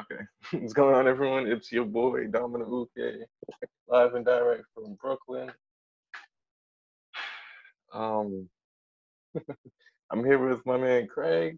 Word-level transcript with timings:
Okay. 0.00 0.22
What's 0.52 0.72
going 0.72 0.94
on, 0.94 1.06
everyone? 1.06 1.46
It's 1.46 1.70
your 1.70 1.84
boy, 1.84 2.26
Dominic 2.28 2.68
Uke, 2.68 3.26
live 3.88 4.14
and 4.14 4.24
direct 4.24 4.64
from 4.72 4.94
Brooklyn. 4.94 5.50
Um, 7.92 8.48
I'm 10.10 10.24
here 10.24 10.38
with 10.38 10.64
my 10.64 10.78
man 10.78 11.06
Craig, 11.06 11.56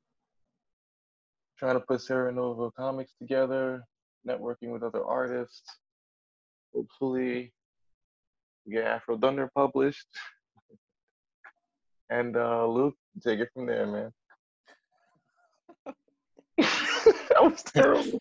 trying 1.58 1.74
to 1.74 1.80
put 1.80 2.00
Sarah 2.00 2.32
Nova 2.32 2.70
comics 2.72 3.12
together, 3.20 3.84
networking 4.26 4.72
with 4.72 4.82
other 4.82 5.04
artists. 5.04 5.62
Hopefully, 6.74 7.52
get 8.70 8.86
Afro 8.86 9.18
Thunder 9.18 9.50
published. 9.54 10.08
And 12.10 12.36
uh, 12.36 12.66
Luke, 12.66 12.94
take 13.24 13.40
it 13.40 13.48
from 13.54 13.64
there, 13.64 13.86
man. 13.86 14.12
that 16.58 17.42
was 17.42 17.62
terrible. 17.62 18.20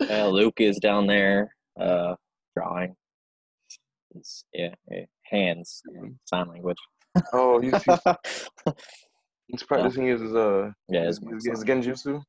Yeah, 0.00 0.24
Luke 0.26 0.60
is 0.60 0.78
down 0.78 1.06
there 1.06 1.54
uh, 1.78 2.14
drawing. 2.56 2.94
His, 4.14 4.44
yeah, 4.52 4.74
yeah, 4.90 5.04
hands, 5.24 5.82
sign 6.24 6.48
language. 6.48 6.78
Oh, 7.32 7.60
he's, 7.60 7.72
he's, 7.82 7.98
he's 9.48 9.62
practicing 9.62 10.06
his 10.06 10.22
uh 10.34 10.70
yeah, 10.88 11.06
his, 11.06 11.18
his, 11.18 11.44
his, 11.44 11.46
his 11.46 11.64
genjutsu. 11.64 12.22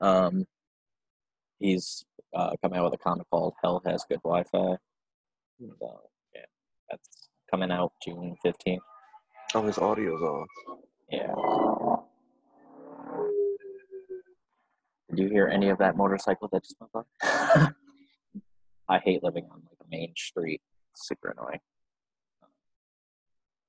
um, 0.00 0.44
he's 1.58 2.04
uh, 2.34 2.50
coming 2.62 2.78
out 2.78 2.84
with 2.84 2.94
a 2.94 3.02
comic 3.02 3.26
called 3.30 3.54
Hell 3.62 3.82
Has 3.84 4.04
Good 4.08 4.20
Wi-Fi. 4.22 4.48
So 4.52 6.00
yeah, 6.34 6.40
that's 6.90 7.28
coming 7.50 7.70
out 7.70 7.92
June 8.04 8.36
fifteenth. 8.42 8.82
Oh, 9.54 9.62
his 9.62 9.78
audio's 9.78 10.22
off. 10.22 10.46
Yeah. 11.10 11.34
Did 15.10 15.18
you 15.18 15.28
hear 15.28 15.48
any 15.48 15.68
of 15.70 15.78
that 15.78 15.96
motorcycle 15.96 16.48
that 16.52 16.62
just 16.62 16.76
went 16.80 16.92
by? 16.92 17.68
I 18.88 18.98
hate 18.98 19.22
living 19.22 19.46
on 19.50 19.62
like 19.68 19.78
a 19.80 19.88
main 19.90 20.12
street. 20.16 20.60
It's 20.92 21.06
super 21.08 21.34
annoying. 21.36 21.60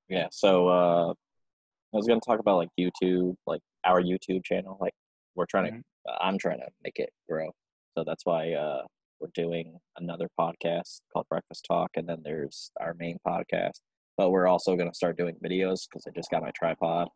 Yeah, 0.09 0.27
so 0.31 0.67
uh 0.67 1.11
I 1.11 1.97
was 1.97 2.07
gonna 2.07 2.19
talk 2.25 2.39
about 2.39 2.57
like 2.57 2.69
YouTube, 2.79 3.35
like 3.47 3.61
our 3.85 4.01
YouTube 4.01 4.43
channel. 4.43 4.77
Like 4.79 4.93
we're 5.35 5.45
trying 5.45 5.71
to 5.71 6.11
I'm 6.21 6.37
trying 6.37 6.59
to 6.59 6.67
make 6.83 6.97
it 6.99 7.09
grow. 7.29 7.51
So 7.97 8.03
that's 8.05 8.25
why 8.25 8.53
uh 8.53 8.83
we're 9.19 9.29
doing 9.33 9.77
another 9.97 10.29
podcast 10.39 11.01
called 11.13 11.27
Breakfast 11.29 11.65
Talk 11.67 11.91
and 11.95 12.07
then 12.09 12.21
there's 12.23 12.71
our 12.79 12.95
main 12.95 13.17
podcast. 13.27 13.79
But 14.17 14.31
we're 14.31 14.47
also 14.47 14.75
gonna 14.75 14.93
start 14.93 15.17
doing 15.17 15.35
videos 15.43 15.87
because 15.89 16.05
I 16.07 16.11
just 16.15 16.29
got 16.29 16.41
my 16.43 16.51
tripod 16.55 17.07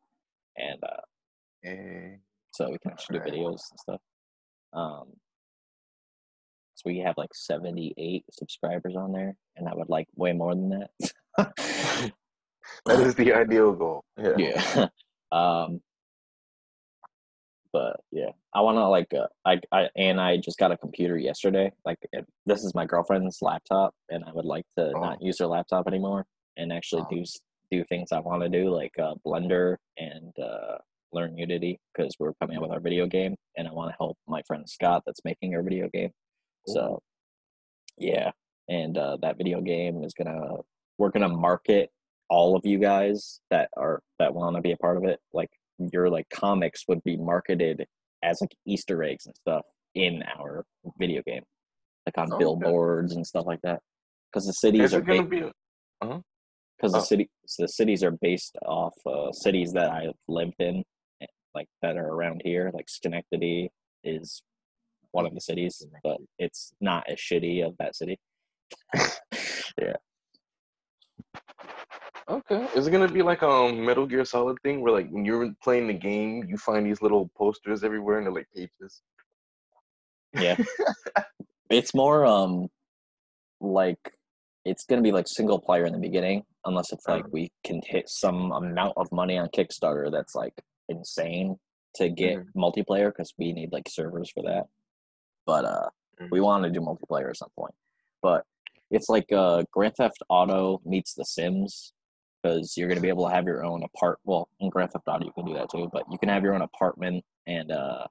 and 0.57 0.83
uh 0.83 1.01
Hey. 1.63 2.19
so 2.51 2.69
we 2.69 2.77
can 2.77 2.91
actually 2.91 3.19
do 3.19 3.25
videos 3.25 3.61
and 3.71 3.79
stuff. 3.79 4.01
Um, 4.75 5.07
so 6.75 6.83
we 6.85 6.99
have 6.99 7.15
like 7.17 7.33
78 7.33 8.25
subscribers 8.31 8.95
on 8.95 9.11
there, 9.13 9.35
and 9.55 9.67
I 9.67 9.73
would 9.73 9.89
like 9.89 10.07
way 10.15 10.33
more 10.33 10.53
than 10.55 10.69
that. 11.37 12.11
That 12.87 12.99
is 12.99 13.13
the 13.15 13.31
ideal 13.33 13.73
goal. 13.73 14.03
Yeah. 14.17 14.33
yeah. 14.37 14.87
um, 15.31 15.81
but 17.71 17.99
yeah, 18.11 18.29
I 18.53 18.61
want 18.61 18.77
to 18.77 18.87
like, 18.87 19.13
uh, 19.13 19.27
I, 19.45 19.59
I, 19.71 19.89
and 19.95 20.19
I 20.19 20.37
just 20.37 20.57
got 20.57 20.71
a 20.71 20.77
computer 20.77 21.17
yesterday. 21.17 21.71
Like, 21.85 21.99
it, 22.13 22.25
this 22.45 22.63
is 22.63 22.73
my 22.73 22.85
girlfriend's 22.85 23.39
laptop, 23.41 23.93
and 24.09 24.23
I 24.25 24.31
would 24.33 24.45
like 24.45 24.65
to 24.77 24.91
Oh. 24.95 24.99
not 24.99 25.21
use 25.21 25.39
her 25.39 25.47
laptop 25.47 25.87
anymore 25.87 26.25
and 26.57 26.71
actually 26.71 27.03
Oh. 27.03 27.15
do 27.15 27.23
do 27.71 27.83
things 27.85 28.11
I 28.11 28.19
want 28.19 28.43
to 28.43 28.49
do, 28.49 28.69
like 28.69 28.93
uh, 28.99 29.15
Blender 29.25 29.77
and 29.97 30.31
uh, 30.39 30.77
learn 31.15 31.37
Unity, 31.37 31.79
because 31.93 32.13
we're 32.19 32.33
coming 32.41 32.57
out 32.57 32.61
with 32.63 32.71
our 32.71 32.79
video 32.79 33.07
game, 33.07 33.35
and 33.57 33.67
I 33.67 33.71
want 33.71 33.89
to 33.91 33.95
help 33.97 34.17
my 34.27 34.41
friend 34.45 34.69
Scott 34.69 35.03
that's 35.05 35.23
making 35.25 35.55
our 35.55 35.63
video 35.63 35.89
game. 35.91 36.11
So, 36.67 36.99
yeah, 37.97 38.31
and 38.67 38.97
uh, 38.97 39.17
that 39.21 39.37
video 39.37 39.61
game 39.61 40.03
is 40.03 40.13
gonna 40.13 40.57
we're 40.97 41.09
gonna 41.09 41.29
market 41.29 41.89
all 42.29 42.55
of 42.55 42.65
you 42.65 42.79
guys 42.79 43.39
that 43.51 43.69
are 43.77 44.01
that 44.19 44.33
want 44.33 44.55
to 44.55 44.61
be 44.61 44.71
a 44.71 44.77
part 44.77 44.97
of 44.97 45.03
it. 45.05 45.19
Like 45.33 45.49
your 45.91 46.09
like 46.09 46.27
comics 46.29 46.83
would 46.87 47.03
be 47.03 47.17
marketed 47.17 47.85
as 48.23 48.37
like 48.41 48.55
Easter 48.65 49.03
eggs 49.03 49.25
and 49.25 49.35
stuff 49.35 49.63
in 49.93 50.23
our 50.39 50.65
video 50.99 51.21
game, 51.25 51.43
like 52.05 52.17
on 52.17 52.33
Okay. 52.33 52.39
billboards 52.39 53.15
and 53.15 53.25
stuff 53.25 53.45
like 53.45 53.61
that. 53.61 53.79
Because 54.31 54.45
the 54.47 54.53
cities 54.53 54.93
are 54.93 55.01
gonna 55.01 55.23
ba- 55.23 55.29
be? 55.29 55.43
because 56.77 56.91
the 56.91 56.97
Oh. 56.99 57.01
city 57.03 57.29
the 57.59 57.67
cities 57.67 58.03
are 58.03 58.11
based 58.11 58.57
off 58.65 58.93
uh, 59.05 59.31
cities 59.31 59.71
that 59.73 59.91
I've 59.91 60.15
lived 60.27 60.55
in, 60.59 60.83
like 61.55 61.67
that 61.81 61.97
are 61.97 62.07
around 62.07 62.41
here. 62.43 62.71
Like 62.73 62.89
Schenectady 62.89 63.69
is 64.03 64.43
one 65.11 65.25
of 65.25 65.33
the 65.33 65.41
cities, 65.41 65.83
but 66.03 66.17
it's 66.37 66.73
not 66.81 67.05
as 67.09 67.17
shitty 67.17 67.65
of 67.65 67.75
that 67.79 67.95
city. 67.95 68.19
yeah, 69.81 69.93
Okay. 72.27 72.67
Is 72.75 72.87
it 72.87 72.91
gonna 72.91 73.07
be 73.07 73.21
like 73.21 73.43
um 73.43 73.85
Metal 73.85 74.05
Gear 74.07 74.25
Solid 74.25 74.57
thing 74.63 74.81
where 74.81 74.91
like 74.91 75.09
when 75.09 75.25
you're 75.25 75.53
playing 75.63 75.87
the 75.87 75.93
game, 75.93 76.43
you 76.47 76.57
find 76.57 76.85
these 76.85 77.01
little 77.01 77.29
posters 77.37 77.83
everywhere 77.83 78.17
and 78.17 78.25
they're 78.25 78.33
like 78.33 78.47
pages? 78.55 79.01
yeah. 80.33 80.55
it's 81.69 81.93
more 81.93 82.25
um 82.25 82.67
like 83.61 83.99
it's 84.65 84.85
gonna 84.85 85.03
be 85.03 85.11
like 85.11 85.25
single 85.27 85.59
player 85.59 85.85
in 85.85 85.93
the 85.93 85.99
beginning, 85.99 86.43
unless 86.65 86.91
it's 86.91 87.07
like 87.07 87.25
Uh. 87.25 87.29
we 87.31 87.51
can 87.63 87.79
hit 87.85 88.05
some 88.09 88.51
amount 88.51 88.93
of 88.97 89.07
money 89.11 89.37
on 89.37 89.47
Kickstarter 89.49 90.11
that's 90.11 90.33
like 90.33 90.53
insane 90.89 91.57
to 91.95 92.09
get 92.09 92.39
multiplayer 92.55 93.07
because 93.07 93.33
we 93.37 93.53
need 93.53 93.71
like 93.71 93.87
servers 93.89 94.29
for 94.29 94.43
that. 94.43 94.65
But 95.45 95.65
uh, 95.65 95.89
we 96.31 96.39
want 96.41 96.63
to 96.63 96.69
do 96.69 96.79
multiplayer 96.79 97.29
at 97.29 97.37
some 97.37 97.49
point. 97.57 97.73
But 98.21 98.45
it's 98.91 99.09
like 99.09 99.31
uh, 99.31 99.63
Grand 99.71 99.95
Theft 99.95 100.21
Auto 100.29 100.81
meets 100.85 101.13
The 101.13 101.25
Sims 101.25 101.93
because 102.41 102.77
you're 102.77 102.87
gonna 102.87 103.01
be 103.01 103.09
able 103.09 103.27
to 103.27 103.33
have 103.33 103.45
your 103.45 103.65
own 103.65 103.83
apart. 103.83 104.19
Well, 104.23 104.49
in 104.59 104.69
Grand 104.69 104.91
Theft 104.91 105.07
Auto 105.07 105.25
you 105.25 105.31
can 105.31 105.45
do 105.45 105.53
that 105.53 105.69
too, 105.71 105.89
but 105.91 106.03
you 106.11 106.17
can 106.17 106.29
have 106.29 106.43
your 106.43 106.53
own 106.53 106.61
apartment 106.61 107.23
and 107.47 107.71
uh, 107.71 108.05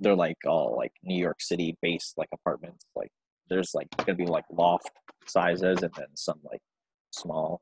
they're 0.00 0.14
like 0.14 0.38
all 0.46 0.76
like 0.76 0.92
New 1.02 1.18
York 1.18 1.40
City 1.40 1.76
based 1.82 2.16
like 2.16 2.28
apartments. 2.32 2.86
Like 2.94 3.10
there's 3.48 3.74
like 3.74 3.88
gonna 3.96 4.14
be 4.14 4.26
like 4.26 4.44
loft 4.52 4.90
sizes 5.26 5.82
and 5.82 5.92
then 5.94 6.06
some 6.14 6.38
like 6.44 6.60
small 7.10 7.60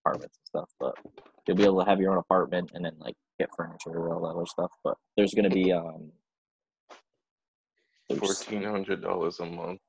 apartments 0.00 0.38
and 0.38 0.46
stuff. 0.46 0.70
But 0.80 0.94
you'll 1.46 1.56
be 1.56 1.64
able 1.64 1.82
to 1.84 1.88
have 1.88 2.00
your 2.00 2.12
own 2.12 2.18
apartment 2.18 2.70
and 2.74 2.84
then 2.84 2.94
like 2.98 3.14
get 3.38 3.48
furniture 3.56 3.90
and 3.90 4.12
all 4.12 4.20
that 4.22 4.36
other 4.36 4.46
stuff. 4.46 4.70
But 4.84 4.96
there's 5.16 5.34
gonna 5.34 5.50
be 5.50 5.72
um 5.72 6.10
Fourteen 8.18 8.62
hundred 8.62 9.02
dollars 9.02 9.40
a 9.40 9.46
month 9.46 9.80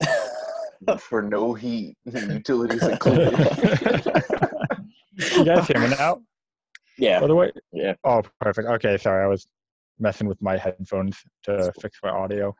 for 1.00 1.20
no 1.20 1.52
heat, 1.52 1.94
utilities 2.06 2.82
included. 2.88 3.32
you 5.36 5.44
guys 5.44 5.66
hear 5.68 5.78
me 5.80 5.88
now? 5.90 6.22
yeah 6.96 7.20
By 7.20 7.26
the 7.26 7.34
way. 7.34 7.52
yeah 7.72 7.94
Oh, 8.04 8.22
perfect. 8.40 8.66
Okay, 8.68 8.96
sorry, 8.96 9.22
I 9.22 9.26
was 9.26 9.46
messing 9.98 10.26
with 10.26 10.40
my 10.40 10.56
headphones 10.56 11.18
to 11.44 11.70
fix 11.80 11.98
my 12.02 12.08
audio. 12.08 12.54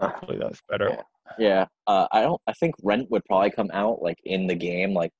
Hopefully 0.00 0.38
that's 0.40 0.60
better. 0.70 0.88
Yeah. 0.88 1.02
yeah. 1.38 1.66
Uh, 1.86 2.06
I 2.12 2.22
don't. 2.22 2.40
I 2.46 2.52
think 2.54 2.74
rent 2.82 3.10
would 3.10 3.24
probably 3.26 3.50
come 3.50 3.70
out 3.74 4.00
like 4.02 4.18
in 4.24 4.46
the 4.46 4.54
game, 4.54 4.94
like 4.94 5.12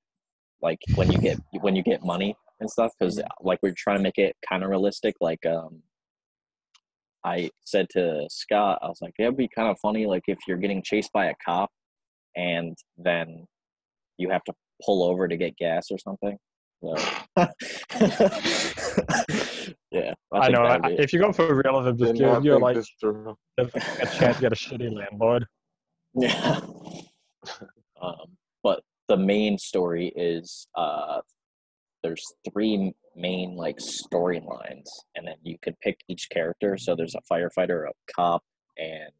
like 0.62 0.78
when 0.94 1.10
you 1.10 1.18
get 1.18 1.38
when 1.60 1.76
you 1.76 1.82
get 1.82 2.04
money 2.04 2.36
and 2.60 2.70
stuff, 2.70 2.92
because 2.98 3.20
like 3.40 3.58
we're 3.62 3.74
trying 3.76 3.98
to 3.98 4.02
make 4.02 4.18
it 4.18 4.36
kind 4.48 4.62
of 4.62 4.70
realistic. 4.70 5.16
Like 5.20 5.44
um, 5.46 5.82
I 7.24 7.50
said 7.64 7.88
to 7.90 8.26
Scott, 8.30 8.78
I 8.82 8.88
was 8.88 8.98
like, 9.00 9.14
it'd 9.18 9.36
be 9.36 9.48
kind 9.54 9.68
of 9.68 9.76
funny, 9.80 10.06
like 10.06 10.22
if 10.26 10.38
you're 10.46 10.56
getting 10.56 10.82
chased 10.82 11.12
by 11.12 11.26
a 11.26 11.34
cop, 11.44 11.70
and 12.36 12.76
then 12.96 13.46
you 14.18 14.30
have 14.30 14.44
to 14.44 14.52
pull 14.84 15.02
over 15.02 15.28
to 15.28 15.36
get 15.36 15.56
gas 15.56 15.88
or 15.90 15.98
something. 15.98 16.36
So, 16.82 16.96
yeah, 19.92 20.14
I, 20.32 20.46
think 20.46 20.52
know. 20.52 20.64
I, 20.64 20.90
if 20.98 21.12
you 21.12 21.20
go 21.20 21.32
for 21.32 21.54
realism, 21.54 21.96
just 21.96 22.14
Did 22.14 22.18
give 22.18 22.44
you 22.44 22.52
think 22.54 22.62
like 22.62 22.76
a 23.58 24.06
chance 24.06 24.36
to 24.36 24.40
get 24.40 24.52
a 24.52 24.56
shitty 24.56 24.92
landlord. 24.94 25.46
Yeah. 26.14 26.60
um, 28.02 28.02
but 28.02 28.41
the 29.08 29.16
main 29.16 29.58
story 29.58 30.12
is 30.16 30.66
uh, 30.74 31.20
there's 32.02 32.24
three 32.50 32.92
main 33.14 33.56
like 33.56 33.76
storylines, 33.78 34.88
and 35.14 35.26
then 35.26 35.36
you 35.42 35.56
can 35.62 35.74
pick 35.82 36.00
each 36.08 36.28
character. 36.30 36.76
So 36.78 36.94
there's 36.94 37.14
a 37.14 37.32
firefighter, 37.32 37.88
a 37.88 37.92
cop, 38.14 38.42
and 38.78 39.12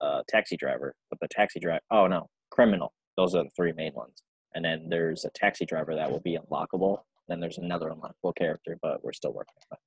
a 0.00 0.22
taxi 0.28 0.56
driver. 0.56 0.94
But 1.10 1.20
the 1.20 1.28
taxi 1.30 1.60
driver, 1.60 1.80
oh 1.90 2.06
no, 2.06 2.28
criminal. 2.50 2.92
Those 3.16 3.34
are 3.34 3.44
the 3.44 3.50
three 3.56 3.72
main 3.72 3.94
ones. 3.94 4.22
And 4.54 4.64
then 4.64 4.88
there's 4.88 5.24
a 5.24 5.30
taxi 5.30 5.66
driver 5.66 5.94
that 5.94 6.10
will 6.10 6.20
be 6.20 6.38
unlockable. 6.38 7.00
Then 7.28 7.40
there's 7.40 7.58
another 7.58 7.90
unlockable 7.90 8.34
character, 8.36 8.78
but 8.80 9.02
we're 9.02 9.12
still 9.12 9.32
working 9.32 9.54
on 9.70 9.78
it. 9.78 9.80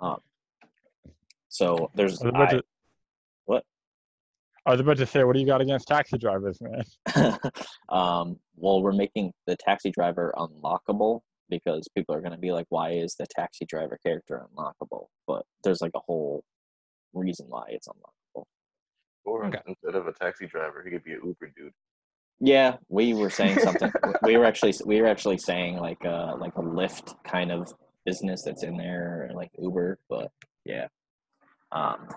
Um, 0.00 1.10
so 1.48 1.90
there's 1.94 2.20
I 2.20 2.24
was 2.26 2.30
about 2.30 2.48
I- 2.48 2.56
to, 2.58 2.62
what? 3.46 3.64
I 4.66 4.70
was 4.72 4.80
about 4.80 4.96
to 4.96 5.06
say, 5.06 5.24
what 5.24 5.34
do 5.34 5.40
you 5.40 5.46
got 5.46 5.60
against 5.60 5.88
taxi 5.88 6.16
drivers, 6.16 6.58
man? 6.60 6.84
um, 7.90 8.38
well, 8.56 8.82
we're 8.82 8.92
making 8.92 9.32
the 9.46 9.56
taxi 9.56 9.90
driver 9.90 10.32
unlockable 10.36 11.20
because 11.50 11.86
people 11.94 12.14
are 12.14 12.20
going 12.20 12.32
to 12.32 12.38
be 12.38 12.50
like, 12.52 12.66
why 12.70 12.92
is 12.92 13.14
the 13.14 13.26
taxi 13.26 13.66
driver 13.66 13.98
character 14.04 14.46
unlockable? 14.56 15.06
But 15.26 15.44
there's 15.62 15.82
like 15.82 15.92
a 15.94 16.00
whole 16.00 16.44
reason 17.12 17.46
why 17.48 17.64
it's 17.68 17.88
unlockable. 17.88 18.44
Or 19.24 19.44
Okay. 19.46 19.60
instead 19.66 19.94
of 19.94 20.06
a 20.06 20.12
taxi 20.12 20.46
driver, 20.46 20.82
he 20.82 20.90
could 20.90 21.04
be 21.04 21.12
an 21.12 21.20
Uber 21.24 21.52
dude. 21.56 21.72
Yeah, 22.40 22.76
we 22.88 23.14
were 23.14 23.30
saying 23.30 23.58
something. 23.60 23.92
we 24.22 24.36
were 24.36 24.44
actually 24.44 24.74
we 24.84 25.00
were 25.00 25.06
actually 25.06 25.38
saying 25.38 25.76
like 25.76 26.04
uh 26.04 26.36
like 26.36 26.54
a 26.56 26.62
Lyft 26.62 27.14
kind 27.24 27.52
of 27.52 27.72
business 28.04 28.42
that's 28.42 28.64
in 28.64 28.76
there, 28.76 29.30
like 29.34 29.50
Uber. 29.58 29.98
But 30.10 30.30
yeah, 30.64 30.88
um, 31.72 32.08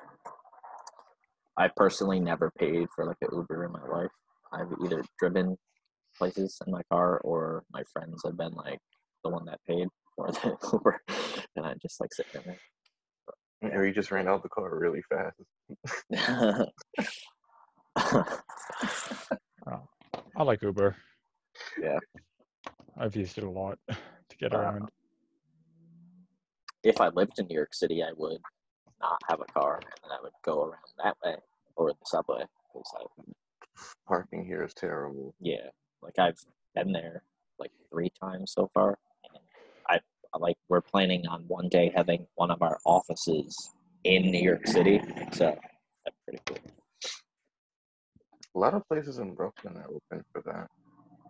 I 1.57 1.69
personally 1.75 2.19
never 2.19 2.51
paid 2.57 2.87
for 2.95 3.05
like 3.05 3.17
an 3.21 3.29
Uber 3.33 3.65
in 3.65 3.71
my 3.71 3.83
life. 3.87 4.11
I've 4.53 4.71
either 4.85 5.03
driven 5.19 5.57
places 6.17 6.59
in 6.65 6.71
my 6.71 6.81
car, 6.91 7.19
or 7.23 7.63
my 7.71 7.83
friends 7.91 8.21
have 8.25 8.37
been 8.37 8.53
like 8.53 8.79
the 9.23 9.29
one 9.31 9.45
that 9.45 9.59
paid 9.67 9.87
for 10.15 10.27
the 10.31 10.55
Uber, 10.71 11.01
and 11.55 11.65
I 11.65 11.73
just 11.81 11.99
like 11.99 12.13
sit 12.13 12.27
in 13.61 13.69
Or 13.71 13.83
he 13.85 13.91
just 13.91 14.11
ran 14.11 14.27
out 14.27 14.43
the 14.43 14.49
car 14.49 14.77
really 14.77 15.01
fast. 15.09 15.41
there. 16.09 16.67
I 20.35 20.43
like 20.43 20.61
Uber. 20.61 20.95
Yeah. 21.81 21.97
I've 22.99 23.15
used 23.15 23.37
it 23.37 23.43
a 23.43 23.49
lot 23.49 23.79
to 23.89 24.37
get 24.39 24.53
Uh, 24.53 24.57
around. 24.59 24.89
if 26.83 27.01
I 27.01 27.09
lived 27.09 27.39
in 27.39 27.47
New 27.47 27.55
York 27.55 27.73
City, 27.73 28.03
I 28.03 28.11
would 28.15 28.39
not 28.99 29.21
have 29.29 29.41
a 29.41 29.45
car 29.45 29.79
and 30.03 30.11
I 30.11 30.21
would 30.21 30.31
go 30.43 30.63
around 30.63 30.79
that 31.03 31.15
way 31.23 31.35
or 31.75 31.91
the 31.91 31.97
subway. 32.05 32.43
Because 32.73 32.91
I, 32.99 33.05
Parking 34.07 34.45
here 34.45 34.63
is 34.63 34.73
terrible. 34.73 35.33
yeah, 35.39 35.69
like 36.01 36.17
I've 36.19 36.39
been 36.75 36.91
there 36.91 37.23
like 37.59 37.71
three 37.91 38.11
times 38.21 38.51
so 38.51 38.69
far. 38.73 38.97
And 39.29 39.39
I 39.89 39.99
like 40.39 40.57
we're 40.69 40.81
planning 40.81 41.27
on 41.27 41.43
one 41.47 41.69
day 41.69 41.91
having 41.95 42.25
one 42.35 42.51
of 42.51 42.61
our 42.61 42.79
offices 42.85 43.73
in 44.03 44.23
New 44.31 44.41
York 44.41 44.67
City. 44.67 45.01
So 45.33 45.57
that's 46.05 46.17
pretty 46.25 46.41
cool. 46.45 46.57
A 48.55 48.59
lot 48.59 48.73
of 48.73 48.87
places 48.87 49.19
in 49.19 49.35
Brooklyn 49.35 49.77
are 49.77 49.85
open 49.87 50.25
for 50.33 50.41
that. 50.45 50.67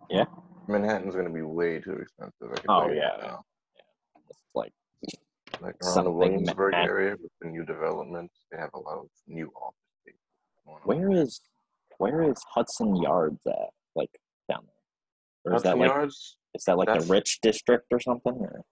Yeah? 0.08 0.24
Manhattan's 0.66 1.14
gonna 1.14 1.30
be 1.30 1.42
way 1.42 1.78
too 1.80 1.92
expensive. 1.92 2.64
Oh, 2.68 2.88
yeah. 2.88 3.10
that 3.16 3.26
now. 3.26 3.44
It's 4.30 4.40
like 4.54 4.72
Like 5.60 5.74
around 5.82 6.04
the 6.04 6.10
Williamsburg 6.10 6.74
area 6.74 7.16
with 7.20 7.32
the 7.40 7.48
new 7.48 7.64
developments, 7.64 8.34
they 8.50 8.58
have 8.58 8.70
a 8.74 8.78
lot 8.78 8.98
of 8.98 9.06
new 9.26 9.50
office 9.56 9.76
space. 10.02 10.14
where 10.84 11.10
is 11.10 11.40
where 11.98 12.22
is 12.30 12.36
Hudson 12.54 12.94
Yards 12.96 13.40
at? 13.46 13.70
Like 13.96 14.10
down 14.48 14.64
there, 15.44 15.52
or 15.52 15.56
is 15.56 15.62
that 15.64 15.78
like 15.78 15.88
Yards? 15.88 16.36
is 16.54 16.64
that 16.64 16.76
like 16.78 16.86
the 16.92 17.06
rich 17.12 17.40
district 17.42 17.86
or 17.90 17.98
something? 18.00 18.34
Or 18.34 18.62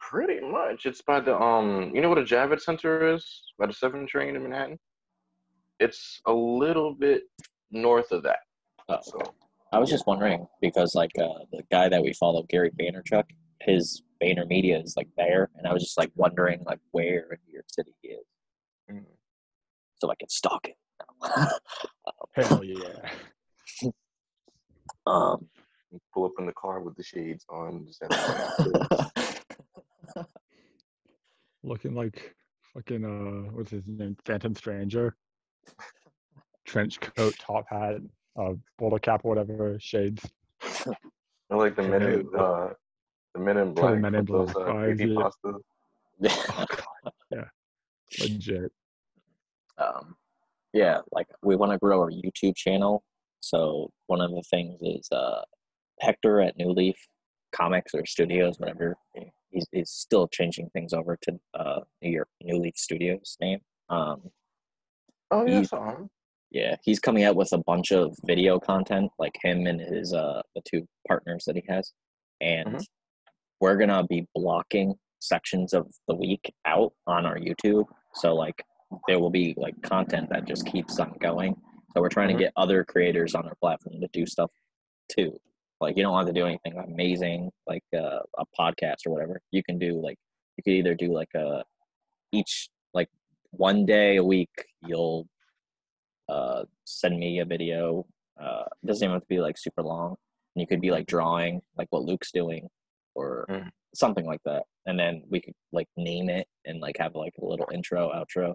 Pretty 0.00 0.40
much. 0.40 0.84
It's 0.86 1.00
by 1.02 1.20
the 1.20 1.36
um. 1.36 1.90
You 1.94 2.00
know 2.02 2.08
what 2.08 2.18
a 2.18 2.22
Javits 2.22 2.62
Center 2.62 3.14
is? 3.14 3.24
By 3.58 3.66
the 3.66 3.72
Seven 3.72 4.06
train 4.06 4.36
in 4.36 4.42
Manhattan. 4.42 4.78
It's 5.80 6.20
a 6.26 6.32
little 6.32 6.94
bit 6.94 7.24
north 7.70 8.12
of 8.12 8.22
that. 8.24 8.40
oh, 8.88 8.98
So 9.02 9.18
I 9.72 9.78
was 9.78 9.88
Yeah. 9.90 9.94
just 9.96 10.06
wondering 10.06 10.46
because 10.60 10.94
like 10.94 11.10
uh, 11.18 11.44
the 11.50 11.62
guy 11.70 11.88
that 11.88 12.02
we 12.02 12.12
follow, 12.14 12.42
Gary 12.44 12.70
Vaynerchuk, 12.78 13.24
his 13.62 14.02
Vayner 14.22 14.46
Media 14.46 14.78
is 14.78 14.96
like 14.96 15.08
there, 15.16 15.50
and 15.56 15.66
I 15.66 15.72
was 15.72 15.82
just 15.82 15.98
like 15.98 16.12
wondering 16.14 16.62
like 16.64 16.78
where 16.92 17.26
in 17.32 17.38
New 17.46 17.54
York 17.54 17.66
City 17.68 17.92
he 18.00 18.08
is, 18.10 18.24
mm, 18.90 19.04
so 20.00 20.10
I 20.10 20.14
can 20.14 20.28
stalk 20.28 20.66
him. 20.66 20.74
Hell 22.34 22.64
yeah. 22.64 23.10
um, 25.06 25.48
you 25.90 26.00
pull 26.14 26.26
up 26.26 26.32
in 26.38 26.46
the 26.46 26.52
car 26.52 26.80
with 26.80 26.96
the 26.96 27.02
shades 27.02 27.44
on. 27.50 27.84
Just 27.86 28.02
have 28.02 29.10
Looking 31.64 31.94
like 31.94 32.34
fucking 32.74 33.04
uh 33.04 33.50
what's 33.52 33.70
his 33.70 33.82
name? 33.86 34.16
Phantom 34.24 34.54
Stranger. 34.54 35.16
Trench 36.64 37.00
coat, 37.00 37.34
top 37.38 37.66
hat, 37.68 37.96
uh 38.38 38.54
bowler 38.78 38.98
cap, 38.98 39.24
whatever, 39.24 39.76
shades. 39.80 40.24
I 41.50 41.56
like 41.56 41.76
the 41.76 41.82
minute 41.82 42.26
uh, 42.36 42.70
the 43.34 43.40
men 43.40 43.56
in 43.56 43.74
Total 43.74 43.90
black. 43.90 44.00
Men 44.00 44.14
in 44.14 44.24
with 44.26 44.28
those, 44.28 44.52
Black 44.52 44.68
uh, 44.68 44.72
vibes, 44.72 44.96
creepy 44.96 45.12
yeah. 46.20 46.30
pastas. 47.30 47.48
Legit. 48.20 48.72
um, 49.78 50.14
yeah, 50.74 51.00
like 51.12 51.28
we 51.42 51.56
want 51.56 51.72
to 51.72 51.78
grow 51.78 52.00
our 52.00 52.10
YouTube 52.10 52.56
channel. 52.56 53.02
So 53.40 53.90
one 54.06 54.20
of 54.20 54.30
the 54.30 54.42
things 54.50 54.78
is 54.82 55.08
uh, 55.10 55.42
Hector 56.00 56.40
at 56.40 56.56
New 56.56 56.70
Leaf 56.70 56.96
Comics 57.52 57.94
or 57.94 58.04
Studios, 58.06 58.58
whatever. 58.58 58.96
He's, 59.50 59.66
he's 59.72 59.90
still 59.90 60.28
changing 60.28 60.70
things 60.72 60.92
over 60.92 61.18
to 61.22 61.38
uh, 61.54 61.80
New 62.02 62.10
York 62.10 62.28
New 62.42 62.56
Leaf 62.58 62.74
Studios 62.76 63.36
name. 63.40 63.60
Um, 63.88 64.22
Oh 65.30 65.46
yeah, 65.46 65.62
I 65.72 65.94
He- 66.00 66.06
yeah, 66.60 66.76
he's 66.84 67.00
coming 67.00 67.24
out 67.24 67.36
with 67.36 67.52
a 67.54 67.58
bunch 67.58 67.90
of 67.92 68.14
video 68.26 68.58
content, 68.60 69.10
like 69.18 69.34
him 69.42 69.66
and 69.66 69.80
his 69.80 70.12
uh 70.12 70.42
the 70.54 70.60
two 70.70 70.86
partners 71.08 71.44
that 71.46 71.56
he 71.56 71.62
has, 71.70 71.92
and 72.42 72.76
Mhm. 72.76 72.84
We're 73.62 73.76
gonna 73.76 74.04
be 74.04 74.26
blocking 74.34 74.92
sections 75.20 75.72
of 75.72 75.86
the 76.08 76.14
week 76.16 76.52
out 76.66 76.92
on 77.06 77.24
our 77.24 77.38
YouTube. 77.38 77.86
So 78.14 78.34
like 78.34 78.60
there 79.06 79.20
will 79.20 79.30
be 79.30 79.54
like 79.56 79.80
content 79.82 80.28
that 80.30 80.46
just 80.46 80.66
keeps 80.66 80.98
on 80.98 81.12
going. 81.20 81.54
So 81.94 82.00
we're 82.02 82.08
trying 82.08 82.30
Mhm. 82.30 82.38
to 82.38 82.44
get 82.44 82.52
other 82.56 82.82
creators 82.84 83.36
on 83.36 83.46
our 83.46 83.54
platform 83.54 84.00
to 84.00 84.08
do 84.12 84.26
stuff 84.26 84.50
too. 85.08 85.38
Like 85.80 85.96
you 85.96 86.02
don't 86.02 86.16
have 86.16 86.26
to 86.26 86.32
do 86.32 86.44
anything 86.44 86.76
amazing, 86.76 87.52
like 87.68 87.84
uh, 87.94 88.20
a 88.36 88.44
podcast 88.58 89.06
or 89.06 89.10
whatever. 89.10 89.40
You 89.52 89.62
can 89.62 89.78
do 89.78 89.92
like 90.00 90.18
you 90.56 90.64
could 90.64 90.74
either 90.74 90.94
do 90.96 91.12
like 91.12 91.32
a 91.34 91.64
each 92.32 92.68
like 92.92 93.10
one 93.52 93.86
day 93.86 94.16
a 94.16 94.24
week 94.24 94.50
you'll 94.82 95.28
uh, 96.28 96.64
send 96.84 97.16
me 97.18 97.38
a 97.38 97.44
video. 97.44 98.06
Uh, 98.40 98.64
it 98.82 98.86
doesn't 98.86 99.04
even 99.04 99.14
have 99.14 99.22
to 99.22 99.28
be 99.28 99.40
like 99.40 99.56
super 99.56 99.82
long. 99.82 100.16
And 100.54 100.60
you 100.60 100.66
could 100.66 100.80
be 100.80 100.90
like 100.90 101.06
drawing, 101.06 101.62
like 101.76 101.88
what 101.90 102.02
Luke's 102.02 102.32
doing, 102.32 102.68
or 103.14 103.46
Mhm. 103.48 103.70
something 103.94 104.26
like 104.26 104.42
that. 104.44 104.64
And 104.86 104.98
then 104.98 105.24
we 105.28 105.40
could 105.40 105.54
like 105.72 105.88
name 105.96 106.28
it 106.28 106.48
and 106.64 106.80
like 106.80 106.96
have 106.98 107.14
like 107.14 107.34
a 107.40 107.44
little 107.44 107.68
intro, 107.72 108.10
outro. 108.12 108.54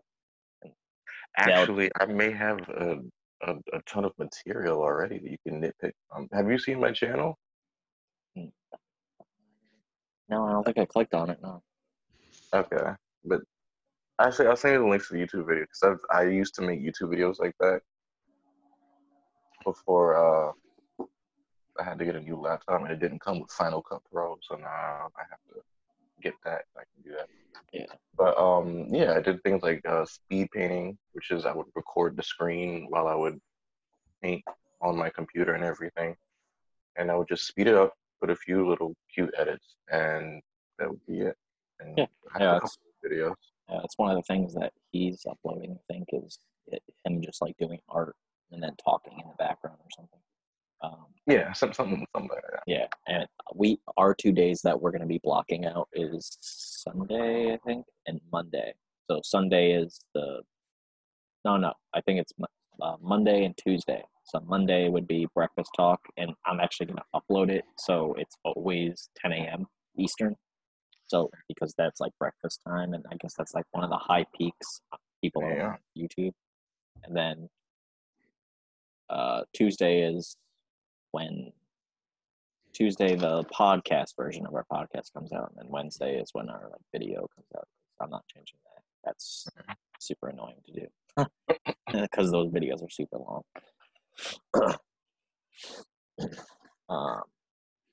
Actually, 1.37 1.91
I 1.99 2.05
may 2.05 2.31
have 2.31 2.59
a, 2.69 2.99
a, 3.43 3.55
a 3.73 3.81
ton 3.85 4.05
of 4.05 4.13
material 4.17 4.81
already 4.81 5.19
that 5.19 5.29
you 5.31 5.37
can 5.47 5.61
nitpick. 5.61 5.93
Um, 6.15 6.27
have 6.33 6.49
you 6.49 6.57
seen 6.57 6.79
my 6.79 6.91
channel? 6.91 7.37
No, 10.29 10.45
I 10.45 10.51
don't 10.51 10.63
think 10.63 10.77
I 10.77 10.85
clicked 10.85 11.13
on 11.13 11.29
it. 11.29 11.39
No. 11.41 11.63
Okay, 12.53 12.91
but 13.23 13.41
actually, 14.19 14.47
I'll 14.47 14.57
send 14.57 14.73
you 14.73 14.79
the 14.81 14.87
links 14.87 15.07
to 15.07 15.13
the 15.13 15.19
YouTube 15.19 15.47
video 15.47 15.65
because 15.65 15.99
I 16.11 16.23
used 16.23 16.55
to 16.55 16.63
make 16.63 16.81
YouTube 16.81 17.13
videos 17.13 17.39
like 17.39 17.55
that 17.59 17.81
before 19.63 20.15
uh, 20.17 20.51
I 21.79 21.83
had 21.83 21.99
to 21.99 22.05
get 22.05 22.15
a 22.15 22.19
new 22.21 22.35
laptop 22.39 22.81
and 22.81 22.91
it 22.91 22.99
didn't 22.99 23.21
come 23.21 23.39
with 23.39 23.51
Final 23.51 23.81
Cut 23.81 24.01
Pro, 24.11 24.37
so 24.41 24.55
now 24.55 25.09
I 25.17 25.23
have 25.29 25.39
to 25.53 25.61
get 26.21 26.33
that. 26.43 26.63
I 26.75 26.81
can 26.93 27.03
do 27.03 27.11
that. 27.17 27.27
Yeah. 27.71 27.85
But 28.17 28.37
um, 28.37 28.87
yeah, 28.89 29.13
I 29.13 29.21
did 29.21 29.41
things 29.43 29.61
like 29.63 29.81
uh, 29.87 30.05
speed 30.05 30.49
painting, 30.53 30.97
which 31.13 31.31
is 31.31 31.45
I 31.45 31.53
would 31.53 31.67
record 31.75 32.15
the 32.17 32.23
screen 32.23 32.87
while 32.89 33.07
I 33.07 33.15
would 33.15 33.39
paint 34.21 34.43
on 34.81 34.97
my 34.97 35.09
computer 35.09 35.53
and 35.53 35.63
everything, 35.63 36.15
and 36.95 37.11
I 37.11 37.15
would 37.15 37.27
just 37.27 37.47
speed 37.47 37.67
it 37.67 37.75
up, 37.75 37.93
put 38.19 38.29
a 38.29 38.35
few 38.35 38.67
little 38.67 38.95
cute 39.13 39.33
edits, 39.37 39.75
and 39.91 40.41
that 40.79 40.89
would 40.89 41.05
be 41.05 41.21
it. 41.21 41.37
And 41.79 41.97
Yeah. 41.97 42.05
Yeah, 42.39 42.55
it's- 42.57 42.77
videos. 43.05 43.35
Uh, 43.69 43.81
it's 43.83 43.97
one 43.97 44.09
of 44.09 44.15
the 44.17 44.23
things 44.23 44.53
that 44.55 44.73
he's 44.91 45.25
uploading. 45.29 45.77
I 45.77 45.93
think 45.93 46.07
is 46.13 46.39
it, 46.67 46.81
him 47.05 47.21
just 47.21 47.41
like 47.41 47.55
doing 47.57 47.79
art 47.89 48.15
and 48.51 48.63
then 48.63 48.75
talking 48.83 49.13
in 49.19 49.27
the 49.27 49.35
background 49.35 49.77
or 49.79 49.89
something. 49.95 50.19
Um, 50.81 51.05
Yeah, 51.25 51.53
some, 51.53 51.73
something, 51.73 52.05
something 52.15 52.29
like 52.31 52.43
that. 52.51 52.63
Yeah, 52.67 52.87
and 53.07 53.27
we 53.55 53.79
our 53.97 54.13
two 54.13 54.31
days 54.31 54.61
that 54.63 54.79
we're 54.79 54.91
going 54.91 55.01
to 55.01 55.07
be 55.07 55.19
blocking 55.23 55.65
out 55.65 55.87
is 55.93 56.37
Sunday, 56.41 57.53
I 57.53 57.57
think, 57.65 57.85
and 58.05 58.19
Monday. 58.31 58.73
So 59.09 59.21
Sunday 59.23 59.71
is 59.71 59.99
the 60.13 60.41
no, 61.45 61.57
no, 61.57 61.73
I 61.93 62.01
think 62.01 62.19
it's 62.19 62.33
uh, 62.81 62.95
Monday 63.01 63.45
and 63.45 63.55
Tuesday. 63.57 64.03
So 64.25 64.41
Monday 64.41 64.89
would 64.89 65.07
be 65.07 65.27
breakfast 65.33 65.71
talk, 65.75 66.01
and 66.17 66.31
I'm 66.45 66.59
actually 66.59 66.87
going 66.87 66.97
to 66.97 67.21
upload 67.21 67.49
it, 67.49 67.63
so 67.77 68.13
it's 68.17 68.35
always 68.43 69.09
10 69.21 69.31
a.m. 69.31 69.65
Eastern. 69.97 70.35
So 71.05 71.29
because 71.47 71.73
that's 71.77 72.01
like 72.01 72.11
breakfast 72.19 72.59
time, 72.67 72.93
and 72.93 73.05
I 73.09 73.15
guess 73.21 73.33
that's 73.37 73.53
like 73.53 73.63
one 73.71 73.85
of 73.85 73.89
the 73.89 73.95
high 73.97 74.25
peaks 74.37 74.81
people 75.21 75.43
are 75.43 75.55
Yeah. 75.57 75.67
on 75.67 75.77
YouTube. 75.97 76.33
And 77.03 77.15
then 77.15 77.49
uh, 79.09 79.43
Tuesday 79.53 80.01
is 80.01 80.35
when 81.17 81.51
Tuesday 82.73 83.15
the 83.15 83.43
podcast 83.45 84.15
version 84.15 84.45
of 84.45 84.53
our 84.53 84.65
podcast 84.71 85.11
comes 85.13 85.33
out, 85.33 85.49
and 85.49 85.57
then 85.57 85.71
Wednesday 85.71 86.19
is 86.19 86.29
when 86.33 86.47
our 86.47 86.69
like 86.69 86.81
video 86.91 87.27
comes 87.35 87.47
out. 87.57 87.67
I'm 87.99 88.11
not 88.11 88.23
changing 88.27 88.59
that. 88.65 88.83
That's 89.03 89.47
super 89.99 90.27
annoying 90.29 90.61
to 90.67 90.73
do 90.81 90.87
because 92.01 92.31
those 92.31 92.51
videos 92.51 92.83
are 92.83 92.89
super 92.89 93.17
long. 93.17 93.41
um, 96.89 97.21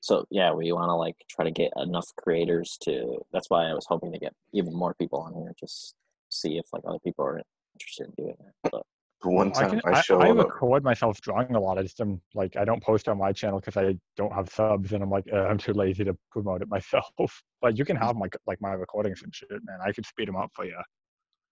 so 0.00 0.26
yeah, 0.30 0.52
we 0.52 0.70
want 0.72 0.90
to 0.90 0.94
like 0.94 1.16
try 1.30 1.46
to 1.46 1.50
get 1.50 1.72
enough 1.78 2.08
creators 2.18 2.76
to. 2.82 3.24
That's 3.32 3.48
why 3.48 3.70
I 3.70 3.72
was 3.72 3.86
hoping 3.88 4.12
to 4.12 4.18
get 4.18 4.34
even 4.52 4.74
more 4.74 4.92
people 4.94 5.20
on 5.20 5.32
here, 5.32 5.54
just 5.58 5.94
see 6.28 6.58
if 6.58 6.66
like 6.74 6.82
other 6.86 6.98
people 7.02 7.24
are 7.24 7.40
interested 7.74 8.08
in 8.08 8.24
doing 8.24 8.36
that. 8.38 8.70
But 8.70 8.82
The 9.24 9.30
one 9.30 9.48
I, 9.56 9.60
time 9.62 9.70
can, 9.70 9.80
I, 9.86 9.98
I, 9.98 10.00
showed 10.02 10.22
I 10.22 10.30
up, 10.30 10.36
record 10.36 10.84
myself 10.84 11.18
drawing 11.22 11.54
a 11.54 11.58
lot. 11.58 11.78
I 11.78 11.82
just 11.82 11.98
am 12.02 12.20
like 12.34 12.56
I 12.58 12.64
don't 12.66 12.82
post 12.82 13.08
on 13.08 13.16
my 13.16 13.32
channel 13.32 13.58
because 13.58 13.76
I 13.78 13.96
don't 14.18 14.32
have 14.34 14.50
subs, 14.50 14.92
and 14.92 15.02
I'm 15.02 15.08
like 15.08 15.24
uh, 15.32 15.46
I'm 15.46 15.56
too 15.56 15.72
lazy 15.72 16.04
to 16.04 16.14
promote 16.30 16.60
it 16.60 16.68
myself. 16.70 17.42
But 17.62 17.78
you 17.78 17.86
can 17.86 17.96
have 17.96 18.16
my 18.16 18.28
like 18.46 18.60
my 18.60 18.74
recordings 18.74 19.22
and 19.22 19.34
shit, 19.34 19.48
man. 19.50 19.78
I 19.82 19.92
could 19.92 20.04
speed 20.04 20.28
them 20.28 20.36
up 20.36 20.50
for 20.54 20.66
you. 20.66 20.76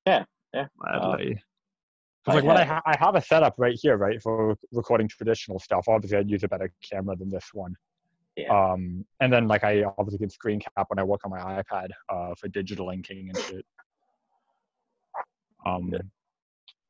Yeah, 0.06 0.24
yeah. 0.52 0.66
Uh, 0.86 0.98
Gladly. 0.98 1.32
I 1.34 1.40
Cause 2.24 2.34
like 2.36 2.44
when 2.44 2.56
I, 2.56 2.60
had- 2.64 2.68
ha- 2.68 2.82
I 2.84 2.96
have 2.98 3.14
a 3.16 3.22
setup 3.22 3.54
right 3.56 3.76
here, 3.80 3.96
right, 3.96 4.20
for 4.22 4.54
recording 4.70 5.08
traditional 5.08 5.58
stuff. 5.58 5.86
Obviously, 5.88 6.18
I'd 6.18 6.30
use 6.30 6.44
a 6.44 6.48
better 6.48 6.70
camera 6.88 7.16
than 7.16 7.30
this 7.30 7.48
one. 7.54 7.74
Yeah. 8.36 8.48
Um, 8.48 9.04
and 9.20 9.32
then 9.32 9.48
like 9.48 9.64
I 9.64 9.84
obviously 9.98 10.18
can 10.18 10.30
screen 10.30 10.60
cap 10.60 10.86
when 10.88 10.98
I 10.98 11.04
work 11.04 11.22
on 11.24 11.30
my 11.30 11.62
iPad 11.62 11.88
uh, 12.10 12.34
for 12.38 12.48
digital 12.48 12.90
inking 12.90 13.30
and 13.30 13.38
shit. 13.38 13.66
Um, 15.66 15.90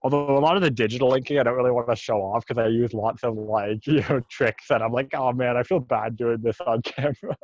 although 0.02 0.37
a 0.37 0.40
lot 0.40 0.56
of 0.56 0.62
the 0.62 0.71
digital 0.71 1.14
inking 1.14 1.38
I 1.38 1.42
don't 1.42 1.56
really 1.56 1.71
want 1.71 1.88
to 1.88 1.97
show 1.97 2.18
off 2.18 2.44
because 2.47 2.62
I 2.62 2.68
use 2.68 2.92
lots 2.92 3.25
of 3.25 3.37
like 3.37 3.87
you 3.87 4.00
know 4.09 4.21
tricks, 4.30 4.71
and 4.71 4.82
I'm 4.82 4.92
like, 4.92 5.09
oh 5.14 5.32
man, 5.32 5.56
I 5.56 5.62
feel 5.62 5.80
bad 5.80 6.16
doing 6.16 6.38
this 6.42 6.61
on 6.61 6.82
camera. 6.82 7.37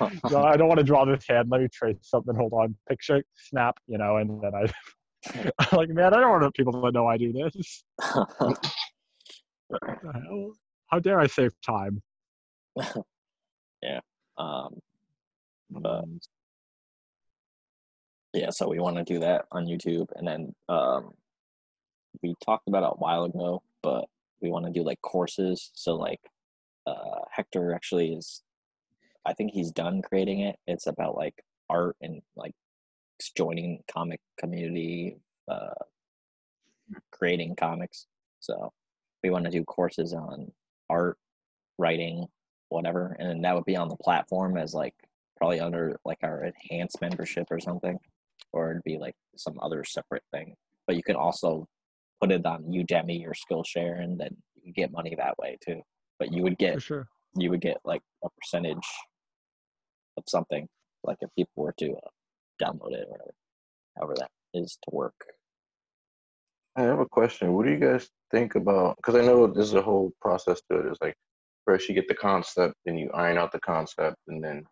no, 0.30 0.42
I 0.42 0.56
don't 0.56 0.68
want 0.68 0.78
to 0.78 0.84
draw 0.84 1.04
this 1.04 1.24
hand. 1.28 1.48
Let 1.50 1.60
me 1.60 1.68
trace 1.72 1.96
something. 2.02 2.34
Hold 2.34 2.52
on, 2.52 2.76
picture, 2.88 3.22
snap, 3.36 3.78
you 3.86 3.98
know, 3.98 4.16
and 4.16 4.42
then 4.42 4.52
I. 4.54 4.66
I'm 5.28 5.50
like, 5.72 5.88
man, 5.88 6.14
I 6.14 6.20
don't 6.20 6.40
want 6.40 6.54
people 6.54 6.72
to 6.80 6.92
know 6.92 7.08
I 7.08 7.16
do 7.16 7.32
this. 7.32 7.82
What 8.14 8.28
the 9.68 10.12
hell? 10.12 10.52
How 10.86 11.00
dare 11.00 11.18
I 11.18 11.26
save 11.26 11.50
time? 11.66 12.00
Yeah 13.82 13.98
um, 14.38 14.80
but 15.70 16.04
yeah, 18.32 18.50
so 18.50 18.68
we 18.68 18.78
want 18.78 18.96
to 18.96 19.04
do 19.04 19.18
that 19.20 19.46
on 19.50 19.66
YouTube, 19.66 20.08
and 20.14 20.26
then 20.26 20.54
um, 20.68 21.12
we 22.22 22.34
talked 22.44 22.68
about 22.68 22.82
it 22.82 22.94
a 22.94 22.98
while 22.98 23.24
ago, 23.24 23.62
but 23.82 24.06
we 24.40 24.50
want 24.50 24.66
to 24.66 24.72
do 24.72 24.84
like 24.84 25.00
courses. 25.02 25.70
So 25.74 25.96
like, 25.96 26.20
uh, 26.86 27.20
Hector 27.30 27.72
actually 27.74 28.12
is, 28.14 28.42
I 29.24 29.32
think 29.32 29.52
he's 29.52 29.72
done 29.72 30.02
creating 30.02 30.40
it. 30.40 30.56
It's 30.66 30.86
about 30.86 31.16
like 31.16 31.34
art 31.68 31.96
and 32.00 32.22
like 32.36 32.54
joining 33.36 33.82
comic 33.90 34.20
community, 34.38 35.16
uh, 35.48 35.74
creating 37.12 37.56
comics. 37.56 38.06
So 38.40 38.72
we 39.22 39.30
want 39.30 39.44
to 39.46 39.50
do 39.50 39.64
courses 39.64 40.12
on 40.12 40.52
art, 40.88 41.18
writing, 41.78 42.26
whatever, 42.68 43.16
and 43.18 43.44
that 43.44 43.54
would 43.54 43.64
be 43.64 43.76
on 43.76 43.88
the 43.88 43.96
platform 43.96 44.56
as 44.56 44.74
like 44.74 44.94
probably 45.36 45.60
under 45.60 45.98
like 46.04 46.18
our 46.22 46.44
enhanced 46.44 47.00
membership 47.00 47.46
or 47.50 47.60
something, 47.60 47.98
or 48.52 48.70
it'd 48.70 48.84
be 48.84 48.98
like 48.98 49.16
some 49.36 49.58
other 49.60 49.84
separate 49.84 50.22
thing. 50.32 50.54
But 50.86 50.96
you 50.96 51.02
can 51.02 51.16
also 51.16 51.66
put 52.20 52.32
it 52.32 52.44
on 52.46 52.64
Udemy 52.64 53.26
or 53.26 53.32
Skillshare, 53.34 54.02
and 54.02 54.18
then 54.18 54.36
you 54.62 54.72
get 54.72 54.92
money 54.92 55.14
that 55.16 55.38
way 55.38 55.58
too. 55.64 55.80
But 56.18 56.32
you 56.32 56.42
would 56.42 56.58
get 56.58 56.74
For 56.74 56.80
sure. 56.80 57.08
you 57.36 57.50
would 57.50 57.60
get 57.60 57.78
like 57.84 58.02
a 58.24 58.28
percentage 58.40 58.86
of 60.16 60.24
something, 60.26 60.66
like 61.04 61.18
if 61.20 61.30
people 61.36 61.62
were 61.62 61.74
to 61.78 61.92
uh, 61.92 62.08
download 62.62 62.92
it 62.92 63.06
or 63.06 63.10
whatever, 63.10 63.34
however 63.96 64.14
that 64.18 64.30
is 64.54 64.78
to 64.84 64.90
work. 64.94 65.14
I 66.76 66.82
have 66.82 67.00
a 67.00 67.06
question. 67.06 67.52
What 67.54 67.66
do 67.66 67.72
you 67.72 67.78
guys 67.78 68.08
think 68.30 68.54
about? 68.54 68.96
Because 68.96 69.14
I 69.14 69.24
know 69.24 69.46
there's 69.46 69.74
a 69.74 69.82
whole 69.82 70.12
process 70.20 70.60
to 70.70 70.78
it. 70.78 70.86
It's 70.86 71.00
like 71.00 71.16
first 71.64 71.88
you 71.88 71.94
get 71.94 72.08
the 72.08 72.14
concept, 72.14 72.74
then 72.84 72.98
you 72.98 73.10
iron 73.12 73.38
out 73.38 73.52
the 73.52 73.60
concept, 73.60 74.16
and 74.28 74.42
then 74.42 74.64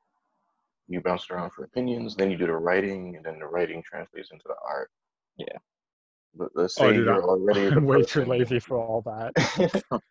you 0.87 1.01
bounce 1.01 1.31
around 1.31 1.51
for 1.51 1.65
opinions. 1.65 2.15
Then 2.15 2.31
you 2.31 2.37
do 2.37 2.47
the 2.47 2.53
writing, 2.53 3.17
and 3.17 3.25
then 3.25 3.39
the 3.39 3.47
writing 3.47 3.83
translates 3.83 4.31
into 4.33 4.45
the 4.47 4.57
art. 4.67 4.91
Yeah. 5.37 5.59
But 6.37 6.50
let's 6.55 6.76
Oh, 6.79 6.85
say 6.85 6.93
dude, 6.93 7.07
you're 7.07 7.25
already 7.25 7.67
I'm 7.76 7.85
way 7.87 8.03
too 8.03 8.25
lazy 8.25 8.59
for 8.59 8.79
all 8.79 9.03
that. 9.03 9.33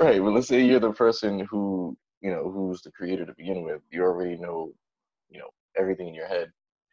right, 0.00 0.20
but 0.20 0.32
let's 0.32 0.48
say 0.48 0.64
you're 0.64 0.80
the 0.80 0.92
person 0.92 1.40
who 1.50 1.96
you 2.20 2.30
know 2.30 2.50
who's 2.50 2.82
the 2.82 2.90
creator 2.92 3.24
to 3.26 3.34
begin 3.36 3.62
with. 3.62 3.80
You 3.90 4.02
already 4.04 4.36
know, 4.36 4.72
you 5.30 5.38
know, 5.38 5.50
everything 5.78 6.08
in 6.08 6.14
your 6.14 6.26
head. 6.26 6.50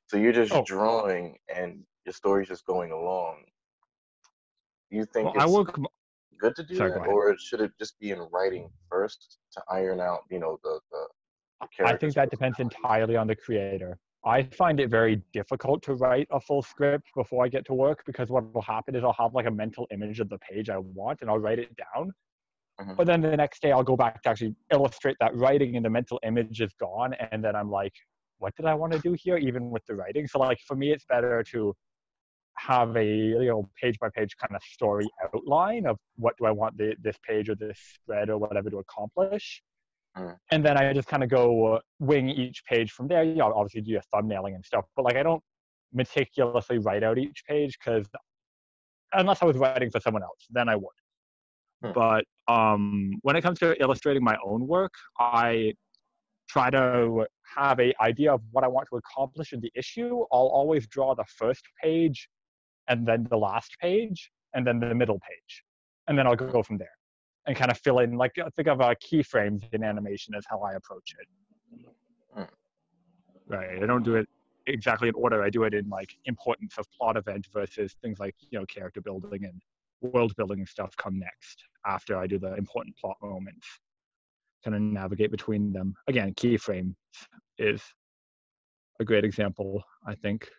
So 0.07 0.17
you're 0.17 0.33
just 0.33 0.53
Oh. 0.53 0.63
drawing, 0.63 1.37
and 1.53 1.83
your 2.05 2.13
story's 2.13 2.47
just 2.47 2.65
going 2.65 2.91
along. 2.91 3.43
Do 4.91 4.97
you 4.97 5.05
think 5.05 5.25
Well, 5.25 5.33
it's 5.35 5.55
I 5.55 5.59
m- 5.77 5.87
good 6.39 6.55
to 6.55 6.63
do 6.63 6.75
Sorry, 6.75 6.91
that, 6.91 7.01
or 7.07 7.35
should 7.37 7.61
it 7.61 7.71
just 7.79 7.99
be 7.99 8.11
in 8.11 8.19
writing 8.31 8.69
first 8.89 9.37
to 9.53 9.63
iron 9.69 9.99
out, 9.99 10.21
you 10.29 10.39
know, 10.39 10.59
the 10.63 10.79
the, 10.91 11.07
the 11.81 11.85
I 11.85 11.97
think 11.97 12.13
that 12.15 12.29
depends 12.29 12.59
entirely 12.59 13.15
on 13.15 13.27
the 13.27 13.35
creator. 13.35 13.97
I 14.27 14.43
find 14.43 14.79
it 14.81 14.89
very 14.89 15.23
difficult 15.33 15.81
to 15.83 15.93
write 15.95 16.27
a 16.31 16.39
full 16.41 16.61
script 16.61 17.07
before 17.15 17.45
I 17.45 17.47
get 17.47 17.65
to 17.67 17.73
work 17.73 18.03
because 18.05 18.29
what 18.29 18.53
will 18.53 18.61
happen 18.61 18.95
is 18.95 19.03
I'll 19.03 19.13
have 19.13 19.33
like 19.33 19.45
a 19.47 19.51
mental 19.51 19.87
image 19.91 20.19
of 20.19 20.29
the 20.29 20.37
page 20.39 20.69
I 20.69 20.77
want 20.79 21.19
and 21.21 21.29
I'll 21.29 21.39
write 21.39 21.59
it 21.59 21.75
down. 21.77 22.13
Mhm. 22.81 22.97
But 22.97 23.07
then 23.07 23.21
the 23.21 23.37
next 23.37 23.61
day 23.61 23.71
I'll 23.71 23.83
go 23.83 23.95
back 23.95 24.21
to 24.23 24.29
actually 24.29 24.55
illustrate 24.71 25.17
that 25.21 25.35
writing 25.35 25.77
and 25.77 25.85
the 25.85 25.89
mental 25.89 26.19
image 26.23 26.61
is 26.61 26.73
gone. 26.73 27.13
And 27.15 27.43
then 27.43 27.55
I'm 27.55 27.71
like, 27.71 27.93
what 28.39 28.55
did 28.55 28.65
I 28.65 28.75
want 28.75 28.93
to 28.93 28.99
do 28.99 29.13
here, 29.17 29.37
even 29.37 29.71
with 29.71 29.85
the 29.87 29.95
writing? 29.95 30.27
So, 30.27 30.39
like, 30.39 30.59
for 30.67 30.75
me, 30.75 30.91
it's 30.91 31.05
better 31.05 31.43
to 31.51 31.75
have 32.57 32.95
a 32.97 33.05
you 33.05 33.45
know 33.47 33.69
page 33.81 33.99
by 33.99 34.09
page 34.09 34.35
kind 34.37 34.55
of 34.55 34.63
story 34.63 35.07
outline 35.33 35.85
of 35.85 35.97
what 36.17 36.35
do 36.37 36.45
I 36.45 36.51
want 36.51 36.77
the, 36.77 36.95
this 37.01 37.17
page 37.27 37.49
or 37.49 37.55
this 37.55 37.79
spread 37.95 38.29
or 38.29 38.37
whatever 38.37 38.69
to 38.71 38.79
accomplish. 38.79 39.61
Mm. 40.17 40.35
And 40.51 40.65
then 40.65 40.77
I 40.77 40.93
just 40.93 41.07
kind 41.07 41.23
of 41.23 41.29
go 41.29 41.73
uh, 41.73 41.79
wing 41.99 42.29
each 42.29 42.63
page 42.65 42.91
from 42.91 43.07
there. 43.07 43.23
You 43.23 43.35
know, 43.35 43.53
obviously 43.53 43.81
do 43.81 43.91
your 43.91 44.01
thumbnailing 44.13 44.55
and 44.55 44.65
stuff, 44.65 44.85
but 44.95 45.05
like 45.05 45.15
I 45.15 45.23
don't 45.23 45.43
meticulously 45.93 46.79
write 46.79 47.03
out 47.03 47.17
each 47.17 47.43
page 47.47 47.77
because 47.79 48.07
unless 49.13 49.41
I 49.41 49.45
was 49.45 49.57
writing 49.57 49.89
for 49.89 49.99
someone 49.99 50.23
else, 50.23 50.45
then 50.49 50.69
I 50.69 50.75
would. 50.75 50.89
Hmm. 51.83 51.91
But 51.93 52.25
um, 52.47 53.13
when 53.21 53.35
it 53.35 53.41
comes 53.41 53.59
to 53.59 53.79
illustrating 53.81 54.23
my 54.23 54.37
own 54.45 54.67
work, 54.67 54.93
I 55.19 55.73
try 56.49 56.69
to 56.69 57.25
have 57.55 57.79
a 57.79 57.93
idea 58.01 58.33
of 58.33 58.41
what 58.51 58.63
I 58.63 58.67
want 58.67 58.87
to 58.91 58.97
accomplish 58.97 59.53
in 59.53 59.59
the 59.59 59.71
issue. 59.75 60.23
I'll 60.31 60.47
always 60.47 60.87
draw 60.87 61.13
the 61.13 61.25
first 61.25 61.63
page, 61.81 62.29
and 62.87 63.07
then 63.07 63.27
the 63.29 63.37
last 63.37 63.75
page, 63.81 64.31
and 64.53 64.65
then 64.65 64.79
the 64.79 64.95
middle 64.95 65.19
page, 65.19 65.63
and 66.07 66.17
then 66.17 66.25
I'll 66.25 66.35
go 66.35 66.63
from 66.63 66.77
there, 66.77 66.96
and 67.47 67.55
kind 67.55 67.71
of 67.71 67.77
fill 67.79 67.99
in 67.99 68.17
like 68.17 68.35
think 68.55 68.67
of 68.67 68.81
uh, 68.81 68.93
keyframes 68.95 69.63
in 69.73 69.83
animation 69.83 70.35
as 70.35 70.45
how 70.49 70.61
I 70.61 70.73
approach 70.73 71.15
it. 71.19 71.87
Hmm. 72.33 72.43
Right. 73.47 73.81
I 73.81 73.85
don't 73.85 74.03
do 74.03 74.15
it 74.15 74.27
exactly 74.67 75.07
in 75.07 75.15
order. 75.15 75.41
I 75.41 75.49
do 75.49 75.63
it 75.63 75.73
in 75.73 75.87
like 75.89 76.13
importance 76.25 76.77
of 76.77 76.85
plot 76.91 77.15
event 77.17 77.47
versus 77.53 77.95
things 78.01 78.19
like 78.19 78.35
you 78.51 78.59
know 78.59 78.65
character 78.65 79.01
building 79.01 79.45
and 79.45 79.61
world 80.01 80.35
building 80.35 80.59
and 80.59 80.67
stuff 80.67 80.95
come 80.97 81.17
next 81.17 81.63
after 81.85 82.17
I 82.17 82.27
do 82.27 82.37
the 82.37 82.53
important 82.55 82.95
plot 82.97 83.15
moments. 83.21 83.67
Kind 84.63 84.75
of 84.75 84.81
navigate 84.81 85.31
between 85.31 85.71
them. 85.71 85.95
Again, 86.07 86.33
keyframe 86.33 86.93
is 87.57 87.81
a 88.99 89.05
great 89.05 89.23
example, 89.23 89.83
I 90.05 90.15
think. 90.15 90.49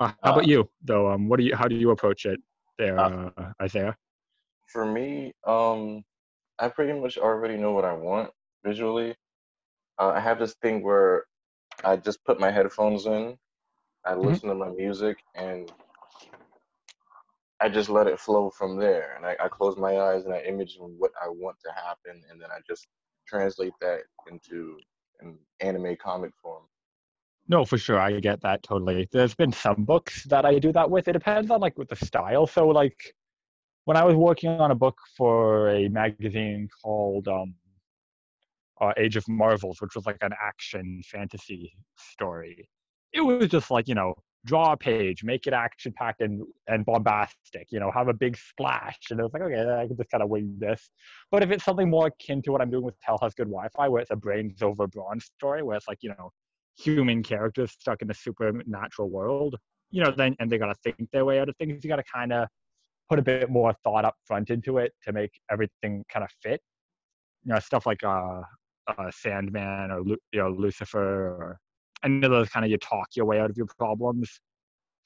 Uh, 0.00 0.08
how 0.22 0.30
Uh, 0.30 0.32
about 0.32 0.48
you, 0.48 0.68
though? 0.82 1.10
Um, 1.12 1.28
what 1.28 1.38
do 1.38 1.44
you? 1.44 1.54
How 1.54 1.68
do 1.68 1.76
you 1.76 1.90
approach 1.90 2.26
it, 2.26 2.40
there, 2.78 2.98
Uh, 2.98 3.30
uh, 3.36 3.52
Isaiah? 3.62 3.96
For 4.66 4.84
me, 4.84 5.32
um, 5.46 6.04
I 6.58 6.68
pretty 6.68 6.98
much 6.98 7.18
already 7.18 7.56
know 7.56 7.72
what 7.72 7.84
I 7.84 7.92
want 7.92 8.30
visually. 8.64 9.14
Uh, 9.98 10.08
I 10.10 10.20
have 10.20 10.38
this 10.38 10.54
thing 10.62 10.82
where 10.82 11.24
I 11.84 11.96
just 11.96 12.24
put 12.24 12.40
my 12.40 12.50
headphones 12.50 13.06
in, 13.06 13.36
I 14.04 14.14
Mhm. 14.14 14.26
listen 14.26 14.48
to 14.48 14.54
my 14.54 14.70
music, 14.70 15.18
and 15.34 15.70
I 17.60 17.68
just 17.68 17.88
let 17.88 18.06
it 18.06 18.20
flow 18.20 18.50
from 18.50 18.76
there. 18.76 19.14
And 19.16 19.24
I, 19.26 19.36
I 19.44 19.48
close 19.48 19.76
my 19.76 19.98
eyes 19.98 20.24
and 20.24 20.34
I 20.34 20.40
image 20.40 20.76
what 20.78 21.12
I 21.22 21.28
want 21.28 21.56
to 21.64 21.72
happen, 21.72 22.22
and 22.30 22.40
then 22.40 22.50
I 22.50 22.58
just 22.66 22.86
translate 23.26 23.74
that 23.80 24.00
into 24.30 24.78
an 25.20 25.38
anime 25.60 25.96
comic 25.96 26.32
form. 26.42 26.64
No, 27.48 27.64
for 27.64 27.78
sure. 27.78 27.98
I 28.00 28.20
get 28.20 28.40
that 28.42 28.62
totally. 28.62 29.08
There's 29.12 29.34
been 29.34 29.52
some 29.52 29.84
books 29.84 30.24
that 30.24 30.44
I 30.44 30.58
do 30.58 30.72
that 30.72 30.90
with. 30.90 31.08
It 31.08 31.12
depends 31.12 31.50
on 31.50 31.60
like 31.60 31.76
with 31.78 31.88
the 31.88 31.96
style. 31.96 32.46
So 32.46 32.68
like 32.68 33.14
when 33.84 33.96
I 33.96 34.04
was 34.04 34.14
working 34.14 34.50
on 34.60 34.70
a 34.70 34.74
book 34.74 34.98
for 35.16 35.68
a 35.68 35.88
magazine 35.88 36.68
called 36.82 37.28
um 37.28 37.54
uh, 38.80 38.92
Age 38.96 39.16
of 39.16 39.26
Marvels, 39.28 39.80
which 39.80 39.94
was 39.94 40.06
like 40.06 40.18
an 40.20 40.32
action 40.40 41.00
fantasy 41.06 41.72
story. 41.96 42.68
It 43.12 43.20
was 43.20 43.48
just 43.48 43.70
like, 43.70 43.86
you 43.86 43.94
know, 43.94 44.14
draw 44.44 44.72
a 44.72 44.76
page, 44.76 45.24
make 45.24 45.46
it 45.46 45.52
action 45.52 45.92
packed 45.96 46.20
and, 46.20 46.42
and 46.66 46.84
bombastic, 46.84 47.68
you 47.70 47.80
know, 47.80 47.90
have 47.92 48.08
a 48.08 48.12
big 48.12 48.36
splash. 48.36 48.98
And 49.10 49.20
it 49.20 49.22
was 49.22 49.32
like, 49.32 49.42
okay, 49.42 49.60
I 49.60 49.86
can 49.86 49.96
just 49.96 50.10
kind 50.10 50.22
of 50.22 50.28
wing 50.28 50.56
this. 50.58 50.90
But 51.30 51.42
if 51.42 51.50
it's 51.50 51.64
something 51.64 51.88
more 51.88 52.08
akin 52.08 52.42
to 52.42 52.52
what 52.52 52.60
I'm 52.60 52.70
doing 52.70 52.84
with 52.84 52.96
Hell 53.00 53.18
Has 53.22 53.34
Good 53.34 53.46
Wi 53.46 53.68
Fi, 53.76 53.88
where 53.88 54.02
it's 54.02 54.10
a 54.10 54.16
brains 54.16 54.62
over 54.62 54.86
brawn 54.86 55.20
story, 55.20 55.62
where 55.62 55.76
it's 55.76 55.88
like, 55.88 55.98
you 56.02 56.10
know, 56.10 56.30
human 56.76 57.22
characters 57.22 57.72
stuck 57.72 58.02
in 58.02 58.10
a 58.10 58.14
supernatural 58.14 59.08
world, 59.08 59.56
you 59.90 60.02
know, 60.02 60.10
then 60.10 60.34
and 60.40 60.50
they 60.50 60.58
gotta 60.58 60.74
think 60.82 60.96
their 61.12 61.24
way 61.24 61.38
out 61.38 61.48
of 61.48 61.56
things. 61.56 61.84
You 61.84 61.88
gotta 61.88 62.02
kind 62.12 62.32
of 62.32 62.48
put 63.08 63.18
a 63.18 63.22
bit 63.22 63.50
more 63.50 63.74
thought 63.84 64.04
up 64.04 64.16
front 64.24 64.50
into 64.50 64.78
it 64.78 64.92
to 65.04 65.12
make 65.12 65.32
everything 65.50 66.04
kind 66.08 66.24
of 66.24 66.30
fit. 66.42 66.60
You 67.44 67.52
know, 67.54 67.60
stuff 67.60 67.86
like 67.86 68.02
uh, 68.02 68.40
uh 68.88 69.10
Sandman 69.10 69.90
or 69.90 70.00
you 70.06 70.18
know 70.34 70.50
Lucifer 70.50 71.26
or 71.28 71.58
any 72.04 72.24
of 72.24 72.30
those 72.30 72.48
kind 72.48 72.64
of 72.64 72.70
you 72.70 72.78
talk 72.78 73.08
your 73.14 73.26
way 73.26 73.40
out 73.40 73.50
of 73.50 73.56
your 73.56 73.66
problems. 73.78 74.40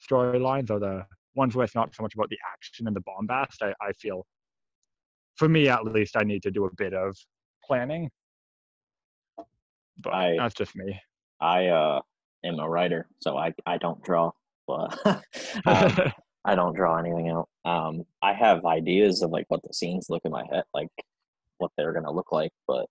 storylines 0.09 0.69
or 0.69 0.79
the 0.79 1.05
ones 1.35 1.55
where 1.55 1.63
it's 1.63 1.75
not 1.75 1.93
so 1.95 2.03
much 2.03 2.13
about 2.15 2.29
the 2.29 2.37
action 2.53 2.87
and 2.87 2.95
the 2.95 3.01
bombast. 3.01 3.61
I, 3.61 3.73
I 3.81 3.91
feel, 3.93 4.25
for 5.35 5.47
me 5.47 5.69
at 5.69 5.85
least, 5.85 6.15
I 6.17 6.23
need 6.23 6.43
to 6.43 6.51
do 6.51 6.65
a 6.65 6.69
bit 6.75 6.93
of 6.93 7.15
planning. 7.63 8.09
But 10.01 10.13
I- 10.13 10.37
that's 10.37 10.55
just 10.55 10.75
me. 10.75 10.99
I 11.41 11.67
uh, 11.67 12.01
am 12.43 12.59
a 12.59 12.69
writer, 12.69 13.07
so 13.21 13.37
I 13.37 13.53
I 13.65 13.77
don't 13.77 14.01
draw. 14.03 14.31
But 14.67 14.97
um, 15.65 16.11
I 16.49 16.55
don't 16.55 16.75
draw 16.75 16.97
anything 16.97 17.29
out. 17.29 17.47
Um, 17.63 18.05
I 18.23 18.33
have 18.33 18.65
ideas 18.65 19.21
of 19.21 19.29
like 19.29 19.45
what 19.49 19.61
the 19.61 19.71
scenes 19.71 20.07
look 20.09 20.23
in 20.25 20.31
my 20.31 20.45
head, 20.51 20.63
like 20.73 20.89
what 21.59 21.69
they're 21.77 21.93
gonna 21.93 22.11
look 22.11 22.31
like. 22.31 22.51
But 22.67 22.87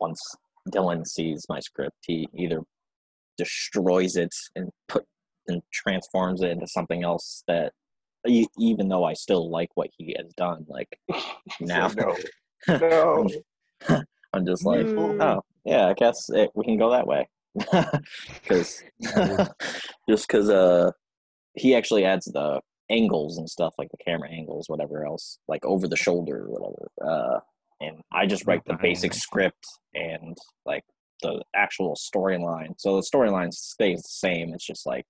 once 0.00 0.20
Dylan 0.68 1.06
sees 1.06 1.46
my 1.48 1.60
script, 1.60 1.94
he 2.04 2.28
either 2.34 2.62
destroys 3.36 4.16
it 4.16 4.34
and 4.56 4.70
put 4.88 5.04
and 5.46 5.62
transforms 5.72 6.42
it 6.42 6.50
into 6.50 6.66
something 6.66 7.04
else 7.04 7.44
that, 7.46 7.72
even 8.26 8.88
though 8.88 9.04
I 9.04 9.12
still 9.12 9.48
like 9.48 9.70
what 9.76 9.90
he 9.96 10.16
has 10.18 10.32
done, 10.34 10.66
like 10.68 10.98
now 11.60 11.86
no, 11.86 12.16
no. 12.80 13.28
I'm 14.32 14.44
just 14.44 14.64
like, 14.72 14.88
oh 14.88 15.40
yeah, 15.64 15.86
I 15.86 15.94
guess 15.94 16.28
it, 16.30 16.50
we 16.56 16.64
can 16.64 16.78
go 16.78 16.90
that 16.90 17.06
way. 17.06 17.28
Because 17.54 18.82
just 20.08 20.26
because 20.26 20.50
uh, 20.50 20.90
he 21.58 21.74
actually 21.74 22.04
adds 22.04 22.26
the 22.26 22.60
angles 22.90 23.36
and 23.38 23.48
stuff 23.48 23.74
like 23.78 23.90
the 23.90 23.98
camera 24.04 24.30
angles, 24.30 24.68
whatever 24.68 25.04
else, 25.04 25.38
like 25.48 25.64
over 25.64 25.86
the 25.86 25.96
shoulder 25.96 26.46
or 26.46 26.50
whatever. 26.50 26.88
Uh, 27.04 27.40
and 27.80 28.00
I 28.12 28.26
just 28.26 28.46
write 28.46 28.64
the 28.66 28.78
basic 28.80 29.12
script 29.14 29.64
and 29.94 30.36
like 30.66 30.84
the 31.22 31.42
actual 31.54 31.96
storyline. 31.96 32.74
So 32.78 32.96
the 32.96 33.02
storyline 33.02 33.52
stays 33.52 34.02
the 34.02 34.08
same. 34.08 34.54
It's 34.54 34.66
just 34.66 34.86
like 34.86 35.04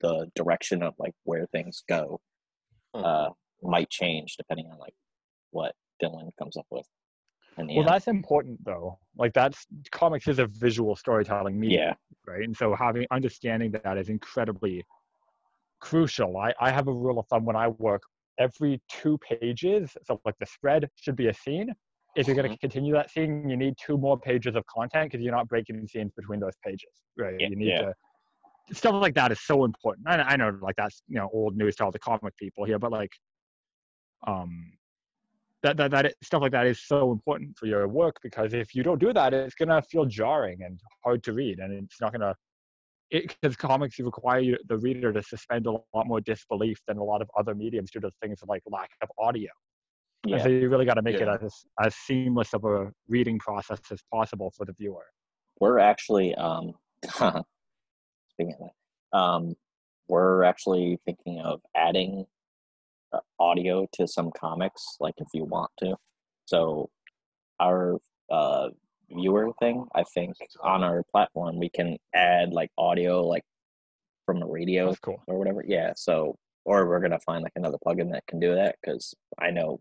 the 0.00 0.30
direction 0.36 0.82
of 0.82 0.94
like 0.98 1.14
where 1.24 1.46
things 1.52 1.82
go 1.88 2.20
Hmm. 2.94 3.04
uh, 3.04 3.28
might 3.62 3.90
change 3.90 4.36
depending 4.36 4.66
on 4.72 4.78
like 4.78 4.94
what 5.50 5.74
Dylan 6.02 6.30
comes 6.38 6.56
up 6.56 6.66
with. 6.70 6.86
And 7.58 7.68
Well, 7.74 7.84
that's 7.84 8.06
important 8.06 8.64
though. 8.64 8.98
Like 9.16 9.34
that's 9.34 9.66
comics 9.90 10.28
is 10.28 10.38
a 10.38 10.46
visual 10.46 10.94
storytelling 10.94 11.58
medium, 11.58 11.82
yeah, 11.82 11.94
right? 12.26 12.44
And 12.44 12.56
so 12.56 12.74
having 12.74 13.06
understanding 13.10 13.72
that 13.84 13.98
is 13.98 14.08
incredibly 14.08 14.84
crucial. 15.80 16.36
I, 16.36 16.52
I 16.60 16.70
have 16.70 16.88
a 16.88 16.92
rule 16.92 17.18
of 17.18 17.26
thumb 17.28 17.44
when 17.44 17.56
I 17.56 17.68
work 17.68 18.02
every 18.38 18.80
two 18.88 19.18
pages, 19.18 19.96
so 20.04 20.20
like 20.24 20.34
the 20.38 20.46
spread 20.46 20.88
should 20.96 21.16
be 21.16 21.28
a 21.28 21.34
scene. 21.34 21.72
If 22.16 22.26
you're 22.26 22.36
going 22.36 22.50
to 22.50 22.58
continue 22.58 22.94
that 22.94 23.10
scene, 23.10 23.48
you 23.48 23.56
need 23.56 23.74
two 23.84 23.96
more 23.96 24.18
pages 24.18 24.56
of 24.56 24.64
content 24.66 25.10
because 25.12 25.22
you're 25.22 25.34
not 25.34 25.48
breaking 25.48 25.86
scenes 25.86 26.10
between 26.16 26.40
those 26.40 26.54
pages, 26.64 26.88
right? 27.16 27.34
Yeah, 27.38 27.48
you 27.48 27.56
need 27.56 27.68
yeah. 27.68 27.82
to 27.82 27.94
stuff 28.72 28.94
like 28.94 29.14
that 29.14 29.32
is 29.32 29.40
so 29.40 29.64
important. 29.64 30.06
I, 30.08 30.16
I 30.16 30.36
know 30.36 30.56
like 30.60 30.76
that's 30.76 31.02
you 31.08 31.16
know 31.16 31.28
old 31.32 31.56
news 31.56 31.76
to 31.76 31.84
all 31.84 31.90
the 31.90 31.98
comic 31.98 32.36
people 32.36 32.64
here, 32.64 32.78
but 32.78 32.92
like 32.92 33.10
um 34.26 34.72
that 35.62 35.76
that 35.76 35.90
that 35.90 36.14
stuff 36.22 36.42
like 36.42 36.52
that 36.52 36.66
is 36.66 36.86
so 36.86 37.12
important 37.12 37.56
for 37.56 37.66
your 37.66 37.86
work 37.88 38.16
because 38.22 38.54
if 38.54 38.74
you 38.74 38.82
don't 38.82 39.00
do 39.00 39.12
that, 39.12 39.34
it's 39.34 39.54
gonna 39.54 39.82
feel 39.82 40.04
jarring 40.04 40.62
and 40.62 40.80
hard 41.04 41.22
to 41.24 41.32
read, 41.32 41.58
and 41.58 41.72
it's 41.72 42.00
not 42.00 42.12
gonna. 42.12 42.34
Because 43.10 43.56
comics 43.56 43.98
require 43.98 44.56
the 44.68 44.76
reader 44.78 45.12
to 45.12 45.22
suspend 45.22 45.66
a 45.66 45.72
lot 45.72 46.06
more 46.06 46.20
disbelief 46.20 46.78
than 46.86 46.98
a 46.98 47.04
lot 47.04 47.22
of 47.22 47.30
other 47.38 47.54
mediums 47.54 47.90
due 47.90 48.00
to 48.00 48.10
things 48.22 48.40
like 48.46 48.62
lack 48.70 48.90
of 49.02 49.08
audio. 49.18 49.50
And 50.24 50.32
yeah. 50.32 50.42
so 50.42 50.48
you 50.48 50.68
really 50.68 50.84
got 50.84 50.94
to 50.94 51.02
make 51.02 51.18
Yeah. 51.18 51.34
it 51.36 51.42
as 51.42 51.54
as 51.80 51.94
seamless 51.94 52.52
of 52.52 52.64
a 52.64 52.92
reading 53.08 53.38
process 53.38 53.80
as 53.90 54.00
possible 54.12 54.52
for 54.56 54.66
the 54.66 54.72
viewer. 54.72 55.06
we're 55.60 55.78
actually 55.78 56.34
um 56.36 56.74
speaking 58.32 58.54
of 58.60 58.68
that 59.12 59.18
um 59.18 59.54
we're 60.08 60.42
actually 60.44 60.98
thinking 61.04 61.40
of 61.40 61.60
adding 61.76 62.26
uh, 63.12 63.20
audio 63.40 63.86
to 63.92 64.06
some 64.06 64.30
comics 64.38 64.96
like 65.00 65.14
if 65.18 65.28
you 65.34 65.44
want 65.44 65.70
to 65.78 65.96
so 66.46 66.88
our 67.60 67.96
uh 68.30 68.68
viewer 69.10 69.50
thing 69.60 69.84
i 69.94 70.02
think 70.14 70.34
on 70.62 70.82
our 70.82 71.02
platform 71.10 71.58
we 71.58 71.68
can 71.70 71.96
add 72.14 72.52
like 72.52 72.70
audio 72.78 73.26
like 73.26 73.42
from 74.26 74.42
a 74.42 74.46
radio 74.46 74.86
That's 74.88 74.98
cool. 75.00 75.22
or 75.26 75.38
whatever 75.38 75.64
yeah 75.66 75.92
so 75.96 76.36
or 76.64 76.86
we're 76.86 77.00
gonna 77.00 77.18
find 77.20 77.42
like 77.42 77.52
another 77.56 77.78
plugin 77.86 78.10
that 78.12 78.26
can 78.26 78.38
do 78.38 78.54
that 78.54 78.76
because 78.82 79.14
i 79.38 79.50
know 79.50 79.80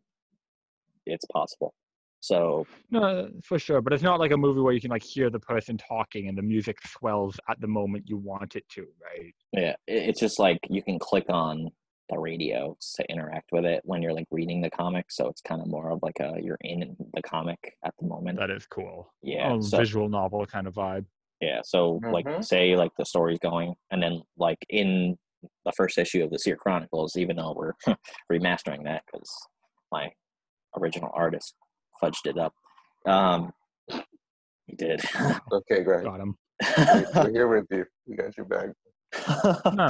it's 1.06 1.26
possible 1.26 1.74
so 2.20 2.66
No, 2.90 3.30
for 3.44 3.60
sure, 3.60 3.80
but 3.82 3.94
it's 3.94 4.04
not 4.04 4.20
like 4.20 4.32
a 4.32 4.38
movie 4.38 4.60
where 4.60 4.74
you 4.74 4.82
can 4.82 4.90
like 4.90 5.04
hear 5.04 5.30
the 5.30 5.40
person 5.40 5.78
talking 5.78 6.28
and 6.28 6.38
the 6.38 6.42
music 6.42 6.78
swells 6.86 7.40
at 7.50 7.62
the 7.62 7.68
moment 7.68 8.10
you 8.10 8.18
want 8.18 8.56
it 8.56 8.68
to, 8.70 8.88
right? 9.02 9.34
Yeah, 9.54 9.76
it's 9.88 10.20
just 10.20 10.40
like 10.40 10.58
you 10.68 10.82
can 10.82 10.98
click 11.00 11.26
on 11.30 11.70
the 12.10 12.18
radio 12.18 12.78
to 12.96 13.10
interact 13.12 13.52
with 13.52 13.66
it 13.66 13.82
when 13.84 14.02
you're 14.02 14.14
like 14.14 14.28
reading 14.32 14.62
the 14.62 14.70
comic. 14.70 15.06
So 15.12 15.28
it's 15.28 15.42
kind 15.42 15.62
of 15.62 15.68
more 15.68 15.92
of 15.92 16.00
like 16.02 16.20
a 16.20 16.36
you're 16.42 16.58
in 16.62 16.96
the 17.14 17.22
comic 17.22 17.76
at 17.86 17.94
the 18.00 18.08
moment. 18.08 18.40
That 18.40 18.50
is 18.52 18.66
cool. 18.66 19.12
yeah. 19.22 19.52
Oh, 19.54 19.62
so 19.62 19.78
visual 19.78 20.08
novel 20.10 20.46
kind 20.46 20.68
of 20.68 20.74
vibe. 20.74 21.06
yeah. 21.42 21.62
So 21.64 22.00
like 22.12 22.26
Mhm. 22.26 22.44
say 22.46 22.76
like 22.76 22.92
the 22.98 23.06
story's 23.06 23.40
going, 23.40 23.76
and 23.92 24.02
then 24.02 24.22
like 24.38 24.60
in 24.70 25.18
the 25.66 25.72
first 25.74 25.98
issue 25.98 26.24
of 26.24 26.30
the 26.32 26.40
Seer 26.40 26.56
Chronicles, 26.56 27.16
even 27.18 27.36
though 27.36 27.54
we're 27.56 27.74
remastering 28.32 28.84
that 28.86 29.04
because 29.06 29.30
my 29.92 30.10
original 30.78 31.12
artist 31.14 31.54
fudged 32.02 32.26
it 32.26 32.38
up. 32.38 32.54
Um, 33.06 33.52
he 34.66 34.76
did. 34.76 35.02
Okay, 35.52 35.84
great. 35.84 36.04
Got 36.04 36.20
him. 36.20 36.36
We're 37.16 37.30
here 37.32 37.48
with 37.48 37.66
you. 37.72 37.86
We 38.08 38.16
got 38.16 38.36
your 38.38 38.46
back. 38.46 38.70
No, 39.74 39.90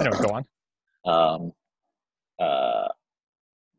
anyway, 0.00 0.18
go 0.26 0.34
on. 0.34 0.44
Um, 1.04 1.52
uh, 2.40 2.88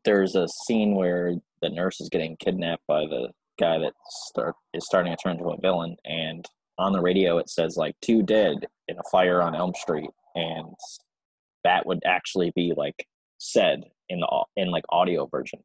there's 0.04 0.34
a 0.34 0.46
scene 0.48 0.94
where 0.94 1.34
the 1.62 1.70
nurse 1.70 2.00
is 2.00 2.08
getting 2.08 2.36
kidnapped 2.36 2.86
by 2.86 3.00
the 3.06 3.28
guy 3.58 3.78
that 3.78 3.92
start 4.08 4.54
is 4.72 4.84
starting 4.86 5.12
to 5.12 5.16
turn 5.22 5.38
into 5.38 5.50
a 5.50 5.60
villain, 5.60 5.96
and 6.04 6.46
on 6.78 6.92
the 6.92 7.00
radio 7.00 7.38
it 7.38 7.48
says 7.48 7.76
like 7.76 7.94
two 8.00 8.22
dead 8.22 8.66
in 8.88 8.98
a 8.98 9.02
fire 9.10 9.40
on 9.40 9.54
Elm 9.54 9.72
Street, 9.74 10.10
and 10.34 10.74
that 11.62 11.86
would 11.86 12.00
actually 12.04 12.52
be 12.54 12.72
like 12.76 13.06
said 13.38 13.84
in 14.08 14.20
the 14.20 14.44
in 14.56 14.70
like 14.70 14.84
audio 14.90 15.26
version. 15.26 15.60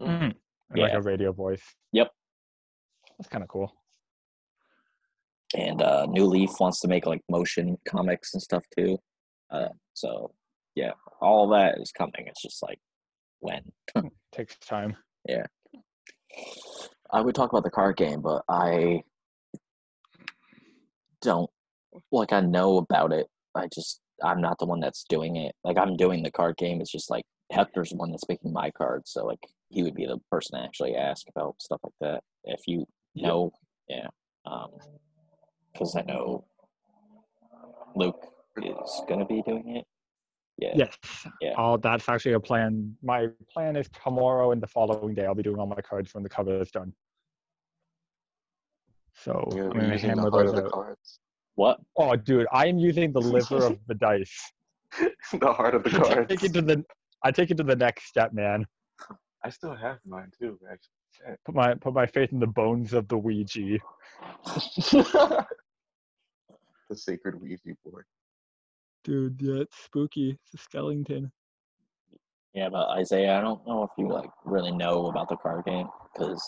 Mm. 0.00 0.34
And 0.70 0.78
Like 0.78 0.92
a 0.92 1.00
radio 1.00 1.32
voice. 1.32 1.62
Yep. 1.92 2.10
That's 3.18 3.28
kind 3.28 3.42
of 3.42 3.48
cool. 3.48 3.72
And 5.56 5.80
uh, 5.80 6.06
New 6.06 6.26
Leaf 6.26 6.50
wants 6.60 6.80
to 6.80 6.88
make 6.88 7.06
like 7.06 7.22
motion 7.30 7.78
comics 7.88 8.34
and 8.34 8.42
stuff 8.42 8.64
too. 8.76 8.98
Uh, 9.50 9.68
so 9.94 10.30
yeah, 10.78 10.92
all 11.20 11.48
that 11.48 11.78
is 11.80 11.90
coming. 11.90 12.26
It's 12.26 12.42
just 12.42 12.62
like 12.62 12.78
when. 13.40 13.62
Takes 14.32 14.56
time. 14.58 14.96
Yeah. 15.28 15.46
I 17.10 17.20
would 17.20 17.34
talk 17.34 17.50
about 17.50 17.64
the 17.64 17.70
card 17.70 17.96
game, 17.96 18.20
but 18.20 18.42
I 18.48 19.02
don't 21.20 21.50
like 22.12 22.32
I 22.32 22.40
know 22.40 22.76
about 22.76 23.12
it. 23.12 23.26
I 23.56 23.66
just 23.74 24.00
I'm 24.22 24.40
not 24.40 24.58
the 24.60 24.66
one 24.66 24.78
that's 24.78 25.04
doing 25.08 25.34
it. 25.36 25.56
Like 25.64 25.78
I'm 25.78 25.96
doing 25.96 26.22
the 26.22 26.30
card 26.30 26.56
game. 26.56 26.80
It's 26.80 26.92
just 26.92 27.10
like 27.10 27.24
Hector's 27.50 27.90
the 27.90 27.96
one 27.96 28.12
that's 28.12 28.28
making 28.28 28.52
my 28.52 28.70
cards, 28.70 29.10
so 29.10 29.26
like 29.26 29.40
he 29.70 29.82
would 29.82 29.94
be 29.94 30.06
the 30.06 30.18
person 30.30 30.58
to 30.58 30.64
actually 30.64 30.94
ask 30.94 31.26
about 31.28 31.60
stuff 31.60 31.80
like 31.82 31.94
that. 32.00 32.22
If 32.44 32.60
you 32.66 32.86
know, 33.16 33.50
yeah, 33.88 34.08
um, 34.46 34.70
because 35.72 35.96
I 35.96 36.02
know 36.02 36.44
Luke 37.96 38.22
is 38.62 39.02
gonna 39.08 39.26
be 39.26 39.42
doing 39.42 39.76
it. 39.76 39.86
Yeah, 40.58 40.72
Yes. 40.74 40.96
Yeah. 41.40 41.54
Oh, 41.56 41.76
that's 41.76 42.08
actually 42.08 42.32
a 42.32 42.40
plan. 42.40 42.96
My 43.02 43.28
plan 43.52 43.76
is 43.76 43.88
tomorrow 44.04 44.50
and 44.50 44.60
the 44.60 44.66
following 44.66 45.14
day 45.14 45.24
I'll 45.24 45.34
be 45.34 45.42
doing 45.42 45.58
all 45.58 45.66
my 45.66 45.80
cards 45.80 46.14
when 46.14 46.24
the 46.24 46.28
cover 46.28 46.60
is 46.60 46.70
done. 46.70 46.92
So 49.14 49.48
You're 49.54 49.66
I'm 49.66 49.72
gonna 49.74 49.92
using 49.92 50.10
the 50.10 50.16
hammer 50.22 50.30
heart 50.30 50.46
those 50.46 50.50
of 50.50 50.56
the 50.56 50.64
out. 50.66 50.72
cards. 50.72 51.20
What? 51.54 51.80
Oh, 51.96 52.14
dude, 52.16 52.46
I 52.52 52.66
am 52.66 52.78
using 52.78 53.12
the 53.12 53.20
liver 53.20 53.66
of 53.66 53.78
the 53.86 53.94
dice. 53.94 54.52
the 55.32 55.52
heart 55.52 55.74
of 55.74 55.84
the 55.84 55.90
I 55.90 55.98
cards. 55.98 56.28
take 56.28 56.44
it 56.44 56.52
to 56.54 56.62
the 56.62 56.84
I 57.24 57.30
take 57.30 57.50
it 57.50 57.56
to 57.58 57.64
the 57.64 57.76
next 57.76 58.06
step, 58.06 58.32
man. 58.32 58.66
I 59.44 59.50
still 59.50 59.74
have 59.74 59.98
mine 60.06 60.30
too, 60.38 60.58
actually. 60.70 61.36
Put 61.44 61.54
my 61.54 61.74
put 61.74 61.94
my 61.94 62.06
faith 62.06 62.32
in 62.32 62.40
the 62.40 62.46
bones 62.46 62.92
of 62.94 63.06
the 63.08 63.18
Ouija. 63.18 63.78
the 64.44 65.46
sacred 66.94 67.40
Ouija 67.40 67.74
board. 67.84 68.04
Dude, 69.08 69.40
yeah, 69.40 69.62
it's 69.62 69.84
spooky. 69.86 70.36
It's 70.44 70.52
a 70.52 70.58
skeleton. 70.58 71.32
Yeah, 72.52 72.68
but 72.68 72.90
Isaiah, 72.90 73.38
I 73.38 73.40
don't 73.40 73.66
know 73.66 73.84
if 73.84 73.90
you 73.96 74.06
like 74.06 74.28
really 74.44 74.70
know 74.70 75.06
about 75.06 75.30
the 75.30 75.36
card 75.36 75.64
game 75.64 75.88
because 76.12 76.42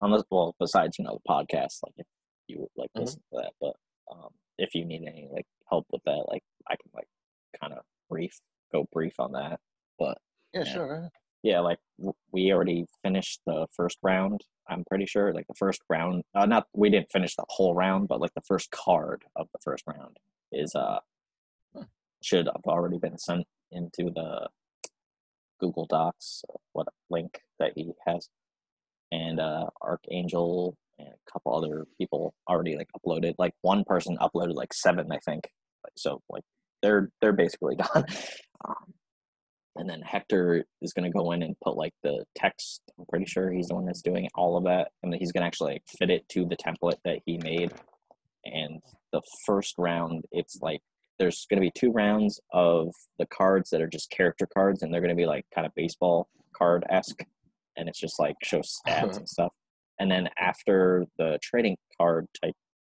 unless 0.00 0.22
well, 0.30 0.54
besides 0.60 1.00
you 1.00 1.04
know 1.04 1.18
the 1.20 1.28
podcast, 1.28 1.80
like 1.82 1.94
if 1.96 2.06
you 2.46 2.68
like 2.76 2.90
Mhm. 2.94 3.00
listen 3.00 3.20
to 3.32 3.40
that, 3.42 3.52
but 3.60 3.74
um, 4.12 4.28
if 4.56 4.72
you 4.76 4.84
need 4.84 5.02
any 5.04 5.26
like 5.32 5.46
help 5.68 5.84
with 5.90 6.02
that, 6.04 6.26
like 6.28 6.44
I 6.68 6.76
can 6.76 6.92
like 6.94 7.08
kind 7.60 7.72
of 7.72 7.80
brief 8.08 8.38
go 8.72 8.86
brief 8.92 9.18
on 9.18 9.32
that. 9.32 9.58
But 9.98 10.18
Yeah, 10.54 10.60
Yeah. 10.60 10.72
sure. 10.72 11.10
yeah, 11.42 11.58
like 11.58 11.80
w- 11.98 12.14
we 12.30 12.52
already 12.52 12.86
finished 13.02 13.40
the 13.46 13.66
first 13.72 13.98
round. 14.02 14.44
I'm 14.68 14.84
pretty 14.84 15.06
sure, 15.06 15.32
like 15.34 15.48
the 15.48 15.54
first 15.54 15.82
round. 15.88 16.22
Uh, 16.34 16.46
not 16.46 16.68
we 16.72 16.88
didn't 16.88 17.10
finish 17.10 17.34
the 17.34 17.44
whole 17.48 17.74
round, 17.74 18.06
but 18.06 18.20
like 18.20 18.34
the 18.34 18.42
first 18.42 18.70
card 18.70 19.24
of 19.34 19.48
the 19.52 19.58
first 19.58 19.84
round 19.88 20.18
is 20.52 20.72
uh 20.76 21.00
should 22.26 22.46
have 22.46 22.64
already 22.66 22.98
been 22.98 23.18
sent 23.18 23.46
into 23.70 24.10
the 24.10 24.48
Google 25.60 25.86
Docs, 25.86 26.42
what 26.72 26.88
link 27.08 27.40
that 27.60 27.72
he 27.76 27.92
has, 28.06 28.28
and 29.12 29.38
uh, 29.38 29.66
Archangel 29.80 30.76
and 30.98 31.08
a 31.08 31.32
couple 31.32 31.54
other 31.54 31.86
people 31.98 32.34
already 32.48 32.76
like 32.76 32.88
uploaded. 32.98 33.34
Like 33.38 33.54
one 33.62 33.84
person 33.84 34.16
uploaded 34.18 34.54
like 34.54 34.74
seven, 34.74 35.10
I 35.12 35.18
think. 35.24 35.48
So 35.96 36.20
like 36.28 36.42
they're 36.82 37.10
they're 37.20 37.32
basically 37.32 37.76
done. 37.94 38.04
Um, 38.66 38.94
and 39.76 39.88
then 39.88 40.00
Hector 40.02 40.64
is 40.80 40.92
going 40.94 41.04
to 41.04 41.16
go 41.16 41.32
in 41.32 41.42
and 41.42 41.54
put 41.62 41.76
like 41.76 41.92
the 42.02 42.24
text. 42.34 42.80
I'm 42.98 43.04
pretty 43.06 43.26
sure 43.26 43.52
he's 43.52 43.68
the 43.68 43.74
one 43.74 43.86
that's 43.86 44.02
doing 44.02 44.28
all 44.34 44.56
of 44.56 44.64
that, 44.64 44.88
and 45.02 45.14
he's 45.14 45.32
going 45.32 45.42
to 45.42 45.46
actually 45.46 45.74
like, 45.74 45.82
fit 45.98 46.10
it 46.10 46.28
to 46.30 46.44
the 46.44 46.56
template 46.56 46.98
that 47.04 47.20
he 47.24 47.38
made. 47.38 47.72
And 48.44 48.80
the 49.12 49.22
first 49.44 49.74
round, 49.76 50.24
it's 50.32 50.58
like 50.62 50.80
there's 51.18 51.46
going 51.48 51.60
to 51.60 51.66
be 51.66 51.72
two 51.74 51.92
rounds 51.92 52.40
of 52.52 52.88
the 53.18 53.26
cards 53.26 53.70
that 53.70 53.80
are 53.80 53.88
just 53.88 54.10
character 54.10 54.46
cards, 54.52 54.82
and 54.82 54.92
they're 54.92 55.00
going 55.00 55.08
to 55.08 55.16
be 55.16 55.26
like 55.26 55.46
kind 55.54 55.66
of 55.66 55.74
baseball 55.74 56.28
card 56.56 56.84
esque, 56.90 57.22
and 57.76 57.88
it's 57.88 58.00
just 58.00 58.18
like 58.18 58.36
show 58.42 58.60
stats 58.60 58.86
uh-huh. 58.86 59.16
and 59.16 59.28
stuff. 59.28 59.52
And 59.98 60.10
then 60.10 60.28
after 60.38 61.06
the 61.18 61.38
trading 61.42 61.76
card 61.98 62.26
type 62.42 62.54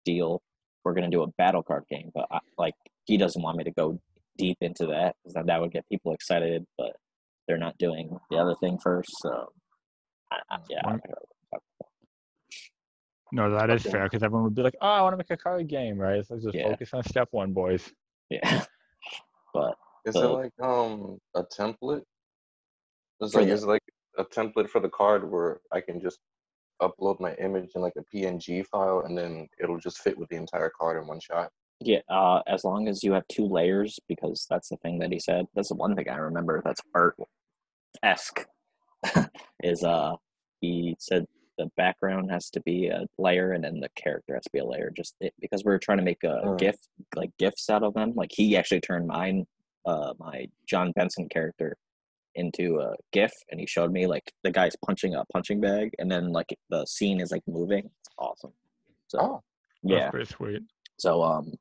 deal, 0.05 0.41
we're 0.83 0.93
going 0.93 1.09
to 1.09 1.15
do 1.15 1.23
a 1.23 1.27
battle 1.37 1.63
card 1.63 1.83
game. 1.89 2.11
But 2.13 2.27
I, 2.31 2.39
like 2.57 2.73
he 3.05 3.17
doesn't 3.17 3.41
want 3.41 3.57
me 3.57 3.63
to 3.65 3.71
go 3.71 3.99
deep 4.37 4.57
into 4.61 4.87
that 4.87 5.15
because 5.23 5.45
that 5.45 5.61
would 5.61 5.71
get 5.71 5.87
people 5.89 6.13
excited, 6.13 6.65
but 6.77 6.93
they're 7.47 7.57
not 7.57 7.77
doing 7.77 8.17
the 8.29 8.37
other 8.37 8.55
thing 8.55 8.77
first. 8.81 9.09
So 9.21 9.49
I, 10.31 10.37
I, 10.49 10.57
mm, 10.57 10.61
yeah. 10.69 10.81
No, 13.31 13.51
that 13.51 13.69
is 13.69 13.83
fair 13.83 14.03
because 14.03 14.23
everyone 14.23 14.45
would 14.45 14.55
be 14.55 14.61
like, 14.61 14.77
"Oh, 14.81 14.87
I 14.87 15.01
want 15.01 15.13
to 15.13 15.17
make 15.17 15.29
a 15.29 15.37
card 15.37 15.67
game, 15.67 15.97
right?" 15.97 16.25
So 16.25 16.37
just 16.37 16.55
Yeah. 16.55 16.69
focus 16.69 16.93
on 16.93 17.03
step 17.03 17.27
one, 17.31 17.51
boys. 17.51 17.91
Yeah, 18.29 18.63
but 19.53 19.75
Is 20.05 20.15
it 20.15 20.19
like 20.19 20.53
um 20.61 21.19
a 21.35 21.43
template? 21.43 22.03
Is 23.21 23.33
like 23.33 23.47
the- 23.47 23.53
is 23.53 23.63
it 23.63 23.67
like 23.67 23.83
a 24.17 24.25
template 24.25 24.69
for 24.69 24.79
the 24.79 24.89
card 24.89 25.29
where 25.29 25.59
I 25.71 25.81
can 25.81 25.99
just 26.01 26.19
upload 26.81 27.19
my 27.19 27.33
image 27.35 27.71
in 27.75 27.81
like 27.81 27.93
a 27.97 28.15
PNG 28.15 28.65
file 28.67 29.03
and 29.05 29.17
then 29.17 29.47
it'll 29.59 29.79
just 29.79 29.99
fit 29.99 30.17
with 30.17 30.29
the 30.29 30.35
entire 30.35 30.71
card 30.79 31.01
in 31.01 31.07
one 31.07 31.19
shot? 31.19 31.51
yeah, 31.79 31.99
uh, 32.09 32.41
as 32.47 32.63
long 32.63 32.87
as 32.87 33.03
you 33.03 33.13
have 33.13 33.27
two 33.27 33.45
layers, 33.45 33.99
because 34.07 34.47
that's 34.49 34.69
the 34.69 34.77
thing 34.77 34.99
that 34.99 35.11
he 35.11 35.19
said. 35.19 35.45
That's 35.53 35.69
the 35.69 35.75
one 35.75 35.95
thing 35.95 36.09
I 36.09 36.17
remember. 36.17 36.61
That's 36.63 36.81
art 36.93 37.15
esque. 38.01 38.45
is 39.63 39.83
uh, 39.83 40.15
he 40.61 40.95
said 40.99 41.27
the 41.57 41.69
background 41.77 42.29
has 42.31 42.49
to 42.51 42.61
be 42.61 42.87
a 42.87 43.05
layer 43.17 43.53
and 43.53 43.63
then 43.63 43.79
the 43.79 43.89
character 43.95 44.33
has 44.35 44.43
to 44.43 44.49
be 44.53 44.59
a 44.59 44.65
layer. 44.65 44.91
Just 44.95 45.15
it, 45.19 45.33
because 45.39 45.63
we're 45.63 45.77
trying 45.79 45.97
to 45.99 46.03
make 46.03 46.23
a. 46.23 46.55
GIF 46.59 46.75
like 47.15 47.31
gifs 47.37 47.69
out 47.69 47.83
of 47.83 47.93
them. 47.93 48.13
Like 48.15 48.31
he 48.33 48.55
actually 48.57 48.81
turned 48.81 49.07
mine, 49.07 49.45
uh, 49.85 50.13
my 50.19 50.47
John 50.67 50.91
Benson 50.95 51.27
character 51.29 51.75
into 52.35 52.79
a 52.79 52.93
GIF, 53.13 53.31
and 53.49 53.59
he 53.59 53.65
showed 53.65 53.91
me 53.91 54.05
like 54.07 54.31
the 54.43 54.51
guy's 54.51 54.75
punching 54.85 55.15
a 55.15 55.25
punching 55.33 55.59
bag, 55.59 55.91
and 55.99 56.11
then 56.11 56.31
like 56.31 56.55
the 56.69 56.85
scene 56.85 57.19
is 57.19 57.31
like 57.31 57.43
moving. 57.47 57.85
It's 57.85 58.09
awesome. 58.19 58.53
So 59.07 59.19
Oh, 59.21 59.43
That's 59.83 59.99
yeah. 59.99 60.09
pretty 60.11 60.25
sweet. 60.31 60.61
So 60.99 61.23
um, 61.23 61.53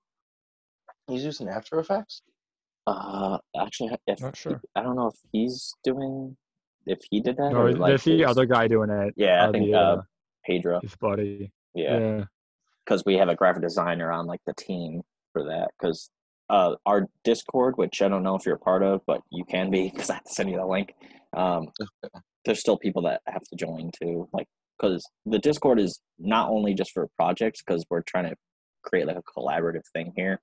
he's 1.09 1.25
using 1.25 1.49
After 1.49 1.79
Effects? 1.79 2.23
uh, 2.87 3.39
actually, 3.61 3.97
if 4.07 4.21
Not 4.21 4.37
sure. 4.37 4.61
I 4.75 4.83
don't 4.83 4.97
know 4.97 5.09
if 5.09 5.19
he's 5.33 5.75
doing, 5.85 6.37
if 6.87 6.99
he 7.11 7.21
did 7.21 7.37
that 7.37 7.53
No, 7.53 7.59
or 7.63 7.73
like 7.73 7.91
there's 7.91 8.05
the 8.05 8.19
his- 8.19 8.27
other 8.27 8.47
guy 8.47 8.69
doing 8.69 8.91
it. 8.91 9.15
Yeah, 9.17 9.45
I 9.45 9.49
uh, 9.49 9.53
think 9.53 9.67
the, 9.67 9.79
uh, 9.79 10.03
Pedro. 10.45 10.81
his 10.81 10.97
buddy. 10.97 11.53
Yeah, 11.75 11.99
Yeah. 11.99 12.25
because 12.85 13.05
we 13.05 13.17
have 13.17 13.29
a 13.29 13.35
graphic 13.35 13.63
designer 13.63 14.11
on 14.13 14.27
like 14.27 14.41
the 14.47 14.55
team 14.55 15.03
for 15.33 15.45
that. 15.45 15.71
Because 15.79 16.11
uh, 16.49 16.77
our 16.87 17.07
Discord, 17.25 17.77
which 17.77 18.01
I 18.03 18.09
don't 18.09 18.23
know 18.23 18.37
if 18.37 18.47
you're 18.47 18.55
a 18.55 18.59
part 18.59 18.83
of, 18.83 19.01
but 19.07 19.21
you 19.31 19.45
can 19.45 19.71
be 19.71 19.91
because 19.95 20.11
I 20.11 20.15
have 20.15 20.25
to 20.25 20.33
send 20.33 20.51
you 20.51 20.57
the 20.57 20.67
link. 20.67 20.95
Um, 21.37 21.69
there's 22.45 22.61
still 22.61 22.79
people 22.79 23.03
that 23.03 23.21
have 23.27 23.43
to 23.43 23.57
join 23.57 23.91
too, 24.01 24.29
like 24.33 24.47
because 24.79 25.05
the 25.25 25.39
Discord 25.39 25.81
is 25.81 26.01
not 26.19 26.51
only 26.51 26.75
just 26.75 26.93
for 26.93 27.09
projects, 27.17 27.63
because 27.63 27.85
we're 27.91 28.03
trying 28.03 28.29
to 28.31 28.37
create 28.85 29.07
like 29.07 29.17
a 29.17 29.23
collaborative 29.39 29.83
thing 29.93 30.13
here. 30.17 30.41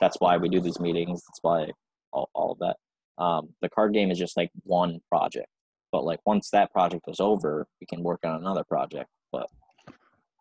That's 0.00 0.16
why 0.20 0.36
we 0.36 0.48
do 0.48 0.60
these 0.60 0.78
meetings. 0.80 1.22
That's 1.26 1.38
why 1.42 1.70
all, 2.12 2.30
all 2.34 2.52
of 2.52 2.58
that. 2.60 2.76
Um, 3.22 3.48
the 3.60 3.68
card 3.68 3.92
game 3.92 4.10
is 4.10 4.18
just 4.18 4.36
like 4.36 4.50
one 4.62 5.00
project, 5.10 5.48
but 5.92 6.04
like 6.04 6.20
once 6.26 6.50
that 6.50 6.72
project 6.72 7.04
was 7.06 7.20
over, 7.20 7.66
we 7.80 7.86
can 7.86 8.02
work 8.02 8.20
on 8.24 8.36
another 8.36 8.64
project. 8.64 9.08
But 9.32 9.46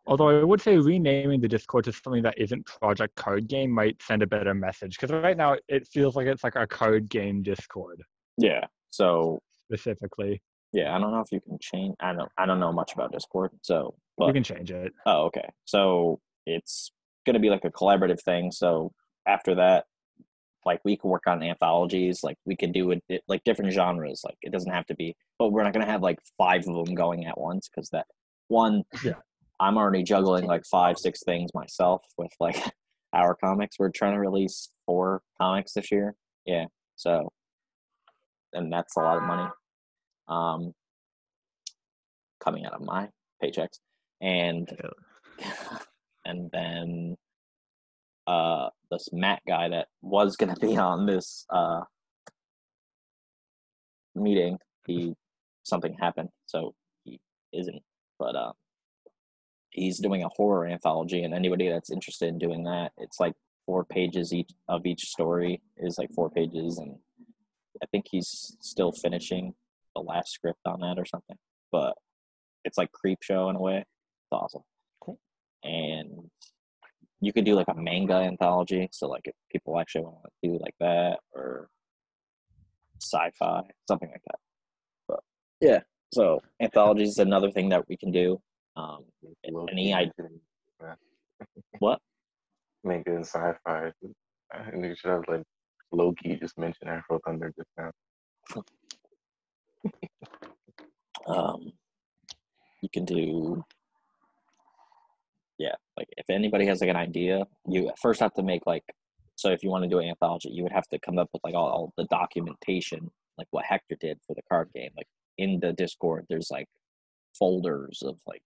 Although 0.07 0.29
I 0.29 0.43
would 0.43 0.61
say 0.61 0.77
renaming 0.77 1.39
the 1.39 1.47
Discord 1.47 1.85
to 1.85 1.93
something 1.93 2.23
that 2.23 2.37
isn't 2.37 2.65
Project 2.65 3.15
Card 3.15 3.47
Game 3.47 3.69
might 3.69 4.01
send 4.01 4.23
a 4.23 4.27
better 4.27 4.53
message 4.53 4.97
because 4.97 5.11
right 5.11 5.37
now 5.37 5.55
it 5.67 5.87
feels 5.87 6.15
like 6.15 6.27
it's 6.27 6.43
like 6.43 6.55
a 6.55 6.65
card 6.65 7.09
game 7.09 7.43
Discord 7.43 8.01
yeah, 8.39 8.65
so 8.89 9.41
specifically. 9.65 10.41
Yeah, 10.71 10.95
I 10.95 10.99
don't 10.99 11.11
know 11.11 11.19
if 11.19 11.31
you 11.31 11.41
can 11.41 11.57
change. 11.61 11.95
I 11.99 12.13
don't. 12.13 12.31
I 12.37 12.45
don't 12.45 12.59
know 12.59 12.71
much 12.71 12.93
about 12.93 13.11
Discord. 13.11 13.51
So, 13.61 13.95
you 14.19 14.33
can 14.33 14.43
change 14.43 14.71
it. 14.71 14.93
oh, 15.05 15.25
okay. 15.25 15.47
So 15.65 16.19
it's 16.45 16.91
gonna 17.25 17.39
be 17.39 17.49
like 17.49 17.65
a 17.65 17.69
collaborative 17.69 18.21
thing. 18.21 18.51
So 18.51 18.93
after 19.27 19.55
that, 19.55 19.85
like 20.65 20.81
we 20.83 20.97
can 20.97 21.09
work 21.09 21.23
on 21.27 21.43
anthologies. 21.43 22.23
Like 22.23 22.37
we 22.45 22.55
can 22.55 22.71
do 22.71 22.91
it 22.91 23.03
it- 23.09 23.23
like 23.27 23.43
different 23.43 23.73
genres. 23.73 24.21
Like 24.23 24.37
it 24.41 24.51
doesn't 24.51 24.71
have 24.71 24.85
to 24.87 24.95
be. 24.95 25.15
But 25.37 25.49
we're 25.51 25.63
not 25.63 25.73
gonna 25.73 25.85
have 25.85 26.01
like 26.03 26.19
five 26.37 26.67
of 26.67 26.85
them 26.85 26.95
going 26.95 27.25
at 27.25 27.39
once 27.39 27.69
because 27.69 27.89
that 27.89 28.07
one. 28.47 28.83
Yeah. 29.03 29.13
I'm 29.61 29.77
already 29.77 30.03
juggling 30.03 30.45
like 30.45 30.63
five, 30.65 30.97
six 30.97 31.21
things 31.23 31.51
myself 31.53 32.01
with 32.17 32.31
like 32.39 32.55
our 33.13 33.35
comics. 33.35 33.77
We're 33.77 33.89
trying 33.89 34.13
to 34.13 34.19
release 34.19 34.69
four 34.85 35.21
comics 35.37 35.73
this 35.73 35.91
year. 35.91 36.15
Yeah. 36.45 36.65
So, 36.95 37.29
and 38.53 38.71
that's 38.71 38.95
a 38.95 38.99
lot 39.01 39.17
of 39.17 39.23
money. 39.23 39.49
Um, 40.29 40.73
coming 42.39 42.65
out 42.65 42.73
of 42.73 42.81
my 42.81 43.09
paychecks, 43.43 43.79
and 44.21 44.69
and 46.25 46.49
then 46.51 47.17
uh, 48.29 48.69
this 48.91 49.09
Matt 49.11 49.41
guy 49.47 49.69
that 49.69 49.87
was 50.01 50.35
gonna 50.35 50.55
be 50.55 50.77
on 50.91 51.05
this 51.05 51.45
uh 51.49 51.81
meeting, 54.15 54.57
he 54.85 55.15
something 55.63 55.95
happened, 55.99 56.29
so 56.45 56.73
he 57.03 57.19
isn't. 57.53 57.81
But 58.19 58.35
uh, 58.35 58.51
he's 59.71 59.99
doing 59.99 60.23
a 60.23 60.29
horror 60.29 60.67
anthology, 60.67 61.23
and 61.23 61.33
anybody 61.33 61.69
that's 61.69 61.91
interested 61.91 62.27
in 62.27 62.37
doing 62.37 62.63
that, 62.63 62.91
it's 62.97 63.19
like 63.19 63.33
four 63.65 63.83
pages 63.85 64.33
each 64.33 64.51
of 64.67 64.85
each 64.85 65.05
story 65.05 65.61
is 65.77 65.97
like 65.97 66.11
four 66.13 66.29
pages, 66.29 66.77
and 66.77 66.95
I 67.81 67.85
think 67.87 68.05
he's 68.09 68.55
still 68.59 68.91
finishing 68.91 69.53
the 69.95 70.01
last 70.01 70.31
script 70.31 70.61
on 70.65 70.81
that 70.81 70.99
or 70.99 71.05
something. 71.05 71.37
But 71.71 71.93
it's 72.65 72.77
like 72.77 72.91
creep 72.91 73.19
show 73.23 73.49
in 73.49 73.55
a 73.55 73.61
way. 73.61 73.77
It's 73.77 74.31
awesome. 74.31 74.63
Cool. 75.01 75.19
And 75.63 76.29
you 77.21 77.33
could 77.33 77.45
do 77.45 77.55
like 77.55 77.67
a 77.67 77.75
manga 77.75 78.15
anthology. 78.15 78.89
So 78.91 79.07
like 79.07 79.23
if 79.25 79.35
people 79.51 79.79
actually 79.79 80.03
want 80.03 80.17
to 80.23 80.49
do 80.49 80.59
like 80.59 80.75
that 80.79 81.19
or 81.33 81.69
sci-fi, 83.01 83.63
something 83.87 84.09
like 84.09 84.21
that. 84.25 84.39
But 85.07 85.19
yeah, 85.59 85.79
so 86.13 86.39
anthology 86.61 87.03
is 87.03 87.17
another 87.17 87.51
thing 87.51 87.69
that 87.69 87.87
we 87.87 87.97
can 87.97 88.11
do. 88.11 88.39
Um, 88.75 89.05
any 89.71 89.93
I- 89.93 90.11
mentioned, 90.17 90.39
uh, 90.83 90.95
what? 91.79 91.99
Manga 92.83 93.15
and 93.15 93.25
sci-fi. 93.25 93.91
I 94.51 94.71
think 94.71 94.85
you 94.85 94.95
should 94.95 95.11
have 95.11 95.23
like 95.27 95.43
Loki 95.91 96.37
just 96.37 96.57
mentioned 96.57 96.89
Afro 96.89 97.19
Thunder 97.25 97.51
just 97.55 97.69
now. 97.77 97.91
um, 101.27 101.73
you 102.81 102.89
can 102.89 103.05
do 103.05 103.63
yeah 105.59 105.75
like 105.97 106.07
if 106.17 106.25
anybody 106.29 106.65
has 106.65 106.81
like 106.81 106.89
an 106.89 106.95
idea 106.95 107.45
you 107.67 107.91
first 108.01 108.19
have 108.19 108.33
to 108.33 108.41
make 108.41 108.65
like 108.65 108.83
so 109.35 109.49
if 109.51 109.61
you 109.63 109.69
want 109.69 109.83
to 109.83 109.89
do 109.89 109.99
an 109.99 110.07
anthology 110.07 110.49
you 110.49 110.63
would 110.63 110.71
have 110.71 110.87
to 110.87 110.97
come 110.99 111.19
up 111.19 111.29
with 111.33 111.43
like 111.43 111.53
all, 111.53 111.69
all 111.69 111.93
the 111.97 112.05
documentation 112.05 113.11
like 113.37 113.47
what 113.51 113.65
hector 113.65 113.95
did 113.99 114.17
for 114.25 114.33
the 114.35 114.41
card 114.49 114.69
game 114.73 114.89
like 114.97 115.07
in 115.37 115.59
the 115.59 115.73
discord 115.73 116.25
there's 116.29 116.49
like 116.49 116.67
folders 117.37 118.01
of 118.03 118.17
like 118.25 118.41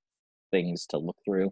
things 0.51 0.85
to 0.87 0.97
look 0.97 1.17
through 1.23 1.51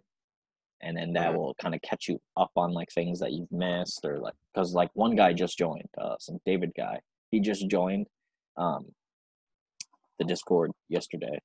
and 0.82 0.96
then 0.96 1.12
that 1.12 1.32
Mhm. 1.32 1.36
will 1.38 1.54
kind 1.60 1.74
of 1.74 1.82
catch 1.82 2.08
you 2.08 2.20
up 2.36 2.50
on 2.56 2.72
like 2.72 2.90
things 2.90 3.20
that 3.20 3.32
you've 3.32 3.50
missed 3.52 4.04
or 4.04 4.18
like 4.18 4.34
because 4.52 4.74
like 4.74 4.90
one 4.94 5.14
guy 5.16 5.32
just 5.32 5.56
joined 5.56 5.88
uh 6.00 6.16
some 6.18 6.38
david 6.44 6.72
guy 6.76 7.00
he 7.30 7.40
just 7.40 7.68
joined 7.68 8.06
um 8.56 8.84
the 10.18 10.24
discord 10.24 10.70
yesterday 10.88 11.38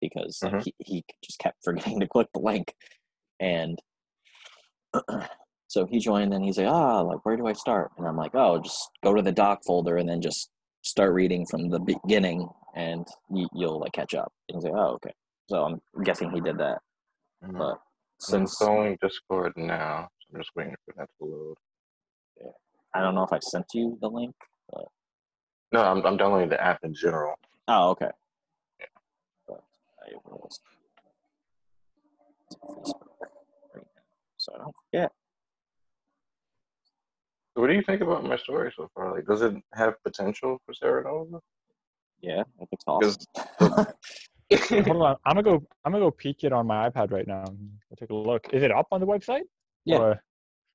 because 0.00 0.38
like, 0.42 0.52
Mhm. 0.54 0.64
he, 0.64 0.74
he 0.78 1.04
just 1.22 1.38
kept 1.38 1.58
forgetting 1.64 2.00
to 2.00 2.06
click 2.06 2.28
the 2.32 2.40
link 2.40 2.74
and 3.40 3.78
so 5.68 5.86
he 5.86 5.98
joined 5.98 6.32
and 6.34 6.44
he's 6.44 6.58
like 6.58 6.66
ah 6.66 7.00
like 7.00 7.24
where 7.24 7.36
do 7.36 7.46
i 7.46 7.52
start 7.52 7.90
and 7.98 8.06
i'm 8.06 8.16
like 8.16 8.34
oh 8.34 8.60
just 8.60 8.90
go 9.02 9.14
to 9.14 9.22
the 9.22 9.32
doc 9.32 9.60
folder 9.66 9.96
and 9.96 10.08
then 10.08 10.20
just 10.20 10.50
start 10.82 11.12
reading 11.12 11.46
from 11.46 11.68
the 11.68 11.78
beginning 11.78 12.48
and 12.74 13.06
you, 13.30 13.48
you'll 13.54 13.80
like 13.80 13.92
catch 13.92 14.14
up 14.14 14.32
and 14.48 14.56
he's 14.56 14.64
like 14.64 14.74
oh 14.74 14.94
okay 14.94 15.12
so 15.48 15.64
i'm 15.64 16.02
guessing 16.04 16.30
he 16.30 16.40
did 16.40 16.58
that 16.58 16.78
Mhm. 17.44 17.58
but 17.58 17.72
I'm 17.72 17.78
since 18.18 18.50
installing 18.50 18.98
Discord 19.00 19.52
now. 19.56 20.08
so 20.18 20.34
I'm 20.34 20.40
just 20.40 20.50
waiting 20.54 20.74
for 20.84 20.94
that 20.96 21.08
to 21.18 21.24
load. 21.24 21.56
Yeah. 22.40 22.50
I 22.94 23.00
don't 23.00 23.14
know 23.14 23.24
if 23.24 23.32
I 23.32 23.38
sent 23.38 23.66
you 23.74 23.98
the 24.00 24.08
link. 24.08 24.34
But... 24.70 24.84
No, 25.72 25.82
I'm 25.82 26.04
I'm 26.04 26.16
downloading 26.16 26.50
the 26.50 26.62
app 26.62 26.80
in 26.82 26.94
general. 26.94 27.34
Oh, 27.68 27.90
okay. 27.90 28.10
Yeah. 28.78 28.86
But 29.48 29.62
I 30.02 30.12
will 30.24 30.50
Facebook 32.52 33.09
so 34.50 34.54
I 34.56 34.58
don't 34.58 34.74
forget. 34.90 35.12
What 37.54 37.66
do 37.66 37.74
you 37.74 37.82
think 37.82 38.00
about 38.00 38.24
my 38.24 38.36
story 38.36 38.72
so 38.76 38.88
far? 38.94 39.14
Like, 39.14 39.26
does 39.26 39.42
it 39.42 39.54
have 39.74 39.94
potential 40.02 40.58
for 40.64 40.72
Sarah 40.74 41.04
Nova? 41.04 41.40
Yeah, 42.20 42.40
I 42.40 42.44
think 42.58 42.68
it's 42.72 42.84
awesome. 42.86 43.16
Hold 44.86 45.02
on, 45.02 45.16
I'm 45.24 45.34
gonna 45.36 45.42
go. 45.42 45.66
I'm 45.84 45.92
gonna 45.92 46.04
go 46.04 46.10
peek 46.10 46.44
it 46.44 46.52
on 46.52 46.66
my 46.66 46.88
iPad 46.88 47.12
right 47.12 47.26
now. 47.26 47.44
I'll 47.46 47.96
take 47.98 48.10
a 48.10 48.14
look. 48.14 48.48
Is 48.52 48.62
it 48.62 48.70
up 48.70 48.88
on 48.92 49.00
the 49.00 49.06
website? 49.06 49.42
Yeah. 49.84 49.98
Or, 49.98 50.22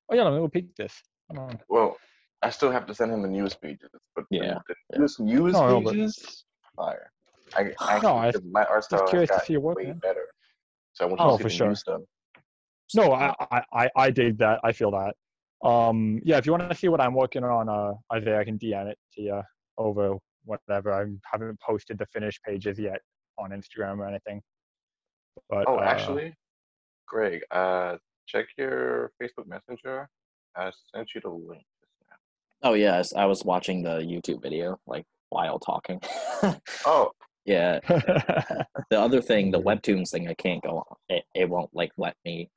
oh 0.08 0.14
yeah, 0.14 0.22
let 0.24 0.32
me 0.32 0.38
go 0.38 0.48
peek 0.48 0.74
this. 0.76 1.02
Come 1.28 1.38
on. 1.40 1.58
Well, 1.68 1.96
I 2.42 2.50
still 2.50 2.70
have 2.70 2.86
to 2.86 2.94
send 2.94 3.12
him 3.12 3.22
the 3.22 3.28
news 3.28 3.54
pages, 3.54 3.90
but 4.14 4.24
Yeah, 4.30 4.58
the, 4.68 4.74
the 4.90 4.98
news, 5.00 5.18
news 5.18 5.52
No, 5.54 5.68
no, 5.68 5.80
but- 5.80 5.92
pages, 5.92 6.44
fire. 6.76 7.10
I, 7.56 7.72
I 7.80 7.98
No, 8.02 8.16
I- 8.16 8.32
my 8.50 8.64
art 8.64 8.84
style 8.84 9.00
has 9.00 9.10
curious 9.10 9.30
to 9.30 9.36
got 9.36 9.46
see 9.46 9.52
your 9.54 9.60
work, 9.62 9.76
way 9.76 9.84
man. 9.86 9.98
better. 9.98 10.26
So 10.94 11.04
I 11.04 11.08
want 11.08 11.20
you 11.20 11.26
Oh, 11.26 11.30
to 11.32 11.36
see 11.36 11.42
for 11.42 11.48
the 11.48 11.54
sure. 11.54 11.68
new 11.68 11.74
stuff. 11.74 12.00
No, 12.94 13.12
I, 13.12 13.34
I, 13.50 13.62
I, 13.72 13.90
I 13.96 14.10
dig 14.10 14.38
that. 14.38 14.60
I 14.62 14.72
feel 14.72 14.90
that. 14.92 15.14
Um, 15.66 16.20
yeah, 16.24 16.36
if 16.36 16.46
you 16.46 16.52
want 16.52 16.68
to 16.70 16.76
see 16.76 16.88
what 16.88 17.00
I'm 17.00 17.14
working 17.14 17.42
on, 17.44 17.68
uh, 17.68 17.94
Isaiah, 18.12 18.40
I 18.40 18.44
can 18.44 18.58
DM 18.58 18.86
it 18.88 18.98
to 19.14 19.22
you 19.22 19.42
over 19.78 20.16
whatever. 20.44 20.92
I 20.92 21.06
haven't 21.30 21.58
posted 21.60 21.98
the 21.98 22.06
finished 22.06 22.42
pages 22.44 22.78
yet 22.78 23.00
on 23.38 23.50
Instagram 23.50 23.98
or 23.98 24.06
anything. 24.06 24.40
But 25.50 25.64
Oh, 25.66 25.76
uh, 25.78 25.82
actually, 25.82 26.34
Greg, 27.06 27.42
uh, 27.50 27.96
check 28.26 28.46
your 28.56 29.12
Facebook 29.20 29.46
Messenger. 29.46 30.08
I 30.56 30.70
sent 30.94 31.10
you 31.14 31.20
the 31.20 31.30
link. 31.30 31.64
just 31.80 31.92
now. 32.10 32.70
Oh 32.70 32.74
yes, 32.74 33.12
I 33.14 33.26
was 33.26 33.44
watching 33.44 33.82
the 33.82 33.98
YouTube 33.98 34.42
video 34.42 34.78
like 34.86 35.04
while 35.30 35.58
talking. 35.58 36.00
Oh, 36.86 37.10
yeah. 37.44 37.80
The 38.90 39.00
other 39.00 39.20
thing, 39.20 39.50
the 39.50 39.60
webtoons 39.60 40.10
thing, 40.10 40.28
I 40.28 40.34
can't 40.34 40.62
go 40.62 40.78
on. 40.78 40.96
It, 41.08 41.24
it 41.34 41.48
won't 41.48 41.70
like 41.74 41.90
let 41.98 42.14
me 42.24 42.48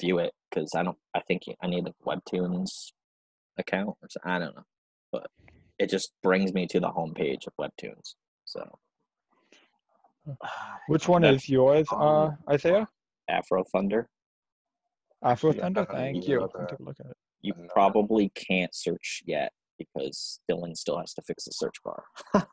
view 0.00 0.18
it 0.18 0.32
because 0.50 0.70
I 0.74 0.82
don't. 0.82 0.96
I 1.14 1.20
think 1.20 1.42
I 1.62 1.66
need 1.66 1.86
a 1.86 1.94
webtoons 2.06 2.92
account 3.58 3.88
or 3.88 4.08
so, 4.08 4.20
I 4.24 4.38
don't 4.38 4.54
know, 4.56 4.64
but 5.12 5.26
it 5.78 5.90
just 5.90 6.12
brings 6.22 6.52
me 6.52 6.66
to 6.68 6.80
the 6.80 6.88
homepage 6.88 7.46
of 7.46 7.52
webtoons. 7.60 8.14
So 8.44 8.78
which 10.88 11.08
one 11.08 11.24
is 11.24 11.48
yours, 11.48 11.86
uh, 11.92 12.30
Isaiah? 12.50 12.86
Afro 13.28 13.64
Thunder, 13.72 14.08
Afro 15.22 15.52
Thunder. 15.52 15.80
haven't 15.80 15.96
Thank 15.96 16.28
you. 16.28 16.40
looked 16.40 16.56
I'll 16.56 16.62
at 16.62 16.68
take 16.70 16.78
a 16.80 16.82
look 16.82 16.96
at 17.00 17.06
it. 17.06 17.16
you 17.42 17.54
probably 17.72 18.30
can't 18.34 18.74
search 18.74 19.22
yet 19.26 19.52
because 19.78 20.40
Dylan 20.50 20.76
still 20.76 20.98
has 20.98 21.14
to 21.14 21.22
fix 21.22 21.44
the 21.44 21.52
search 21.52 21.76
bar. 21.84 22.04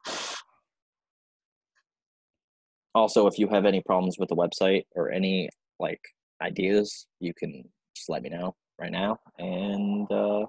also, 2.95 3.27
if 3.27 3.39
you 3.39 3.47
have 3.49 3.65
any 3.65 3.81
problems 3.81 4.17
with 4.19 4.29
the 4.29 4.35
website 4.35 4.83
or 4.95 5.11
any 5.11 5.49
like 5.79 6.01
ideas, 6.41 7.07
you 7.19 7.33
can 7.33 7.63
just 7.95 8.09
let 8.09 8.23
me 8.23 8.29
know 8.29 8.55
right 8.79 8.91
now, 8.91 9.19
and 9.37 10.11
uh, 10.11 10.45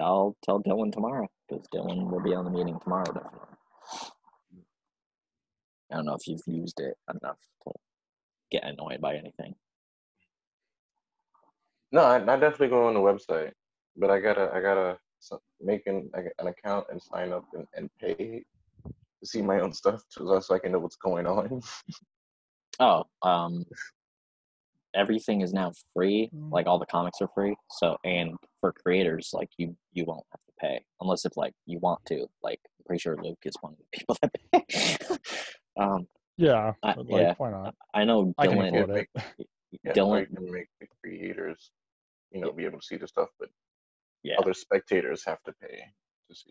I'll 0.00 0.36
tell 0.44 0.62
Dylan 0.62 0.92
tomorrow 0.92 1.28
because 1.48 1.66
Dylan 1.74 2.10
will 2.10 2.22
be 2.22 2.34
on 2.34 2.44
the 2.44 2.50
meeting 2.50 2.78
tomorrow. 2.82 3.12
Definitely. 3.12 3.38
I 5.90 5.96
don't 5.96 6.04
know 6.04 6.14
if 6.14 6.26
you've 6.26 6.42
used 6.46 6.80
it 6.80 6.94
enough 7.08 7.38
to 7.64 7.72
get 8.52 8.64
annoyed 8.64 9.00
by 9.00 9.16
anything. 9.16 9.54
no, 11.90 12.02
I, 12.02 12.16
I 12.16 12.36
definitely 12.36 12.68
go 12.68 12.86
on 12.86 12.94
the 12.94 13.00
website, 13.00 13.50
but 13.96 14.10
I 14.10 14.20
gotta, 14.20 14.50
I 14.54 14.60
gotta 14.60 14.98
make 15.60 15.86
an, 15.86 16.08
an 16.14 16.46
account 16.46 16.86
and 16.90 17.02
sign 17.02 17.32
up 17.32 17.44
and, 17.54 17.66
and 17.74 17.90
pay 18.00 18.44
to 18.84 19.26
see 19.26 19.42
my 19.42 19.60
own 19.60 19.72
stuff 19.72 20.02
so 20.08 20.40
so 20.40 20.54
I 20.54 20.58
can 20.58 20.72
know 20.72 20.78
what's 20.78 20.96
going 20.96 21.26
on. 21.26 21.60
Oh, 22.78 23.04
um, 23.20 23.66
everything 24.94 25.40
is 25.42 25.52
now 25.52 25.72
free. 25.94 26.30
Mm. 26.34 26.50
Like 26.52 26.66
all 26.66 26.78
the 26.78 26.86
comics 26.86 27.18
are 27.20 27.28
free. 27.34 27.54
So, 27.70 27.96
and 28.04 28.36
for 28.60 28.72
creators, 28.72 29.30
like 29.32 29.48
you, 29.58 29.76
you 29.92 30.04
won't 30.04 30.24
have 30.32 30.40
to 30.46 30.52
pay 30.60 30.84
unless 31.00 31.24
if 31.24 31.36
like 31.36 31.52
you 31.66 31.78
want 31.78 32.04
to. 32.06 32.26
Like, 32.42 32.60
I'm 32.78 32.84
pretty 32.86 33.00
sure 33.00 33.16
Luke 33.22 33.38
is 33.44 33.54
one 33.60 33.72
of 33.74 33.78
the 33.78 33.98
people 33.98 34.16
that 34.22 34.32
pay. 34.52 35.16
um, 35.82 36.06
Yeah. 36.36 36.72
I- 36.82 36.94
but, 36.94 37.06
like, 37.08 37.22
yeah. 37.22 37.34
why 37.38 37.50
not? 37.50 37.74
I 37.94 38.04
know 38.04 38.32
I 38.38 38.46
can 38.46 38.58
Dylan. 38.58 38.82
afford 38.82 38.98
it. 38.98 39.08
Yeah, 39.84 39.92
Dylan, 39.92 40.26
can 40.34 40.50
make 40.50 40.66
the 40.80 40.88
creators, 41.00 41.70
you 42.32 42.40
know, 42.40 42.50
be 42.50 42.64
able 42.64 42.80
to 42.80 42.84
see 42.84 42.96
the 42.96 43.06
stuff, 43.06 43.28
but 43.38 43.48
yeah, 44.24 44.34
other 44.40 44.52
spectators 44.52 45.22
have 45.24 45.40
to 45.44 45.52
pay 45.62 45.84
to 46.28 46.34
see. 46.36 46.50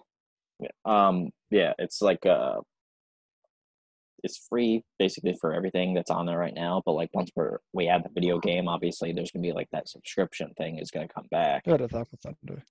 yeah. 0.62 0.70
Um, 0.86 1.30
yeah, 1.52 1.74
it's 1.80 2.02
like 2.02 2.26
uh, 2.26 2.62
it's 4.24 4.48
free 4.50 4.84
basically 4.98 5.34
for 5.40 5.54
everything 5.54 5.94
that's 5.94 6.12
on 6.12 6.26
there 6.26 6.38
right 6.38 6.54
now. 6.54 6.82
But 6.86 6.94
like 6.94 7.10
once 7.14 7.32
we're 7.36 7.60
we 7.74 7.88
add 7.88 8.04
the 8.04 8.10
video 8.14 8.40
game, 8.40 8.68
obviously 8.68 9.14
there's 9.14 9.32
gonna 9.32 9.44
be 9.44 9.54
like 9.54 9.70
that 9.72 9.90
subscription 9.90 10.54
thing 10.58 10.78
is 10.78 10.92
gonna 10.92 11.08
come 11.08 11.28
back. 11.32 11.64
Yeah, 11.66 11.78
that's 11.78 11.94
Afro 11.94 12.18
Thunder. 12.22 12.64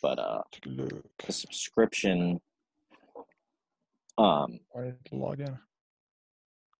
But 0.00 0.18
uh, 0.18 0.42
look. 0.66 1.04
the 1.26 1.32
subscription, 1.32 2.40
um, 4.16 4.60
I 4.76 4.82
need 4.84 5.04
to 5.06 5.16
log 5.16 5.40
in. 5.40 5.58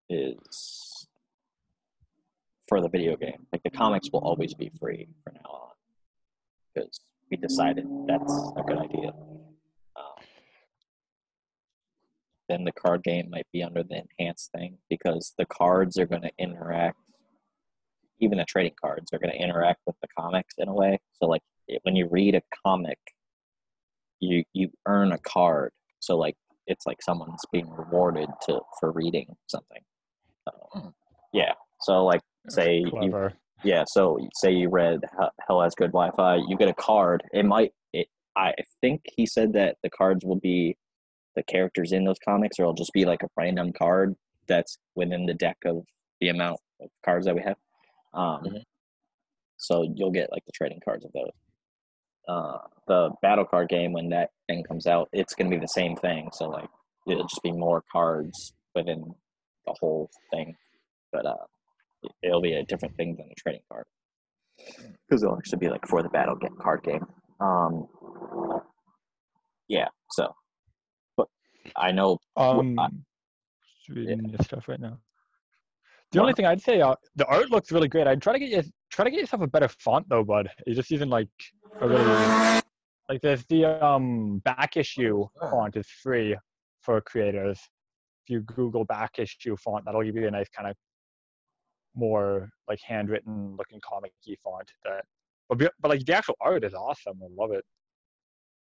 is 0.09 1.09
for 2.69 2.81
the 2.81 2.89
video 2.89 3.17
game. 3.17 3.47
Like 3.53 3.63
the 3.63 3.71
comics 3.71 4.09
will 4.13 4.21
always 4.21 4.55
be 4.55 4.71
free 4.79 5.09
from 5.25 5.35
now 5.35 5.51
on 5.51 5.69
because 6.75 7.01
we 7.31 7.37
decided 7.37 7.87
that's 8.07 8.33
a 8.57 8.63
good 8.63 8.79
idea. 8.79 9.09
Um, 9.97 10.23
then 12.49 12.65
the 12.65 12.73
card 12.73 13.03
game 13.03 13.29
might 13.31 13.47
be 13.53 13.63
under 13.63 13.83
the 13.83 14.03
enhanced 14.19 14.51
thing 14.53 14.79
because 14.89 15.35
the 15.39 15.47
cards 15.47 15.99
are 15.99 16.07
going 16.07 16.23
to 16.23 16.33
interact. 16.39 16.97
Even 18.21 18.39
the 18.39 18.45
trading 18.45 18.75
cards 18.81 19.13
are 19.13 19.19
going 19.19 19.33
to 19.33 19.41
interact 19.41 19.81
with 19.87 19.97
the 20.01 20.09
comics 20.19 20.55
in 20.59 20.69
a 20.69 20.75
way. 20.75 20.99
So 21.15 21.27
like 21.27 21.43
when 21.83 21.95
you 21.95 22.09
read 22.11 22.35
a 22.35 22.43
comic, 22.67 22.99
you 24.21 24.45
you 24.53 24.71
earn 24.87 25.13
a 25.13 25.19
card. 25.19 25.73
So 26.01 26.17
like 26.17 26.37
it's 26.67 26.87
like 26.87 27.01
someone's 27.03 27.45
being 27.53 27.71
rewarded 27.71 28.29
to 28.47 28.61
for 28.81 28.93
reading 28.93 29.37
something. 29.47 29.83
Um, 30.75 30.95
yeah. 31.33 31.53
So 31.81 32.05
like 32.05 32.21
say 32.49 32.79
you 32.79 33.31
yeah, 33.65 33.85
so 33.87 34.19
say 34.35 34.53
you 34.53 34.69
read 34.69 35.01
Hell- 35.17 35.33
Hell 35.47 35.63
has 35.63 35.75
good 35.75 35.93
Wi-Fi, 35.93 36.37
you 36.49 36.57
get 36.57 36.69
a 36.69 36.75
card. 36.75 37.23
It 37.33 37.45
might 37.45 37.73
it 37.93 38.09
I 38.37 38.55
think 38.81 39.03
he 39.17 39.27
said 39.27 39.53
that 39.55 39.77
the 39.83 39.91
cards 39.91 40.25
will 40.25 40.39
be 40.41 40.77
the 41.39 41.43
characters 41.55 41.93
in 41.93 42.05
those 42.05 42.19
comics 42.29 42.59
or 42.59 42.63
it'll 42.65 42.75
just 42.75 42.93
be 42.93 43.05
like 43.05 43.23
a 43.23 43.29
random 43.37 43.73
card 43.73 44.15
that's 44.47 44.77
within 44.95 45.27
the 45.27 45.35
deck 45.35 45.57
of 45.65 45.85
the 46.21 46.29
amount 46.29 46.59
of 46.81 46.89
cards 47.05 47.27
that 47.27 47.35
we 47.35 47.43
have. 47.43 47.57
Um 48.13 48.43
Mhm. 48.45 48.63
so 49.57 49.83
you'll 49.97 50.11
get 50.19 50.31
like 50.33 50.45
the 50.47 50.53
trading 50.53 50.81
cards 50.85 51.05
of 51.05 51.13
those. 51.13 51.33
Uh 52.29 52.59
the 52.87 53.11
battle 53.23 53.45
card 53.45 53.69
game 53.69 53.93
when 53.93 54.09
that 54.11 54.31
thing 54.49 54.63
comes 54.65 54.87
out, 54.87 55.09
it's 55.13 55.35
gonna 55.35 55.51
be 55.51 55.59
the 55.59 55.75
same 55.81 55.95
thing. 55.97 56.31
So 56.33 56.49
like 56.49 56.69
it'll 57.07 57.27
just 57.33 57.43
be 57.43 57.53
more 57.53 57.83
cards 57.93 58.53
within 58.75 59.01
the 59.67 59.75
whole 59.81 60.11
thing. 60.33 60.57
But 61.13 61.25
uh 61.27 61.45
it- 62.03 62.13
it'll 62.23 62.41
be 62.43 62.55
a 62.55 62.65
different 62.65 62.97
thing 62.97 63.17
than 63.17 63.27
a 63.31 63.35
trading 63.43 63.63
card 63.71 63.85
because 65.09 65.23
it'll 65.23 65.37
actually 65.37 65.59
be 65.59 65.69
like 65.69 65.87
for 65.87 66.03
the 66.03 66.09
battle 66.09 66.37
get 66.37 66.51
card 66.59 66.83
game. 66.83 67.07
Um, 67.41 67.89
yeah. 69.69 69.89
So, 70.13 70.35
I 71.77 71.93
know. 71.93 72.19
Um, 72.37 72.79
I- 72.79 72.89
just 73.77 73.89
reading 73.89 74.29
your 74.29 74.39
stuff 74.43 74.69
right 74.69 74.81
now. 74.81 74.99
The 76.13 76.19
What? 76.19 76.23
only 76.23 76.33
thing 76.35 76.47
I'd 76.47 76.63
say, 76.63 76.81
uh, 76.81 76.95
the 77.17 77.27
art 77.27 77.51
looks 77.51 77.71
really 77.71 77.89
great. 77.89 78.07
I'd 78.07 78.23
try 78.23 78.33
to 78.33 78.39
get 78.39 78.49
you 78.51 78.63
try 78.91 79.05
to 79.05 79.11
get 79.11 79.21
yourself 79.21 79.43
a 79.43 79.47
better 79.47 79.69
font 79.69 80.09
though, 80.09 80.25
bud. 80.25 80.49
You're 80.67 80.77
just 80.77 80.91
using 80.91 81.11
like 81.11 81.29
a 81.81 81.89
really 81.89 82.63
like 83.11 83.21
there's 83.23 83.45
the 83.47 83.65
um 83.85 84.39
back 84.39 84.77
issue 84.77 85.27
Ah. 85.43 85.51
font 85.51 85.77
is 85.77 85.87
free 86.03 86.37
for 86.81 87.01
creators. 87.03 87.59
If 88.25 88.31
you 88.31 88.41
Google 88.41 88.85
back 88.85 89.19
issue 89.19 89.57
font, 89.57 89.85
that'll 89.85 90.03
give 90.03 90.17
you 90.17 90.27
a 90.29 90.31
nice 90.31 90.49
kind 90.49 90.69
of 90.71 90.77
more 91.95 92.51
like 92.69 92.81
handwritten 92.81 93.57
looking 93.57 93.81
comic-y 93.83 94.35
font. 94.43 94.71
That, 94.85 95.05
but 95.49 95.59
be- 95.59 95.69
but 95.81 95.89
like 95.91 96.05
the 96.07 96.15
actual 96.15 96.37
art 96.41 96.65
is 96.65 96.75
awesome. 96.75 97.21
I 97.23 97.27
love 97.35 97.53
it. 97.53 97.65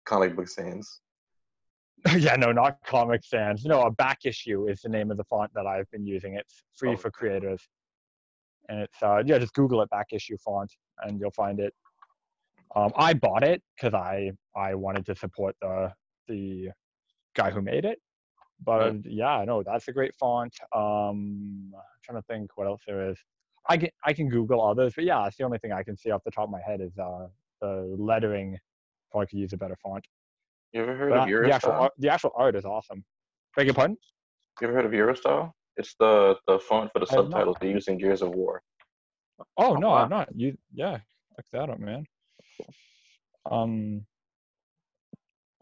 Comic 0.06 0.36
book 0.36 0.48
sans. 0.50 1.02
yeah, 2.18 2.36
no, 2.36 2.52
not 2.52 2.78
Comic 2.86 3.24
Sans. 3.24 3.66
No, 3.66 3.82
a 3.84 3.92
back 3.92 4.20
issue 4.26 4.68
is 4.68 4.82
the 4.82 4.90
name 4.90 5.12
of 5.12 5.18
the 5.18 5.24
font 5.26 5.52
that 5.54 5.66
I've 5.66 5.90
been 5.92 6.06
using. 6.06 6.36
It's 6.36 6.64
free 6.76 6.94
Oh, 6.94 6.96
for 6.98 7.12
creators. 7.12 7.62
And 8.70 8.80
it's 8.80 9.02
uh 9.02 9.24
yeah, 9.26 9.38
just 9.40 9.54
Google 9.54 9.82
it 9.82 9.90
back 9.90 10.08
issue 10.12 10.38
font 10.38 10.72
and 11.04 11.20
you'll 11.20 11.32
find 11.32 11.60
it. 11.60 11.74
Um 12.76 12.92
I 12.96 13.14
bought 13.14 13.44
it 13.44 13.62
because 13.76 13.94
I 13.94 14.32
I 14.56 14.76
wanted 14.76 15.06
to 15.08 15.16
support 15.16 15.56
the 15.62 15.92
the 16.28 16.70
guy 17.36 17.50
who 17.50 17.62
made 17.62 17.86
it. 17.86 18.00
But 18.64 19.06
yeah, 19.06 19.44
no, 19.46 19.64
that's 19.64 19.88
a 19.88 19.92
great 19.92 20.16
font. 20.16 20.54
Um 20.74 21.72
I'm 21.76 21.82
trying 22.04 22.22
to 22.22 22.26
think 22.28 22.52
what 22.56 22.68
else 22.68 22.82
there 22.88 23.10
is. 23.10 23.18
I 23.68 23.78
can 23.78 23.90
I 24.06 24.14
can 24.14 24.30
Google 24.30 24.66
others, 24.66 24.94
but 24.96 25.04
yeah, 25.04 25.26
it's 25.26 25.38
the 25.38 25.44
only 25.44 25.58
thing 25.58 25.72
I 25.74 25.84
can 25.84 25.98
see 25.98 26.12
off 26.12 26.24
the 26.24 26.32
top 26.32 26.46
of 26.46 26.50
my 26.52 26.62
head 26.62 26.80
is 26.80 26.98
uh 26.98 27.28
the 27.60 27.96
lettering 27.98 28.58
probably 29.12 29.28
could 29.28 29.40
use 29.40 29.54
a 29.54 29.58
better 29.58 29.76
font. 29.82 30.06
You 30.74 30.82
ever 30.84 30.96
heard 30.96 31.10
But 31.12 31.20
of 31.20 31.28
the 31.28 31.52
actual 31.52 31.72
Eurostile? 31.72 31.82
art, 31.82 31.94
the 31.98 32.10
actual 32.10 32.32
art 32.36 32.56
is 32.56 32.66
awesome. 32.66 33.04
Beg 33.56 33.66
your 33.68 33.74
pardon? 33.74 33.98
You 34.62 34.68
ever 34.68 34.76
heard 34.76 34.86
of 34.86 34.92
Eurostile? 34.92 35.52
It's 35.78 35.96
the 36.00 36.36
the 36.48 36.60
font 36.60 36.92
for 36.94 37.00
the 37.00 37.08
I 37.10 37.16
subtitles 37.16 37.58
they 37.62 37.70
use 37.72 37.88
in 37.88 37.98
Gears 37.98 38.22
of 38.22 38.30
War. 38.36 38.62
Oh 39.40 39.46
Oh, 39.58 39.74
no. 39.76 39.92
I'm 39.94 40.10
not. 40.10 40.30
You 40.36 40.58
yeah, 40.74 40.98
check 41.36 41.46
that 41.54 41.70
out, 41.70 41.80
man. 41.80 42.06
Um, 43.50 44.06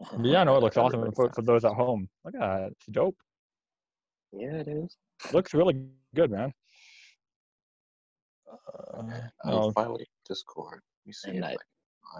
but 0.00 0.24
yeah, 0.26 0.44
no, 0.44 0.56
it 0.56 0.62
looks 0.62 0.76
awesome 0.76 1.10
for, 1.12 1.30
for 1.32 1.42
those 1.42 1.64
at 1.64 1.72
home. 1.72 2.08
Look 2.24 2.34
at 2.34 2.40
that, 2.40 2.70
it's 2.72 2.86
dope. 2.86 3.16
Yeah, 4.32 4.54
it 4.56 4.68
is. 4.68 4.96
Looks 5.32 5.54
really 5.54 5.86
good, 6.14 6.30
man. 6.30 6.52
Uh, 8.50 9.02
I 9.44 9.50
no, 9.50 9.70
finally 9.72 10.06
Discord. 10.28 10.80
Let 11.04 11.06
me 11.06 11.12
see. 11.12 11.30
And 11.30 11.38
if 11.38 11.44
I- 11.44 11.46
I 11.46 11.50
can 11.50 11.58
find- 11.58 11.64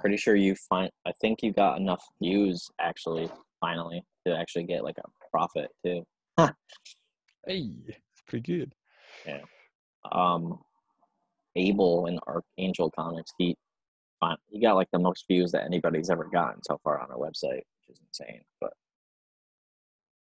Pretty 0.01 0.17
sure 0.17 0.37
you 0.37 0.55
find. 0.69 0.91
I 1.07 1.13
think 1.21 1.43
you 1.43 1.53
got 1.53 1.79
enough 1.79 2.05
views 2.23 2.69
actually, 2.81 3.31
finally, 3.61 4.03
to 4.27 4.37
actually 4.37 4.65
get 4.65 4.85
like 4.85 4.99
a 4.99 5.09
profit 5.31 5.71
too. 5.85 6.05
hey, 7.47 7.71
it's 7.87 8.23
pretty 8.27 8.53
good. 8.53 8.75
Yeah 9.27 9.41
um 10.13 10.59
Abel 11.57 12.07
in 12.07 12.19
Archangel 12.27 12.91
Comics, 12.91 13.33
he 13.39 13.57
he 14.49 14.61
got 14.61 14.75
like 14.75 14.89
the 14.93 14.99
most 14.99 15.25
views 15.29 15.53
that 15.53 15.65
anybody's 15.65 16.11
ever 16.11 16.25
gotten 16.25 16.63
so 16.65 16.79
far 16.83 17.01
on 17.01 17.11
our 17.11 17.17
website, 17.17 17.63
which 17.87 17.91
is 17.91 18.01
insane. 18.01 18.43
But 18.61 18.73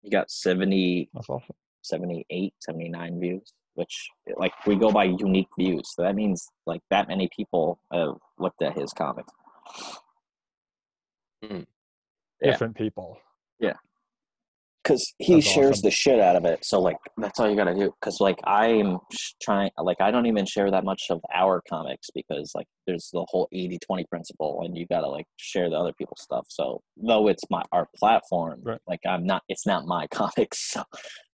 he 0.02 0.10
got 0.10 0.30
70, 0.30 1.10
That's 1.12 1.28
awesome. 1.28 1.56
78, 1.82 2.54
79 2.60 3.20
views, 3.20 3.52
which 3.74 4.08
like 4.36 4.52
we 4.66 4.76
go 4.76 4.92
by 4.92 5.04
unique 5.04 5.48
views. 5.58 5.92
So 5.94 6.02
that 6.02 6.14
means 6.14 6.46
like 6.64 6.80
that 6.90 7.08
many 7.08 7.28
people 7.34 7.80
have 7.92 8.14
looked 8.38 8.62
at 8.62 8.78
his 8.78 8.92
comics. 8.92 9.32
Hmm. 11.44 11.60
Yeah. 12.40 12.50
Different 12.52 12.76
people. 12.76 13.18
Yeah. 13.60 13.74
because 14.82 15.12
he 15.18 15.34
That's 15.34 15.46
shares 15.46 15.70
awesome. 15.78 15.82
the 15.82 15.90
shit 15.90 16.20
out 16.20 16.36
of 16.36 16.44
it. 16.44 16.64
So 16.64 16.80
like 16.80 16.96
that's 17.16 17.38
all 17.40 17.48
you 17.50 17.56
gotta 17.56 17.74
do. 17.74 17.92
Because 18.00 18.20
like 18.20 18.38
I'm 18.44 18.98
trying, 19.42 19.70
like 19.78 20.00
I 20.00 20.10
don't 20.10 20.26
even 20.26 20.46
share 20.46 20.70
that 20.70 20.84
much 20.84 21.02
of 21.10 21.20
our 21.34 21.62
comics 21.68 22.08
because 22.14 22.52
like 22.54 22.66
there's 22.86 23.10
the 23.12 23.24
whole 23.28 23.48
80-20 23.54 24.08
principle, 24.08 24.62
and 24.64 24.76
you 24.76 24.86
gotta 24.86 25.08
like 25.08 25.26
share 25.36 25.68
the 25.68 25.76
other 25.76 25.92
people's 25.92 26.22
stuff. 26.22 26.46
So 26.48 26.80
though 26.96 27.28
it's 27.28 27.42
my 27.50 27.62
our 27.72 27.88
platform, 27.96 28.60
Right. 28.62 28.80
like 28.86 29.00
I'm 29.06 29.24
not, 29.26 29.42
it's 29.48 29.66
not 29.66 29.84
my 29.86 30.06
comics. 30.12 30.70
So 30.72 30.82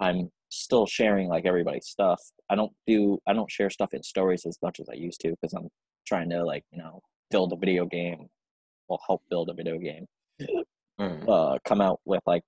I'm 0.00 0.30
still 0.50 0.86
sharing 0.86 1.28
like 1.28 1.44
everybody's 1.46 1.86
stuff. 1.86 2.20
I 2.50 2.54
don't 2.56 2.72
do, 2.86 3.18
I 3.26 3.32
don't 3.34 3.50
share 3.50 3.70
stuff 3.70 3.92
in 3.94 4.02
stories 4.02 4.44
as 4.46 4.56
much 4.62 4.80
as 4.80 4.88
I 4.90 4.94
used 4.94 5.20
to 5.20 5.30
because 5.30 5.52
I'm 5.54 5.68
trying 6.06 6.30
to 6.30 6.44
like 6.44 6.64
you 6.72 6.78
know 6.78 7.00
build 7.30 7.52
a 7.52 7.56
video 7.56 7.86
game, 7.86 8.28
well 8.88 9.00
help 9.06 9.22
build 9.30 9.48
a 9.50 9.54
video 9.54 9.78
game 9.78 10.06
Mm. 11.00 11.28
uh, 11.28 11.58
come 11.64 11.80
out 11.80 12.00
with 12.04 12.22
like 12.26 12.44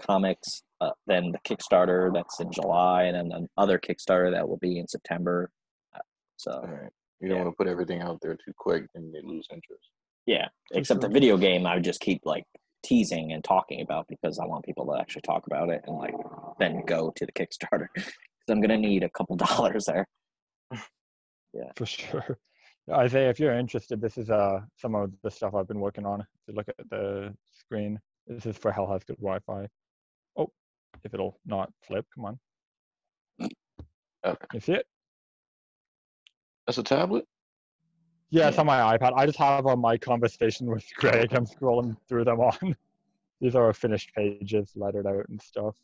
comics. 0.00 0.62
Uh, 0.80 0.92
then 1.06 1.32
the 1.32 1.38
Kickstarter 1.40 2.10
that's 2.14 2.40
in 2.40 2.50
July, 2.50 3.02
and 3.04 3.14
then 3.14 3.28
the 3.28 3.46
other 3.58 3.78
Kickstarter 3.78 4.32
that 4.32 4.48
will 4.48 4.56
be 4.56 4.78
in 4.78 4.88
September. 4.88 5.50
Uh, 5.94 5.98
So 6.36 6.52
Alright. 6.52 6.90
You 7.20 7.28
don't 7.28 7.36
Yeah. 7.36 7.44
want 7.44 7.52
to 7.54 7.56
put 7.62 7.68
everything 7.68 8.00
out 8.00 8.18
there 8.22 8.34
too 8.36 8.54
quick 8.56 8.84
and 8.94 9.12
they 9.14 9.20
lose 9.22 9.46
interest. 9.52 9.90
yeah, 10.24 10.48
For 10.72 10.78
except 10.78 11.02
the 11.02 11.08
video 11.10 11.36
game, 11.36 11.66
I 11.66 11.74
would 11.74 11.84
just 11.84 12.00
keep 12.00 12.24
like 12.24 12.44
teasing 12.82 13.32
and 13.32 13.44
talking 13.44 13.82
about 13.82 14.06
because 14.08 14.38
I 14.38 14.46
want 14.46 14.64
people 14.64 14.86
to 14.86 14.98
actually 14.98 15.20
talk 15.22 15.46
about 15.46 15.68
it 15.68 15.82
and 15.86 15.96
like 15.98 16.14
then 16.58 16.82
go 16.86 17.10
to 17.16 17.26
the 17.26 17.32
Kickstarter 17.32 17.88
because 17.94 18.48
I'm 18.48 18.62
gonna 18.62 18.78
need 18.78 19.02
a 19.02 19.10
couple 19.10 19.36
dollars 19.48 19.84
there. 19.84 20.06
Yeah. 21.52 21.72
For 21.76 21.84
sure. 21.84 22.38
Isaiah, 22.90 23.30
if 23.30 23.38
you're 23.38 23.54
interested, 23.54 24.00
this 24.00 24.18
is 24.18 24.30
uh 24.30 24.60
some 24.76 24.94
of 24.94 25.12
the 25.22 25.30
stuff 25.30 25.54
I've 25.54 25.68
been 25.68 25.80
working 25.80 26.06
on. 26.06 26.20
If 26.20 26.26
you 26.48 26.54
look 26.54 26.68
at 26.68 26.90
the 26.90 27.34
screen, 27.50 28.00
this 28.26 28.46
is 28.46 28.56
for 28.56 28.72
Hell 28.72 28.90
Has 28.90 29.04
Good 29.04 29.16
Wi-Fi. 29.16 29.68
Oh, 30.36 30.50
if 31.04 31.14
it'll 31.14 31.38
not 31.46 31.72
flip, 31.82 32.06
come 32.14 32.24
on. 32.24 32.38
Okay. 34.24 34.46
You 34.52 34.60
see 34.60 34.72
it? 34.72 34.86
That's 36.66 36.78
a 36.78 36.82
tablet? 36.82 37.26
Yeah, 38.30 38.48
it's 38.48 38.58
on 38.58 38.66
my 38.66 38.96
iPad. 38.96 39.12
I 39.16 39.26
just 39.26 39.38
have 39.38 39.66
on 39.66 39.80
my 39.80 39.96
conversation 39.96 40.68
with 40.68 40.84
Greg. 40.96 41.34
I'm 41.34 41.46
scrolling 41.46 41.96
through 42.08 42.24
them 42.24 42.40
on. 42.40 42.76
These 43.40 43.56
are 43.56 43.72
finished 43.72 44.14
pages, 44.14 44.70
lettered 44.76 45.06
out 45.06 45.28
and 45.30 45.40
stuff. 45.40 45.74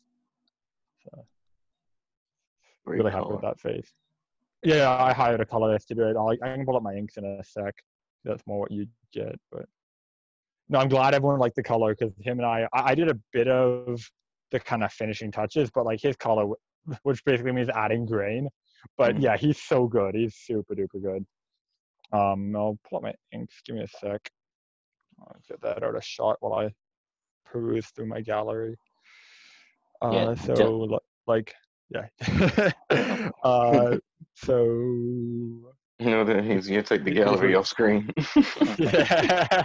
So, 1.03 1.25
really 2.85 3.11
happy 3.11 3.31
with 3.31 3.41
that 3.41 3.59
face. 3.59 3.91
Yeah, 4.63 4.91
I 4.91 5.13
hired 5.13 5.39
a 5.41 5.45
colorist 5.45 5.87
to 5.89 5.95
do 5.95 6.03
it. 6.03 6.15
I'll, 6.17 6.29
I 6.29 6.35
can 6.37 6.65
pull 6.65 6.75
up 6.75 6.83
my 6.83 6.95
inks 6.95 7.17
in 7.17 7.25
a 7.25 7.43
sec. 7.43 7.75
That's 8.23 8.45
more 8.47 8.59
what 8.59 8.71
you 8.71 8.87
get, 9.13 9.39
but 9.51 9.65
no, 10.69 10.79
I'm 10.79 10.89
glad 10.89 11.13
everyone 11.13 11.39
liked 11.39 11.55
the 11.55 11.63
color 11.63 11.95
because 11.97 12.13
him 12.19 12.39
and 12.39 12.45
I, 12.45 12.67
I, 12.73 12.91
I 12.91 12.95
did 12.95 13.09
a 13.09 13.17
bit 13.31 13.47
of 13.47 14.01
the 14.51 14.59
kind 14.59 14.83
of 14.83 14.91
finishing 14.91 15.31
touches, 15.31 15.69
but 15.73 15.85
like 15.85 16.01
his 16.01 16.15
color, 16.17 16.53
which 17.03 17.23
basically 17.23 17.53
means 17.53 17.69
adding 17.69 18.05
grain. 18.05 18.49
But 18.97 19.15
Mhm. 19.15 19.21
yeah, 19.21 19.37
he's 19.37 19.61
so 19.61 19.87
good. 19.87 20.15
He's 20.15 20.35
super 20.35 20.75
duper 20.75 21.01
good. 21.01 21.25
Um, 22.11 22.55
I'll 22.55 22.77
pull 22.89 22.97
up 22.97 23.03
my 23.03 23.13
inks. 23.31 23.61
Give 23.65 23.75
me 23.75 23.83
a 23.83 23.87
sec. 23.87 24.29
I'll 25.21 25.39
get 25.47 25.61
that 25.61 25.83
out 25.83 25.95
of 25.95 26.03
shot 26.03 26.37
while 26.41 26.53
I 26.53 26.73
peruse 27.45 27.87
through 27.91 28.07
my 28.07 28.21
gallery. 28.21 28.75
Uh, 30.01 30.11
Yeah, 30.13 30.35
so 30.35 30.99
like, 31.27 31.53
yeah. 31.89 32.71
uh, 33.43 33.97
so 34.35 34.55
You 35.99 36.09
know 36.11 36.23
that 36.23 36.43
he's 36.43 36.67
gonna 36.67 36.83
take 36.83 37.03
the 37.03 37.11
gallery 37.11 37.55
off 37.55 37.67
screen. 37.67 38.11
yeah. 38.77 39.63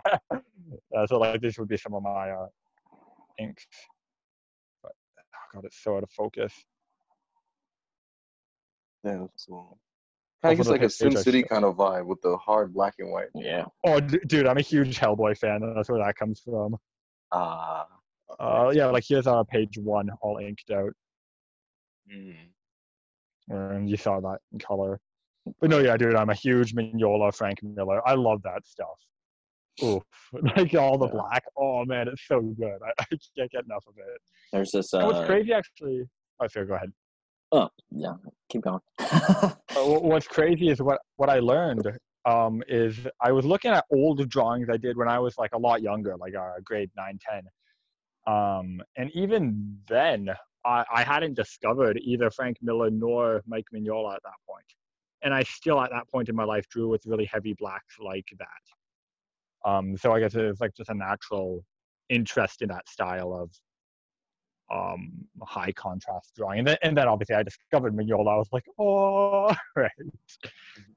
Uh, 0.97 1.07
so 1.07 1.19
like 1.19 1.41
this 1.41 1.59
would 1.59 1.69
be 1.69 1.77
some 1.77 1.95
of 1.95 2.03
my 2.03 2.31
uh, 2.31 2.47
inks. 3.39 3.67
But 4.83 4.93
oh 5.19 5.39
god, 5.55 5.65
it's 5.65 5.83
so 5.83 5.97
out 5.97 6.03
of 6.03 6.11
focus. 6.11 6.53
yeah, 9.05 9.19
that's 9.21 9.45
cool. 9.47 9.79
Kind 10.43 10.53
of 10.53 10.59
gets 10.59 10.69
like 10.71 10.81
a 10.81 10.85
page 10.85 10.93
Sin 10.93 11.17
City 11.17 11.43
kind 11.45 11.65
of 11.65 11.77
vibe 11.77 12.07
with 12.07 12.21
the 12.23 12.37
hard 12.37 12.75
black 12.75 12.95
and 12.99 13.11
white. 13.13 13.29
Yeah, 13.35 13.67
Oh, 13.85 14.01
d- 14.01 14.19
dude, 14.27 14.47
I'm 14.47 14.59
a 14.59 14.63
huge 14.63 14.99
Hellboy 14.99 15.39
fan. 15.39 15.63
and 15.63 15.77
That's 15.77 15.89
where 15.89 16.05
that 16.05 16.17
comes 16.17 16.41
from. 16.41 16.77
Ah. 17.31 17.87
Uh, 18.41 18.73
yeah, 18.75 18.87
like 18.87 19.05
here's 19.07 19.27
uh, 19.27 19.45
page 19.45 19.77
one, 19.79 20.09
all 20.23 20.39
inked 20.39 20.71
out, 20.71 20.93
Mm. 22.15 22.37
and 23.49 23.91
you 23.91 23.97
saw 23.97 24.21
that 24.21 24.39
in 24.53 24.59
color. 24.59 25.01
But 25.61 25.71
no, 25.71 25.79
yeah, 25.81 25.97
dude, 25.97 26.15
I'm 26.15 26.31
a 26.31 26.35
huge 26.35 26.75
Mignola, 26.75 27.35
Frank 27.35 27.63
Miller. 27.63 28.07
I 28.07 28.15
love 28.15 28.43
that 28.43 28.65
stuff. 28.67 28.99
Oof, 29.83 30.03
like 30.57 30.75
all 30.75 30.99
the 30.99 31.07
Yeah. 31.07 31.13
black. 31.13 31.45
Oh 31.57 31.85
man, 31.85 32.09
it's 32.09 32.27
so 32.27 32.41
good. 32.41 32.79
I, 32.87 32.91
I 33.01 33.05
can't 33.37 33.51
get 33.51 33.65
enough 33.65 33.85
of 33.89 33.95
it. 33.99 34.21
there's 34.53 34.71
this. 34.73 34.93
And 34.93 35.03
Uh, 35.03 35.07
what's 35.07 35.27
crazy, 35.27 35.53
actually. 35.53 36.09
Oh, 36.41 36.47
sorry, 36.49 36.67
go 36.67 36.75
ahead. 36.75 36.93
Oh, 37.53 37.69
yeah, 37.91 38.15
keep 38.49 38.63
going. 38.63 38.81
Uh, 39.75 39.85
what's 39.85 40.29
crazy 40.29 40.69
is 40.69 40.83
what 40.83 41.01
what 41.17 41.31
I 41.31 41.39
learned 41.39 41.99
um, 42.27 42.63
is 42.69 42.95
I 43.23 43.33
was 43.33 43.47
looking 43.47 43.71
at 43.71 43.85
old 43.91 44.29
drawings 44.29 44.69
I 44.71 44.77
did 44.77 44.99
when 44.99 45.09
I 45.09 45.19
was 45.19 45.37
like 45.39 45.53
a 45.55 45.59
lot 45.59 45.81
younger, 45.81 46.15
like 46.19 46.35
uh, 46.37 46.61
grade 46.63 46.91
9, 46.95 47.19
10. 48.27 48.35
Um, 48.35 48.83
and 48.99 49.11
even 49.15 49.79
then, 49.89 50.29
I, 50.65 50.85
I 50.93 51.03
hadn't 51.03 51.35
discovered 51.35 51.99
either 52.03 52.31
Frank 52.31 52.59
Miller 52.63 52.91
nor 52.91 53.43
Mike 53.47 53.67
Mignola 53.75 54.15
at 54.15 54.23
that 54.23 54.39
point. 54.49 54.67
And 55.23 55.33
I 55.33 55.43
still, 55.45 55.81
at 55.81 55.91
that 55.91 56.09
point 56.09 56.29
in 56.29 56.37
my 56.37 56.45
life, 56.45 56.69
drew 56.69 56.89
with 56.89 57.07
really 57.07 57.25
heavy 57.25 57.55
blacks 57.55 57.97
like 58.01 58.27
that. 58.39 59.69
Um, 59.69 59.97
so 59.97 60.13
I 60.13 60.21
guess 60.21 60.35
it 60.35 60.43
was 60.43 60.61
like 60.61 60.75
just 60.75 60.91
a 60.91 60.95
natural 60.95 61.65
interest 62.09 62.63
in 62.63 62.69
that 62.69 62.89
style 62.89 63.33
of 63.33 63.51
um, 64.73 65.13
high 65.43 65.73
contrast 65.73 66.33
drawing. 66.37 66.61
And 66.61 66.69
then, 66.69 66.77
and 66.83 66.97
then 66.97 67.09
obviously 67.09 67.37
I 67.37 67.43
discovered 67.43 67.95
Mignola. 67.95 68.35
I 68.35 68.37
was 68.37 68.49
like, 68.53 68.65
oh, 68.79 69.55
right. 69.77 69.91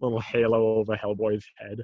Little 0.01 0.19
halo 0.21 0.77
over 0.77 0.95
Hellboy's 0.95 1.45
head. 1.57 1.81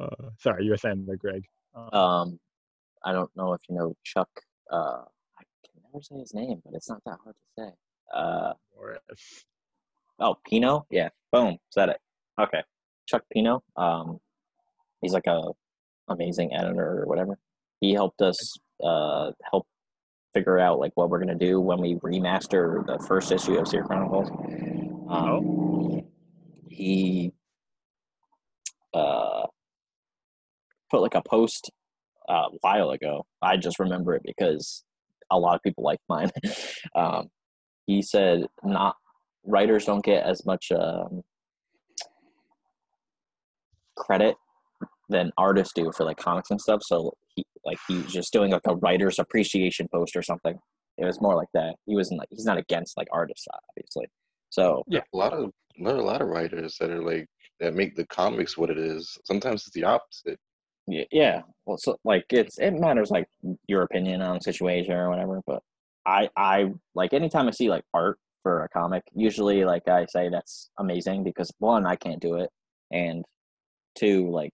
Uh, 0.00 0.30
sorry, 0.38 0.64
you 0.64 0.70
were 0.70 0.76
saying 0.76 1.04
that, 1.06 1.18
Greg. 1.18 1.44
Uh, 1.74 1.96
um, 1.96 2.38
I 3.04 3.12
don't 3.12 3.30
know 3.36 3.52
if 3.52 3.60
you 3.68 3.76
know 3.76 3.94
Chuck. 4.04 4.28
Uh, 4.70 5.02
never 5.98 6.02
say 6.02 6.20
his 6.20 6.34
name, 6.34 6.62
but 6.64 6.74
it's 6.74 6.88
not 6.88 7.02
that 7.04 7.18
hard 7.22 7.34
to 7.34 7.62
say. 7.62 7.70
Uh, 8.14 8.52
Morris. 8.76 9.44
oh, 10.20 10.36
Pino. 10.46 10.86
Yeah, 10.90 11.08
boom, 11.32 11.58
said 11.70 11.88
it. 11.88 11.98
Okay, 12.40 12.62
Chuck 13.06 13.24
Pino. 13.32 13.62
Um, 13.76 14.20
he's 15.00 15.12
like 15.12 15.26
a 15.26 15.42
amazing 16.08 16.54
editor 16.54 17.02
or 17.02 17.06
whatever. 17.06 17.38
He 17.80 17.92
helped 17.92 18.22
us 18.22 18.56
uh 18.82 19.32
help 19.50 19.66
figure 20.34 20.58
out 20.58 20.78
like 20.78 20.92
what 20.94 21.10
we're 21.10 21.18
gonna 21.18 21.34
do 21.34 21.60
when 21.60 21.80
we 21.80 21.96
remaster 21.96 22.86
the 22.86 23.04
first 23.06 23.32
issue 23.32 23.58
of 23.58 23.66
Seer 23.66 23.82
Chronicles. 23.82 24.30
Um, 25.08 26.02
he 26.68 27.32
uh 28.94 29.46
put 30.90 31.02
like 31.02 31.14
a 31.14 31.22
post 31.22 31.70
uh, 32.28 32.46
a 32.52 32.56
while 32.60 32.90
ago. 32.90 33.26
I 33.42 33.56
just 33.56 33.78
remember 33.78 34.14
it 34.14 34.22
because 34.24 34.84
a 35.30 35.38
lot 35.38 35.54
of 35.54 35.62
people 35.62 35.84
like 35.84 35.98
mine. 36.08 36.30
um, 36.94 37.28
he 37.86 38.02
said 38.02 38.46
not 38.62 38.96
writers 39.44 39.84
don't 39.84 40.04
get 40.04 40.24
as 40.24 40.44
much 40.44 40.70
um, 40.72 41.22
credit 43.96 44.36
than 45.08 45.32
artists 45.38 45.72
do 45.74 45.90
for 45.96 46.04
like 46.04 46.18
comics 46.18 46.50
and 46.50 46.60
stuff. 46.60 46.82
So 46.82 47.12
he 47.34 47.44
like 47.64 47.78
he 47.88 47.96
was 47.96 48.12
just 48.12 48.32
doing 48.32 48.52
like 48.52 48.66
a 48.66 48.76
writer's 48.76 49.18
appreciation 49.18 49.88
post 49.92 50.16
or 50.16 50.22
something. 50.22 50.58
It 50.98 51.04
was 51.04 51.20
more 51.20 51.36
like 51.36 51.48
that. 51.54 51.74
He 51.86 51.94
wasn't 51.94 52.20
like 52.20 52.28
he's 52.30 52.44
not 52.44 52.58
against 52.58 52.96
like 52.96 53.08
artists, 53.12 53.46
obviously. 53.70 54.06
So 54.50 54.82
yeah, 54.86 55.02
a 55.12 55.16
lot 55.16 55.32
of 55.32 55.50
there 55.80 55.94
are 55.94 55.98
a 55.98 56.04
lot 56.04 56.22
of 56.22 56.28
writers 56.28 56.76
that 56.80 56.90
are 56.90 57.02
like 57.02 57.26
that 57.60 57.74
make 57.74 57.94
the 57.96 58.06
comics 58.06 58.56
what 58.56 58.70
it 58.70 58.78
is. 58.78 59.16
Sometimes 59.24 59.62
it's 59.62 59.74
the 59.74 59.84
opposite. 59.84 60.38
Yeah, 60.88 61.04
yeah. 61.12 61.42
Well, 61.66 61.78
so 61.78 61.98
like 62.04 62.24
it's 62.30 62.58
it 62.58 62.72
matters 62.72 63.10
like 63.10 63.26
your 63.66 63.82
opinion 63.82 64.22
on 64.22 64.40
situation 64.40 64.94
or 64.94 65.10
whatever. 65.10 65.40
But 65.46 65.62
I 66.06 66.28
I 66.36 66.72
like 66.94 67.12
anytime 67.12 67.46
I 67.48 67.50
see 67.52 67.68
like 67.70 67.84
art 67.94 68.18
for 68.42 68.64
a 68.64 68.68
comic, 68.70 69.02
usually 69.14 69.64
like 69.64 69.86
I 69.88 70.06
say 70.06 70.28
that's 70.30 70.70
amazing 70.78 71.24
because 71.24 71.52
one 71.58 71.86
I 71.86 71.96
can't 71.96 72.20
do 72.20 72.36
it, 72.36 72.50
and 72.90 73.24
two 73.96 74.30
like 74.30 74.50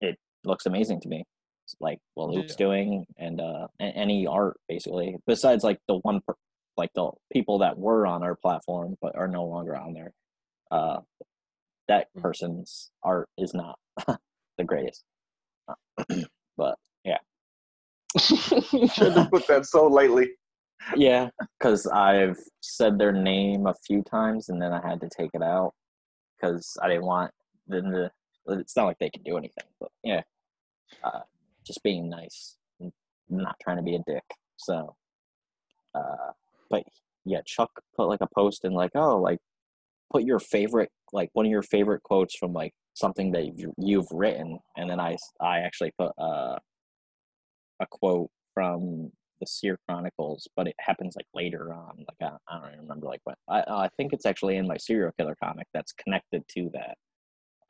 it 0.00 0.16
looks 0.44 0.66
amazing 0.66 1.00
to 1.02 1.08
me. 1.08 1.24
It's 1.64 1.76
like 1.80 1.98
what 2.14 2.30
Luke's 2.30 2.52
Yeah. 2.58 2.66
doing 2.66 3.06
and 3.16 3.40
uh 3.40 3.68
any 3.80 4.26
art 4.26 4.58
basically. 4.68 5.16
Besides 5.26 5.64
like 5.64 5.78
the 5.88 5.96
one 5.98 6.20
per, 6.26 6.34
like 6.76 6.90
the 6.94 7.10
people 7.32 7.58
that 7.60 7.78
were 7.78 8.06
on 8.06 8.22
our 8.22 8.36
platform 8.36 8.96
but 9.00 9.16
are 9.16 9.28
no 9.28 9.44
longer 9.44 9.76
on 9.76 9.94
there. 9.94 10.12
Uh, 10.70 11.00
that 11.88 12.08
person's 12.14 12.90
art 13.02 13.28
is 13.38 13.54
not 13.54 13.78
the 14.58 14.64
greatest. 14.64 15.02
but 16.56 16.78
yeah. 17.04 17.18
Should 18.18 19.12
have 19.12 19.30
put 19.30 19.46
that 19.48 19.66
so 19.66 19.86
lightly. 19.86 20.30
yeah, 20.96 21.28
because 21.58 21.86
I've 21.86 22.38
said 22.60 22.98
their 22.98 23.12
name 23.12 23.66
a 23.66 23.74
few 23.86 24.02
times 24.02 24.48
and 24.48 24.60
then 24.60 24.72
I 24.72 24.86
had 24.86 25.00
to 25.00 25.08
take 25.08 25.30
it 25.34 25.42
out 25.42 25.74
because 26.36 26.76
I 26.82 26.88
didn't 26.88 27.06
want 27.06 27.32
them 27.66 27.90
to. 27.92 28.10
It's 28.48 28.76
not 28.76 28.86
like 28.86 28.98
they 28.98 29.10
can 29.10 29.22
do 29.22 29.36
anything, 29.36 29.64
but 29.78 29.90
yeah, 30.02 30.22
uh, 31.04 31.20
just 31.66 31.82
being 31.82 32.08
nice, 32.08 32.56
and 32.80 32.92
not 33.28 33.56
trying 33.62 33.76
to 33.76 33.82
be 33.82 33.94
a 33.94 34.02
dick. 34.06 34.24
So, 34.56 34.96
uh, 35.94 36.32
but 36.70 36.84
yeah, 37.24 37.40
Chuck 37.44 37.70
put 37.94 38.08
like 38.08 38.22
a 38.22 38.28
post 38.34 38.64
in 38.64 38.72
like, 38.72 38.92
oh, 38.94 39.18
like 39.18 39.38
put 40.10 40.24
your 40.24 40.38
favorite, 40.38 40.90
like 41.12 41.30
one 41.34 41.46
of 41.46 41.50
your 41.50 41.62
favorite 41.62 42.02
quotes 42.02 42.36
from 42.36 42.52
like 42.52 42.72
something 42.98 43.32
that 43.32 43.52
you've, 43.76 44.06
written, 44.10 44.58
and 44.76 44.90
then 44.90 45.00
I 45.00 45.16
I 45.40 45.58
actually 45.60 45.92
put 45.98 46.12
uh 46.18 46.58
a 47.80 47.86
quote 47.90 48.30
from 48.54 49.10
the 49.40 49.46
Seer 49.46 49.78
Chronicles, 49.88 50.48
but 50.56 50.66
it 50.66 50.74
happens 50.80 51.14
like 51.16 51.26
later 51.32 51.72
on. 51.72 51.98
Like 51.98 52.32
I, 52.32 52.36
I 52.48 52.60
don't 52.60 52.72
even 52.72 52.80
remember 52.80 53.06
like 53.06 53.20
what. 53.24 53.38
I 53.48 53.60
I 53.60 53.88
think 53.96 54.12
it's 54.12 54.26
actually 54.26 54.56
in 54.56 54.66
my 54.66 54.76
serial 54.76 55.12
killer 55.18 55.36
comic 55.42 55.66
that's 55.72 55.92
connected 55.92 56.42
to 56.56 56.70
that. 56.74 56.96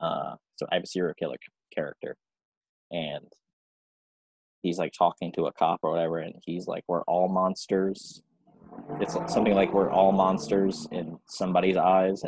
Uh, 0.01 0.35
so 0.55 0.65
I 0.71 0.75
have 0.75 0.83
a 0.83 0.87
serial 0.87 1.13
killer 1.19 1.35
character, 1.75 2.15
and 2.91 3.25
he's 4.61 4.77
like 4.77 4.93
talking 4.97 5.31
to 5.33 5.45
a 5.45 5.53
cop 5.53 5.79
or 5.83 5.91
whatever, 5.91 6.19
and 6.19 6.35
he's 6.45 6.67
like, 6.67 6.83
"We're 6.87 7.03
all 7.03 7.27
monsters." 7.27 8.23
It's 9.01 9.13
something 9.13 9.53
like 9.55 9.73
we're 9.73 9.91
all 9.91 10.11
monsters 10.11 10.87
in 10.91 11.17
somebody's 11.27 11.75
eyes, 11.77 12.23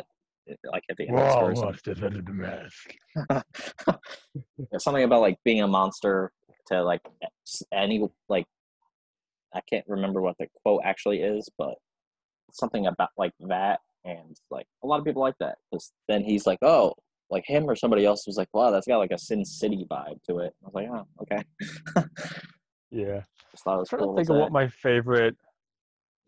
like 0.70 0.84
at 0.90 0.96
the 0.96 1.08
end 1.08 1.18
of 1.18 1.24
the 1.24 1.30
story. 1.30 1.56
something- 1.56 2.24
the 2.24 2.32
mask. 2.32 2.94
Something 4.78 5.04
about 5.04 5.20
like 5.20 5.38
being 5.44 5.62
a 5.62 5.68
monster 5.68 6.32
to 6.68 6.82
like 6.82 7.00
any 7.72 8.08
like 8.28 8.46
I 9.54 9.60
can't 9.68 9.84
remember 9.86 10.20
what 10.22 10.36
the 10.38 10.46
quote 10.62 10.82
actually 10.84 11.20
is, 11.20 11.48
but 11.58 11.74
something 12.52 12.86
about 12.86 13.10
like 13.18 13.32
that, 13.40 13.80
and 14.04 14.36
like 14.50 14.66
a 14.82 14.86
lot 14.86 14.98
of 14.98 15.04
people 15.04 15.22
like 15.22 15.36
that 15.40 15.58
because 15.70 15.92
then 16.08 16.24
he's 16.24 16.46
like, 16.46 16.58
oh, 16.62 16.94
like 17.30 17.44
him 17.46 17.68
or 17.68 17.76
somebody 17.76 18.04
else 18.04 18.26
was 18.26 18.36
like, 18.36 18.48
wow, 18.52 18.70
that's 18.70 18.86
got 18.86 18.98
like 18.98 19.10
a 19.10 19.18
Sin 19.18 19.44
City 19.44 19.86
vibe 19.90 20.22
to 20.28 20.38
it. 20.38 20.54
I 20.62 20.68
was 20.68 20.74
like, 20.74 20.88
oh, 20.92 21.06
okay. 21.22 21.42
Yeah. 22.90 23.22
Just 23.52 23.64
thought 23.64 23.76
it 23.76 23.80
was 23.80 23.88
trying 23.88 24.08
to 24.08 24.14
think 24.14 24.30
of 24.30 24.36
what 24.36 24.52
my 24.52 24.68
favorite 24.68 25.36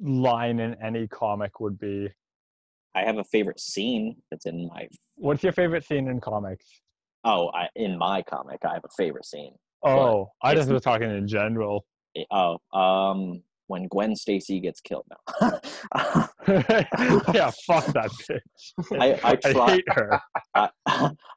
line 0.01 0.61
in 0.61 0.75
any 0.83 1.07
comic 1.07 1.61
would 1.61 1.79
be. 1.79 2.09
I 2.95 3.03
have 3.05 3.19
a 3.19 3.25
favorite 3.25 3.61
scene 3.61 4.17
that's 4.31 4.47
in 4.47 4.69
my 4.69 4.89
What's 5.17 5.43
your 5.43 5.53
favorite 5.53 5.85
scene 5.85 6.09
in 6.09 6.21
comics? 6.21 6.65
oh, 7.27 7.49
I, 7.55 7.69
in 7.75 7.97
my 7.97 8.21
comic, 8.23 8.61
I 8.69 8.75
have 8.75 8.85
a 8.85 8.93
favorite 8.99 9.25
scene. 9.25 9.55
Oh, 9.83 10.29
I 10.43 10.55
just 10.55 10.69
was 10.69 10.83
talking 10.83 11.11
in 11.11 11.27
general. 11.27 11.87
It- 12.15 12.27
oh, 12.31 12.59
um, 12.79 13.43
when 13.67 13.89
Gwen 13.89 14.15
Stacy 14.15 14.61
gets 14.61 14.81
killed. 14.83 15.07
No. 15.11 15.41
yeah, 16.47 17.51
fuck 17.67 17.87
that 17.95 18.11
bitch. 18.29 18.91
I- 19.01 19.19
I 19.25 19.37
try- 19.37 19.71
hate 19.71 19.85
her. 19.89 20.21
I, 20.55 20.69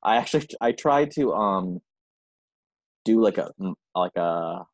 I 0.04 0.18
actually 0.18 0.48
I 0.60 0.74
tried 0.74 1.12
to 1.12 1.34
um 1.34 1.80
do 3.06 3.22
like 3.22 3.38
a 3.38 3.52
like 3.96 4.16
a 4.18 4.66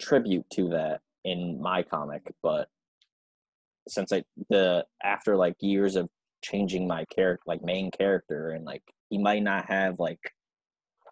tribute 0.00 0.44
to 0.52 0.68
that 0.70 1.00
in 1.24 1.58
my 1.60 1.82
comic, 1.82 2.22
but 2.42 2.68
since 3.88 4.12
I 4.12 4.22
the 4.50 4.84
after 5.02 5.36
like 5.36 5.54
years 5.60 5.96
of 5.96 6.08
changing 6.42 6.86
my 6.86 7.04
character 7.14 7.42
like 7.46 7.62
main 7.62 7.90
character 7.90 8.50
and 8.50 8.64
like 8.64 8.82
he 9.08 9.18
might 9.18 9.42
not 9.42 9.66
have 9.66 9.98
like 9.98 10.20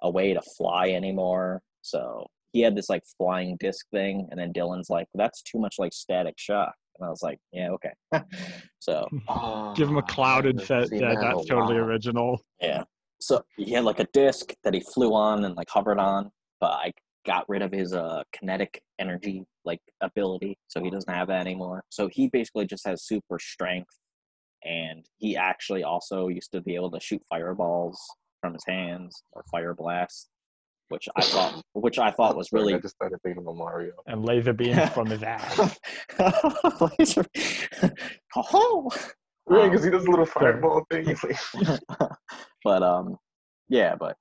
a 0.03 0.11
way 0.11 0.35
to 0.35 0.43
fly 0.57 0.89
anymore, 0.91 1.63
so 1.83 2.27
he 2.53 2.61
had 2.61 2.77
this 2.77 2.89
like 2.89 3.03
flying 3.17 3.57
disc 3.61 3.87
thing, 3.91 4.29
and 4.31 4.39
then 4.39 4.53
Dylan's 4.53 4.91
like, 4.91 5.07
"That's 5.15 5.43
too 5.43 5.59
much 5.59 5.77
like 5.79 5.93
Static 5.93 6.35
Shock," 6.39 6.75
and 6.99 7.07
I 7.07 7.11
was 7.11 7.23
like, 7.23 7.39
"Yeah, 7.53 7.71
okay." 7.71 7.93
so 8.79 9.07
Give 9.77 9.89
him 9.89 9.97
a 9.97 10.03
I 10.03 10.13
clouded 10.13 10.61
set. 10.61 10.93
Yeah, 10.93 11.15
that 11.15 11.21
that's 11.21 11.47
totally 11.47 11.75
while. 11.75 11.85
original. 11.85 12.41
Yeah. 12.61 12.85
So 13.21 13.43
he 13.57 13.73
had 13.73 13.85
like 13.85 14.01
a 14.01 14.07
disc 14.13 14.53
that 14.65 14.75
he 14.75 14.81
flew 14.81 15.15
on 15.15 15.45
and 15.45 15.55
like 15.55 15.71
hovered 15.71 15.99
on, 15.99 16.31
but 16.61 16.73
I 16.73 16.93
got 17.25 17.49
rid 17.49 17.63
of 17.63 17.73
his 17.73 17.93
uh 17.93 18.23
kinetic 18.33 18.83
energy 18.99 19.45
like 19.65 19.81
ability, 20.01 20.59
so 20.69 20.83
he 20.83 20.91
doesn't 20.91 21.13
have 21.13 21.29
that 21.29 21.41
anymore. 21.47 21.85
So 21.91 22.09
he 22.09 22.29
basically 22.29 22.67
just 22.67 22.87
has 22.87 23.05
super 23.05 23.39
strength, 23.39 23.95
and 24.65 25.05
he 25.19 25.37
actually 25.37 25.85
also 25.85 26.29
used 26.29 26.53
to 26.53 26.61
be 26.61 26.75
able 26.75 26.91
to 26.93 27.01
shoot 27.01 27.23
fireballs 27.29 28.01
from 28.41 28.55
his 28.55 28.65
hands 28.67 29.23
or 29.33 29.45
fire 29.53 29.73
blasts, 29.75 30.29
which 30.89 31.09
I 31.17 31.23
thought, 31.23 31.63
which 31.75 31.99
I 31.99 32.11
thought 32.11 32.37
was 32.37 32.49
really 32.53 32.75
I 32.75 32.79
just 32.79 32.97
started 32.97 33.19
thinking 33.23 33.45
of 33.47 33.57
Mario. 33.57 33.93
And 34.07 34.25
laser 34.25 34.53
beams 34.53 34.89
from 34.95 35.07
his 35.07 35.23
ass. 35.23 35.79
Laser- 36.99 37.27
Oh! 38.37 38.91
Yeah, 39.51 39.59
Um, 39.63 39.71
because 39.71 39.85
he 39.85 39.91
does 39.91 40.05
a 40.07 40.11
little 40.11 40.25
fireball 40.27 40.85
thing. 40.91 41.15
but 42.65 42.83
um 42.83 43.17
yeah 43.69 43.95
but 43.97 44.17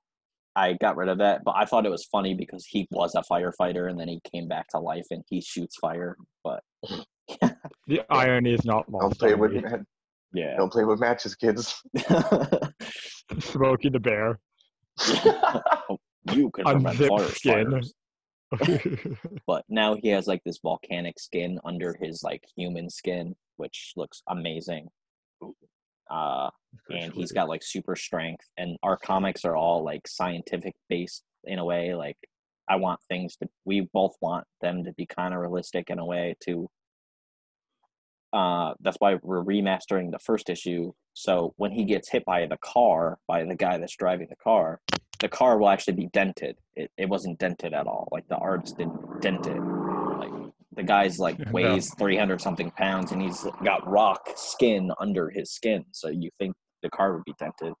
i 0.56 0.74
got 0.80 0.96
rid 0.96 1.08
of 1.08 1.18
that 1.18 1.42
but 1.44 1.54
i 1.56 1.64
thought 1.64 1.86
it 1.86 1.90
was 1.90 2.04
funny 2.06 2.34
because 2.34 2.64
he 2.66 2.86
was 2.90 3.14
a 3.14 3.22
firefighter 3.22 3.88
and 3.90 3.98
then 3.98 4.08
he 4.08 4.20
came 4.30 4.48
back 4.48 4.66
to 4.68 4.78
life 4.78 5.06
and 5.10 5.22
he 5.28 5.40
shoots 5.40 5.76
fire 5.76 6.16
but 6.44 6.62
The 7.86 8.00
irony 8.10 8.52
is 8.52 8.64
not 8.64 8.90
don't 8.90 9.18
play 9.18 9.34
with 9.34 9.52
me. 9.52 9.60
ma- 9.60 9.78
yeah 10.34 10.56
don't 10.56 10.72
play 10.72 10.84
with 10.84 11.00
matches, 11.00 11.34
kids. 11.34 11.80
Smokey 13.38 13.88
the 13.90 14.00
Bear. 14.00 14.38
Oh, 15.00 15.98
you 16.32 16.50
can 16.50 16.64
prevent 16.64 16.98
Unzip 16.98 17.08
fire 17.08 17.28
skin. 17.30 17.82
but 19.46 19.64
now 19.68 19.94
he 19.94 20.08
has 20.08 20.26
like 20.26 20.42
this 20.44 20.58
volcanic 20.62 21.18
skin 21.18 21.58
under 21.64 21.96
his 22.00 22.22
like 22.22 22.44
human 22.56 22.90
skin 22.90 23.34
which 23.56 23.92
looks 23.96 24.22
amazing 24.28 24.88
uh 26.10 26.50
and 26.90 27.12
he's 27.12 27.32
got 27.32 27.48
like 27.48 27.62
super 27.62 27.96
strength 27.96 28.48
and 28.56 28.76
our 28.82 28.96
comics 28.96 29.44
are 29.44 29.56
all 29.56 29.84
like 29.84 30.06
scientific 30.08 30.74
based 30.88 31.22
in 31.44 31.58
a 31.58 31.64
way 31.64 31.94
like 31.94 32.16
i 32.68 32.76
want 32.76 33.00
things 33.08 33.36
to 33.36 33.48
we 33.64 33.88
both 33.92 34.14
want 34.20 34.44
them 34.60 34.84
to 34.84 34.92
be 34.94 35.06
kind 35.06 35.34
of 35.34 35.40
realistic 35.40 35.90
in 35.90 35.98
a 35.98 36.04
way 36.04 36.34
to 36.40 36.68
uh 38.32 38.72
that's 38.80 38.96
why 38.98 39.18
we're 39.22 39.44
remastering 39.44 40.10
the 40.10 40.18
first 40.18 40.48
issue. 40.48 40.92
So 41.14 41.52
when 41.56 41.70
he 41.70 41.84
gets 41.84 42.10
hit 42.10 42.24
by 42.24 42.46
the 42.46 42.56
car 42.56 43.18
by 43.28 43.44
the 43.44 43.54
guy 43.54 43.76
that's 43.76 43.96
driving 43.96 44.28
the 44.30 44.36
car 44.36 44.80
the 45.22 45.28
car 45.28 45.56
will 45.56 45.68
actually 45.68 45.94
be 45.94 46.08
dented. 46.08 46.56
It, 46.74 46.90
it 46.98 47.08
wasn't 47.08 47.38
dented 47.38 47.72
at 47.72 47.86
all. 47.86 48.08
Like 48.10 48.26
the 48.28 48.36
artist 48.36 48.76
didn't 48.76 49.20
dent 49.20 49.46
it 49.46 49.71
the 50.76 50.82
guy's 50.82 51.18
like 51.18 51.38
No. 51.38 51.52
weighs 51.52 51.94
300 51.94 52.40
something 52.40 52.70
pounds 52.72 53.12
and 53.12 53.20
he's 53.22 53.44
got 53.64 53.86
rock 53.88 54.30
skin 54.36 54.90
under 55.00 55.30
his 55.30 55.52
skin 55.52 55.84
so 55.92 56.08
you 56.08 56.30
think 56.38 56.54
the 56.82 56.90
car 56.90 57.14
would 57.14 57.24
be 57.24 57.34
dented 57.38 57.72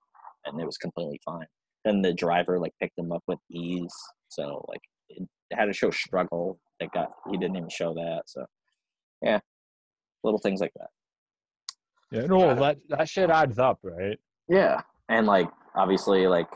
and 0.44 0.60
it 0.60 0.64
was 0.66 0.76
completely 0.78 1.20
fine 1.24 1.46
then 1.84 2.02
the 2.02 2.12
driver 2.12 2.58
like 2.58 2.72
picked 2.80 2.98
him 2.98 3.12
up 3.12 3.22
with 3.26 3.38
ease 3.50 3.94
so 4.28 4.64
like 4.68 4.80
it 5.08 5.26
had 5.52 5.66
to 5.66 5.72
show 5.72 5.90
struggle 5.90 6.58
that 6.80 6.90
got 6.92 7.10
he 7.30 7.36
didn't 7.36 7.56
even 7.56 7.68
show 7.68 7.94
that 7.94 8.22
so 8.26 8.44
yeah 9.22 9.38
little 10.24 10.38
things 10.38 10.60
like 10.60 10.72
that 10.76 10.88
yeah, 12.10 12.26
no, 12.26 12.54
that 12.54 12.76
that 12.90 13.08
shit 13.08 13.30
adds 13.30 13.58
up, 13.58 13.78
right? 13.82 14.18
yeah 14.48 14.80
and 15.08 15.26
like 15.26 15.48
obviously 15.74 16.26
like 16.26 16.48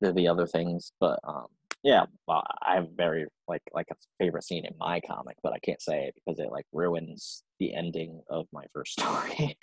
there'll 0.00 0.14
be 0.14 0.26
other 0.26 0.46
things 0.46 0.92
but 1.00 1.18
um 1.26 1.46
yeah 1.84 2.04
well, 2.26 2.42
i 2.62 2.74
have 2.74 2.88
very 2.96 3.26
like 3.46 3.62
like 3.72 3.86
a 3.90 3.94
favorite 4.18 4.44
scene 4.44 4.64
in 4.64 4.74
my 4.78 5.00
comic 5.00 5.36
but 5.42 5.52
i 5.52 5.58
can't 5.60 5.80
say 5.80 6.04
it 6.06 6.14
because 6.14 6.38
it 6.38 6.50
like 6.50 6.66
ruins 6.72 7.44
the 7.60 7.74
ending 7.74 8.20
of 8.30 8.46
my 8.52 8.64
first 8.74 8.92
story 9.00 9.56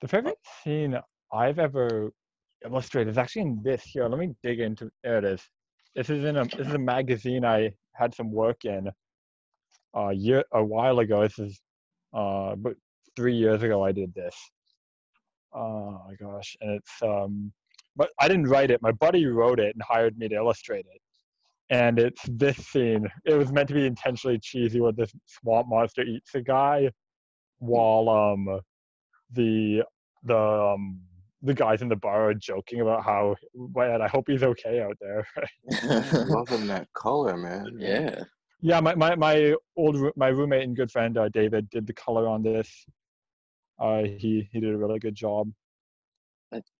The 0.00 0.08
favorite 0.08 0.38
scene 0.62 0.98
I've 1.32 1.58
ever 1.58 2.12
illustrated. 2.64 3.10
is 3.10 3.18
actually 3.18 3.42
in 3.42 3.60
this 3.62 3.82
here. 3.82 4.06
Let 4.08 4.18
me 4.18 4.34
dig 4.42 4.60
into. 4.60 4.90
There 5.02 5.18
it 5.18 5.24
is. 5.24 5.42
This 5.94 6.10
is 6.10 6.24
in 6.24 6.36
a 6.36 6.44
this 6.44 6.68
is 6.68 6.74
a 6.74 6.78
magazine 6.78 7.44
I 7.44 7.72
had 7.94 8.14
some 8.14 8.30
work 8.30 8.64
in 8.64 8.88
a 9.94 10.12
year 10.12 10.44
a 10.52 10.62
while 10.62 11.00
ago. 11.00 11.22
This 11.22 11.38
is 11.38 11.60
uh, 12.14 12.54
but 12.56 12.74
three 13.16 13.34
years 13.34 13.62
ago 13.62 13.84
I 13.84 13.92
did 13.92 14.14
this. 14.14 14.36
Oh 15.52 16.00
my 16.06 16.14
gosh, 16.14 16.56
and 16.60 16.70
it's 16.72 17.02
um, 17.02 17.52
but 17.98 18.10
I 18.20 18.28
didn't 18.28 18.48
write 18.48 18.70
it. 18.70 18.80
My 18.80 18.92
buddy 18.92 19.26
wrote 19.26 19.60
it 19.60 19.74
and 19.74 19.82
hired 19.82 20.16
me 20.16 20.28
to 20.28 20.36
illustrate 20.36 20.86
it. 20.86 21.02
And 21.68 21.98
it's 21.98 22.22
this 22.30 22.56
scene. 22.56 23.06
It 23.26 23.34
was 23.34 23.52
meant 23.52 23.68
to 23.68 23.74
be 23.74 23.84
intentionally 23.84 24.38
cheesy, 24.38 24.80
where 24.80 24.92
this 24.92 25.12
swamp 25.26 25.68
monster 25.68 26.02
eats 26.02 26.34
a 26.34 26.40
guy, 26.40 26.90
while 27.58 28.08
um, 28.08 28.60
the 29.32 29.82
the 30.22 30.38
um 30.38 31.00
the 31.42 31.54
guys 31.54 31.82
in 31.82 31.88
the 31.88 31.96
bar 31.96 32.30
are 32.30 32.34
joking 32.34 32.80
about 32.80 33.04
how 33.04 33.36
man, 33.54 34.00
I 34.00 34.08
hope 34.08 34.24
he's 34.28 34.42
okay 34.42 34.80
out 34.80 34.96
there. 35.00 35.26
Loving 36.28 36.66
that 36.68 36.88
color, 36.94 37.36
man. 37.36 37.76
yeah. 37.78 38.22
yeah, 38.60 38.80
my, 38.80 38.94
my, 38.94 39.14
my 39.14 39.54
old 39.76 39.96
roo- 39.96 40.12
my 40.16 40.28
roommate 40.28 40.64
and 40.64 40.74
good 40.74 40.90
friend 40.90 41.16
uh, 41.18 41.28
David 41.28 41.68
did 41.70 41.86
the 41.86 41.92
color 41.92 42.26
on 42.26 42.42
this. 42.42 42.86
Uh, 43.78 44.02
he 44.02 44.48
he 44.50 44.60
did 44.60 44.74
a 44.74 44.78
really 44.78 44.98
good 44.98 45.14
job. 45.14 45.50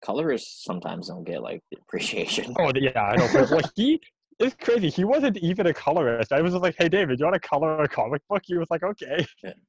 Colorists 0.03 0.65
sometimes 0.65 1.09
don't 1.09 1.25
get 1.25 1.43
like 1.43 1.61
the 1.71 1.79
appreciation. 1.83 2.55
Oh 2.59 2.73
yeah, 2.75 3.01
I 3.01 3.17
know. 3.17 3.29
But, 3.33 3.51
like 3.51 3.65
he 3.77 4.01
it's 4.39 4.55
crazy. 4.55 4.89
He 4.89 5.05
wasn't 5.05 5.37
even 5.39 5.67
a 5.67 5.75
colorist. 5.75 6.33
I 6.33 6.41
was 6.41 6.53
just 6.53 6.63
like, 6.63 6.77
hey 6.79 6.89
David, 6.89 7.19
you 7.19 7.25
want 7.27 7.35
to 7.35 7.41
color 7.49 7.83
a 7.83 7.89
comic 7.89 8.23
book? 8.31 8.43
He 8.45 8.57
was 8.57 8.69
like, 8.71 8.83
okay. 8.85 9.27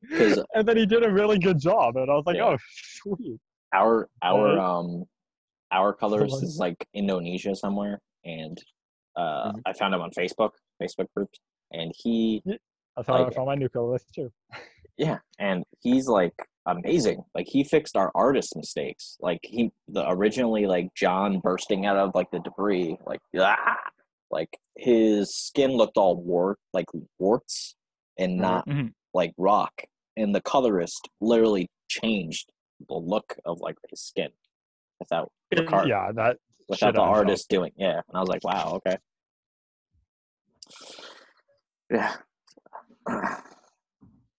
Because 0.07 0.43
And 0.53 0.67
then 0.67 0.77
he 0.77 0.85
did 0.85 1.03
a 1.03 1.11
really 1.11 1.39
good 1.39 1.59
job, 1.59 1.97
and 1.97 2.09
I 2.09 2.13
was 2.13 2.23
like, 2.25 2.37
Yeah. 2.37 2.45
oh 2.45 2.57
sweet. 3.01 3.39
our 3.73 4.07
our 4.23 4.55
Right. 4.55 4.57
um 4.59 5.03
our 5.71 5.93
colorist 5.93 6.41
is 6.43 6.57
like 6.57 6.87
Indonesia 6.93 7.53
somewhere, 7.55 7.99
and 8.25 8.57
uh, 9.15 9.51
Mhm. 9.51 9.61
I 9.65 9.73
found 9.73 9.93
him 9.93 10.01
on 10.01 10.11
Facebook, 10.11 10.51
Facebook 10.81 11.07
groups, 11.15 11.39
and 11.71 11.91
he 11.95 12.41
I 12.97 13.11
Like- 13.11 13.33
found 13.33 13.47
my 13.47 13.55
new 13.55 13.69
colorist 13.69 14.07
too. 14.13 14.31
yeah, 14.97 15.19
and 15.39 15.63
he's 15.81 16.07
like 16.07 16.33
amazing. 16.77 17.23
Like 17.35 17.47
he 17.47 17.63
fixed 17.63 17.95
our 17.95 18.11
artist 18.15 18.55
mistakes. 18.55 19.17
Like 19.19 19.39
he 19.43 19.71
the 19.87 20.09
originally 20.09 20.65
like 20.67 20.87
John 20.95 21.39
bursting 21.39 21.85
out 21.85 21.97
of 21.97 22.11
like 22.15 22.29
the 22.31 22.39
debris, 22.39 22.97
like 23.05 23.19
ah, 23.39 23.77
like 24.31 24.49
his 24.77 25.35
skin 25.35 25.71
looked 25.71 25.97
all 25.97 26.15
wart 26.21 26.57
like 26.73 26.85
warts 27.17 27.75
and 28.17 28.37
not 28.37 28.67
Mhm. 28.67 28.93
like 29.13 29.33
rock. 29.37 29.73
And 30.17 30.33
the 30.35 30.41
colorist 30.41 31.07
literally 31.21 31.69
changed 31.89 32.51
the 32.87 32.95
look 32.95 33.35
of 33.45 33.59
like 33.61 33.75
his 33.89 34.01
skin 34.01 34.29
without 34.99 35.31
the 35.51 35.63
car, 35.63 35.87
Yeah, 35.87 36.11
that 36.13 36.37
without 36.67 36.93
the 36.95 37.01
on 37.01 37.07
top. 37.07 37.17
artist 37.17 37.49
doing. 37.49 37.71
Yeah, 37.77 38.01
and 38.07 38.15
I 38.15 38.19
was 38.19 38.29
like, 38.29 38.43
wow, 38.43 38.79
okay. 38.85 38.97
Yeah. 41.91 42.15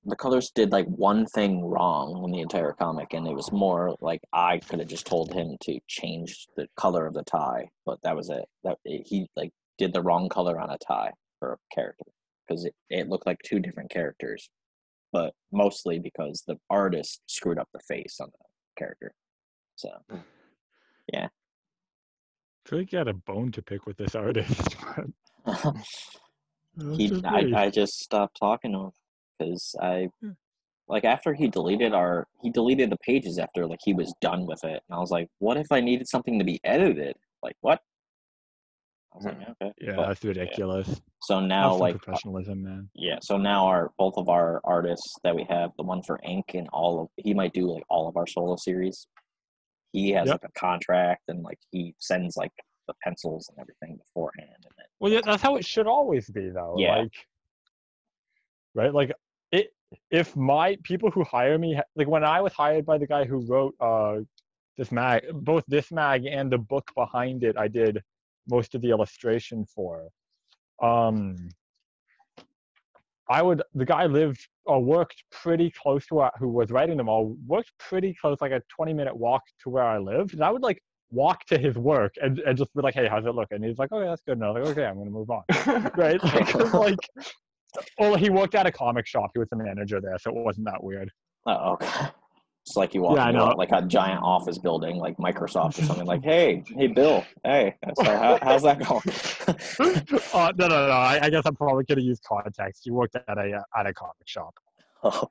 The 0.05 0.17
colors 0.17 0.51
did 0.55 0.73
like 0.73 0.87
one 0.87 1.27
thing 1.27 1.65
wrong 1.65 2.23
in 2.25 2.33
the 2.33 2.41
entire 2.41 2.73
comic, 2.73 3.13
and 3.13 3.27
it 3.27 3.35
was 3.35 3.53
more 3.53 3.97
like 4.01 4.21
I 4.33 4.59
could 4.59 4.79
have 4.79 4.89
just 4.89 5.07
told 5.07 5.33
him 5.33 5.57
to 5.63 5.79
change 5.89 6.47
the 6.57 6.67
color 6.77 7.07
of 7.07 7.15
the 7.15 7.25
tie, 7.25 7.69
but 7.85 7.99
that 8.03 8.17
was 8.17 8.31
it. 8.31 8.47
That 8.65 8.79
eh, 8.87 9.03
he 9.05 9.29
like 9.37 9.51
did 9.79 9.93
the 9.93 10.03
wrong 10.03 10.29
color 10.29 10.59
on 10.59 10.71
a 10.71 10.79
tie 10.79 11.13
for 11.39 11.53
a 11.53 11.75
character 11.75 12.07
because 12.47 12.65
it, 12.65 12.75
it 12.89 13.09
looked 13.09 13.27
like 13.27 13.39
two 13.45 13.61
different 13.61 13.91
characters, 13.91 14.49
but 15.13 15.35
mostly 15.53 15.99
because 15.99 16.45
the 16.47 16.57
artist 16.71 17.21
screwed 17.27 17.59
up 17.59 17.69
the 17.73 17.81
face 17.87 18.17
on 18.21 18.29
the 18.33 18.45
character. 18.79 19.13
So 19.77 19.91
yeah 21.13 21.29
I 22.67 22.69
feel 22.69 22.79
like 22.81 22.93
you 22.93 22.99
had 22.99 23.09
a 23.09 23.15
bone 23.15 23.53
to 23.53 23.63
pick 23.63 23.87
with 23.87 23.97
this 23.97 24.15
artist. 24.15 24.77
but 25.47 25.77
he 26.97 27.23
I. 27.25 27.65
I 27.65 27.71
just 27.71 27.99
stopped 27.99 28.39
talking 28.39 28.73
to 28.73 28.79
him 28.79 28.91
because 29.41 29.74
I 29.80 30.09
Hmm. 30.22 30.30
like 30.88 31.05
after 31.05 31.34
he 31.34 31.49
deleted 31.49 31.93
our 31.95 32.26
he 32.43 32.51
deleted 32.51 32.91
the 32.91 32.97
pages 32.99 33.38
after 33.38 33.66
like 33.66 33.80
he 33.82 33.95
was 33.95 34.12
done 34.20 34.47
with 34.47 34.62
it 34.64 34.82
and 34.88 34.97
I 34.97 34.99
was 34.99 35.11
like 35.11 35.28
what 35.38 35.57
if 35.57 35.70
I 35.72 35.80
needed 35.80 36.09
something 36.09 36.38
to 36.38 36.45
be 36.45 36.61
edited 36.64 37.16
like 37.43 37.57
what 37.61 37.80
I 39.12 39.16
was 39.16 39.24
like 39.26 39.36
okay 39.51 39.72
yeah, 39.80 39.97
But- 39.97 40.07
that's 40.09 40.24
ridiculous. 40.24 41.01
so 41.22 41.41
now 41.41 41.72
some 41.72 41.80
like 41.80 41.95
uh, 41.97 41.99
professionalism, 41.99 42.62
man. 42.62 42.91
yeah 42.95 43.18
so 43.22 43.36
now 43.36 43.66
our 43.66 43.93
both 43.99 44.14
of 44.16 44.28
our 44.28 44.61
artists 44.64 45.14
that 45.24 45.34
we 45.34 45.45
have 45.49 45.70
the 45.76 45.82
one 45.84 46.03
for 46.03 46.20
ink 46.24 46.55
and 46.55 46.68
all 46.72 47.01
of 47.03 47.09
he 47.16 47.34
might 47.34 47.53
do 47.53 47.70
like 47.72 47.84
all 47.88 48.09
of 48.09 48.16
our 48.16 48.26
solo 48.26 48.57
series 48.57 49.07
he 49.93 50.11
has 50.11 50.26
Yep. 50.28 50.34
like 50.43 50.51
a 50.51 50.61
contract 50.61 51.22
and 51.28 51.43
like 51.43 51.59
he 51.72 51.95
sends 51.99 52.36
like 52.36 52.53
the 52.86 52.95
pencils 53.03 53.49
and 53.49 53.59
everything 53.61 53.97
beforehand 53.97 54.51
and 54.64 54.72
then 54.76 54.86
Well, 55.01 55.12
yeah, 55.12 55.20
that's 55.24 55.43
how 55.43 55.57
it 55.57 55.64
should 55.64 55.86
always 55.86 56.28
be, 56.28 56.49
though. 56.51 56.74
Yeah. 56.76 56.99
Like, 56.99 57.12
right? 58.74 58.93
Like. 58.93 59.12
If 60.11 60.36
my 60.36 60.76
people 60.82 61.11
who 61.11 61.24
hire 61.24 61.59
me, 61.59 61.80
like 61.97 62.09
when 62.09 62.24
I 62.24 62.41
was 62.41 62.53
hired 62.53 62.86
by 62.86 62.99
the 62.99 63.07
guy 63.07 63.24
who 63.24 63.38
wrote 63.47 63.74
uh 63.80 64.18
this 64.76 64.91
mag, 64.93 65.24
both 65.32 65.64
this 65.68 65.91
mag 65.91 66.24
and 66.26 66.51
the 66.51 66.59
book 66.59 66.91
behind 66.97 67.45
it, 67.45 67.57
I 67.59 67.68
did 67.68 68.01
most 68.49 68.74
of 68.74 68.82
the 68.82 68.91
illustration 68.91 69.64
for. 69.64 70.09
Um, 70.82 71.51
I 73.28 73.43
would. 73.43 73.62
The 73.74 73.84
guy 73.84 74.07
lived 74.07 74.49
or 74.64 74.82
worked 74.82 75.22
pretty 75.30 75.70
close 75.70 76.07
to 76.09 76.14
where, 76.14 76.30
who 76.38 76.49
was 76.49 76.70
writing 76.70 76.97
them 76.97 77.09
all. 77.09 77.36
Worked 77.47 77.72
pretty 77.78 78.14
close, 78.20 78.38
like 78.41 78.53
a 78.53 78.62
twenty 78.68 78.93
minute 78.93 79.16
walk 79.16 79.43
to 79.62 79.70
where 79.70 79.84
I 79.84 79.99
lived, 79.99 80.34
and 80.34 80.43
I 80.43 80.51
would 80.51 80.62
like 80.62 80.82
walk 81.12 81.45
to 81.47 81.59
his 81.59 81.76
work 81.76 82.14
and, 82.22 82.38
and 82.41 82.59
just 82.59 82.74
be 82.74 82.82
like, 82.82 82.95
"Hey, 82.95 83.07
how's 83.07 83.26
it 83.26 83.34
look?" 83.34 83.49
And 83.53 83.64
he's 83.64 83.78
like, 83.78 83.93
"Okay, 83.93 84.07
that's 84.07 84.22
good." 84.22 84.32
And 84.38 84.45
I 84.45 84.51
was 84.51 84.62
like, 84.62 84.76
"Okay, 84.76 84.86
I'm 84.86 84.99
gonna 84.99 85.11
move 85.11 85.30
on." 85.30 85.45
Right? 85.97 86.20
Like, 86.72 86.97
well, 87.99 88.16
he 88.16 88.31
worked 88.31 88.55
at 88.55 88.66
a 88.66 88.73
comic 88.73 89.07
shop. 89.07 89.31
He 89.35 89.39
was 89.39 89.49
the 89.51 89.57
manager 89.57 90.01
there, 90.01 90.18
so 90.18 90.31
it 90.31 90.37
wasn't 90.37 90.66
that 90.66 90.83
weird. 90.83 91.11
Oh, 91.47 91.73
okay. 91.73 92.09
It's 92.66 92.77
like 92.77 92.95
you 92.95 93.03
walk 93.03 93.16
Yeah, 93.16 93.29
into 93.31 93.45
like 93.57 93.73
a 93.73 93.83
giant 93.83 94.23
office 94.23 94.59
building, 94.59 94.97
like 94.97 95.16
Microsoft 95.16 95.79
or 95.79 95.83
something. 95.83 96.07
Like, 96.07 96.23
hey, 96.25 96.62
hey, 96.68 96.89
Bill, 96.89 97.25
hey, 97.43 97.75
so 97.97 98.05
how, 98.05 98.39
how's 98.43 98.62
that 98.62 98.79
going? 98.79 99.03
uh, 100.35 100.53
no, 100.57 100.68
no, 100.68 100.87
no. 100.87 100.93
I, 100.93 101.21
I 101.23 101.31
guess 101.31 101.43
I'm 101.47 101.57
probably 101.57 101.85
gonna 101.85 102.03
use 102.03 102.21
context. 102.27 102.85
You 102.87 102.95
worked 102.95 103.16
at 103.16 103.39
a 103.39 103.64
at 103.77 103.87
a 103.87 103.95
comic 103.95 104.27
shop. 104.27 104.55
oh, 105.03 105.29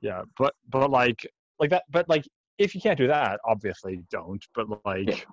Yeah, 0.00 0.22
but 0.38 0.54
but 0.68 0.90
like 0.90 1.26
like 1.58 1.70
that. 1.70 1.82
But 1.90 2.08
like, 2.08 2.24
if 2.58 2.74
you 2.74 2.80
can't 2.80 2.96
do 2.98 3.08
that, 3.08 3.40
obviously 3.44 4.00
don't. 4.10 4.44
But 4.54 4.66
like, 4.86 5.26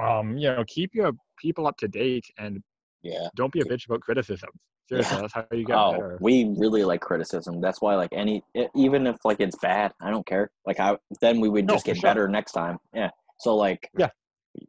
um, 0.00 0.38
you 0.38 0.48
know, 0.48 0.64
keep 0.68 0.94
your 0.94 1.12
people 1.38 1.66
up 1.66 1.76
to 1.78 1.88
date 1.88 2.24
and 2.38 2.62
yeah. 3.02 3.28
don't 3.36 3.52
be 3.52 3.60
a 3.60 3.64
bitch 3.64 3.86
about 3.86 4.00
criticism. 4.00 4.50
Seriously, 4.88 5.14
Yeah. 5.16 5.20
that's 5.22 5.34
how 5.34 5.44
you 5.52 5.64
get 5.64 5.76
Oh, 5.76 5.92
better. 5.92 6.18
we 6.20 6.52
really 6.58 6.84
like 6.84 7.00
criticism. 7.00 7.60
That's 7.60 7.80
why, 7.80 7.94
like, 7.94 8.10
any 8.12 8.42
even 8.74 9.06
if 9.06 9.16
like 9.24 9.40
it's 9.40 9.56
bad, 9.58 9.92
I 10.00 10.10
don't 10.10 10.26
care. 10.26 10.50
Like, 10.66 10.80
I 10.80 10.96
then 11.20 11.40
we 11.40 11.48
would 11.48 11.68
just 11.68 11.84
for 11.84 11.92
get 11.92 12.00
sure. 12.00 12.10
better 12.10 12.28
next 12.28 12.52
time. 12.52 12.78
Yeah. 12.94 13.10
So 13.38 13.54
like, 13.56 13.88
Yeah. 13.96 14.08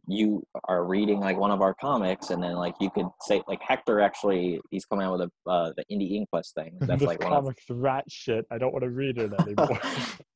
you 0.07 0.43
are 0.65 0.85
reading 0.85 1.19
like 1.19 1.37
one 1.37 1.49
of 1.49 1.61
our 1.61 1.73
comics, 1.73 2.29
and 2.29 2.41
then 2.43 2.53
like 2.53 2.75
you 2.79 2.91
could 2.91 3.07
say 3.21 3.41
like 3.47 3.61
Hector 3.67 3.99
actually 3.99 4.61
he's 4.69 4.85
coming 4.85 5.05
out 5.07 5.13
with 5.17 5.21
a 5.47 5.49
uh, 5.49 5.73
the 5.75 5.83
Indie 5.91 6.11
Inquest 6.17 6.53
thing. 6.53 6.77
That's 6.81 7.01
like 7.01 7.23
one 7.23 7.33
of 7.33 7.43
comic's 7.45 7.65
rat 7.69 8.05
shit. 8.07 8.45
I 8.51 8.59
don't 8.59 8.71
want 8.73 8.83
to 8.83 8.91
read 8.91 9.17
it 9.17 9.31
anymore. 9.41 9.79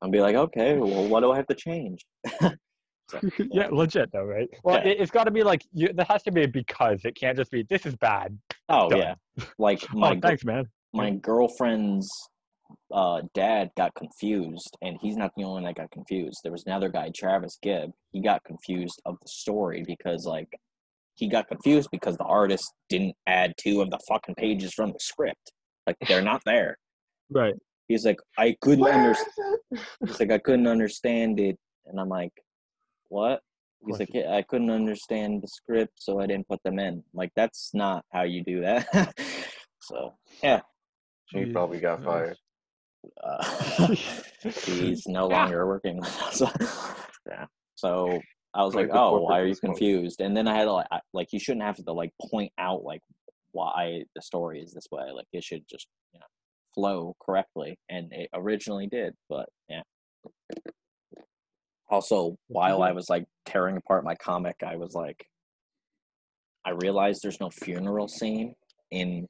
I'll 0.01 0.09
be 0.09 0.19
like, 0.19 0.35
okay, 0.35 0.77
well, 0.77 1.07
what 1.07 1.19
do 1.21 1.31
I 1.31 1.35
have 1.37 1.47
to 1.47 1.55
change? 1.55 2.03
So, 3.09 3.19
yeah, 3.51 3.67
legit 3.71 4.11
though, 4.11 4.23
right? 4.23 4.49
Well, 4.63 4.77
Yeah. 4.77 4.91
it, 4.91 4.99
it's 4.99 5.11
got 5.11 5.25
to 5.25 5.31
be 5.31 5.43
like 5.43 5.63
you, 5.73 5.89
there 5.93 6.05
has 6.09 6.23
to 6.23 6.31
be 6.31 6.43
a 6.43 6.47
because. 6.47 7.01
It 7.05 7.15
can't 7.15 7.37
just 7.37 7.51
be 7.51 7.63
this 7.69 7.85
is 7.85 7.95
bad. 7.95 8.37
Oh 8.69 8.89
Done. 8.89 8.99
yeah, 8.99 9.15
like 9.59 9.85
my 9.93 10.11
oh, 10.15 10.19
thanks, 10.21 10.43
man. 10.43 10.65
my 10.93 11.11
girlfriend's 11.11 12.09
uh, 12.91 13.21
dad 13.33 13.69
got 13.77 13.93
confused, 13.95 14.75
and 14.81 14.97
he's 15.01 15.17
not 15.17 15.31
the 15.37 15.43
only 15.43 15.61
one 15.61 15.63
that 15.65 15.75
got 15.75 15.91
confused. 15.91 16.39
There 16.43 16.51
was 16.51 16.63
another 16.65 16.89
guy, 16.89 17.11
Travis 17.15 17.57
Gibb. 17.61 17.91
He 18.11 18.21
got 18.21 18.43
confused 18.43 18.99
of 19.05 19.17
the 19.21 19.27
story 19.27 19.83
because 19.85 20.25
like 20.25 20.49
he 21.15 21.27
got 21.29 21.47
confused 21.47 21.89
because 21.91 22.17
the 22.17 22.25
artist 22.25 22.73
didn't 22.89 23.15
add 23.27 23.53
two 23.57 23.81
of 23.81 23.89
the 23.89 23.99
fucking 24.07 24.35
pages 24.35 24.73
from 24.73 24.91
the 24.91 24.99
script. 24.99 25.51
Like 25.87 25.95
they're 26.07 26.21
not 26.21 26.41
there. 26.45 26.77
Right. 27.31 27.55
He's 27.87 28.05
like, 28.05 28.19
I 28.37 28.55
couldn't 28.61 28.85
understand. 28.85 29.57
He's 30.05 30.19
like, 30.19 30.31
I 30.31 30.37
couldn't 30.37 30.67
understand 30.67 31.39
it, 31.39 31.57
and 31.87 31.99
I'm 31.99 32.07
like, 32.09 32.31
what? 33.15 33.41
He's 33.85 33.97
course 33.97 33.99
like, 33.99 34.09
yeah, 34.13 34.33
I 34.35 34.41
couldn't 34.41 34.69
understand 34.71 35.41
the 35.43 35.47
script, 35.47 35.93
so 36.01 36.19
I 36.19 36.25
didn't 36.27 36.47
put 36.47 36.61
them 36.63 36.79
in. 36.79 37.03
Like, 37.13 37.31
that's 37.35 37.71
not 37.73 38.03
how 38.11 38.23
you 38.23 38.43
do 38.43 38.61
that. 38.61 38.87
so, 39.81 40.13
yeah, 40.43 40.61
He 41.31 41.45
probably 41.45 41.79
got 41.79 42.01
nice. 42.01 42.05
fired. 42.05 42.37
uh, 43.23 43.95
he's 44.65 45.05
no 45.07 45.29
Yeah. 45.29 45.43
longer 45.43 45.67
working. 45.67 46.01
so, 46.31 46.49
yeah. 47.27 47.45
So 47.75 48.19
I 48.53 48.63
was 48.63 48.73
Like 48.73 48.89
like, 48.89 48.97
oh, 48.97 49.19
why 49.19 49.39
are 49.39 49.45
you 49.45 49.53
smoke. 49.53 49.73
confused? 49.77 50.19
And 50.21 50.35
then 50.35 50.47
I 50.47 50.55
had 50.55 50.65
to 50.65 50.73
like, 50.73 50.87
I, 50.91 50.99
like, 51.13 51.27
you 51.31 51.39
shouldn't 51.39 51.63
have 51.65 51.75
to 51.83 51.91
like 51.93 52.11
point 52.31 52.51
out 52.57 52.83
like 52.83 53.01
why 53.51 54.03
the 54.15 54.21
story 54.21 54.61
is 54.61 54.73
this 54.73 54.87
way. 54.91 55.11
Like, 55.13 55.27
it 55.31 55.43
should 55.43 55.63
just 55.69 55.87
you 56.13 56.19
know 56.19 56.25
flow 56.73 57.15
correctly, 57.23 57.77
and 57.89 58.11
it 58.11 58.29
originally 58.33 58.87
did. 58.87 59.13
But 59.29 59.47
yeah, 59.69 59.83
Also, 61.89 62.37
while 62.47 62.81
I 62.81 62.87
mm-hmm. 62.87 62.95
was 62.95 63.09
like 63.09 63.25
tearing 63.45 63.77
apart 63.77 64.03
my 64.03 64.15
comic, 64.15 64.57
I 64.65 64.75
was 64.75 64.93
like, 64.93 65.27
I 66.65 66.71
realized 66.71 67.21
there's 67.21 67.39
no 67.39 67.49
funeral 67.49 68.07
scene 68.07 68.55
in 68.91 69.27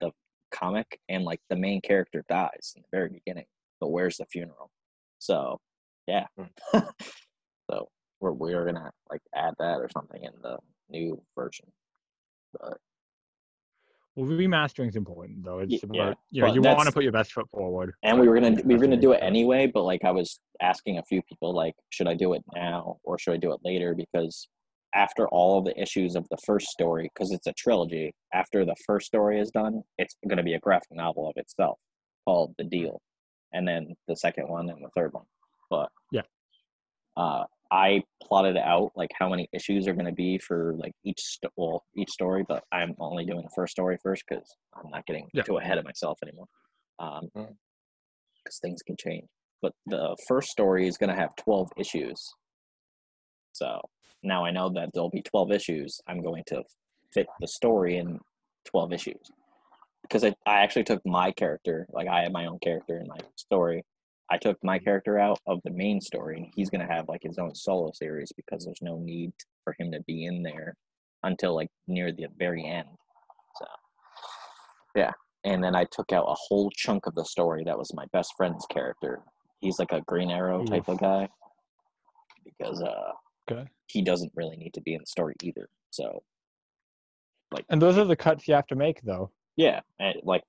the 0.00 0.10
comic, 0.50 0.98
and 1.08 1.24
like 1.24 1.40
the 1.50 1.56
main 1.56 1.80
character 1.82 2.24
dies 2.28 2.72
in 2.76 2.82
the 2.82 2.96
very 2.96 3.10
beginning. 3.10 3.44
But 3.80 3.90
where's 3.90 4.16
the 4.16 4.26
funeral? 4.26 4.70
So, 5.18 5.60
yeah. 6.06 6.26
Hmm. 6.38 6.78
so 7.70 7.88
we're 8.20 8.32
we're 8.32 8.64
gonna 8.64 8.90
like 9.10 9.20
add 9.34 9.54
that 9.58 9.78
or 9.78 9.90
something 9.92 10.22
in 10.22 10.32
the 10.42 10.56
new 10.88 11.20
version. 11.36 11.66
But 12.52 12.78
Well, 14.16 14.26
remastering 14.26 14.88
is 14.88 14.96
important 14.96 15.44
though. 15.44 15.60
It's 15.60 15.72
Y- 15.72 15.78
about 15.84 15.96
yeah, 15.96 16.14
you 16.30 16.42
know 16.42 16.54
you 16.54 16.62
want 16.62 16.86
to 16.86 16.92
put 16.92 17.02
your 17.02 17.12
best 17.12 17.32
foot 17.32 17.48
forward. 17.50 17.94
and 18.02 18.20
we 18.20 18.28
were 18.28 18.34
gonna 18.38 18.60
we 18.64 18.74
were 18.74 18.80
gonna 18.80 18.96
do 18.96 19.12
it 19.12 19.20
anyway 19.22 19.66
but 19.66 19.82
like 19.84 20.04
i 20.04 20.10
was 20.10 20.40
asking 20.60 20.98
a 20.98 21.02
few 21.04 21.22
people 21.22 21.54
like 21.54 21.74
should 21.90 22.06
i 22.06 22.14
do 22.14 22.34
it 22.34 22.42
now 22.54 22.98
or 23.04 23.18
should 23.18 23.32
i 23.32 23.36
do 23.38 23.52
it 23.52 23.60
later 23.64 23.94
because 23.94 24.48
after 24.94 25.26
all 25.28 25.58
of 25.58 25.64
the 25.64 25.80
issues 25.80 26.14
of 26.14 26.26
the 26.30 26.36
first 26.44 26.66
story 26.68 27.10
because 27.14 27.32
it's 27.32 27.46
a 27.46 27.52
trilogy 27.54 28.12
after 28.34 28.64
the 28.66 28.76
first 28.86 29.06
story 29.06 29.40
is 29.40 29.50
done 29.50 29.82
it's 29.96 30.14
going 30.28 30.36
to 30.36 30.42
be 30.42 30.52
a 30.54 30.60
graphic 30.60 30.92
novel 30.92 31.26
of 31.26 31.32
itself 31.36 31.78
called 32.26 32.54
the 32.58 32.64
deal 32.64 33.00
and 33.54 33.66
then 33.66 33.94
the 34.08 34.16
second 34.16 34.46
one 34.48 34.68
and 34.68 34.84
the 34.84 34.90
third 34.94 35.10
one 35.14 35.24
but 35.70 35.88
Yeah. 36.12 36.22
uh 37.16 37.44
i 37.72 38.00
plotted 38.22 38.56
out 38.56 38.92
like 38.94 39.10
how 39.18 39.28
many 39.28 39.48
issues 39.52 39.88
are 39.88 39.94
going 39.94 40.06
to 40.06 40.12
be 40.12 40.38
for 40.38 40.74
like 40.76 40.92
each 41.04 41.20
sto- 41.20 41.48
well 41.56 41.82
each 41.96 42.10
story 42.10 42.44
but 42.46 42.62
i'm 42.70 42.94
only 43.00 43.24
doing 43.24 43.42
the 43.42 43.50
first 43.56 43.72
story 43.72 43.96
first 44.02 44.22
because 44.28 44.54
i'm 44.76 44.90
not 44.90 45.04
getting 45.06 45.26
Yeah. 45.32 45.42
too 45.42 45.56
ahead 45.56 45.78
of 45.78 45.84
myself 45.84 46.18
anymore 46.22 46.46
um 47.00 47.28
Mm. 47.36 47.56
because 48.44 48.58
things 48.58 48.82
can 48.82 48.96
change. 48.96 49.26
But 49.62 49.72
the 49.86 50.16
first 50.28 50.50
story 50.50 50.86
is 50.88 50.98
going 50.98 51.10
to 51.10 51.16
have 51.22 51.34
12 51.36 51.70
issues. 51.76 52.20
So 53.52 53.80
now 54.22 54.44
I 54.44 54.50
know 54.50 54.68
that 54.70 54.90
there'll 54.92 55.10
be 55.10 55.22
12 55.22 55.52
issues. 55.52 56.00
I'm 56.08 56.20
going 56.22 56.42
to 56.48 56.62
fit 57.14 57.26
the 57.40 57.46
story 57.46 57.98
in 57.98 58.18
12 58.66 58.92
issues. 58.92 59.30
Because 60.02 60.24
I, 60.24 60.34
I 60.46 60.60
actually 60.64 60.82
took 60.84 61.00
my 61.06 61.30
character, 61.30 61.86
like 61.92 62.08
I 62.08 62.22
have 62.22 62.32
my 62.32 62.46
own 62.46 62.58
character 62.58 62.98
in 62.98 63.06
my 63.06 63.18
story. 63.36 63.84
I 64.32 64.38
took 64.38 64.56
my 64.64 64.78
character 64.78 65.18
out 65.18 65.38
of 65.46 65.60
the 65.62 65.70
main 65.70 66.00
story, 66.00 66.38
and 66.38 66.46
he's 66.56 66.70
going 66.70 66.80
to 66.86 66.92
have 66.92 67.06
like 67.08 67.22
his 67.22 67.38
own 67.38 67.54
solo 67.54 67.92
series 67.92 68.32
because 68.34 68.64
there's 68.64 68.80
no 68.82 68.98
need 68.98 69.32
for 69.62 69.74
him 69.78 69.92
to 69.92 70.00
be 70.06 70.24
in 70.24 70.42
there 70.42 70.74
until 71.22 71.54
like 71.54 71.68
near 71.86 72.10
the 72.12 72.26
very 72.38 72.64
end. 72.66 72.88
So, 73.58 73.66
yeah 74.96 75.12
and 75.44 75.62
then 75.62 75.74
I 75.74 75.84
took 75.90 76.12
out 76.12 76.26
a 76.28 76.34
whole 76.34 76.70
chunk 76.70 77.06
of 77.06 77.14
the 77.16 77.24
story 77.24 77.64
that 77.64 77.76
was 77.76 77.92
my 77.94 78.04
best 78.12 78.32
friend's 78.36 78.64
character. 78.66 79.22
He's 79.60 79.78
like 79.80 79.90
a 79.92 80.00
Green 80.02 80.30
Arrow 80.30 80.64
type 80.64 80.88
of 80.88 80.98
guy 81.00 81.28
because 82.44 82.80
uh, 82.80 83.10
Okay. 83.50 83.68
he 83.88 84.02
doesn't 84.02 84.32
really 84.36 84.56
need 84.56 84.72
to 84.74 84.80
be 84.80 84.94
in 84.94 85.00
the 85.00 85.06
story 85.06 85.34
either. 85.42 85.68
So 85.90 86.22
like, 87.50 87.64
And 87.70 87.82
those 87.82 87.98
are 87.98 88.04
the 88.04 88.14
cuts 88.16 88.46
you 88.46 88.54
have 88.54 88.68
to 88.68 88.76
make 88.76 89.02
though. 89.02 89.30
yeah, 89.56 89.80
and 89.98 90.14
like 90.22 90.42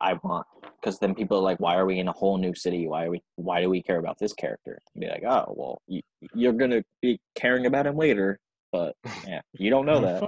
I 0.00 0.14
want 0.22 0.46
because 0.80 0.98
then 0.98 1.14
people 1.14 1.38
are 1.38 1.42
like, 1.42 1.60
why 1.60 1.76
are 1.76 1.84
we 1.86 1.98
in 1.98 2.08
a 2.08 2.12
whole 2.12 2.38
new 2.38 2.54
city? 2.54 2.86
Why 2.88 3.04
are 3.04 3.10
we? 3.10 3.22
Why 3.36 3.60
do 3.60 3.68
we 3.68 3.82
care 3.82 3.98
about 3.98 4.18
this 4.18 4.32
character? 4.32 4.80
And 4.94 5.00
be 5.00 5.08
like, 5.08 5.24
oh 5.24 5.52
well, 5.56 5.82
you, 5.86 6.00
you're 6.34 6.52
gonna 6.52 6.82
be 7.02 7.20
caring 7.34 7.66
about 7.66 7.86
him 7.86 7.96
later, 7.96 8.38
but 8.72 8.94
yeah, 9.26 9.40
you 9.52 9.70
don't 9.70 9.86
know 9.86 10.00
that 10.00 10.22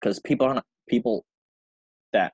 because 0.00 0.20
people 0.20 0.46
aren't 0.46 0.64
people 0.88 1.24
that 2.12 2.32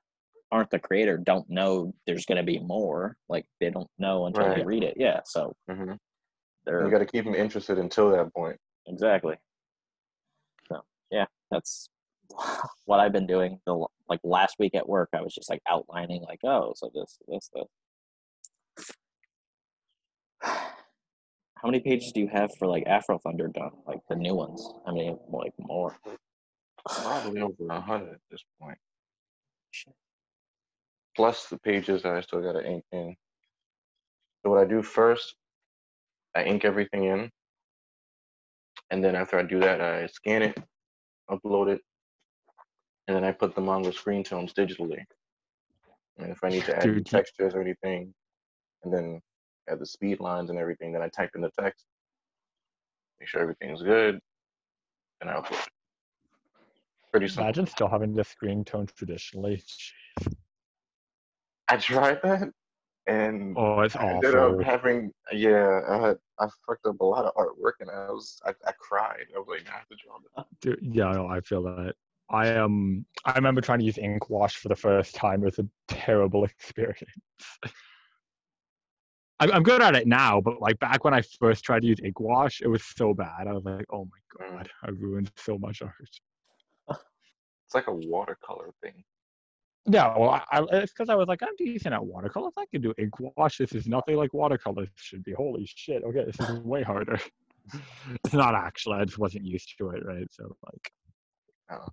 aren't 0.51 0.69
the 0.69 0.79
creator 0.79 1.17
don't 1.17 1.49
know 1.49 1.93
there's 2.05 2.25
going 2.25 2.35
to 2.37 2.43
be 2.43 2.59
more 2.59 3.15
like 3.29 3.45
they 3.61 3.69
don't 3.69 3.87
know 3.97 4.25
until 4.25 4.43
they 4.53 4.65
read 4.65 4.83
it 4.83 4.93
yeah 4.97 5.21
so 5.25 5.53
hmm 5.69 5.93
You 6.85 6.91
got 6.91 6.99
to 6.99 7.05
keep 7.05 7.23
them 7.23 7.33
interested 7.35 7.77
until 7.77 8.11
that 8.11 8.33
point. 8.33 8.57
exactly 8.85 9.37
so 10.67 10.81
yeah 11.09 11.25
that's 11.49 11.87
what 12.85 12.99
i've 12.99 13.13
been 13.13 13.27
doing 13.27 13.59
the 13.65 13.85
like 14.09 14.19
last 14.23 14.55
week 14.59 14.75
at 14.75 14.87
work 14.87 15.09
i 15.13 15.21
was 15.21 15.33
just 15.33 15.49
like 15.49 15.61
outlining 15.69 16.21
like 16.23 16.39
oh 16.43 16.73
so 16.75 16.91
this 16.93 17.17
this 17.27 17.49
this 17.53 18.91
how 20.41 21.65
many 21.65 21.79
pages 21.79 22.11
do 22.11 22.19
you 22.19 22.27
have 22.27 22.49
for 22.57 22.67
like 22.67 22.85
afro 22.87 23.19
thunder 23.19 23.47
done 23.47 23.71
like 23.87 23.99
the 24.09 24.15
new 24.15 24.33
ones 24.33 24.67
i 24.87 24.91
mean 24.91 25.17
like 25.31 25.53
more 25.59 25.95
Probably 26.85 27.41
over 27.41 27.67
a 27.69 27.79
hundred 27.79 28.13
at 28.13 28.19
this 28.29 28.43
point. 28.59 28.77
Shit. 29.71 29.93
Plus 31.15 31.47
the 31.47 31.59
pages 31.59 32.03
that 32.03 32.13
I 32.13 32.21
still 32.21 32.41
got 32.41 32.53
to 32.53 32.65
ink 32.65 32.83
in. 32.91 33.15
So 34.43 34.49
what 34.49 34.59
I 34.59 34.65
do 34.65 34.81
first, 34.81 35.35
I 36.35 36.43
ink 36.43 36.65
everything 36.65 37.03
in, 37.03 37.29
and 38.89 39.03
then 39.03 39.15
after 39.15 39.37
I 39.37 39.43
do 39.43 39.59
that, 39.59 39.81
I 39.81 40.07
scan 40.07 40.41
it, 40.41 40.57
upload 41.29 41.67
it, 41.69 41.81
and 43.11 43.17
then 43.17 43.29
I 43.29 43.33
put 43.33 43.55
them 43.55 43.67
on 43.67 43.81
the 43.81 43.91
screen 43.91 44.23
tones 44.23 44.53
digitally. 44.53 45.03
And 46.17 46.31
if 46.31 46.41
I 46.45 46.49
need 46.49 46.63
to 46.63 46.77
add 46.77 46.83
Dude, 46.83 47.05
textures 47.05 47.53
or 47.53 47.61
anything, 47.61 48.13
and 48.83 48.93
then 48.93 49.21
add 49.69 49.79
the 49.79 49.85
speed 49.85 50.21
lines 50.21 50.49
and 50.49 50.57
everything, 50.57 50.93
then 50.93 51.01
I 51.01 51.09
type 51.09 51.31
in 51.35 51.41
the 51.41 51.51
text, 51.59 51.85
make 53.19 53.27
sure 53.27 53.41
everything's 53.41 53.83
good, 53.83 54.21
and 55.19 55.29
I 55.29 55.33
upload 55.33 55.61
it. 55.61 55.69
Pretty 57.11 57.27
simple. 57.27 57.43
Imagine 57.43 57.67
still 57.67 57.89
having 57.89 58.13
the 58.13 58.23
screen 58.23 58.63
tone 58.63 58.87
traditionally. 58.95 59.61
I 61.67 61.75
tried 61.75 62.21
that, 62.23 62.49
and 63.07 63.55
Oh, 63.57 63.81
it's 63.81 63.97
I 63.97 64.07
ended 64.07 64.35
up 64.35 64.61
having 64.61 65.11
yeah. 65.33 65.81
I 65.89 66.07
had 66.07 66.17
I 66.39 66.47
fucked 66.65 66.85
up 66.85 67.01
a 67.01 67.05
lot 67.05 67.25
of 67.25 67.33
artwork, 67.35 67.73
and 67.81 67.89
I 67.89 68.09
was 68.09 68.39
I, 68.45 68.51
I 68.65 68.71
cried. 68.79 69.25
I 69.35 69.39
was 69.39 69.47
like, 69.49 69.67
I 69.69 69.79
have 69.79 69.87
to 69.89 69.97
draw 69.97 70.17
this. 70.19 70.45
Dude, 70.61 70.79
yeah, 70.81 71.11
no, 71.11 71.27
I 71.27 71.41
feel 71.41 71.63
that. 71.63 71.95
I 72.31 72.55
um, 72.55 73.05
I 73.25 73.33
remember 73.33 73.61
trying 73.61 73.79
to 73.79 73.85
use 73.85 73.97
ink 73.97 74.29
wash 74.29 74.55
for 74.55 74.69
the 74.69 74.75
first 74.75 75.15
time. 75.15 75.41
It 75.41 75.45
was 75.45 75.59
a 75.59 75.67
terrible 75.87 76.43
experience. 76.45 77.11
I'm, 79.39 79.51
I'm 79.51 79.63
good 79.63 79.81
at 79.81 79.95
it 79.95 80.07
now, 80.07 80.39
but 80.39 80.61
like 80.61 80.79
back 80.79 81.03
when 81.03 81.13
I 81.13 81.21
first 81.39 81.63
tried 81.63 81.81
to 81.81 81.87
use 81.87 81.99
ink 82.03 82.19
wash, 82.19 82.61
it 82.61 82.67
was 82.67 82.83
so 82.83 83.13
bad. 83.13 83.47
I 83.47 83.53
was 83.53 83.65
like, 83.65 83.85
oh 83.91 84.05
my 84.05 84.47
god, 84.47 84.69
I 84.83 84.91
ruined 84.91 85.31
so 85.35 85.57
much 85.57 85.81
art. 85.81 85.93
It's 86.89 87.75
like 87.75 87.87
a 87.87 87.93
watercolor 87.93 88.71
thing. 88.81 89.03
Yeah, 89.85 90.15
well, 90.17 90.29
I, 90.29 90.43
I, 90.51 90.63
it's 90.73 90.91
because 90.91 91.09
I 91.09 91.15
was 91.15 91.27
like, 91.27 91.41
I'm 91.41 91.55
decent 91.57 91.93
at 91.93 92.05
watercolors. 92.05 92.53
I 92.57 92.65
can 92.71 92.81
do 92.81 92.93
ink 92.97 93.13
wash. 93.37 93.57
This 93.57 93.71
is 93.71 93.87
nothing 93.87 94.15
like 94.15 94.33
watercolors 94.33 94.89
should 94.95 95.23
be. 95.23 95.33
Holy 95.33 95.65
shit! 95.65 96.03
Okay, 96.03 96.25
this 96.25 96.49
is 96.49 96.59
way 96.59 96.83
harder. 96.83 97.19
it's 98.23 98.33
not 98.33 98.55
actually. 98.55 98.97
I 98.97 99.05
just 99.05 99.17
wasn't 99.17 99.45
used 99.45 99.73
to 99.77 99.89
it, 99.91 100.05
right? 100.05 100.27
So 100.31 100.55
like, 100.65 100.91
Oh. 101.71 101.87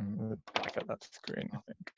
Mm, 0.00 0.38
back 0.54 0.76
at 0.76 0.86
that 0.88 1.02
screen, 1.04 1.50
I 1.54 1.58
think. 1.66 1.90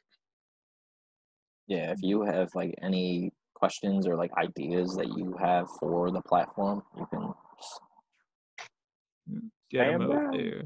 Yeah, 1.67 1.93
if 1.93 2.03
you 2.03 2.23
have 2.23 2.55
like 2.55 2.75
any 2.83 3.33
questions 3.55 4.07
or 4.07 4.17
like 4.17 4.33
ideas 4.39 4.95
that 4.97 5.09
you 5.09 5.37
have 5.39 5.69
for 5.79 6.11
the 6.11 6.23
platform, 6.23 6.83
you 6.97 7.07
can 7.07 7.35
just 7.59 7.81
Get 9.71 9.81
Bam, 9.87 10.03
'em 10.03 10.11
out 10.11 10.33
bam. 10.33 10.41
there. 10.41 10.63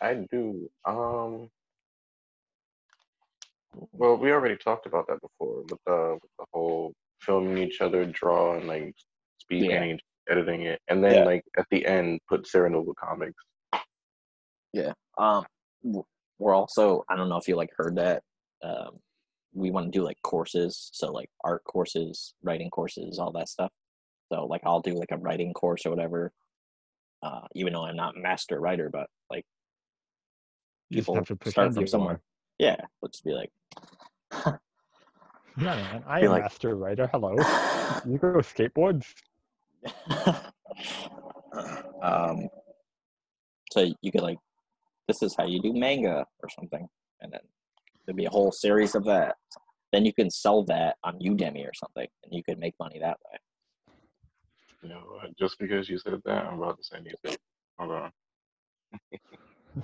I 0.00 0.14
do. 0.30 0.70
Um. 0.84 1.50
Well, 3.92 4.16
we 4.16 4.32
already 4.32 4.56
talked 4.56 4.86
about 4.86 5.06
that 5.08 5.20
before 5.20 5.62
with 5.62 5.78
the 5.86 6.18
with 6.22 6.32
the 6.38 6.46
whole 6.52 6.94
filming 7.20 7.58
each 7.58 7.80
other, 7.82 8.06
draw, 8.06 8.56
and 8.56 8.66
like 8.66 8.94
speed 9.38 9.64
Yeah. 9.64 9.80
painting, 9.80 10.00
editing 10.30 10.62
it, 10.62 10.80
and 10.88 11.04
then 11.04 11.14
Yeah. 11.16 11.24
like 11.24 11.44
at 11.58 11.66
the 11.70 11.84
end 11.84 12.20
put 12.28 12.46
Sarah 12.46 12.70
Serenova 12.70 12.94
comics. 12.96 13.44
Yeah. 14.72 14.92
Um 15.18 15.44
w- 15.44 15.57
we're 15.82 16.54
also 16.54 17.04
I 17.08 17.16
don't 17.16 17.28
know 17.28 17.36
if 17.36 17.48
you 17.48 17.56
like 17.56 17.70
heard 17.76 17.96
that. 17.96 18.22
Um 18.62 18.98
we 19.54 19.70
want 19.70 19.86
to 19.92 19.98
do 19.98 20.04
like 20.04 20.18
courses, 20.22 20.90
so 20.92 21.10
like 21.10 21.30
art 21.42 21.64
courses, 21.64 22.34
writing 22.42 22.70
courses, 22.70 23.18
all 23.18 23.32
that 23.32 23.48
stuff. 23.48 23.72
So 24.32 24.44
like 24.46 24.62
I'll 24.64 24.80
do 24.80 24.94
like 24.94 25.10
a 25.10 25.16
writing 25.16 25.52
course 25.54 25.86
or 25.86 25.90
whatever. 25.90 26.32
Uh 27.22 27.42
even 27.54 27.72
though 27.72 27.84
I'm 27.84 27.96
not 27.96 28.16
a 28.16 28.20
master 28.20 28.60
writer, 28.60 28.90
but 28.90 29.08
like 29.30 29.46
You 30.90 30.98
people 31.02 31.24
start 31.46 31.74
from 31.74 31.86
somewhere. 31.86 32.14
are. 32.14 32.20
Yeah, 32.58 32.76
let's 33.02 33.18
just 33.18 33.24
be 33.24 33.32
like 33.32 33.50
Yeah, 35.56 35.74
man. 35.74 36.04
I 36.06 36.20
am 36.24 36.30
like- 36.30 36.42
master 36.42 36.76
writer. 36.76 37.08
Hello. 37.12 37.36
You 38.06 38.18
go 38.18 38.28
skateboards. 38.38 39.06
um, 42.02 42.48
so 43.72 43.92
you 44.02 44.12
could 44.12 44.20
like, 44.20 44.38
this 45.08 45.22
is 45.22 45.34
how 45.36 45.46
you 45.46 45.60
do 45.60 45.72
manga 45.72 46.24
or 46.42 46.48
something, 46.50 46.86
and 47.20 47.32
then 47.32 47.40
there'd 48.06 48.16
be 48.16 48.26
a 48.26 48.30
whole 48.30 48.52
series 48.52 48.94
of 48.94 49.04
that. 49.06 49.36
Then 49.92 50.04
you 50.04 50.12
can 50.12 50.30
sell 50.30 50.62
that 50.64 50.96
on 51.02 51.18
Udemy 51.18 51.64
or 51.66 51.72
something, 51.74 52.06
and 52.24 52.32
you 52.32 52.42
could 52.44 52.58
make 52.58 52.74
money 52.78 52.98
that 53.00 53.16
way. 53.24 53.38
You 54.82 54.90
know, 54.90 55.02
uh, 55.22 55.28
just 55.38 55.58
because 55.58 55.88
you 55.88 55.98
said 55.98 56.20
that, 56.24 56.44
I'm 56.46 56.60
about 56.62 56.76
to 56.76 56.84
send 56.84 57.06
you. 57.06 57.12
something. 57.24 57.38
Hold 57.78 57.92
on. 57.92 58.12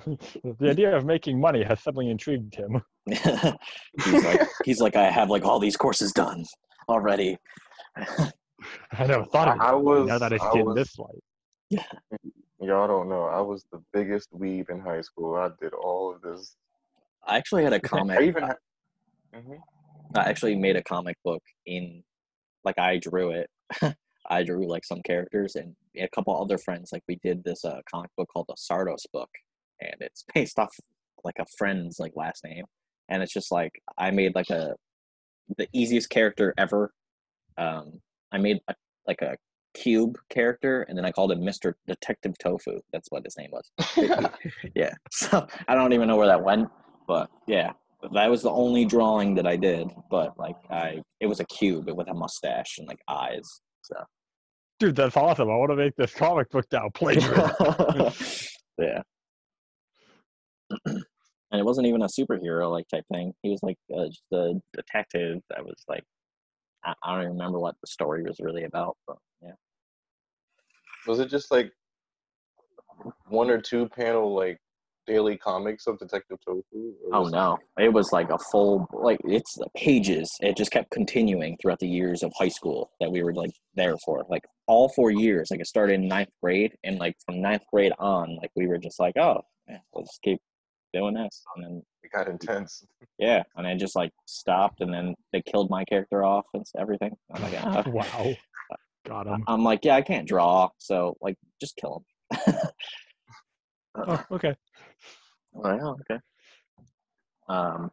the 0.59 0.69
idea 0.69 0.95
of 0.95 1.05
making 1.05 1.39
money 1.39 1.63
has 1.63 1.81
suddenly 1.81 2.09
intrigued 2.09 2.55
him. 2.55 2.81
he's 3.09 4.23
like, 4.23 4.41
he's 4.63 4.79
like, 4.79 4.95
I 4.95 5.09
have 5.09 5.29
like 5.29 5.43
all 5.43 5.59
these 5.59 5.75
courses 5.75 6.11
done 6.13 6.45
already. 6.87 7.37
I 7.97 9.05
never 9.05 9.25
thought 9.25 9.49
of 9.49 9.55
it. 9.55 9.61
I 9.61 9.73
was. 9.73 10.07
now 10.07 10.17
that 10.19 10.33
I 10.33 10.35
I 10.35 10.51
see 10.51 10.59
it 10.59 10.61
in 10.61 10.65
was- 10.67 10.75
this 10.75 10.97
light. 10.99 11.85
Y'all 12.59 12.87
don't 12.87 13.09
know. 13.09 13.25
I 13.25 13.41
was 13.41 13.65
the 13.71 13.81
biggest 13.93 14.31
weeb 14.31 14.69
in 14.69 14.79
high 14.79 15.01
school. 15.01 15.35
I 15.35 15.49
did 15.61 15.73
all 15.73 16.13
of 16.13 16.21
this. 16.21 16.55
I 17.27 17.37
actually 17.37 17.63
had 17.63 17.73
a 17.73 17.79
comic. 17.93 18.19
I 18.19 18.23
even. 18.23 18.43
Mhm. 19.33 19.59
I 20.15 20.29
actually 20.29 20.55
made 20.55 20.77
a 20.77 20.83
comic 20.83 21.17
book 21.25 21.43
in, 21.65 22.03
like 22.63 22.77
I 22.79 22.97
drew 22.97 23.31
it. 23.31 23.49
I 24.29 24.43
drew 24.43 24.67
like 24.67 24.85
some 24.85 25.01
characters 25.01 25.55
and 25.55 25.75
a 25.97 26.07
couple 26.15 26.41
other 26.41 26.57
friends. 26.57 26.91
Like 26.93 27.03
we 27.07 27.17
did 27.21 27.43
this 27.43 27.65
uh, 27.65 27.81
comic 27.91 28.11
book 28.17 28.29
called 28.31 28.47
the 28.47 28.55
Sardos 28.55 29.05
book, 29.11 29.29
and 29.81 29.95
it's 29.99 30.23
based 30.33 30.57
off 30.57 30.73
like 31.23 31.35
a 31.39 31.45
friend's 31.57 31.99
like 31.99 32.13
last 32.15 32.43
name, 32.43 32.65
and 33.09 33.21
it's 33.21 33.33
just 33.33 33.51
like 33.51 33.81
I 33.97 34.11
made 34.11 34.33
like 34.33 34.49
a 34.49 34.75
the 35.57 35.67
easiest 35.73 36.09
character 36.09 36.53
ever. 36.57 36.93
Um, 37.57 38.01
I 38.31 38.37
made 38.37 38.59
a, 38.67 38.75
like 39.07 39.21
a 39.21 39.35
cube 39.75 40.17
character, 40.29 40.83
and 40.83 40.97
then 40.97 41.05
I 41.05 41.11
called 41.11 41.31
him 41.31 41.43
Mister 41.43 41.77
Detective 41.87 42.37
Tofu. 42.39 42.79
That's 42.91 43.09
what 43.11 43.23
his 43.23 43.37
name 43.37 43.51
was. 43.51 43.71
yeah. 44.75 44.93
So 45.11 45.47
I 45.67 45.75
don't 45.75 45.93
even 45.93 46.07
know 46.07 46.15
where 46.15 46.27
that 46.27 46.43
went, 46.43 46.69
but 47.07 47.29
yeah, 47.47 47.73
that 48.13 48.29
was 48.29 48.41
the 48.41 48.51
only 48.51 48.85
drawing 48.85 49.35
that 49.35 49.45
I 49.45 49.55
did. 49.55 49.91
But 50.09 50.37
like 50.37 50.57
I, 50.69 51.01
it 51.19 51.27
was 51.27 51.39
a 51.39 51.45
cube 51.45 51.89
with 51.89 52.07
a 52.09 52.13
mustache 52.13 52.77
and 52.77 52.87
like 52.87 52.99
eyes. 53.07 53.61
So 53.83 53.95
Dude, 54.79 54.95
that's 54.95 55.15
awesome. 55.15 55.49
I 55.49 55.55
want 55.55 55.71
to 55.71 55.77
make 55.77 55.95
this 55.95 56.13
comic 56.13 56.49
book 56.49 56.65
now. 56.71 56.89
Plagiarism. 56.93 58.11
yeah. 58.77 59.01
And 61.51 61.61
it 61.61 61.63
wasn't 61.63 61.87
even 61.87 62.01
a 62.01 62.07
superhero 62.07 62.69
like 62.69 62.87
type 62.89 63.05
thing. 63.13 63.31
He 63.41 63.49
was 63.49 63.61
like 63.63 63.77
uh, 63.95 64.07
just 64.07 64.23
a 64.33 64.55
detective 64.73 65.39
that 65.49 65.63
was 65.63 65.81
like, 65.87 66.03
I, 66.83 66.93
I 67.01 67.13
don't 67.13 67.21
even 67.21 67.33
remember 67.33 67.59
what 67.59 67.75
the 67.79 67.87
story 67.87 68.23
was 68.23 68.41
really 68.41 68.65
about. 68.65 68.97
But 69.07 69.17
yeah, 69.41 69.53
Was 71.07 71.19
it 71.19 71.29
just 71.29 71.51
like 71.51 71.71
one 73.27 73.49
or 73.49 73.59
two 73.59 73.87
panel 73.89 74.33
like 74.33 74.59
daily 75.07 75.37
comics 75.37 75.87
of 75.87 75.99
Detective 75.99 76.37
Tofu? 76.45 76.93
Oh 77.13 77.25
no, 77.25 77.57
it 77.79 77.93
was 77.93 78.11
like 78.11 78.29
a 78.29 78.37
full 78.51 78.87
like 78.91 79.19
it's 79.23 79.57
pages. 79.75 80.29
It 80.41 80.57
just 80.57 80.71
kept 80.71 80.91
continuing 80.91 81.57
throughout 81.61 81.79
the 81.79 81.87
years 81.87 82.23
of 82.23 82.31
high 82.37 82.49
school 82.49 82.91
that 82.99 83.11
we 83.11 83.23
were 83.23 83.33
like 83.33 83.51
there 83.75 83.97
for. 84.05 84.25
Like 84.29 84.43
all 84.67 84.89
four 84.89 85.11
years. 85.11 85.49
Like 85.51 85.59
it 85.59 85.67
started 85.67 85.93
in 85.93 86.07
ninth 86.07 86.31
grade, 86.41 86.73
and 86.83 86.99
like 86.99 87.15
from 87.25 87.41
ninth 87.41 87.63
grade 87.71 87.93
on, 87.99 88.37
like 88.37 88.51
we 88.55 88.67
were 88.67 88.77
just 88.77 88.99
like, 88.99 89.17
oh, 89.17 89.41
yeah, 89.67 89.79
we'll 89.93 90.05
just 90.05 90.21
keep 90.23 90.39
doing 90.93 91.15
this, 91.15 91.43
and 91.55 91.65
then 91.65 91.83
It 92.03 92.11
got 92.11 92.27
intense. 92.27 92.85
yeah, 93.19 93.43
and 93.55 93.67
I 93.67 93.75
just 93.75 93.95
like 93.95 94.11
stopped, 94.25 94.81
and 94.81 94.93
then 94.93 95.15
they 95.33 95.41
killed 95.41 95.69
my 95.69 95.83
character 95.85 96.23
off 96.23 96.45
and 96.53 96.65
everything. 96.79 97.15
I'm 97.33 97.43
like, 97.43 97.53
ah. 97.63 97.83
wow. 97.87 98.33
Got 99.05 99.27
him. 99.27 99.43
I'm 99.47 99.63
like, 99.63 99.85
yeah, 99.85 99.95
I 99.95 100.01
can't 100.01 100.27
draw, 100.27 100.69
so 100.77 101.15
like, 101.21 101.37
just 101.61 101.75
kill 101.77 102.03
him. 102.31 102.53
Oh, 103.97 104.23
okay. 104.31 104.53
I'm 105.55 105.61
like, 105.61 105.81
oh, 105.81 105.97
okay. 106.11 106.19
Um, 107.47 107.91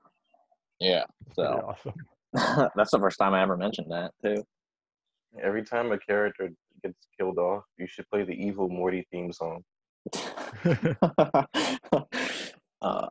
yeah. 0.80 1.04
So 1.34 1.44
awesome. 1.68 1.94
that's 2.74 2.90
the 2.90 2.98
first 2.98 3.18
time 3.18 3.34
I 3.34 3.42
ever 3.42 3.56
mentioned 3.56 3.90
that 3.90 4.12
too. 4.24 4.42
Every 5.40 5.62
time 5.62 5.92
a 5.92 5.98
character 5.98 6.50
gets 6.82 7.06
killed 7.18 7.38
off, 7.38 7.62
you 7.78 7.86
should 7.86 8.08
play 8.10 8.24
the 8.24 8.32
evil 8.32 8.68
Morty 8.68 9.06
theme 9.12 9.32
song. 9.32 9.62
uh, 12.82 13.06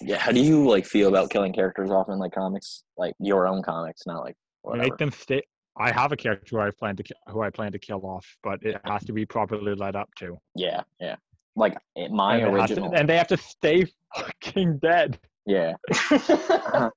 yeah. 0.00 0.18
How 0.18 0.32
do 0.32 0.40
you 0.40 0.68
like 0.68 0.84
feel 0.84 1.08
about 1.08 1.30
killing 1.30 1.52
characters 1.52 1.90
off 1.90 2.08
in 2.08 2.18
like 2.18 2.32
comics, 2.32 2.84
like 2.96 3.14
your 3.20 3.46
own 3.46 3.62
comics, 3.62 4.02
not 4.06 4.20
like 4.22 4.36
whatever? 4.62 4.88
Make 4.88 4.98
them 4.98 5.12
stay. 5.12 5.42
I 5.78 5.92
have 5.92 6.12
a 6.12 6.16
character 6.16 6.56
who 6.56 6.60
I 6.60 6.70
plan 6.70 6.96
to 6.96 7.04
who 7.28 7.42
I 7.42 7.50
plan 7.50 7.72
to 7.72 7.78
kill 7.78 8.04
off, 8.04 8.26
but 8.42 8.62
it 8.62 8.80
has 8.84 9.04
to 9.04 9.12
be 9.12 9.24
properly 9.24 9.74
led 9.74 9.96
up 9.96 10.08
to. 10.18 10.36
Yeah, 10.54 10.82
yeah. 11.00 11.16
Like 11.56 11.76
my 12.10 12.36
and, 12.36 12.56
has 12.56 12.70
to- 12.70 12.74
original. 12.74 12.94
and 12.94 13.08
they 13.08 13.16
have 13.16 13.28
to 13.28 13.36
stay 13.36 13.86
fucking 14.14 14.78
dead. 14.78 15.18
Yeah. 15.46 15.74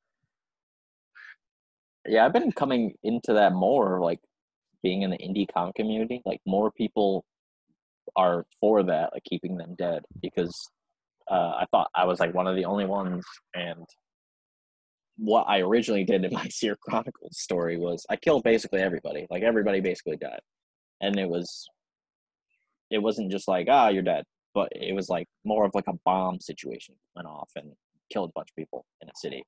Yeah, 2.07 2.25
I've 2.25 2.33
been 2.33 2.51
coming 2.51 2.95
into 3.03 3.33
that 3.33 3.53
more, 3.53 4.01
like 4.01 4.19
being 4.81 5.03
in 5.03 5.11
the 5.11 5.17
indie 5.17 5.47
comic 5.53 5.75
community. 5.75 6.21
Like 6.25 6.41
more 6.45 6.71
people 6.71 7.25
are 8.15 8.45
for 8.59 8.83
that, 8.83 9.11
like 9.13 9.23
keeping 9.23 9.57
them 9.57 9.75
dead, 9.77 10.03
because 10.21 10.69
uh, 11.29 11.53
I 11.59 11.65
thought 11.71 11.89
I 11.93 12.05
was 12.05 12.19
like 12.19 12.33
one 12.33 12.47
of 12.47 12.55
the 12.55 12.65
only 12.65 12.85
ones. 12.85 13.23
And 13.53 13.85
what 15.23 15.43
I 15.47 15.59
originally 15.61 16.03
did 16.03 16.25
in 16.25 16.33
my 16.33 16.47
Seer 16.49 16.75
Chronicles 16.81 17.37
story 17.39 17.77
was 17.77 18.05
I 18.09 18.15
killed 18.15 18.43
basically 18.43 18.81
everybody. 18.81 19.27
Like 19.29 19.43
everybody 19.43 19.79
basically 19.79 20.17
died, 20.17 20.41
and 20.99 21.17
it 21.19 21.29
was 21.29 21.67
it 22.89 22.97
wasn't 23.01 23.31
just 23.31 23.47
like 23.47 23.67
ah 23.69 23.89
you're 23.89 24.01
dead, 24.03 24.23
but 24.55 24.69
it 24.73 24.93
was 24.95 25.09
like 25.09 25.27
more 25.45 25.65
of 25.65 25.71
like 25.75 25.87
a 25.87 25.93
bomb 26.05 26.39
situation 26.39 26.95
went 27.15 27.27
off 27.27 27.51
and 27.55 27.71
killed 28.11 28.29
a 28.31 28.33
bunch 28.35 28.49
of 28.51 28.55
people 28.55 28.83
in 29.01 29.07
a 29.09 29.11
city. 29.15 29.43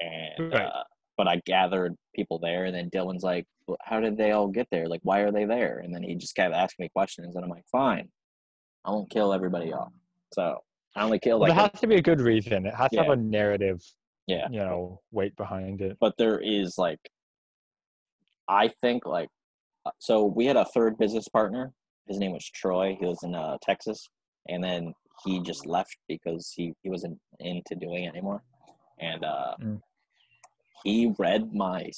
And 0.00 0.52
Right. 0.52 0.66
uh, 0.66 0.82
but 1.16 1.28
I 1.28 1.40
gathered 1.46 1.94
people 2.14 2.38
there, 2.38 2.64
and 2.66 2.74
then 2.74 2.90
Dylan's 2.90 3.22
like, 3.22 3.46
well, 3.66 3.78
"How 3.82 4.00
did 4.00 4.18
they 4.18 4.32
all 4.32 4.48
get 4.48 4.68
there? 4.70 4.86
Like, 4.88 5.00
why 5.02 5.20
are 5.20 5.32
they 5.32 5.44
there?" 5.46 5.78
And 5.78 5.94
then 5.94 6.02
he 6.02 6.14
just 6.16 6.34
kept 6.34 6.54
asking 6.54 6.84
me 6.84 6.88
questions, 6.90 7.36
and 7.36 7.44
I'm 7.44 7.50
like, 7.50 7.64
"Fine, 7.72 8.10
I 8.84 8.90
won't 8.90 9.08
kill 9.10 9.32
everybody 9.32 9.72
off." 9.72 9.92
So 10.34 10.58
I 10.94 11.02
only 11.04 11.18
killed 11.18 11.40
Well, 11.40 11.48
like, 11.50 11.56
there 11.56 11.64
a- 11.66 11.70
has 11.70 11.80
to 11.80 11.86
be 11.86 11.96
a 11.96 12.02
good 12.02 12.20
reason. 12.20 12.66
It 12.66 12.74
has 12.74 12.90
to 12.90 12.98
have 12.98 13.08
a 13.08 13.16
narrative, 13.16 13.80
yeah, 14.26 14.48
you 14.50 14.58
know, 14.58 15.00
weight 15.12 15.36
behind 15.36 15.80
it. 15.80 15.96
but 16.00 16.14
there 16.18 16.38
is 16.38 16.76
like, 16.78 17.00
I 18.48 18.68
think 18.80 19.06
like, 19.06 19.28
uh, 19.84 19.90
so 19.98 20.24
we 20.24 20.46
had 20.46 20.56
a 20.56 20.64
third 20.64 20.98
business 20.98 21.28
partner. 21.28 21.72
His 22.08 22.18
name 22.18 22.32
was 22.32 22.44
Troy. 22.48 22.96
He 22.98 23.06
was 23.06 23.22
in 23.22 23.34
uh, 23.34 23.56
Texas, 23.62 24.08
and 24.48 24.62
then 24.62 24.94
he 25.24 25.40
just 25.40 25.66
left 25.66 25.96
because 26.08 26.52
he 26.54 26.72
he 26.82 26.90
wasn't 26.90 27.18
into 27.40 27.74
doing 27.74 28.04
it 28.04 28.08
anymore, 28.08 28.42
and 29.00 29.24
uh, 29.24 29.54
Mm. 29.60 29.80
he 30.84 31.12
read 31.18 31.52
my 31.52 31.90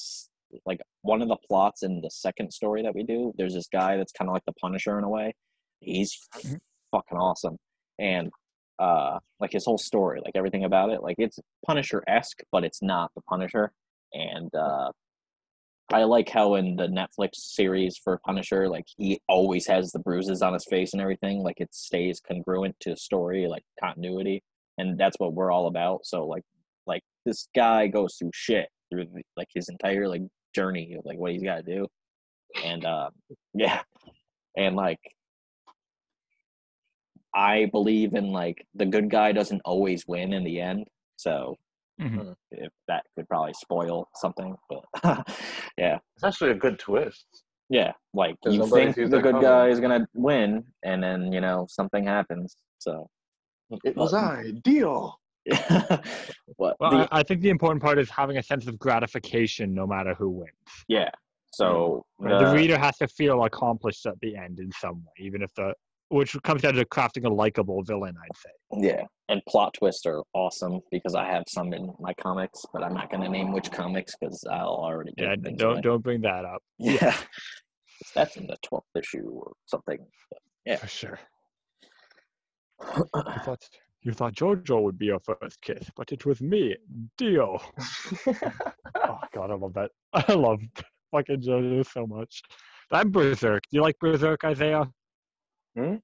like 0.64 0.80
one 1.02 1.20
of 1.20 1.28
the 1.28 1.36
plots 1.46 1.82
in 1.82 2.00
the 2.00 2.10
second 2.10 2.52
story 2.52 2.82
that 2.82 2.94
we 2.94 3.02
do. 3.02 3.32
There's 3.36 3.52
this 3.54 3.68
guy 3.70 3.96
that's 3.98 4.12
kind 4.12 4.30
of 4.30 4.32
like 4.34 4.44
the 4.46 4.54
Punisher 4.54 4.96
in 4.98 5.04
a 5.04 5.08
way. 5.10 5.34
He's 5.80 6.16
Mhm. 6.36 6.58
fucking 6.90 7.18
awesome, 7.18 7.58
and 7.98 8.30
uh, 8.78 9.18
like 9.40 9.52
his 9.52 9.64
whole 9.64 9.78
story, 9.78 10.20
like 10.24 10.36
everything 10.36 10.64
about 10.64 10.90
it, 10.90 11.02
like 11.02 11.16
it's 11.18 11.38
Punisher 11.66 12.02
esque, 12.06 12.40
but 12.52 12.64
it's 12.64 12.82
not 12.82 13.10
the 13.14 13.22
Punisher. 13.22 13.72
And 14.12 14.54
uh, 14.54 14.92
I 15.92 16.04
like 16.04 16.28
how 16.28 16.54
in 16.54 16.76
the 16.76 16.86
Netflix 16.86 17.36
series 17.36 17.96
for 17.96 18.20
Punisher, 18.24 18.68
like 18.68 18.84
he 18.96 19.20
always 19.28 19.66
has 19.66 19.90
the 19.90 19.98
bruises 19.98 20.42
on 20.42 20.52
his 20.52 20.66
face 20.66 20.92
and 20.92 21.00
everything. 21.00 21.42
Like 21.42 21.60
it 21.60 21.74
stays 21.74 22.20
congruent 22.20 22.76
to 22.80 22.90
the 22.90 22.96
story, 22.96 23.46
like 23.46 23.64
continuity, 23.82 24.42
and 24.76 24.98
that's 24.98 25.16
what 25.18 25.32
we're 25.32 25.50
all 25.50 25.66
about. 25.66 26.00
So 26.04 26.26
like, 26.26 26.44
like 26.86 27.02
this 27.24 27.48
guy 27.54 27.86
goes 27.86 28.16
through 28.18 28.30
shit 28.34 28.68
through 28.90 29.06
like 29.36 29.48
his 29.54 29.68
entire 29.68 30.08
like 30.08 30.22
journey 30.54 30.94
of 30.98 31.04
like 31.04 31.18
what 31.18 31.32
he's 31.32 31.42
got 31.42 31.56
to 31.56 31.62
do, 31.62 31.86
and 32.64 32.84
uh, 32.84 33.10
yeah, 33.54 33.80
and 34.56 34.76
like 34.76 35.00
I 37.38 37.66
believe 37.66 38.14
in 38.14 38.32
like 38.32 38.66
the 38.74 38.84
good 38.86 39.08
guy 39.10 39.30
doesn't 39.32 39.62
always 39.64 40.04
win 40.08 40.32
in 40.32 40.42
the 40.44 40.60
end. 40.60 40.86
So 41.16 41.54
Mhm. 42.00 42.34
if 42.52 42.72
that 42.88 43.04
could 43.16 43.28
probably 43.28 43.54
spoil 43.54 44.08
something, 44.14 44.54
but 44.70 44.84
yeah, 45.78 45.98
It's 46.16 46.24
actually 46.24 46.50
a 46.52 46.54
good 46.54 46.78
twist. 46.78 47.26
yeah, 47.70 47.92
like 48.14 48.36
you 48.44 48.66
think 48.68 48.94
the 48.96 49.06
good 49.08 49.22
coming. 49.22 49.42
guy 49.42 49.68
is 49.68 49.80
gonna 49.80 50.06
win, 50.14 50.64
and 50.84 51.02
then 51.02 51.32
you 51.32 51.40
know 51.40 51.66
something 51.68 52.04
happens. 52.04 52.56
So, 52.78 53.08
It 53.84 53.96
was 53.96 54.12
But- 54.12 54.24
I, 54.24 54.52
Deal. 54.64 55.14
what? 56.56 56.76
Well, 56.80 56.90
the, 56.90 57.08
I, 57.14 57.20
I 57.20 57.22
think 57.22 57.40
the 57.42 57.50
important 57.50 57.82
part 57.82 57.98
is 57.98 58.10
having 58.10 58.36
a 58.38 58.42
sense 58.42 58.66
of 58.66 58.78
gratification 58.78 59.74
no 59.74 59.86
matter 59.86 60.14
who 60.14 60.28
wins. 60.30 60.84
yeah. 60.88 61.10
So 61.52 62.04
Right? 62.18 62.38
the 62.38 62.46
the- 62.50 62.54
reader 62.54 62.78
has 62.78 62.96
to 62.98 63.08
feel 63.08 63.44
accomplished 63.44 64.04
at 64.06 64.18
the 64.20 64.36
end 64.36 64.60
in 64.60 64.70
some 64.72 64.98
way, 65.04 65.12
even 65.26 65.42
if 65.42 65.52
the 65.54 65.74
which 66.10 66.36
comes 66.42 66.62
down 66.62 66.74
to 66.74 66.84
crafting 66.84 67.24
a 67.26 67.28
likable 67.28 67.82
villain, 67.82 68.14
I'd 68.22 68.36
say. 68.36 68.50
Yeah, 68.88 69.04
and 69.28 69.42
plot 69.48 69.74
twists 69.78 70.06
are 70.06 70.22
awesome 70.34 70.80
because 70.90 71.14
I 71.14 71.26
have 71.26 71.44
some 71.48 71.72
in 71.72 71.92
my 72.00 72.14
comics, 72.14 72.64
but 72.72 72.82
I'm 72.82 72.94
not 72.94 73.10
gonna 73.10 73.28
name 73.28 73.52
which 73.52 73.70
comics 73.70 74.14
because 74.20 74.42
I'll 74.50 74.68
already 74.68 75.12
give 75.16 75.26
Yeah, 75.28 75.36
things 75.42 75.58
don't 75.58 75.72
away. 75.72 75.80
don't 75.82 76.02
bring 76.02 76.20
that 76.22 76.44
up 76.44 76.62
Yeah, 76.78 77.16
that's 78.14 78.36
in 78.36 78.46
the 78.46 78.56
twelfth 78.62 78.86
issue 78.96 79.28
or 79.28 79.52
something. 79.66 79.98
Yeah. 80.64 80.76
for 80.76 80.86
sure. 80.88 81.18
You 83.14 83.40
thought 83.44 83.62
you 84.02 84.12
thought 84.12 84.34
JoJo 84.34 84.82
would 84.82 84.98
be 84.98 85.06
your 85.06 85.18
first 85.20 85.60
kiss, 85.60 85.90
but 85.96 86.12
it 86.12 86.24
was 86.24 86.40
me, 86.40 86.76
Dio. 87.16 87.58
Oh 88.94 89.18
god, 89.34 89.50
I 89.50 89.54
love 89.54 89.74
that. 89.74 89.90
I 90.12 90.32
love 90.34 90.60
fucking 91.12 91.42
JoJo 91.42 91.86
so 91.90 92.06
much. 92.06 92.42
I'm 92.90 93.10
Berserk. 93.10 93.62
Do 93.70 93.76
you 93.76 93.82
like 93.82 93.98
Berserk, 93.98 94.44
Isaiah? 94.44 94.88
Hmm? 95.78 95.94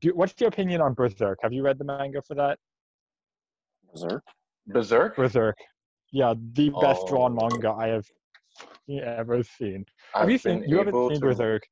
Do 0.00 0.08
you, 0.08 0.14
what's 0.16 0.34
your 0.40 0.48
opinion 0.48 0.80
on 0.80 0.94
Berserk? 0.94 1.38
Have 1.42 1.52
you 1.52 1.62
read 1.62 1.78
the 1.78 1.84
manga 1.84 2.20
for 2.20 2.34
that? 2.34 2.58
Berserk. 3.92 4.24
Berserk? 4.66 5.16
Berserk. 5.16 5.56
Yeah, 6.10 6.34
the 6.54 6.70
best 6.80 7.06
drawn 7.06 7.36
Oh. 7.38 7.48
manga 7.48 7.70
I 7.70 7.88
have 7.88 8.04
ever 8.90 9.42
seen. 9.44 9.84
I've 10.14 10.22
Have 10.22 10.30
you 10.30 10.38
been 10.40 10.60
seen? 10.62 10.68
You 10.68 10.78
haven't 10.78 10.94
able 10.94 11.08
seen 11.10 11.20
to. 11.20 11.26
Berserk? 11.26 11.62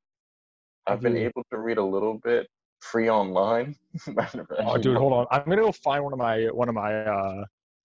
I've 0.87 0.93
Have 0.93 1.01
been 1.01 1.17
you? 1.17 1.25
able 1.25 1.43
to 1.51 1.57
read 1.57 1.77
a 1.77 1.83
little 1.83 2.17
bit 2.23 2.47
free 2.79 3.09
online. 3.09 3.75
Oh, 4.65 4.77
dude, 4.77 4.95
hold 4.97 5.11
on. 5.11 5.27
I'm 5.31 5.43
gonna 5.43 5.57
go 5.61 5.71
find 5.73 6.01
one 6.03 6.13
of 6.13 6.19
my 6.19 6.45
one 6.45 6.69
of 6.69 6.75
my 6.75 6.93
uh 7.03 7.43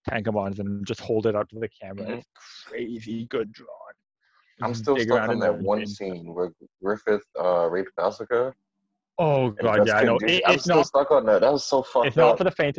tankobons 0.08 0.60
and 0.60 0.86
just 0.86 1.00
hold 1.00 1.26
it 1.26 1.34
up 1.34 1.48
to 1.48 1.58
the 1.58 1.68
camera. 1.68 2.06
Mhm. 2.06 2.18
It's 2.18 2.28
crazy 2.68 3.26
good 3.26 3.50
drawn. 3.52 3.68
I'm 4.62 4.72
still 4.72 4.96
stuck 4.96 5.28
on 5.28 5.40
that 5.40 5.58
one 5.58 5.84
scene 5.84 6.32
where 6.32 6.52
Griffith 6.82 7.24
uh, 7.38 7.68
raped 7.68 7.90
Casca. 7.98 8.54
Oh 9.18 9.50
god, 9.50 9.86
yeah, 9.86 9.96
I 9.96 10.04
know. 10.04 10.18
It, 10.22 10.42
I'm 10.46 10.58
still 10.58 10.76
not. 10.76 10.86
stuck 10.86 11.10
on 11.10 11.24
that. 11.26 11.40
That 11.40 11.52
was 11.52 11.64
so 11.64 11.82
fucked 11.82 12.08
It's 12.08 12.16
not 12.16 12.36
for 12.36 12.44
the 12.44 12.50
faint. 12.50 12.78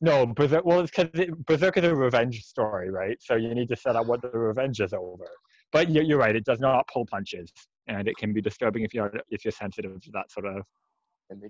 No, 0.00 0.26
Berserk. 0.26 0.64
Well, 0.64 0.80
it's 0.80 0.90
because 0.90 1.08
it, 1.18 1.46
Berserk 1.46 1.76
is 1.76 1.84
a 1.84 1.94
revenge 1.94 2.44
story, 2.44 2.90
right? 2.90 3.16
So 3.20 3.34
you 3.36 3.54
need 3.54 3.68
to 3.70 3.76
set 3.76 3.96
up 3.96 4.06
what 4.06 4.22
the 4.22 4.28
revenge 4.30 4.80
is 4.80 4.92
over. 4.92 5.26
But 5.72 5.90
you're, 5.90 6.04
you're 6.04 6.18
right. 6.18 6.36
It 6.36 6.44
does 6.44 6.60
not 6.60 6.86
pull 6.92 7.04
punches, 7.06 7.52
and 7.88 8.06
it 8.06 8.16
can 8.16 8.32
be 8.32 8.40
disturbing 8.40 8.84
if 8.84 8.94
you're 8.94 9.12
if 9.30 9.44
you're 9.44 9.52
sensitive 9.52 10.00
to 10.00 10.10
that 10.12 10.30
sort 10.30 10.46
of 10.46 10.62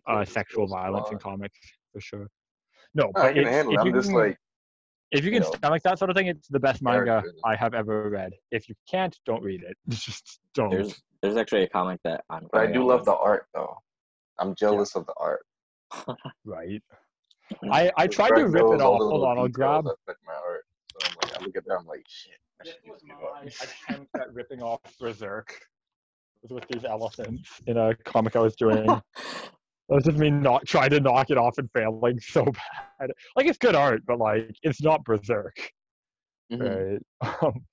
uh, 0.08 0.24
sexual 0.24 0.66
Ghost 0.66 0.74
violence 0.74 1.08
in 1.10 1.18
comics 1.18 1.58
for 1.92 2.00
sure. 2.00 2.28
No, 2.94 3.10
I 3.16 3.22
but 3.22 3.28
can 3.34 3.38
it's, 3.38 3.50
handle 3.50 3.74
if 3.74 3.80
it. 3.80 3.84
you 3.84 3.90
I'm 3.90 3.98
just 3.98 4.08
can- 4.08 4.18
like, 4.18 4.38
if 5.10 5.24
you 5.24 5.30
you 5.30 5.40
can 5.40 5.42
know, 5.48 5.56
stomach 5.56 5.82
that 5.84 5.98
sort 5.98 6.10
of 6.10 6.16
thing, 6.16 6.26
it's 6.26 6.48
the 6.48 6.60
best 6.60 6.82
manga. 6.82 7.22
I 7.44 7.56
have 7.56 7.74
ever 7.74 8.08
read. 8.10 8.32
If 8.50 8.68
you 8.68 8.74
can't, 8.90 9.16
don't 9.26 9.42
read 9.42 9.62
it. 9.62 9.76
Just 9.90 10.38
don't. 10.54 10.70
There's 10.70 11.00
there's 11.22 11.36
actually 11.36 11.62
a 11.64 11.68
comic 11.68 11.98
that 12.04 12.24
I'm. 12.30 12.46
but 12.52 12.60
I 12.60 12.66
do 12.70 12.84
love 12.86 13.00
with. 13.00 13.06
the 13.06 13.14
art 13.16 13.46
though. 13.54 13.76
I'm 14.38 14.54
jealous 14.54 14.94
of 14.96 15.06
the 15.06 15.14
art. 15.18 15.44
right. 16.44 16.82
I, 17.72 17.90
I 17.96 18.06
tried 18.06 18.30
to 18.36 18.44
rip 18.46 18.62
it 18.62 18.80
off. 18.82 18.98
Hold 19.00 19.24
on, 19.24 19.38
I'll 19.38 19.48
grab. 19.48 19.84
that 19.84 20.16
my 20.26 20.34
art. 20.34 20.64
So 21.00 21.08
I'm 21.08 21.14
like, 21.22 21.40
I 21.40 21.44
look 21.44 21.56
at 21.56 21.64
that, 21.66 21.78
I'm 21.80 21.86
like, 21.86 22.04
shit. 22.08 22.34
I 22.60 22.64
This 22.64 22.74
should 22.74 22.90
was 22.90 23.00
just 23.00 23.06
do 23.06 23.14
that. 23.58 23.88
my 23.88 23.94
attempt 23.94 24.10
at 24.16 24.34
ripping 24.34 24.62
off 24.62 24.80
Berserk. 25.00 25.50
It 26.42 26.50
was 26.50 26.52
with 26.52 26.68
these 26.70 26.84
elephants 26.84 27.48
in 27.66 27.76
a 27.76 27.94
comic 28.04 28.36
I 28.36 28.40
was 28.40 28.54
doing. 28.56 28.84
That 28.86 29.02
was 29.88 30.04
just 30.04 30.18
me 30.18 30.30
not 30.30 30.66
trying 30.66 30.90
to 30.90 31.00
knock 31.00 31.30
it 31.30 31.38
off 31.38 31.56
and 31.58 31.68
failing 31.74 32.20
so 32.20 32.44
bad. 32.44 33.10
Like 33.36 33.46
it's 33.46 33.58
good 33.58 33.74
art, 33.74 34.02
but 34.06 34.18
like 34.18 34.54
it's 34.62 34.82
not 34.82 35.02
Berserk. 35.04 35.56
Mhm. 36.52 37.00
Right? 37.22 37.36
Um, 37.42 37.64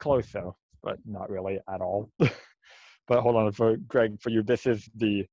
close 0.00 0.30
though, 0.32 0.56
but 0.82 0.96
not 1.04 1.28
really 1.30 1.58
at 1.72 1.80
all. 1.80 2.10
but 2.18 3.20
hold 3.20 3.36
on, 3.36 3.52
for 3.52 3.76
Greg, 3.88 4.20
for 4.20 4.30
you, 4.30 4.42
this 4.42 4.66
is 4.66 4.88
the 4.96 5.26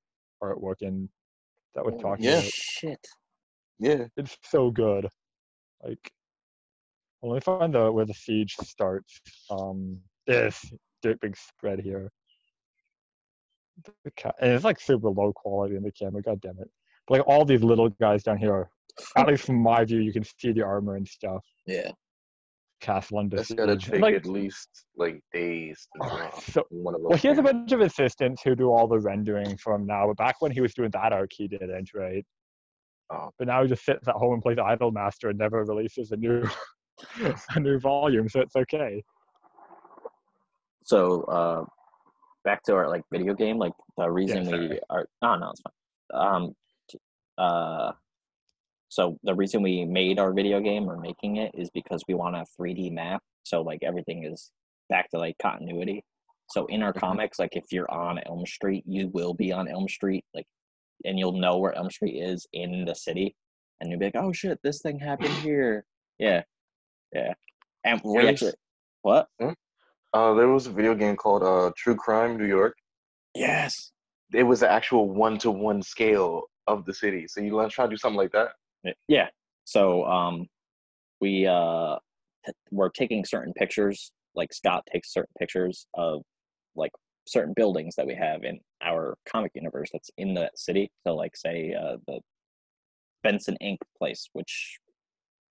artwork 0.43 0.81
and 0.81 1.09
that 1.75 1.85
we're 1.85 1.93
Oh, 1.93 1.99
talking 1.99 2.25
yeah. 2.25 2.39
about. 2.39 2.51
Shit. 2.51 3.07
Yeah. 3.79 4.05
It's 4.17 4.38
so 4.43 4.71
good. 4.71 5.07
Like, 5.83 6.11
well, 7.21 7.33
let 7.33 7.38
me 7.38 7.41
find 7.41 7.73
the 7.73 7.91
where 7.91 8.05
the 8.05 8.13
siege 8.13 8.55
starts. 8.63 9.19
Um, 9.49 9.99
this 10.25 10.63
big 11.01 11.19
big 11.19 11.35
spread 11.38 11.79
here. 11.79 12.11
The 14.03 14.11
ca- 14.17 14.33
and 14.41 14.51
it's 14.53 14.63
like 14.63 14.79
super 14.79 15.09
low 15.09 15.33
quality 15.33 15.75
in 15.75 15.83
the 15.83 15.91
camera. 15.91 16.21
God 16.21 16.41
damn 16.41 16.59
it! 16.59 16.69
But 17.07 17.19
like 17.19 17.27
all 17.27 17.45
these 17.45 17.63
little 17.63 17.89
guys 17.89 18.23
down 18.23 18.38
here, 18.38 18.69
at 19.15 19.27
least 19.27 19.45
from 19.45 19.57
my 19.61 19.85
view, 19.85 19.99
you 19.99 20.11
can 20.11 20.23
see 20.23 20.51
the 20.51 20.63
armor 20.63 20.95
and 20.95 21.07
stuff. 21.07 21.45
Yeah. 21.67 21.91
Castle 22.80 23.19
under 23.19 23.38
That's 23.38 23.51
gotta 23.51 23.78
take 23.78 24.01
Like, 24.01 24.15
at 24.15 24.25
least 24.25 24.86
like 24.95 25.21
days 25.34 25.88
to 25.95 26.09
oh, 26.09 26.17
draw. 26.17 26.39
so 26.39 26.63
One 26.69 26.95
of 26.95 27.01
those. 27.01 27.09
well, 27.09 27.17
he 27.17 27.28
has 27.28 27.38
a 27.38 27.43
bunch 27.43 27.71
of 27.71 27.82
assistants 27.82 28.41
who 28.43 28.55
do 28.55 28.69
all 28.71 28.88
the 28.88 28.99
rendering 28.99 29.57
from 29.57 29.86
now. 29.86 30.07
But 30.07 30.17
back 30.17 30.36
when 30.39 30.51
he 30.51 30.61
was 30.61 30.73
doing 30.73 30.91
that 30.91 31.13
arc, 31.13 31.32
he 31.34 31.47
didn't, 31.47 31.91
right? 31.93 32.25
Oh. 33.09 33.30
But 33.38 33.47
now 33.47 33.63
he 33.63 33.69
just 33.69 33.86
sits 33.86 34.07
at 34.07 34.15
home 34.15 34.34
and 34.34 34.41
plays 34.41 34.57
Idol 34.59 34.91
Master 34.91 35.30
and 35.30 35.39
never 35.39 35.63
releases 35.63 36.11
a 36.11 36.17
new 36.17 36.43
a 37.55 37.59
new 37.59 37.80
volume, 37.80 38.28
so 38.30 38.41
it's 38.41 38.55
okay. 38.55 39.03
So 40.84 41.23
uh, 41.23 41.65
back 42.43 42.63
to 42.63 42.75
our 42.75 42.88
like 42.89 43.03
video 43.11 43.34
game, 43.34 43.57
like 43.57 43.73
the 43.97 44.09
reason 44.09 44.45
we 44.45 44.80
are. 44.89 45.05
Oh 45.21 45.36
no, 45.36 45.51
it's 45.51 45.61
fine. 45.61 45.73
Um, 46.13 46.55
uh, 47.38 47.91
so 48.89 49.17
the 49.23 49.35
reason 49.35 49.61
we 49.61 49.85
made 49.85 50.19
our 50.19 50.33
video 50.33 50.59
game 50.59 50.89
or 50.89 50.97
making 50.97 51.38
it 51.38 51.51
is 51.55 51.69
because 51.71 52.03
we 52.07 52.13
want 52.13 52.35
a 52.35 52.45
3D 52.59 52.91
map. 52.91 53.21
So 53.43 53.61
like 53.61 53.79
everything 53.83 54.23
is 54.25 54.51
back 54.89 55.09
to 55.11 55.17
like 55.17 55.38
continuity. 55.41 56.03
So 56.49 56.65
in 56.67 56.81
our 56.83 56.93
Mhm. 56.93 56.99
comics, 56.99 57.39
like 57.39 57.55
if 57.55 57.65
you're 57.71 57.89
on 57.91 58.19
Elm 58.19 58.45
Street, 58.45 58.83
you 58.88 59.09
will 59.09 59.33
be 59.33 59.51
on 59.51 59.67
Elm 59.67 59.88
Street, 59.89 60.23
like, 60.33 60.47
and 61.05 61.19
you'll 61.19 61.33
know 61.33 61.57
where 61.57 61.73
Elm 61.75 61.89
Street 61.91 62.17
is 62.21 62.47
in 62.53 62.85
the 62.85 62.95
city, 62.95 63.35
and 63.79 63.89
you'll 63.89 63.99
be 63.99 64.05
like, 64.05 64.15
"Oh 64.15 64.31
shit, 64.31 64.59
this 64.63 64.81
thing 64.81 64.99
happened 64.99 65.29
here." 65.43 65.85
Yeah, 66.17 66.43
yeah. 67.13 67.33
And 67.83 68.01
we 68.03 68.23
Yes. 68.23 68.29
actually, 68.29 68.53
what? 69.01 69.27
Uh, 70.13 70.33
there 70.33 70.47
was 70.47 70.67
a 70.67 70.71
video 70.71 70.95
game 70.95 71.15
called 71.17 71.43
uh, 71.43 71.71
True 71.75 71.95
Crime 71.95 72.38
New 72.38 72.45
York. 72.47 72.77
Yes. 73.35 73.91
It 74.33 74.43
was 74.43 74.61
the 74.61 74.69
actual 74.71 75.09
one-to-one 75.09 75.81
scale 75.83 76.49
of 76.65 76.85
the 76.85 76.93
city. 76.93 77.27
So 77.27 77.41
you 77.41 77.53
want 77.53 77.69
to 77.69 77.75
try 77.75 77.85
to 77.85 77.89
do 77.89 77.97
something 77.97 78.17
like 78.17 78.31
that? 78.31 78.53
Yeah. 79.07 79.27
So 79.65 80.05
um, 80.05 80.47
we 81.19 81.45
uh, 81.45 81.97
t- 82.45 82.53
we're 82.71 82.89
taking 82.89 83.25
certain 83.25 83.53
pictures. 83.53 84.11
Like 84.35 84.53
Scott 84.53 84.83
takes 84.91 85.13
certain 85.13 85.33
pictures 85.39 85.88
of 85.93 86.21
like 86.75 86.91
certain 87.27 87.53
buildings 87.55 87.95
that 87.95 88.07
we 88.07 88.15
have 88.15 88.43
in 88.43 88.59
our 88.83 89.17
comic 89.27 89.51
universe 89.55 89.89
that's 89.91 90.11
in 90.17 90.33
that 90.35 90.57
city. 90.57 90.89
So 91.05 91.15
like 91.15 91.35
say 91.35 91.73
uh, 91.73 91.97
the 92.07 92.19
Benson 93.23 93.57
Inc. 93.61 93.77
place, 93.97 94.29
which 94.33 94.77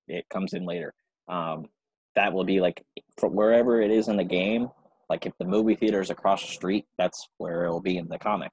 it 0.09 0.25
comes 0.31 0.55
in 0.55 0.65
later. 0.65 0.95
Um, 1.29 1.67
that 2.15 2.33
will 2.33 2.45
be 2.45 2.61
like 2.61 2.83
from 3.19 3.35
wherever 3.35 3.81
it 3.81 3.91
is 3.91 4.09
in 4.09 4.17
the 4.17 4.25
game. 4.25 4.69
Like 5.11 5.27
if 5.27 5.33
the 5.39 5.45
movie 5.45 5.75
theater 5.75 6.01
is 6.01 6.11
across 6.11 6.43
the 6.43 6.53
street, 6.53 6.85
that's 6.99 7.29
where 7.39 7.65
it'll 7.65 7.81
be 7.81 7.99
in 7.99 8.09
the 8.09 8.19
comic. 8.19 8.53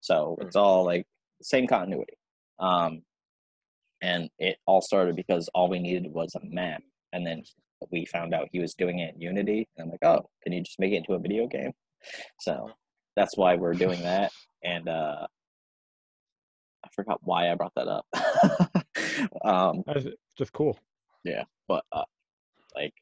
So 0.00 0.36
it's 0.40 0.56
all 0.56 0.84
like 0.84 1.06
same 1.42 1.66
continuity. 1.66 2.14
Um, 2.58 3.02
and 4.02 4.28
it 4.38 4.56
all 4.66 4.80
started 4.80 5.16
because 5.16 5.48
all 5.54 5.68
we 5.68 5.78
needed 5.78 6.12
was 6.12 6.34
a 6.34 6.40
map 6.44 6.82
and 7.12 7.26
then 7.26 7.42
we 7.90 8.04
found 8.06 8.34
out 8.34 8.48
he 8.52 8.58
was 8.58 8.74
doing 8.74 8.98
it 9.00 9.14
in 9.14 9.20
unity 9.20 9.68
and 9.76 9.84
i'm 9.84 9.90
like 9.90 10.04
oh 10.04 10.28
can 10.42 10.52
you 10.52 10.62
just 10.62 10.80
make 10.80 10.92
it 10.92 10.96
into 10.96 11.14
a 11.14 11.18
video 11.18 11.46
game? 11.46 11.72
So 12.40 12.70
that's 13.16 13.36
why 13.36 13.56
we're 13.56 13.74
doing 13.74 14.02
that 14.02 14.32
and 14.62 14.88
uh 14.88 15.26
i 16.84 16.88
forgot 16.94 17.20
why 17.22 17.50
i 17.50 17.54
brought 17.54 17.74
that 17.76 17.88
up. 17.88 18.06
Um 19.44 19.82
That's 19.86 20.06
just 20.36 20.52
cool. 20.52 20.78
Yeah, 21.24 21.44
but 21.68 21.84
uh, 21.92 22.04
like 22.74 22.92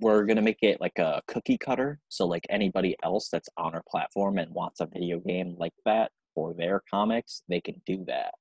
we're 0.00 0.24
gonna 0.24 0.42
make 0.42 0.62
it 0.62 0.80
like 0.80 0.98
a 0.98 1.22
cookie 1.28 1.58
cutter 1.58 2.00
so 2.08 2.26
like 2.26 2.44
anybody 2.50 2.96
else 3.04 3.28
that's 3.30 3.48
on 3.56 3.74
our 3.74 3.82
platform 3.88 4.38
and 4.38 4.50
wants 4.52 4.80
a 4.80 4.86
video 4.86 5.20
game 5.20 5.54
like 5.58 5.72
that 5.84 6.10
for 6.34 6.52
their 6.52 6.82
comics 6.90 7.42
they 7.48 7.60
can 7.60 7.80
do 7.86 8.04
that 8.06 8.34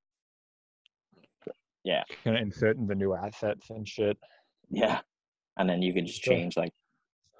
Kind 2.23 2.37
of 2.37 2.43
insert 2.43 2.77
in 2.77 2.87
the 2.87 2.95
new 2.95 3.13
assets 3.13 3.69
and 3.69 3.87
shit. 3.87 4.17
Yeah. 4.69 5.01
And 5.57 5.69
then 5.69 5.81
you 5.81 5.93
can 5.93 6.05
just 6.05 6.21
change 6.21 6.57
like 6.57 6.71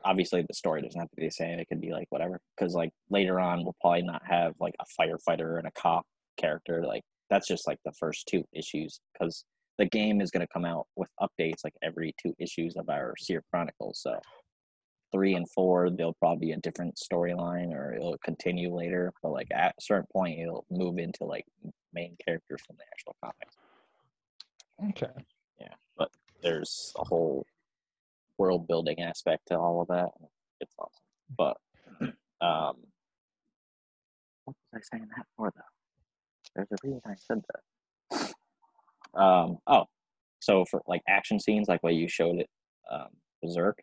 obviously 0.05 0.43
the 0.47 0.53
story 0.53 0.81
doesn't 0.81 0.99
have 0.99 1.09
to 1.09 1.15
be 1.15 1.27
the 1.27 1.31
same. 1.31 1.59
It 1.59 1.67
could 1.67 1.81
be 1.81 1.91
like 1.91 2.07
whatever. 2.09 2.39
Because 2.55 2.73
like 2.73 2.91
later 3.09 3.39
on 3.39 3.63
we'll 3.63 3.75
probably 3.81 4.03
not 4.03 4.21
have 4.25 4.53
like 4.59 4.75
a 4.79 5.01
firefighter 5.01 5.57
and 5.57 5.67
a 5.67 5.71
cop 5.71 6.05
character. 6.37 6.83
Like 6.85 7.03
that's 7.29 7.47
just 7.47 7.67
like 7.67 7.79
the 7.85 7.93
first 7.93 8.27
two 8.27 8.43
issues. 8.53 8.99
Because 9.13 9.45
the 9.77 9.85
game 9.85 10.21
is 10.21 10.29
gonna 10.29 10.47
come 10.51 10.65
out 10.65 10.87
with 10.95 11.09
updates 11.21 11.63
like 11.63 11.73
every 11.81 12.13
two 12.21 12.33
issues 12.37 12.75
of 12.75 12.89
our 12.89 13.13
Seer 13.17 13.43
Chronicles. 13.49 14.01
So 14.01 14.19
three 15.11 15.35
and 15.35 15.49
four, 15.51 15.89
there'll 15.89 16.15
probably 16.19 16.47
be 16.47 16.51
a 16.53 16.57
different 16.57 16.95
storyline 16.97 17.71
or 17.71 17.93
it'll 17.93 18.17
continue 18.23 18.75
later. 18.75 19.13
But 19.23 19.31
like 19.31 19.47
at 19.53 19.73
a 19.77 19.81
certain 19.81 20.07
point 20.11 20.39
it'll 20.39 20.65
move 20.69 20.97
into 20.97 21.23
like 21.23 21.45
main 21.93 22.15
characters 22.25 22.61
from 22.67 22.75
the 22.77 22.83
actual 22.93 23.15
comics 23.23 23.55
Okay. 24.89 25.07
Yeah, 25.59 25.73
but 25.97 26.09
there's 26.41 26.93
a 26.97 27.03
whole 27.03 27.45
world 28.37 28.67
building 28.67 28.99
aspect 29.01 29.47
to 29.47 29.57
all 29.57 29.81
of 29.81 29.87
that. 29.89 30.09
It's 30.59 30.73
awesome. 30.79 31.03
But 31.37 31.57
um 32.45 32.75
what 34.45 34.55
was 34.55 34.55
I 34.75 34.79
saying 34.97 35.07
that 35.15 35.25
for 35.37 35.51
though? 35.55 35.61
There's 36.55 36.67
a 36.71 36.75
reason 36.83 37.01
I 37.05 37.15
said 37.15 37.41
that. 38.11 39.19
Um 39.19 39.57
oh. 39.67 39.85
So 40.39 40.65
for 40.69 40.81
like 40.87 41.01
action 41.07 41.39
scenes 41.39 41.67
like 41.67 41.81
what 41.83 41.93
you 41.95 42.07
showed 42.07 42.39
it 42.39 42.49
um 42.91 43.07
Berserk, 43.41 43.81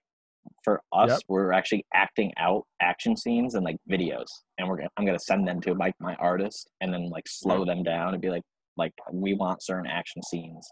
for 0.64 0.82
us 0.92 1.10
Yep. 1.10 1.20
we're 1.28 1.52
actually 1.52 1.84
acting 1.94 2.32
out 2.38 2.64
action 2.80 3.16
scenes 3.16 3.54
and 3.54 3.64
like 3.64 3.76
videos 3.90 4.26
and 4.58 4.68
we're 4.68 4.76
gonna 4.76 4.90
I'm 4.96 5.06
gonna 5.06 5.18
send 5.18 5.46
them 5.48 5.60
to 5.62 5.74
like 5.74 5.94
my 6.00 6.14
artist 6.16 6.68
and 6.80 6.92
then 6.92 7.08
like 7.08 7.26
slow 7.28 7.64
them 7.64 7.82
down 7.82 8.12
and 8.12 8.20
be 8.22 8.30
like 8.30 8.42
like 8.76 8.92
we 9.12 9.34
want 9.34 9.62
certain 9.62 9.86
action 9.86 10.22
scenes 10.22 10.68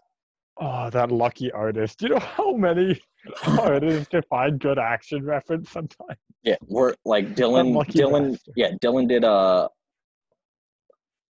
Oh, 0.61 0.89
that 0.89 1.09
lucky 1.11 1.51
artist. 1.51 2.01
You 2.01 2.09
know 2.09 2.19
how 2.19 2.53
many 2.53 2.99
artists 3.47 4.09
can 4.09 4.21
find 4.29 4.59
good 4.59 4.77
action 4.77 5.23
reference 5.23 5.71
sometimes? 5.71 6.19
Yeah, 6.43 6.57
we're 6.67 6.95
like 7.05 7.33
Dylan. 7.35 7.73
Dylan, 7.87 8.31
bastard. 8.33 8.53
yeah, 8.57 8.71
Dylan 8.83 9.07
did 9.07 9.23
a. 9.23 9.69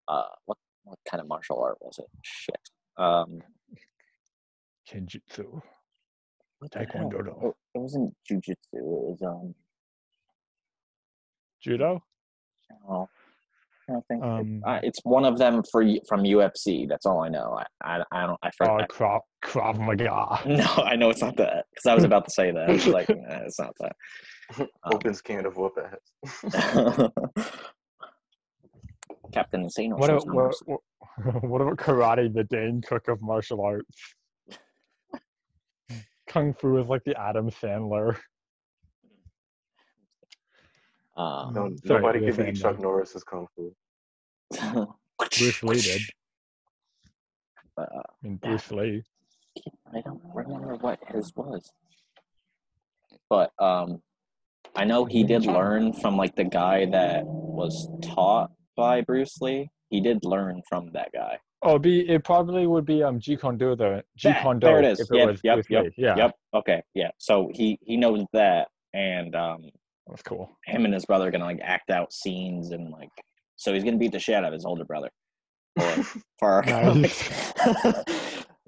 Uh, 0.07 0.24
what 0.45 0.57
what 0.84 0.99
kind 1.09 1.22
of 1.22 1.28
martial 1.28 1.61
art 1.61 1.78
was 1.80 1.97
it? 1.99 2.05
Shit. 2.22 2.59
Um, 2.97 3.39
Kenjutsu. 4.89 5.61
Taekwondo. 6.74 7.45
It, 7.45 7.53
it 7.76 7.78
wasn't 7.80 8.14
jujitsu. 8.30 8.55
It 8.74 8.84
was 8.84 9.22
um. 9.26 9.55
Judo. 11.61 12.03
Oh, 12.89 13.07
I 13.95 13.99
think 14.07 14.23
Um, 14.23 14.61
uh, 14.65 14.79
it's 14.83 14.99
one 15.03 15.25
of 15.25 15.37
them 15.37 15.63
for 15.71 15.83
from 16.07 16.21
UFC. 16.23 16.87
That's 16.87 17.05
all 17.05 17.21
I 17.23 17.29
know. 17.29 17.59
I 17.59 17.65
I, 17.97 18.03
I 18.11 18.27
don't. 18.27 18.39
I 18.43 18.47
Oh, 18.47 18.51
forgot. 18.57 18.89
Krav, 18.89 19.19
Krav 19.43 19.79
Maga. 19.79 20.39
no, 20.47 20.83
I 20.83 20.95
know 20.95 21.09
it's 21.09 21.21
not 21.21 21.35
that 21.37 21.65
because 21.71 21.85
I 21.85 21.95
was 21.95 22.03
about 22.03 22.25
to 22.25 22.31
say 22.31 22.51
that. 22.51 22.69
I 22.69 22.73
was 22.73 22.87
like, 22.87 23.09
nah, 23.15 23.39
it's 23.45 23.59
not 23.59 23.73
that. 23.79 23.95
Um, 24.59 24.67
Opens 24.93 25.21
can 25.21 25.45
of 25.45 25.55
whoop 25.57 25.73
ass. 25.81 26.01
Captain 29.33 29.63
Insano. 29.65 29.97
What 29.97 30.09
about, 30.09 30.27
what, 30.27 30.55
what, 30.65 31.43
what 31.43 31.61
about 31.61 31.77
karate, 31.77 32.31
the 32.31 32.43
Dane 32.43 32.81
Cook 32.85 33.07
of 33.07 33.21
martial 33.21 33.61
arts? 33.61 33.89
Kung 36.27 36.53
Fu 36.53 36.77
is 36.77 36.87
like 36.87 37.03
the 37.05 37.19
Adam 37.19 37.49
Sandler. 37.49 38.17
Uh, 41.15 41.49
No, 41.53 41.71
Sorry, 41.85 42.01
nobody 42.01 42.19
you're 42.25 42.33
can 42.33 42.45
beat 42.45 42.55
Chuck 42.55 42.75
that. 42.77 42.81
Norris's 42.81 43.23
kung 43.23 43.47
fu. 43.55 43.73
Bruce 45.37 45.63
Lee 45.63 45.81
did. 45.81 46.01
Uh, 47.77 47.85
I 47.93 48.01
mean, 48.21 48.35
Bruce 48.37 48.71
Lee. 48.71 49.03
I 49.95 50.01
don't 50.01 50.21
remember 50.33 50.75
what 50.75 50.99
his 51.09 51.31
was, 51.35 51.71
but 53.29 53.51
um, 53.59 54.01
I 54.75 54.85
know 54.85 55.05
he 55.05 55.23
did 55.23 55.45
learn 55.45 55.93
from 55.93 56.17
like 56.17 56.35
the 56.35 56.43
guy 56.43 56.85
that 56.87 57.23
was 57.25 57.87
taught 58.01 58.51
by 58.75 59.01
Bruce 59.01 59.39
Lee. 59.41 59.69
He 59.89 60.01
did 60.01 60.25
learn 60.25 60.61
from 60.67 60.91
that 60.93 61.09
guy. 61.13 61.37
Oh, 61.61 61.77
be 61.79 62.07
it 62.09 62.23
probably 62.23 62.67
would 62.67 62.85
be 62.85 63.03
um 63.03 63.19
Jeet 63.19 63.39
Kune 63.41 63.57
Do 63.57 63.75
the 63.75 64.03
Jeet 64.17 64.23
That- 64.33 64.41
Kune 64.41 64.59
there 64.59 64.79
it 64.79 64.85
is. 64.85 64.99
if 64.99 65.11
it 65.11 65.15
Yep, 65.15 65.27
was 65.27 65.39
yep, 65.43 65.65
yep, 65.69 65.85
Yeah, 65.97 66.15
Yep. 66.17 66.31
Okay. 66.55 66.81
Yeah. 66.93 67.11
So 67.19 67.49
he 67.53 67.77
he 67.83 67.95
knows 67.95 68.25
that, 68.33 68.67
and 68.93 69.35
um, 69.35 69.69
that's 70.07 70.23
cool. 70.23 70.49
him 70.65 70.85
and 70.85 70.93
his 70.93 71.05
brother 71.05 71.27
are 71.27 71.31
gonna 71.31 71.45
like 71.45 71.61
act 71.63 71.89
out 71.91 72.11
scenes 72.11 72.71
and 72.71 72.89
like 72.91 73.09
so 73.64 73.74
he's 73.74 73.84
gonna 73.84 73.97
beat 73.97 74.11
the 74.11 74.20
shit 74.20 74.36
out 74.36 74.43
of 74.45 74.53
his 74.53 74.66
older 74.66 74.86
brother 74.86 75.09
for, 75.80 76.03
for 76.39 76.49
our 76.49 76.93
Nice. 76.95 77.53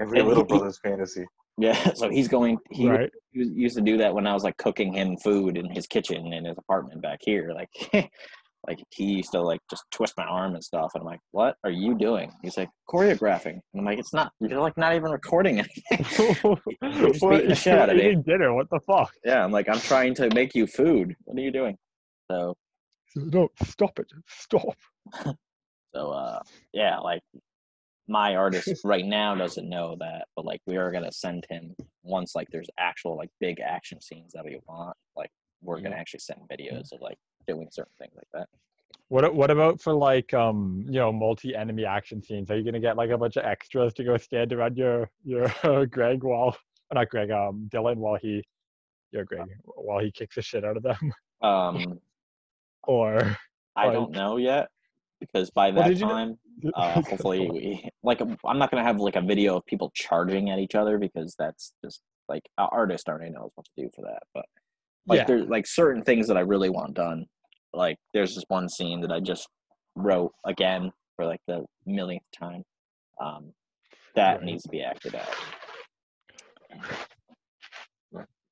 Every 0.01 0.21
little 0.29 0.43
he- 0.43 0.47
brother's 0.47 0.79
fantasy. 0.83 1.25
yeah 1.57 1.93
so 1.93 2.09
he's 2.09 2.27
going 2.27 2.57
he, 2.71 2.89
right. 2.89 3.09
he 3.31 3.43
used 3.43 3.75
to 3.75 3.81
do 3.81 3.97
that 3.97 4.13
when 4.13 4.25
i 4.27 4.33
was 4.33 4.43
like 4.43 4.57
cooking 4.57 4.93
him 4.93 5.15
food 5.17 5.57
in 5.57 5.69
his 5.69 5.85
kitchen 5.87 6.33
in 6.33 6.45
his 6.45 6.57
apartment 6.57 7.01
back 7.01 7.19
here 7.21 7.51
like 7.53 7.69
like 8.67 8.79
he 8.89 9.03
used 9.05 9.31
to 9.31 9.39
like 9.41 9.59
just 9.69 9.83
twist 9.91 10.13
my 10.17 10.25
arm 10.25 10.55
and 10.55 10.63
stuff 10.63 10.91
and 10.95 11.01
i'm 11.01 11.05
like 11.07 11.19
what 11.31 11.55
are 11.63 11.69
you 11.69 11.95
doing 11.97 12.31
he's 12.41 12.57
like 12.57 12.69
choreographing 12.89 13.53
and 13.71 13.79
i'm 13.79 13.85
like 13.85 13.99
it's 13.99 14.13
not 14.13 14.31
you're 14.41 14.59
like 14.59 14.75
not 14.77 14.95
even 14.95 15.11
recording 15.11 15.59
anything 15.59 16.05
You're 16.81 17.09
just 17.11 17.21
What- 17.21 17.31
beating 17.35 17.49
the 17.49 17.55
shit 17.55 17.77
out 17.77 17.89
of 17.89 17.97
me. 17.97 18.05
eating 18.07 18.23
dinner. 18.23 18.53
What 18.53 18.67
the 18.71 18.79
fuck? 18.87 19.11
yeah 19.23 19.43
i'm 19.43 19.51
like 19.51 19.69
i'm 19.69 19.79
trying 19.79 20.13
to 20.15 20.29
make 20.33 20.55
you 20.55 20.65
food 20.67 21.15
what 21.25 21.37
are 21.37 21.41
you 21.41 21.51
doing 21.51 21.77
so 22.31 22.55
No, 23.15 23.49
stop 23.63 23.99
it. 23.99 24.11
Stop. 24.27 24.77
So 25.95 26.11
uh 26.11 26.41
yeah, 26.73 26.99
like 26.99 27.21
my 28.07 28.35
artist 28.35 28.81
right 28.83 29.05
now 29.05 29.33
doesn't 29.35 29.69
know 29.69 29.95
that, 29.99 30.27
but 30.35 30.45
like 30.45 30.61
we 30.67 30.77
are 30.77 30.91
gonna 30.91 31.11
send 31.11 31.45
him 31.49 31.75
once 32.03 32.35
like 32.35 32.47
there's 32.51 32.69
actual 32.77 33.15
like 33.15 33.29
big 33.39 33.59
action 33.59 34.01
scenes 34.01 34.33
that 34.33 34.43
we 34.43 34.59
want, 34.67 34.95
like 35.15 35.31
we're 35.61 35.79
gonna 35.79 35.95
actually 35.95 36.19
send 36.19 36.41
videos 36.51 36.91
of 36.91 37.01
like 37.01 37.17
doing 37.47 37.67
certain 37.71 37.93
things 37.99 38.13
like 38.15 38.27
that. 38.33 38.47
What 39.07 39.33
what 39.33 39.51
about 39.51 39.81
for 39.81 39.93
like 39.93 40.33
um 40.33 40.83
you 40.87 40.99
know 40.99 41.11
multi 41.11 41.55
enemy 41.55 41.85
action 41.85 42.21
scenes? 42.21 42.51
Are 42.51 42.57
you 42.57 42.65
gonna 42.65 42.79
get 42.79 42.97
like 42.97 43.11
a 43.11 43.17
bunch 43.17 43.37
of 43.37 43.45
extras 43.45 43.93
to 43.95 44.03
go 44.03 44.17
stand 44.17 44.51
around 44.51 44.77
your 44.77 45.09
your 45.23 45.47
Greg 45.87 46.23
while 46.23 46.57
not 46.93 47.09
Greg 47.09 47.31
um 47.31 47.69
Dylan 47.71 47.97
while 47.97 48.17
he 48.21 48.43
your 49.11 49.23
Greg 49.23 49.47
while 49.63 49.99
he 49.99 50.11
kicks 50.11 50.35
the 50.35 50.41
shit 50.41 50.65
out 50.65 50.77
of 50.77 50.83
them? 50.83 51.13
Um 51.41 51.99
Or 52.87 53.37
I 53.75 53.91
don't 53.91 54.11
know 54.11 54.37
yet 54.37 54.67
because 55.19 55.49
by 55.51 55.71
that 55.71 55.97
time 55.99 56.37
uh 56.73 57.01
hopefully 57.01 57.49
we 57.51 57.89
like 58.03 58.21
I'm 58.21 58.57
not 58.59 58.71
gonna 58.71 58.83
have 58.83 58.99
like 58.99 59.15
a 59.15 59.21
video 59.21 59.57
of 59.57 59.65
people 59.65 59.91
charging 59.93 60.49
at 60.49 60.59
each 60.59 60.75
other 60.75 60.97
because 60.97 61.35
that's 61.37 61.73
just 61.83 62.01
like 62.29 62.43
our 62.57 62.69
artist 62.71 63.07
already 63.09 63.31
knows 63.31 63.51
what 63.55 63.65
to 63.65 63.83
do 63.83 63.89
for 63.95 64.01
that. 64.03 64.23
But 64.33 64.45
like 65.07 65.19
yeah. 65.19 65.25
there's 65.25 65.47
like 65.47 65.67
certain 65.67 66.03
things 66.03 66.27
that 66.27 66.37
I 66.37 66.41
really 66.41 66.69
want 66.69 66.95
done. 66.95 67.25
Like 67.73 67.97
there's 68.13 68.35
this 68.35 68.45
one 68.47 68.69
scene 68.69 69.01
that 69.01 69.11
I 69.11 69.19
just 69.19 69.47
wrote 69.95 70.31
again 70.45 70.91
for 71.15 71.25
like 71.25 71.41
the 71.47 71.65
millionth 71.85 72.23
time. 72.37 72.63
Um, 73.21 73.53
that 74.15 74.37
Right. 74.37 74.43
needs 74.45 74.63
to 74.63 74.69
be 74.69 74.81
acted 74.81 75.15
out. 75.15 75.35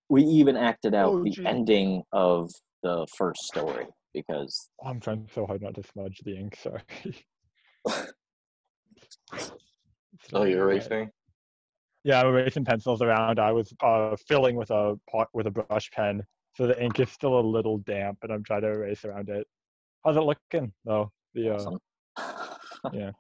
We 0.10 0.24
even 0.24 0.56
acted 0.58 0.94
out 0.94 1.14
Oh, 1.14 1.24
the 1.24 1.32
gee. 1.32 1.46
ending 1.46 2.04
of 2.12 2.52
the 2.84 3.08
first 3.18 3.44
story 3.44 3.88
because 4.14 4.70
I'm 4.86 5.00
trying 5.00 5.28
so 5.34 5.46
hard 5.46 5.62
not 5.62 5.76
to 5.76 5.84
smudge 5.84 6.22
the 6.24 6.38
ink. 6.38 6.58
Sorry. 6.62 6.82
Oh, 10.32 10.44
you're 10.44 10.70
erasing? 10.70 11.10
Yeah, 12.04 12.22
I'm 12.22 12.28
erasing 12.28 12.66
pencils 12.66 13.02
around. 13.02 13.40
I 13.40 13.52
was 13.52 13.74
uh, 13.82 14.16
filling 14.28 14.56
with 14.56 14.72
a 14.72 14.96
pot 15.10 15.28
with 15.34 15.48
a 15.48 15.52
brush 15.52 15.90
pen, 15.92 16.22
so 16.56 16.68
the 16.68 16.82
ink 16.82 17.00
is 17.00 17.10
still 17.10 17.40
a 17.40 17.42
little 17.42 17.80
damp, 17.80 18.20
and 18.24 18.32
I'm 18.32 18.44
trying 18.44 18.62
to 18.62 18.70
erase 18.70 19.06
around 19.06 19.30
it. 19.30 19.48
How's 20.04 20.18
it 20.18 20.22
looking 20.22 20.72
though? 20.86 21.12
The 21.34 21.50
uh, 21.50 21.56
awesome. 21.56 21.80
yeah. 22.94 23.12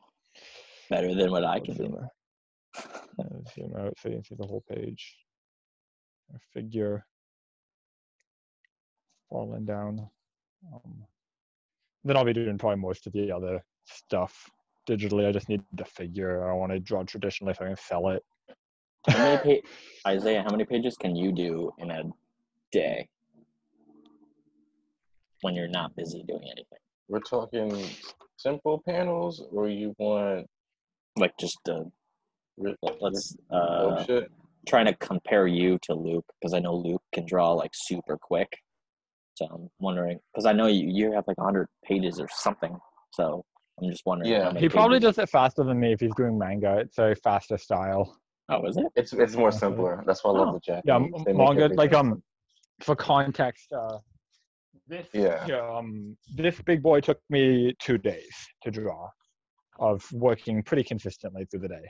better 0.89 1.15
than 1.15 1.31
what 1.31 1.43
I 1.43 1.59
can 1.59 1.75
do. 1.75 1.97
zoom 3.55 3.73
out 3.77 3.93
so 3.97 4.09
you 4.09 4.15
can 4.15 4.23
see 4.23 4.35
the 4.35 4.47
whole 4.47 4.63
page. 4.69 5.15
A 6.35 6.39
figure 6.53 7.05
falling 9.29 9.65
down. 9.65 10.09
Um, 10.71 11.05
then 12.03 12.17
I'll 12.17 12.25
be 12.25 12.33
doing 12.33 12.57
probably 12.57 12.79
most 12.81 13.07
of 13.07 13.13
the 13.13 13.31
other 13.31 13.63
stuff 13.85 14.49
digitally. 14.87 15.27
I 15.27 15.31
just 15.31 15.49
need 15.49 15.61
the 15.73 15.85
figure. 15.85 16.49
I 16.49 16.53
want 16.53 16.71
to 16.71 16.79
draw 16.79 17.03
traditionally 17.03 17.53
so 17.53 17.65
I 17.65 17.67
can 17.69 17.77
sell 17.77 18.09
it. 18.09 18.23
How 19.09 19.19
many 19.19 19.61
pa- 19.61 19.67
Isaiah? 20.09 20.43
How 20.43 20.51
many 20.51 20.65
pages 20.65 20.95
can 20.95 21.15
you 21.15 21.31
do 21.31 21.71
in 21.77 21.91
a 21.91 22.03
day 22.71 23.07
when 25.41 25.55
you're 25.55 25.67
not 25.67 25.95
busy 25.95 26.23
doing 26.27 26.43
anything? 26.43 26.79
We're 27.09 27.19
talking 27.19 27.85
simple 28.37 28.81
panels, 28.85 29.43
or 29.51 29.69
you 29.69 29.93
want 29.97 30.47
Like 31.17 31.33
just 31.39 31.57
uh, 31.69 31.83
let's 33.01 33.35
uh, 33.51 34.03
shit? 34.05 34.31
trying 34.67 34.85
to 34.85 34.95
compare 34.95 35.47
you 35.47 35.77
to 35.83 35.93
Luke 35.93 36.25
because 36.39 36.53
I 36.53 36.59
know 36.59 36.75
Luke 36.75 37.03
can 37.13 37.25
draw 37.25 37.51
like 37.51 37.71
super 37.73 38.17
quick. 38.17 38.49
So 39.35 39.45
I'm 39.51 39.69
wondering 39.79 40.19
because 40.33 40.45
I 40.45 40.53
know 40.53 40.67
you 40.67 40.87
you 40.87 41.11
have 41.13 41.23
like 41.27 41.37
100 41.37 41.67
pages 41.85 42.19
or 42.19 42.27
something. 42.31 42.77
So 43.11 43.43
I'm 43.81 43.89
just 43.89 44.03
wondering. 44.05 44.31
Yeah. 44.31 44.53
He 44.57 44.69
probably 44.69 44.97
pages- 44.99 45.15
does 45.15 45.23
it 45.23 45.29
faster 45.29 45.63
than 45.63 45.79
me 45.79 45.93
if 45.93 45.99
he's 45.99 46.13
doing 46.15 46.37
manga. 46.37 46.77
It's 46.77 46.97
a 46.99 47.15
faster 47.23 47.57
style. 47.57 48.15
Oh, 48.49 48.65
is 48.67 48.77
it? 48.77 48.85
It's 48.95 49.13
it's 49.13 49.35
more 49.35 49.51
simpler. 49.51 50.03
That's 50.05 50.23
why 50.23 50.31
I 50.31 50.33
love 50.37 50.49
Oh. 50.49 50.53
the 50.53 50.59
Japanese. 50.59 51.11
Yeah, 51.15 51.23
They 51.25 51.33
manga 51.33 51.67
like 51.75 51.93
um 51.93 52.21
for 52.81 52.95
context, 52.95 53.71
uh 53.71 53.97
this 54.87 55.07
Yeah. 55.13 55.45
um 55.77 56.17
this 56.35 56.61
big 56.61 56.83
boy 56.83 56.99
took 56.99 57.19
me 57.29 57.73
two 57.79 57.97
days 57.97 58.35
to 58.63 58.69
draw 58.71 59.09
of 59.79 60.03
working 60.11 60.61
pretty 60.61 60.83
consistently 60.83 61.45
through 61.45 61.61
the 61.61 61.69
day. 61.69 61.87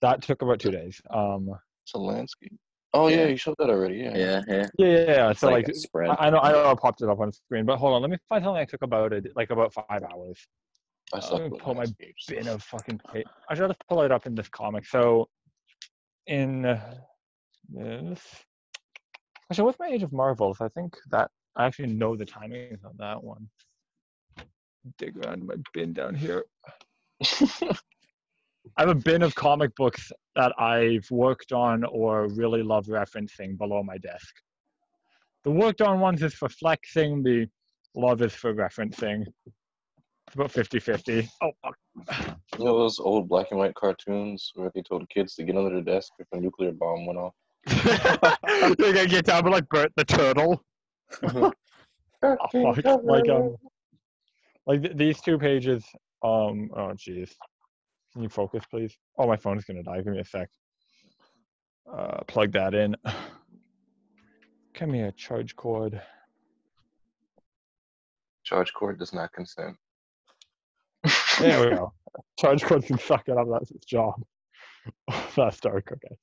That 0.00 0.22
took 0.22 0.42
about 0.42 0.60
two 0.60 0.70
days. 0.70 1.00
Um 1.10 1.48
It's 1.84 1.94
a 1.94 1.98
landscape. 1.98 2.58
Oh 2.94 3.08
yeah, 3.08 3.22
Yeah. 3.22 3.26
you 3.28 3.36
showed 3.36 3.56
that 3.58 3.70
already. 3.70 3.96
Yeah. 3.96 4.16
Yeah, 4.16 4.42
yeah. 4.46 4.68
yeah, 4.78 4.86
yeah, 4.86 5.04
yeah. 5.06 5.32
So 5.32 5.48
like, 5.48 5.66
like, 5.66 5.76
spread. 5.76 6.10
I, 6.10 6.26
I 6.26 6.30
know 6.30 6.38
I 6.38 6.52
know 6.52 6.70
I 6.70 6.74
popped 6.74 7.02
it 7.02 7.08
up 7.08 7.20
on 7.20 7.32
screen, 7.32 7.64
but 7.64 7.78
hold 7.78 7.94
on, 7.94 8.02
let 8.02 8.10
me 8.10 8.18
find 8.28 8.44
something 8.44 8.60
I 8.60 8.64
took 8.64 8.82
about 8.82 9.12
it 9.12 9.32
like 9.34 9.50
about 9.50 9.72
five 9.72 10.02
hours. 10.02 10.38
I 11.14 11.18
I'm 11.18 11.38
gonna 11.38 11.50
pull 11.50 11.74
my 11.74 11.80
landscapes. 11.80 12.26
bin 12.28 12.48
of 12.48 12.62
fucking 12.62 12.98
pa- 12.98 13.28
I 13.48 13.54
should 13.54 13.68
have 13.68 13.76
pull 13.88 14.02
it 14.02 14.12
up 14.12 14.26
in 14.26 14.34
this 14.34 14.48
comic. 14.48 14.86
So 14.86 15.28
in 16.26 16.64
uh, 16.66 16.94
this 17.70 18.20
actually 19.50 19.64
what's 19.64 19.78
my 19.78 19.88
age 19.88 20.02
of 20.02 20.12
marvels? 20.12 20.60
I 20.60 20.68
think 20.68 20.96
that 21.10 21.30
I 21.56 21.66
actually 21.66 21.88
know 21.88 22.16
the 22.16 22.26
timings 22.26 22.84
on 22.84 22.94
that 22.98 23.22
one. 23.22 23.48
Dig 24.98 25.16
around 25.18 25.46
my 25.46 25.54
bin 25.72 25.92
down 25.92 26.14
here. 26.14 26.44
I 28.76 28.82
have 28.82 28.90
a 28.90 28.94
bin 28.94 29.22
of 29.22 29.34
comic 29.34 29.74
books 29.76 30.10
that 30.36 30.52
I've 30.58 31.10
worked 31.10 31.52
on 31.52 31.84
or 31.84 32.28
really 32.28 32.62
love 32.62 32.86
referencing 32.86 33.58
below 33.58 33.82
my 33.82 33.98
desk. 33.98 34.34
The 35.44 35.50
worked 35.50 35.82
on 35.82 36.00
ones 36.00 36.22
is 36.22 36.34
for 36.34 36.48
flexing, 36.48 37.22
the 37.22 37.48
love 37.94 38.22
is 38.22 38.32
for 38.32 38.54
referencing. 38.54 39.26
It's 40.26 40.34
about 40.34 40.52
50 40.52 40.78
50. 40.78 41.28
Oh, 41.42 41.50
fuck. 41.62 41.76
You 42.58 42.64
know 42.64 42.78
those 42.78 42.98
old 42.98 43.28
black 43.28 43.48
and 43.50 43.58
white 43.58 43.74
cartoons 43.74 44.52
where 44.54 44.70
they 44.74 44.82
told 44.82 45.08
kids 45.10 45.34
to 45.34 45.44
get 45.44 45.56
under 45.56 45.70
their 45.70 45.82
desk 45.82 46.12
if 46.18 46.26
a 46.32 46.40
nuclear 46.40 46.72
bomb 46.72 47.06
went 47.06 47.18
off? 47.18 47.34
They're 48.78 48.92
gonna 48.92 49.06
get 49.06 49.26
down 49.26 49.44
with 49.44 49.52
like 49.52 49.68
Bert 49.68 49.92
the 49.96 50.04
turtle. 50.04 50.62
Oh, 52.24 52.42
fuck. 52.52 53.02
Like 53.02 53.28
um, 53.28 53.56
like 54.64 54.82
th- 54.82 54.96
these 54.96 55.20
two 55.20 55.38
pages. 55.38 55.84
Um. 56.22 56.70
Oh, 56.76 56.92
jeez. 56.94 57.32
Can 58.12 58.22
you 58.22 58.28
focus, 58.28 58.64
please? 58.70 58.96
Oh, 59.18 59.26
my 59.26 59.36
phone's 59.36 59.64
gonna 59.64 59.82
die. 59.82 60.02
Give 60.02 60.12
me 60.12 60.20
a 60.20 60.24
sec. 60.24 60.48
Uh, 61.90 62.22
plug 62.28 62.52
that 62.52 62.74
in. 62.74 62.96
Give 64.74 64.88
me 64.88 65.02
a 65.02 65.12
charge 65.12 65.54
cord. 65.56 66.00
Charge 68.44 68.72
cord 68.74 68.98
does 68.98 69.12
not 69.12 69.32
consent. 69.32 69.76
There 71.38 71.60
we 71.70 71.76
go. 71.76 71.92
Charge 72.38 72.62
cord 72.64 72.84
can 72.84 72.98
suck 72.98 73.28
it 73.28 73.36
up. 73.36 73.46
That's 73.50 73.70
its 73.70 73.86
job. 73.86 74.14
That's 75.36 75.60
dark. 75.60 75.90
Okay. 75.92 76.16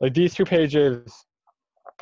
Like 0.00 0.14
these 0.14 0.34
two 0.34 0.44
pages 0.44 1.12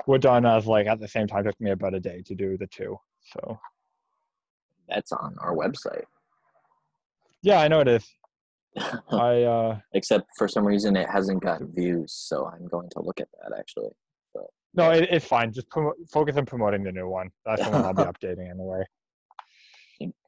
were 0.06 0.18
done 0.18 0.46
as 0.46 0.66
like 0.66 0.86
at 0.86 1.00
the 1.00 1.08
same 1.08 1.26
time. 1.26 1.44
Took 1.44 1.60
me 1.60 1.70
about 1.70 1.94
a 1.94 2.00
day 2.00 2.22
to 2.26 2.34
do 2.34 2.56
the 2.56 2.66
two. 2.66 2.96
So 3.22 3.58
That's 4.88 5.12
on 5.12 5.36
our 5.40 5.54
website. 5.54 6.04
yeah, 7.42 7.60
I 7.60 7.68
know 7.68 7.80
it 7.80 7.88
is. 7.88 8.08
I 9.10 9.42
uh 9.42 9.78
Except 9.94 10.26
for 10.38 10.48
some 10.48 10.66
reason 10.66 10.96
it 10.96 11.08
hasn't 11.08 11.42
got 11.42 11.60
views, 11.62 12.12
so 12.12 12.46
I'm 12.46 12.68
going 12.68 12.88
to 12.90 13.02
look 13.02 13.20
at 13.20 13.28
that 13.42 13.58
actually. 13.58 13.90
no, 14.74 14.90
it, 14.90 15.08
it's 15.10 15.26
fine. 15.26 15.52
Just 15.52 15.66
focus 16.12 16.36
on 16.36 16.46
promoting 16.46 16.84
the 16.84 16.92
new 16.92 17.08
one. 17.08 17.30
That's 17.44 17.64
the 17.64 17.70
one 17.70 17.84
I'll 17.84 17.94
be 17.94 18.02
updating 18.12 18.50
anyway. 18.50 18.84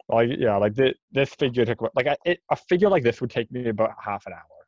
Like 0.09 0.31
yeah, 0.37 0.57
like 0.57 0.75
this 0.75 0.95
this 1.13 1.35
figure 1.35 1.65
took 1.65 1.81
like 1.95 2.07
I, 2.07 2.17
it, 2.25 2.41
a 2.51 2.57
figure 2.57 2.89
like 2.89 3.05
this 3.05 3.21
would 3.21 3.31
take 3.31 3.51
me 3.53 3.69
about 3.69 3.93
half 4.05 4.27
an 4.27 4.33
hour, 4.33 4.67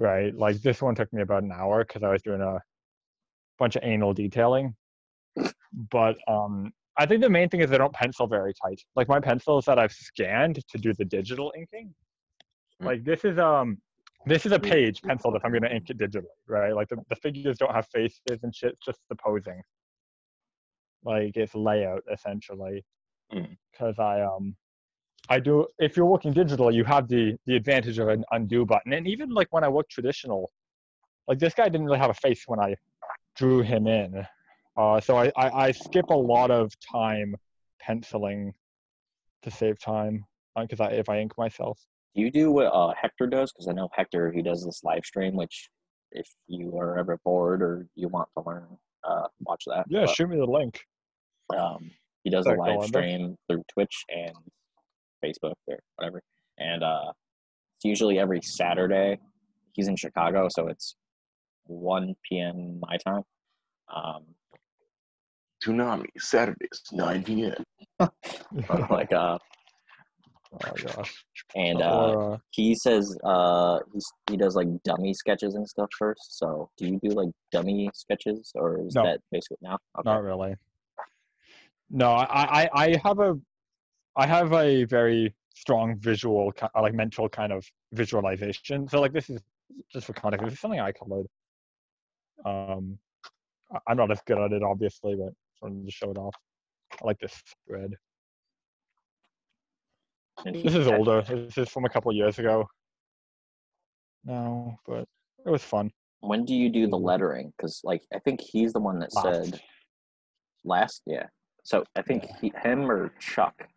right? 0.00 0.34
Like 0.34 0.60
this 0.62 0.80
one 0.80 0.94
took 0.94 1.12
me 1.12 1.22
about 1.22 1.42
an 1.42 1.52
hour 1.52 1.84
because 1.84 2.02
I 2.02 2.08
was 2.08 2.22
doing 2.22 2.40
a 2.40 2.58
bunch 3.58 3.76
of 3.76 3.82
anal 3.84 4.12
detailing. 4.14 4.74
But 5.90 6.16
um, 6.28 6.70
I 6.98 7.06
think 7.06 7.22
the 7.22 7.30
main 7.30 7.48
thing 7.48 7.60
is 7.60 7.70
they 7.70 7.78
don't 7.78 7.94
pencil 7.94 8.26
very 8.26 8.52
tight. 8.62 8.78
Like 8.94 9.08
my 9.08 9.20
pencils 9.20 9.64
that 9.64 9.78
I've 9.78 9.92
scanned 9.92 10.60
to 10.68 10.78
do 10.78 10.92
the 10.92 11.06
digital 11.06 11.50
inking. 11.56 11.94
Like 12.82 13.04
this 13.04 13.24
is 13.24 13.38
um 13.38 13.78
this 14.26 14.46
is 14.46 14.52
a 14.52 14.58
page 14.58 15.02
penciled 15.02 15.34
if 15.34 15.44
I'm 15.44 15.52
gonna 15.52 15.68
ink 15.68 15.90
it 15.90 15.98
digitally, 15.98 16.24
right? 16.46 16.74
Like 16.74 16.88
the, 16.88 16.96
the 17.08 17.16
figures 17.16 17.58
don't 17.58 17.74
have 17.74 17.86
faces 17.88 18.20
and 18.42 18.54
shit, 18.54 18.72
it's 18.72 18.84
just 18.84 19.00
the 19.08 19.16
posing. 19.16 19.60
Like 21.04 21.36
it's 21.36 21.54
layout 21.54 22.02
essentially. 22.12 22.84
Mm. 23.32 23.56
Because 23.72 23.98
I 23.98 24.20
um 24.22 24.54
I 25.28 25.40
do 25.40 25.66
if 25.78 25.96
you're 25.96 26.06
working 26.06 26.32
digital, 26.32 26.70
you 26.70 26.84
have 26.84 27.08
the 27.08 27.36
the 27.46 27.56
advantage 27.56 27.98
of 27.98 28.08
an 28.08 28.24
undo 28.30 28.64
button. 28.64 28.92
And 28.92 29.06
even 29.08 29.30
like 29.30 29.48
when 29.50 29.64
I 29.64 29.68
work 29.68 29.88
traditional, 29.88 30.50
like 31.26 31.38
this 31.38 31.54
guy 31.54 31.68
didn't 31.68 31.86
really 31.86 31.98
have 31.98 32.10
a 32.10 32.14
face 32.14 32.44
when 32.46 32.60
I 32.60 32.76
drew 33.36 33.62
him 33.62 33.86
in. 33.86 34.24
Uh 34.76 35.00
so 35.00 35.16
I, 35.16 35.32
I, 35.36 35.66
I 35.66 35.72
skip 35.72 36.10
a 36.10 36.14
lot 36.16 36.50
of 36.50 36.72
time 36.80 37.34
penciling 37.80 38.52
to 39.42 39.50
save 39.50 39.80
time 39.80 40.24
because 40.56 40.80
I 40.80 40.90
if 40.90 41.08
I 41.08 41.18
ink 41.18 41.32
myself. 41.36 41.78
Do 42.14 42.22
you 42.22 42.30
do 42.30 42.50
what 42.52 42.66
uh, 42.66 42.92
Hector 43.00 43.26
does? 43.26 43.52
Because 43.52 43.68
I 43.68 43.72
know 43.72 43.88
Hector 43.92 44.30
he 44.32 44.42
does 44.42 44.64
this 44.64 44.82
live 44.84 45.04
stream, 45.04 45.34
which 45.34 45.68
if 46.12 46.28
you 46.46 46.76
are 46.78 46.98
ever 46.98 47.18
bored 47.24 47.62
or 47.62 47.86
you 47.94 48.08
want 48.08 48.28
to 48.36 48.44
learn, 48.46 48.66
uh, 49.04 49.28
watch 49.40 49.62
that. 49.66 49.86
Yeah, 49.88 50.04
But, 50.06 50.14
shoot 50.14 50.28
me 50.28 50.36
the 50.36 50.44
link. 50.44 50.78
um, 51.56 51.90
he 52.24 52.30
does 52.30 52.46
a 52.46 52.50
live 52.50 52.58
on, 52.60 52.76
Bill. 52.80 52.86
stream 52.88 53.36
through 53.48 53.62
Twitch 53.72 54.04
and 54.10 54.34
Facebook 55.24 55.54
or 55.68 55.78
whatever, 55.96 56.22
and 56.58 56.82
uh, 56.84 57.12
it's 57.76 57.84
usually 57.84 58.18
every 58.18 58.40
Saturday. 58.42 59.18
He's 59.72 59.88
in 59.88 59.96
Chicago, 59.96 60.48
so 60.50 60.68
it's 60.68 60.96
1 61.64 62.14
p.m. 62.28 62.78
my 62.80 62.98
time. 62.98 63.22
Um, 63.94 64.24
Toonami, 65.64 66.06
Saturdays, 66.18 66.82
9 66.92 67.22
p.m. 67.22 67.64
like 68.90 69.12
uh, 69.12 69.38
oh 70.52 70.72
gosh. 70.84 71.24
and 71.54 71.80
uh, 71.80 72.32
uh, 72.32 72.38
he 72.50 72.74
says 72.74 73.16
uh 73.24 73.78
he's, 73.92 74.04
he 74.30 74.36
does 74.36 74.54
like 74.54 74.68
dummy 74.84 75.14
sketches 75.14 75.54
and 75.54 75.66
stuff 75.68 75.88
first 75.98 76.38
so 76.38 76.68
do 76.76 76.86
you 76.86 77.00
do 77.02 77.10
like 77.10 77.28
dummy 77.52 77.90
sketches 77.94 78.52
or 78.54 78.86
is 78.86 78.94
No. 78.94 79.04
that 79.04 79.20
basically 79.30 79.56
no 79.62 79.72
okay. 79.98 80.10
Not 80.10 80.22
really. 80.22 80.56
No, 81.94 82.12
I, 82.12 82.62
I, 82.62 82.70
I 82.74 83.00
have 83.04 83.18
a, 83.18 83.38
I 84.16 84.26
have 84.26 84.52
a 84.54 84.84
very 84.84 85.34
strong 85.54 85.96
visual, 85.98 86.50
uh, 86.62 86.68
like 86.80 86.94
mental 86.94 87.28
kind 87.28 87.52
of 87.52 87.66
visualization. 87.92 88.88
So 88.88 88.98
like 88.98 89.12
this 89.12 89.28
is 89.28 89.40
just 89.92 90.06
for 90.06 90.14
context. 90.14 90.44
This 90.44 90.54
is 90.54 90.60
something 90.60 90.80
I 90.80 90.92
colored. 90.92 91.26
Um, 92.46 92.98
I'm 93.86 93.98
not 93.98 94.10
as 94.10 94.20
good 94.26 94.38
at 94.38 94.52
it, 94.52 94.62
obviously, 94.62 95.14
but 95.16 95.34
just 95.50 95.60
wanted 95.62 95.84
to 95.84 95.92
show 95.92 96.10
it 96.10 96.16
off. 96.16 96.34
I 96.94 97.06
like 97.06 97.18
this 97.18 97.34
spread. 97.46 97.92
This 100.44 100.74
is 100.74 100.86
older. 100.88 101.22
This 101.22 101.58
is 101.58 101.68
from 101.68 101.84
a 101.84 101.88
couple 101.88 102.12
years 102.12 102.38
ago. 102.38 102.66
No, 104.24 104.76
but 104.86 105.06
it 105.44 105.50
was 105.50 105.62
fun. 105.62 105.90
when 106.20 106.44
do 106.44 106.54
you 106.54 106.70
do 106.70 106.86
the 106.86 106.96
lettering 106.96 107.52
because 107.56 107.80
like 107.84 108.02
i 108.14 108.18
think 108.20 108.40
he's 108.40 108.72
the 108.72 108.80
one 108.80 108.98
that 109.00 109.12
Last. 109.14 109.24
said 109.24 109.60
last 110.64 111.02
yeah 111.06 111.26
so 111.64 111.84
i 111.96 112.02
think 112.02 112.26
he, 112.40 112.52
him 112.62 112.90
or 112.90 113.12
chuck 113.18 113.68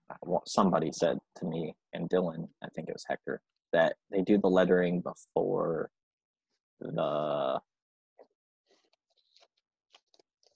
somebody 0.45 0.91
said 0.91 1.17
to 1.37 1.45
me 1.45 1.73
and 1.93 2.09
dylan 2.09 2.47
i 2.63 2.67
think 2.75 2.87
it 2.87 2.93
was 2.93 3.03
hector 3.07 3.41
that 3.73 3.95
they 4.11 4.21
do 4.21 4.37
the 4.37 4.47
lettering 4.47 5.01
before 5.01 5.89
the 6.79 7.59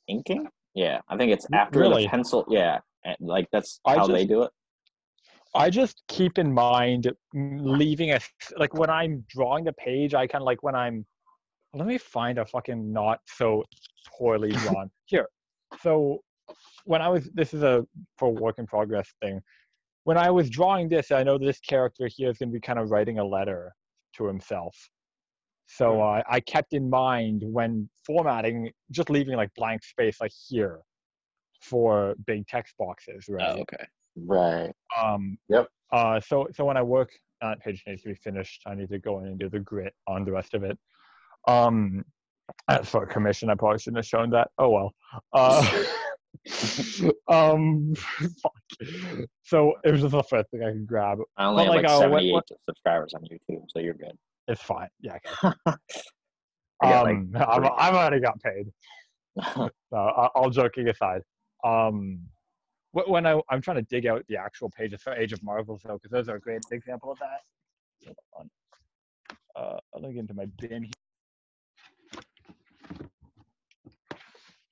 inking 0.08 0.47
yeah 0.76 1.00
i 1.10 1.18
think 1.18 1.32
it's 1.32 1.47
after 1.54 1.80
really? 1.80 2.04
the 2.04 2.10
pencil 2.10 2.45
yeah 2.50 2.80
and, 3.04 3.18
like 3.20 3.47
that's 3.52 3.80
I 3.86 3.95
how 3.95 4.08
they 4.08 4.26
do 4.26 4.43
it 4.43 4.52
I 5.56 5.70
just 5.70 6.04
keep 6.08 6.38
in 6.38 6.54
mind 6.54 7.12
leaving 7.34 8.12
a 8.12 8.20
like 8.58 8.74
when 8.74 8.89
I'm 8.89 9.26
drawing 9.30 9.64
the 9.64 9.74
page. 9.74 10.14
I 10.14 10.28
kind 10.28 10.41
of 10.41 10.45
like 10.45 10.62
when 10.64 10.76
I'm. 10.76 11.06
Let 11.74 11.88
me 11.88 11.97
find 11.97 12.39
a 12.39 12.45
fucking 12.45 12.91
not 12.91 13.20
so 13.28 13.64
poorly 14.08 14.52
drawn 14.64 14.89
here. 15.06 15.28
So 15.82 16.20
when 16.86 17.02
I 17.02 17.10
was 17.10 17.30
this 17.34 17.54
is 17.54 17.64
a 17.64 17.86
for 18.18 18.32
work 18.32 18.60
in 18.60 18.68
progress 18.68 19.12
thing. 19.22 19.41
When 20.04 20.18
I 20.18 20.32
was 20.32 20.50
drawing 20.50 20.89
this, 20.89 21.12
I 21.12 21.24
know 21.24 21.38
this 21.38 21.60
character 21.60 22.10
here 22.16 22.30
is 22.30 22.38
going 22.38 22.50
to 22.50 22.54
be 22.54 22.62
kind 22.62 22.80
of 22.80 22.89
writing 22.89 23.20
a 23.20 23.24
letter 23.24 23.74
to 24.18 24.26
himself. 24.26 24.76
So 25.68 26.02
uh, 26.02 26.24
I 26.28 26.39
kept 26.39 26.74
in 26.74 26.89
mind 26.89 27.43
when 27.45 27.88
formatting, 28.04 28.72
just 28.89 29.12
leaving 29.12 29.36
like 29.36 29.52
blank 29.56 29.84
space 29.84 30.20
like 30.20 30.32
here 30.47 30.80
for 31.62 32.16
big 32.26 32.47
text 32.47 32.74
boxes, 32.80 33.26
right? 33.30 33.56
oh, 33.56 33.62
okay 33.62 33.86
Right. 34.28 34.72
Um, 35.01 35.38
Yep. 35.49 35.67
Uh, 35.91 36.20
so 36.20 36.47
so 36.53 36.65
when 36.65 36.78
I 36.78 36.82
work, 36.84 37.09
uh, 37.41 37.55
page 37.63 37.84
needs 37.88 38.03
to 38.03 38.09
be 38.09 38.15
finished. 38.15 38.61
I 38.67 38.76
need 38.76 38.89
to 38.89 38.99
go 38.99 39.20
in 39.20 39.26
and 39.28 39.39
do 39.39 39.49
the 39.49 39.59
grit 39.59 39.93
on 40.07 40.24
the 40.26 40.32
rest 40.32 40.53
of 40.53 40.63
it. 40.63 40.78
Um, 41.47 42.03
as 42.67 42.89
for 42.89 43.04
a 43.04 43.08
commission, 43.08 43.50
I 43.50 43.55
probably 43.55 43.79
shouldn't 43.79 43.97
have 43.97 44.05
shown 44.05 44.29
that. 44.32 44.50
Oh 44.58 44.70
well. 44.70 44.93
Uh, 45.33 45.83
um, 47.28 47.93
fuck. 47.96 48.54
So 49.43 49.74
it 49.83 49.91
was 49.91 50.01
just 50.01 50.12
the 50.12 50.21
first 50.24 50.51
thing 50.51 50.63
I 50.63 50.71
could 50.71 50.86
grab. 50.86 51.17
i 51.37 51.46
only 51.46 51.66
But, 51.66 51.66
have 51.66 51.74
like, 51.74 51.83
like, 51.83 51.91
what- 51.91 52.01
78 52.01 52.33
what- 52.33 52.47
subscribers 52.67 53.13
on 53.16 53.21
youtube 53.24 53.63
so 53.70 53.79
you're 53.79 53.96
good 53.96 54.16
It's 54.47 54.62
fine. 54.62 54.89
Yeah. 55.01 55.16
Okay. 55.43 55.55
I 56.82 56.89
got, 56.91 57.04
like, 57.05 57.16
Um, 57.16 57.32
I've, 57.36 57.63
I've 57.78 57.96
already 57.96 58.20
got 58.21 58.39
paid. 58.41 58.67
No, 59.58 59.70
I- 59.97 60.29
all 60.36 60.50
joking 60.51 60.87
aside. 60.87 61.24
Um, 61.63 62.20
wh- 62.21 62.38
when 62.93 63.25
I 63.25 63.39
I'm 63.49 63.61
trying 63.61 63.78
to 63.78 63.83
dig 63.83 64.07
out 64.07 64.25
the 64.28 64.37
actual 64.37 64.70
pages 64.70 65.01
for 65.01 65.13
Age 65.13 65.33
of 65.33 65.43
Marvels 65.43 65.82
though, 65.86 65.95
because 65.95 66.11
those 66.11 66.29
are 66.29 66.36
a 66.37 66.39
great 66.41 66.61
example 66.71 67.11
of 67.11 67.20
that. 67.20 67.41
Hold 68.05 68.17
on. 68.37 68.49
Uh, 69.55 69.79
let 69.95 70.03
me 70.09 70.13
get 70.13 70.21
into 70.21 70.33
my 70.33 70.47
bin. 70.59 70.83
Here. 70.83 70.91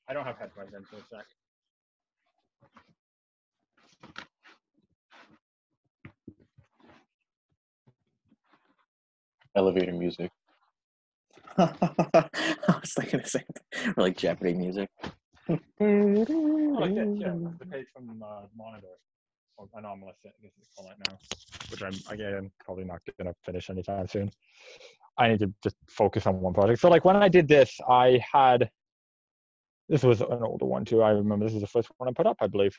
I 0.09 0.13
don't 0.13 0.25
have 0.25 0.37
headphones 0.37 0.73
in 0.73 0.83
for 0.83 0.97
a 0.97 0.99
sec. 0.99 1.25
Elevator 9.55 9.93
music. 9.93 10.31
I 11.57 11.69
was 12.67 12.93
thinking 12.97 13.21
the 13.21 13.29
same 13.29 13.43
thing. 13.73 13.93
Or 13.97 14.03
like 14.03 14.17
Jeopardy 14.17 14.53
music. 14.53 14.89
Oh, 15.49 15.55
yeah, 16.85 17.05
yeah, 17.15 17.35
the 17.59 17.65
page 17.71 17.87
from 17.93 18.21
uh, 18.23 18.41
Monitor, 18.55 18.87
or 19.57 19.67
Anomalous, 19.75 20.17
I 20.25 20.29
guess 20.41 20.51
it's 20.59 20.69
called 20.75 20.91
it 20.91 21.09
now, 21.09 21.17
which 21.69 21.81
I'm 21.81 22.13
again 22.13 22.51
probably 22.63 22.83
not 22.83 22.99
gonna 23.17 23.33
finish 23.45 23.69
anytime 23.69 24.07
soon. 24.07 24.29
I 25.17 25.29
need 25.29 25.39
to 25.39 25.53
just 25.63 25.75
focus 25.89 26.27
on 26.27 26.41
one 26.41 26.53
project. 26.53 26.79
So 26.81 26.89
like 26.89 27.05
when 27.05 27.15
I 27.15 27.29
did 27.29 27.47
this, 27.47 27.79
I 27.89 28.21
had 28.31 28.69
this 29.89 30.03
was 30.03 30.21
an 30.21 30.43
older 30.43 30.65
one 30.65 30.85
too. 30.85 31.01
I 31.01 31.11
remember 31.11 31.45
this 31.45 31.55
is 31.55 31.61
the 31.61 31.67
first 31.67 31.89
one 31.97 32.09
I 32.09 32.11
put 32.11 32.27
up, 32.27 32.37
I 32.41 32.47
believe. 32.47 32.77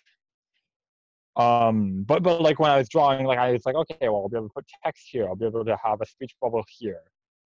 Um, 1.36 2.03
but 2.07 2.23
but 2.23 2.43
like 2.43 2.59
when 2.59 2.70
I 2.70 2.78
was 2.78 2.89
drawing, 2.89 3.24
like 3.24 3.39
I 3.39 3.53
was 3.53 3.65
like, 3.65 3.77
okay, 3.77 4.09
well, 4.09 4.23
I'll 4.23 4.28
be 4.28 4.36
able 4.36 4.49
to 4.49 4.55
put 4.55 4.66
text 4.85 5.09
here. 5.11 5.27
I'll 5.27 5.36
be 5.36 5.47
able 5.47 5.65
to 5.65 5.78
have 5.82 6.01
a 6.01 6.07
speech 6.07 6.35
bubble 6.40 6.65
here, 6.69 7.01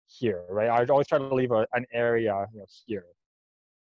here, 0.09 0.45
right? 0.51 0.69
I 0.69 0.85
always 0.87 1.07
try 1.07 1.19
to 1.19 1.35
leave 1.35 1.53
a, 1.53 1.67
an 1.73 1.87
area, 1.93 2.47
you 2.53 2.59
know, 2.59 2.67
here, 2.87 3.07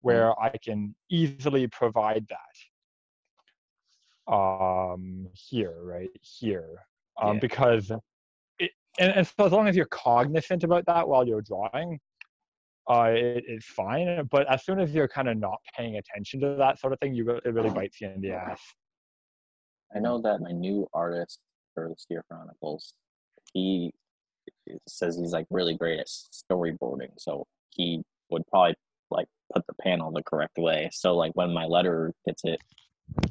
where 0.04 0.40
I 0.40 0.56
can 0.58 0.94
easily 1.10 1.68
provide 1.68 2.28
that. 2.30 2.56
Um, 4.32 5.28
here, 5.34 5.76
right 5.82 6.10
here, 6.22 6.86
um, 7.22 7.34
Yeah. 7.36 7.40
because 7.40 7.92
it, 8.60 8.72
and, 9.00 9.12
and 9.12 9.28
so 9.28 9.46
as 9.46 9.52
long 9.52 9.68
as 9.68 9.76
you're 9.76 9.86
cognizant 9.88 10.64
about 10.64 10.86
that 10.86 11.08
while 11.08 11.28
you're 11.28 11.42
drawing, 11.42 12.00
uh, 12.90 13.12
it, 13.14 13.44
it's 13.48 13.66
fine. 13.66 14.28
But 14.32 14.48
as 14.50 14.64
soon 14.66 14.80
as 14.80 14.94
you're 14.94 15.08
kind 15.10 15.28
of 15.28 15.38
not 15.38 15.60
paying 15.76 15.98
attention 15.98 16.40
to 16.42 16.56
that 16.56 16.80
sort 16.80 16.94
of 16.94 17.00
thing, 17.00 17.14
you 17.14 17.30
it 17.32 17.54
really 17.54 17.70
bites 17.70 18.00
you 18.00 18.10
in 18.10 18.22
the 18.22 18.32
ass. 18.32 18.62
I 19.96 20.00
know 20.00 20.22
that 20.22 20.40
my 20.42 20.52
new 20.52 20.88
artist 20.94 21.40
for 21.74 21.90
the 21.90 21.96
Steer 21.98 22.24
Chronicles, 22.30 22.94
he 23.54 23.94
says 24.88 25.18
he's 25.18 25.34
like 25.34 25.48
really 25.50 25.76
great 25.76 26.00
at 26.00 26.08
storyboarding. 26.08 27.12
So 27.18 27.46
he 27.72 28.04
would 28.30 28.46
probably 28.48 28.76
like 29.14 29.28
put 29.54 29.66
the 29.68 29.74
panel 29.82 30.12
the 30.12 30.24
correct 30.24 30.58
way. 30.58 30.90
So 30.92 31.16
like 31.16 31.32
when 31.36 31.54
my 31.54 31.66
letterer 31.66 32.12
gets 32.26 32.44
it, 32.44 32.60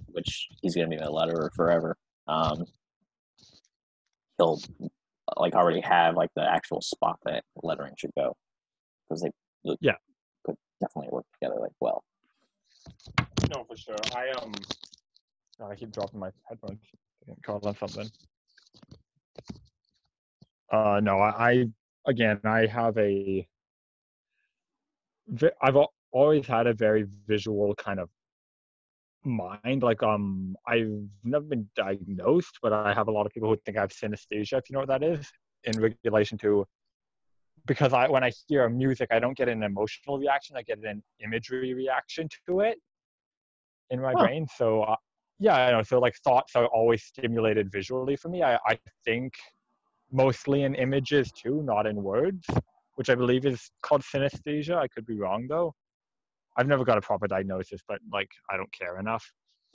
which 0.06 0.48
he's 0.62 0.74
gonna 0.74 0.88
be 0.88 0.98
my 0.98 1.06
letterer 1.06 1.50
forever, 1.54 1.96
um, 2.28 2.64
he'll 4.38 4.60
like 5.36 5.54
already 5.54 5.80
have 5.80 6.16
like 6.16 6.30
the 6.34 6.42
actual 6.42 6.80
spot 6.80 7.18
that 7.24 7.44
lettering 7.62 7.94
should 7.98 8.12
go 8.16 8.34
because 9.08 9.22
they 9.22 9.30
Yeah. 9.80 9.96
could 10.44 10.56
definitely 10.80 11.10
work 11.12 11.26
together 11.34 11.60
like 11.60 11.72
well. 11.80 12.02
No, 13.54 13.64
for 13.64 13.76
sure. 13.76 13.96
I 14.14 14.30
um, 14.30 14.52
oh, 15.60 15.66
I 15.70 15.74
keep 15.74 15.92
dropping 15.92 16.20
my 16.20 16.30
headphones. 16.48 16.80
Getting 17.26 17.42
caught 17.42 17.64
on 17.64 17.76
something. 17.76 18.10
Uh, 20.70 21.00
no, 21.02 21.18
I, 21.18 21.50
I 21.50 21.66
again, 22.06 22.40
I 22.44 22.66
have 22.66 22.96
a. 22.98 23.46
I've 25.62 25.76
always 26.12 26.46
had 26.46 26.66
a 26.66 26.74
very 26.74 27.06
visual 27.26 27.74
kind 27.76 28.00
of 28.00 28.10
mind. 29.24 29.82
Like, 29.82 30.02
um, 30.02 30.56
I've 30.66 30.90
never 31.24 31.44
been 31.44 31.68
diagnosed, 31.76 32.58
but 32.62 32.72
I 32.72 32.92
have 32.94 33.08
a 33.08 33.12
lot 33.12 33.26
of 33.26 33.32
people 33.32 33.48
who 33.48 33.56
think 33.64 33.76
I 33.78 33.82
have 33.82 33.90
synesthesia. 33.90 34.58
If 34.58 34.68
you 34.70 34.74
know 34.74 34.80
what 34.80 34.88
that 34.88 35.02
is, 35.02 35.30
in 35.64 35.78
relation 35.78 36.38
to 36.38 36.66
because 37.66 37.92
I 37.92 38.08
when 38.08 38.24
I 38.24 38.32
hear 38.48 38.68
music, 38.68 39.08
I 39.12 39.18
don't 39.20 39.36
get 39.36 39.48
an 39.48 39.62
emotional 39.62 40.18
reaction. 40.18 40.56
I 40.56 40.62
get 40.62 40.78
an 40.84 41.02
imagery 41.22 41.74
reaction 41.74 42.28
to 42.46 42.60
it 42.60 42.78
in 43.90 44.00
my 44.00 44.14
Huh. 44.14 44.16
brain. 44.16 44.46
So 44.56 44.82
uh, 44.82 44.96
yeah, 45.38 45.56
I 45.56 45.70
know. 45.70 45.82
So 45.82 45.98
like 46.00 46.14
thoughts 46.24 46.56
are 46.56 46.66
always 46.66 47.04
stimulated 47.04 47.70
visually 47.70 48.16
for 48.16 48.28
me. 48.28 48.42
I, 48.42 48.56
I 48.66 48.78
think 49.04 49.34
mostly 50.10 50.62
in 50.62 50.74
images 50.74 51.30
too, 51.32 51.62
not 51.62 51.86
in 51.86 52.02
words, 52.02 52.46
which 53.02 53.10
I 53.10 53.16
believe 53.16 53.44
is 53.44 53.68
called 53.82 54.02
synesthesia. 54.02 54.76
I 54.76 54.86
could 54.86 55.04
be 55.04 55.18
wrong 55.18 55.48
though. 55.48 55.74
I've 56.56 56.68
never 56.68 56.84
got 56.84 56.98
a 56.98 57.00
proper 57.00 57.26
diagnosis, 57.26 57.80
but 57.88 57.98
like 58.12 58.28
I 58.48 58.56
don't 58.56 58.72
care 58.72 59.00
enough. 59.00 59.24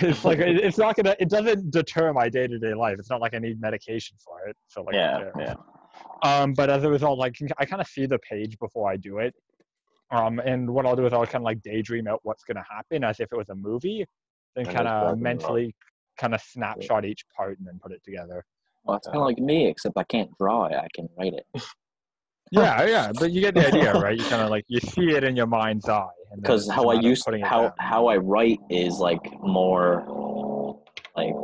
it's 0.00 0.24
like 0.24 0.40
it- 0.40 0.64
it's 0.64 0.78
not 0.78 0.96
gonna. 0.96 1.14
It 1.20 1.28
doesn't 1.30 1.70
deter 1.70 2.12
my 2.12 2.28
day 2.28 2.48
to 2.48 2.58
day 2.58 2.74
life. 2.74 2.96
It's 2.98 3.08
not 3.08 3.20
like 3.20 3.34
I 3.34 3.38
need 3.38 3.60
medication 3.60 4.16
for 4.24 4.48
it. 4.48 4.56
So 4.66 4.82
like 4.82 4.96
yeah, 5.36 5.54
yeah. 6.24 6.40
Um, 6.42 6.54
but 6.54 6.70
as 6.70 6.82
a 6.82 6.90
result, 6.90 7.20
like 7.20 7.36
I 7.58 7.64
kind 7.66 7.80
of 7.80 7.86
see 7.86 8.06
the 8.06 8.18
page 8.18 8.58
before 8.58 8.90
I 8.90 8.96
do 8.96 9.18
it. 9.18 9.32
Um, 10.10 10.40
and 10.40 10.68
what 10.68 10.86
I'll 10.86 10.96
do 10.96 11.06
is 11.06 11.12
I'll 11.12 11.24
kind 11.24 11.36
of 11.36 11.42
like 11.42 11.62
daydream 11.62 12.08
out 12.08 12.18
what's 12.24 12.42
gonna 12.42 12.64
happen 12.68 13.04
as 13.04 13.20
if 13.20 13.28
it 13.30 13.36
was 13.36 13.48
a 13.50 13.54
movie, 13.54 14.04
then 14.56 14.64
kind 14.74 14.88
of 14.88 15.18
mentally 15.22 15.74
kind 16.18 16.34
of 16.34 16.40
snapshot 16.40 17.04
each 17.04 17.22
part 17.36 17.56
and 17.58 17.66
then 17.68 17.78
put 17.80 17.92
it 17.92 18.02
together. 18.02 18.44
Well, 18.86 18.96
it's 18.98 19.06
kind 19.06 19.18
of 19.18 19.24
like 19.24 19.38
me, 19.38 19.66
except 19.66 19.96
I 19.96 20.04
can't 20.04 20.30
draw 20.38 20.66
it. 20.66 20.74
I 20.76 20.88
can 20.94 21.08
write 21.18 21.34
it. 21.34 21.62
Yeah, 22.52 22.86
yeah, 22.86 23.12
but 23.18 23.32
you 23.32 23.40
get 23.40 23.54
the 23.54 23.66
idea, 23.66 23.92
right? 24.00 24.16
You 24.16 24.24
kind 24.24 24.42
of 24.42 24.50
like 24.50 24.64
you 24.68 24.78
see 24.80 25.10
it 25.10 25.24
in 25.24 25.34
your 25.34 25.46
mind's 25.48 25.88
eye. 25.88 26.06
because 26.36 26.68
how 26.70 26.88
I 26.88 26.94
use 27.00 27.22
how 27.44 27.62
down. 27.62 27.72
how 27.80 28.06
I 28.06 28.16
write 28.18 28.60
is 28.70 28.98
like 28.98 29.20
more 29.42 30.78
like 31.16 31.34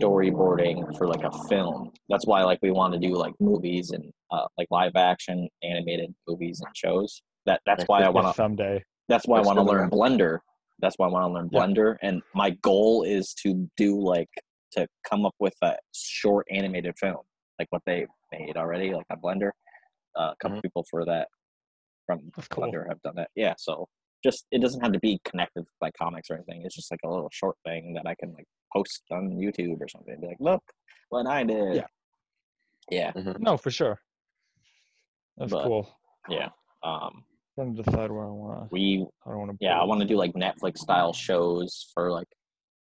storyboarding 0.00 0.96
for 0.98 1.06
like 1.06 1.22
a 1.24 1.30
film. 1.48 1.90
That's 2.10 2.26
why 2.26 2.42
like 2.42 2.58
we 2.62 2.72
want 2.72 2.92
to 2.92 2.98
do 2.98 3.14
like 3.14 3.32
movies 3.40 3.90
and 3.92 4.04
uh, 4.30 4.46
like 4.58 4.68
live 4.70 4.92
action 4.96 5.48
animated 5.62 6.14
movies 6.28 6.60
and 6.64 6.76
shows. 6.76 7.22
That 7.46 7.60
that's 7.64 7.80
Like 7.80 7.88
why 7.88 8.02
I 8.02 8.08
want 8.10 8.26
to. 8.26 8.34
someday. 8.34 8.84
That's 9.08 9.26
why 9.26 9.38
I 9.38 9.42
want 9.42 9.58
to 9.58 9.62
learn. 9.62 9.88
Blender. 9.90 10.40
That's 10.80 10.96
why 10.98 11.06
I 11.06 11.10
want 11.10 11.26
to 11.30 11.32
learn 11.32 11.48
Yeah. 11.52 11.60
Blender, 11.60 11.96
and 12.02 12.22
my 12.34 12.50
goal 12.62 13.02
is 13.02 13.34
to 13.42 13.68
do 13.76 13.98
like 14.00 14.28
to 14.72 14.86
come 15.08 15.24
up 15.26 15.34
with 15.38 15.54
a 15.62 15.76
short 15.94 16.46
animated 16.50 16.94
film, 16.98 17.22
like 17.58 17.68
what 17.70 17.82
they 17.86 18.06
made 18.32 18.56
already, 18.56 18.92
like 18.94 19.06
on 19.10 19.20
Blender. 19.20 19.50
Uh, 20.18 20.32
a 20.32 20.36
couple 20.40 20.58
Mhm. 20.58 20.62
people 20.62 20.84
for 20.90 21.04
that 21.04 21.28
from 22.06 22.30
That's 22.34 22.48
cool. 22.48 22.64
Blender 22.64 22.88
have 22.88 23.00
done 23.02 23.14
that. 23.16 23.30
Yeah, 23.36 23.54
so 23.58 23.88
just 24.24 24.46
it 24.50 24.58
doesn't 24.60 24.80
have 24.82 24.92
to 24.92 24.98
be 24.98 25.18
connected 25.24 25.64
by 25.80 25.90
comics 25.92 26.30
or 26.30 26.34
anything. 26.34 26.62
It's 26.64 26.74
just 26.74 26.90
like 26.90 27.00
a 27.04 27.08
little 27.08 27.30
short 27.32 27.56
thing 27.64 27.94
that 27.94 28.06
I 28.06 28.14
can 28.16 28.32
like 28.34 28.46
post 28.72 29.02
on 29.10 29.30
YouTube 29.30 29.80
or 29.80 29.88
something. 29.88 30.20
Be 30.20 30.26
like, 30.28 30.40
look 30.40 30.62
what 31.10 31.26
I 31.26 31.44
did. 31.44 31.76
Yeah. 31.76 31.86
Yeah. 32.90 33.12
No, 33.38 33.56
for 33.56 33.70
sure. 33.70 34.00
That's 35.36 35.52
But- 35.52 35.64
cool. 35.64 35.88
Yeah. 36.28 36.50
Um, 36.82 37.24
I'm 37.58 37.64
trying 37.66 37.76
to 37.76 37.82
decide 37.82 38.10
where 38.10 38.24
I 38.24 38.30
want 38.30 38.62
to. 38.62 38.68
we 38.72 39.06
I 39.26 39.30
don't 39.30 39.38
want 39.38 39.50
to. 39.52 39.56
yeah, 39.60 39.78
I 39.80 39.84
want 39.84 40.00
to 40.00 40.06
do 40.06 40.16
like 40.16 40.32
Netflix 40.34 40.78
style 40.78 41.12
shows 41.12 41.90
for 41.94 42.10
like 42.10 42.28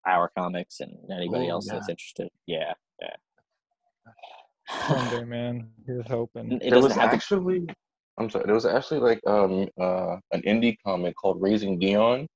our 0.08 0.32
comics 0.38 0.80
and 0.80 0.92
anybody 1.12 1.48
Oh, 1.48 1.52
else 1.56 1.68
that's 1.68 1.90
interested. 1.90 2.30
Yeah, 2.46 2.74
yeah. 3.02 3.16
Someday, 4.88 5.24
man. 5.24 5.70
Here's 5.86 6.08
hoping. 6.08 6.60
It 6.62 6.70
there 6.70 6.80
was 6.82 6.94
have 6.96 7.10
to 7.10 7.16
actually, 7.16 7.66
I'm 8.20 8.30
sorry, 8.30 8.46
there 8.46 8.56
was 8.56 8.66
actually 8.66 9.00
like 9.00 9.20
um 9.28 9.68
uh 9.80 10.18
an 10.32 10.42
indie 10.44 10.78
comic 10.86 11.16
called 11.16 11.42
Raising 11.42 11.80
Dion. 11.80 12.28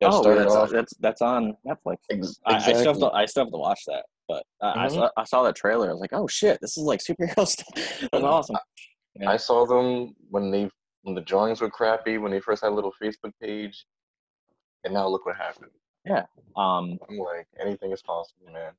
That 0.00 0.12
oh, 0.12 0.20
started 0.20 0.40
that's, 0.40 0.54
off 0.54 0.70
that's 0.70 0.94
that's 0.98 1.22
on 1.22 1.54
Netflix. 1.66 1.96
ex- 2.10 2.40
I, 2.44 2.54
I 2.56 2.58
still 2.58 2.92
have 2.92 2.98
to 2.98 3.10
I 3.12 3.24
still 3.26 3.44
have 3.44 3.52
to 3.52 3.58
watch 3.58 3.82
that, 3.86 4.04
but 4.28 4.42
I, 4.60 4.84
I, 4.84 4.86
Mhm. 4.88 4.94
saw, 4.94 5.10
I 5.16 5.24
saw 5.24 5.42
the 5.44 5.52
trailer. 5.52 5.88
I 5.90 5.92
was 5.92 6.00
like, 6.00 6.12
oh 6.12 6.26
shit, 6.26 6.58
this 6.60 6.76
is 6.76 6.82
like 6.82 7.00
superhero 7.08 7.46
stuff. 7.46 8.08
That's 8.12 8.24
awesome. 8.24 8.56
Yeah. 9.14 9.30
I 9.30 9.36
saw 9.36 9.64
them 9.66 10.14
when 10.30 10.50
they 10.50 10.68
when 11.02 11.14
the 11.14 11.20
drawings 11.20 11.60
were 11.60 11.70
crappy 11.70 12.18
when 12.18 12.32
they 12.32 12.40
first 12.40 12.62
had 12.64 12.72
a 12.72 12.74
little 12.74 12.92
Facebook 13.02 13.32
page, 13.40 13.84
and 14.84 14.94
now 14.94 15.06
look 15.06 15.24
what 15.26 15.36
happened. 15.36 15.70
Um, 16.56 16.98
I'm 17.08 17.18
like, 17.18 17.46
anything 17.60 17.92
is 17.92 18.02
possible, 18.02 18.52
man. 18.52 18.72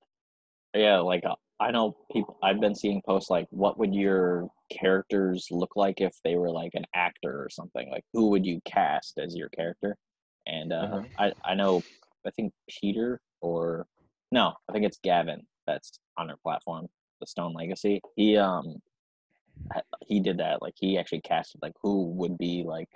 yeah, 0.75 0.97
like 0.99 1.25
uh, 1.25 1.35
I 1.59 1.71
know 1.71 1.95
people. 2.11 2.37
I've 2.43 2.59
been 2.59 2.75
seeing 2.75 3.01
posts 3.05 3.29
like, 3.29 3.47
what 3.49 3.77
would 3.79 3.93
your 3.95 4.49
characters 4.71 5.47
look 5.51 5.75
like 5.75 6.01
if 6.01 6.15
they 6.23 6.35
were 6.35 6.51
like 6.51 6.71
an 6.75 6.85
actor 6.95 7.41
or 7.43 7.49
something? 7.49 7.89
Like, 7.89 8.05
who 8.13 8.29
would 8.29 8.45
you 8.45 8.59
cast 8.65 9.17
as 9.17 9.35
your 9.35 9.49
character? 9.49 9.97
And 10.45 10.73
uh, 10.73 10.87
Mhm. 10.87 11.09
I 11.17 11.33
I 11.45 11.55
know 11.55 11.81
I 12.25 12.31
think 12.31 12.53
Peter 12.69 13.21
or 13.41 13.87
no, 14.31 14.53
I 14.69 14.73
think 14.73 14.85
it's 14.85 14.99
Gavin 15.03 15.45
that's 15.65 15.99
on 16.17 16.29
our 16.29 16.37
platform, 16.37 16.87
the 17.19 17.27
Stone 17.27 17.53
Legacy. 17.53 18.01
He 18.15 18.37
um 18.37 18.81
he 20.07 20.19
did 20.19 20.37
that. 20.37 20.61
Like 20.61 20.73
he 20.77 20.97
actually 20.97 21.21
casted 21.21 21.61
like 21.61 21.73
who 21.81 22.11
would 22.11 22.37
be 22.37 22.63
like 22.65 22.89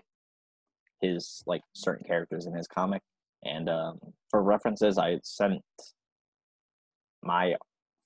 his 1.01 1.43
like 1.45 1.61
certain 1.73 2.05
characters 2.05 2.45
in 2.45 2.53
his 2.53 2.67
comic. 2.67 3.01
And 3.43 3.69
um, 3.69 3.99
for 4.29 4.41
references, 4.41 4.97
I 4.97 5.19
sent 5.23 5.61
my 7.23 7.55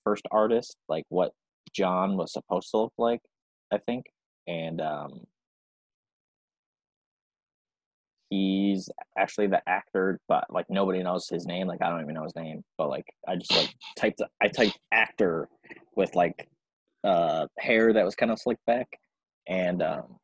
first 0.03 0.25
artist 0.31 0.77
like 0.89 1.05
what 1.09 1.31
John 1.73 2.17
was 2.17 2.33
supposed 2.33 2.71
to 2.71 2.77
look 2.77 2.93
like, 2.97 3.21
I 3.71 3.77
think, 3.77 4.05
and 4.47 4.81
um, 4.81 5.21
he's 8.31 8.89
actually 9.17 9.47
the 9.47 9.61
actor, 9.69 10.19
but 10.27 10.45
like 10.49 10.65
nobody 10.69 11.03
knows 11.03 11.29
his 11.29 11.45
name. 11.45 11.67
Like 11.67 11.81
I 11.81 11.89
don't 11.89 12.01
even 12.01 12.15
know 12.15 12.23
his 12.23 12.35
name, 12.35 12.63
but 12.77 12.89
like 12.89 13.05
I 13.27 13.35
just 13.35 13.55
like 13.55 13.73
typed 13.95 14.21
I 14.41 14.47
typed 14.47 14.79
actor 14.91 15.47
with 15.95 16.15
like 16.15 16.49
uh 17.03 17.47
hair 17.59 17.93
that 17.93 18.05
was 18.05 18.15
kind 18.15 18.31
of 18.31 18.39
slicked 18.39 18.65
back, 18.65 18.87
and 19.47 19.83
um, 19.83 20.15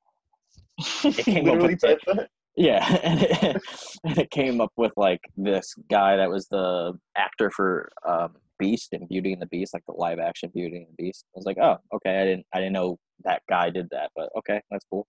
it 1.03 1.25
came 1.25 1.49
up 1.49 1.59
with 1.59 1.79
that? 1.81 2.29
Yeah, 2.57 2.99
and 3.03 3.21
it, 3.23 3.61
and 4.03 4.17
it 4.17 4.31
came 4.31 4.59
up 4.59 4.71
with 4.75 4.91
like 4.97 5.21
this 5.38 5.73
guy 5.89 6.17
that 6.17 6.29
was 6.29 6.47
the 6.47 6.97
actor 7.15 7.51
for 7.51 7.89
um, 8.05 8.35
Beast 8.59 8.93
and 8.93 9.07
Beauty 9.07 9.34
and 9.34 9.41
the 9.41 9.47
Beast, 9.47 9.73
like 9.73 9.85
the 9.85 9.93
live 9.93 10.19
action 10.19 10.51
Beauty 10.53 10.77
and 10.77 10.88
the 10.88 11.03
Beast. 11.03 11.25
I 11.35 11.38
was 11.38 11.45
like, 11.45 11.59
oh, 11.59 11.77
okay, 11.93 12.19
I 12.19 12.25
didn't, 12.25 12.45
I 12.53 12.57
didn't 12.59 12.73
know 12.73 12.97
that 13.23 13.43
guy 13.49 13.69
did 13.69 13.88
that, 13.91 14.11
but 14.15 14.29
okay, 14.38 14.61
that's 14.71 14.85
cool. 14.89 15.07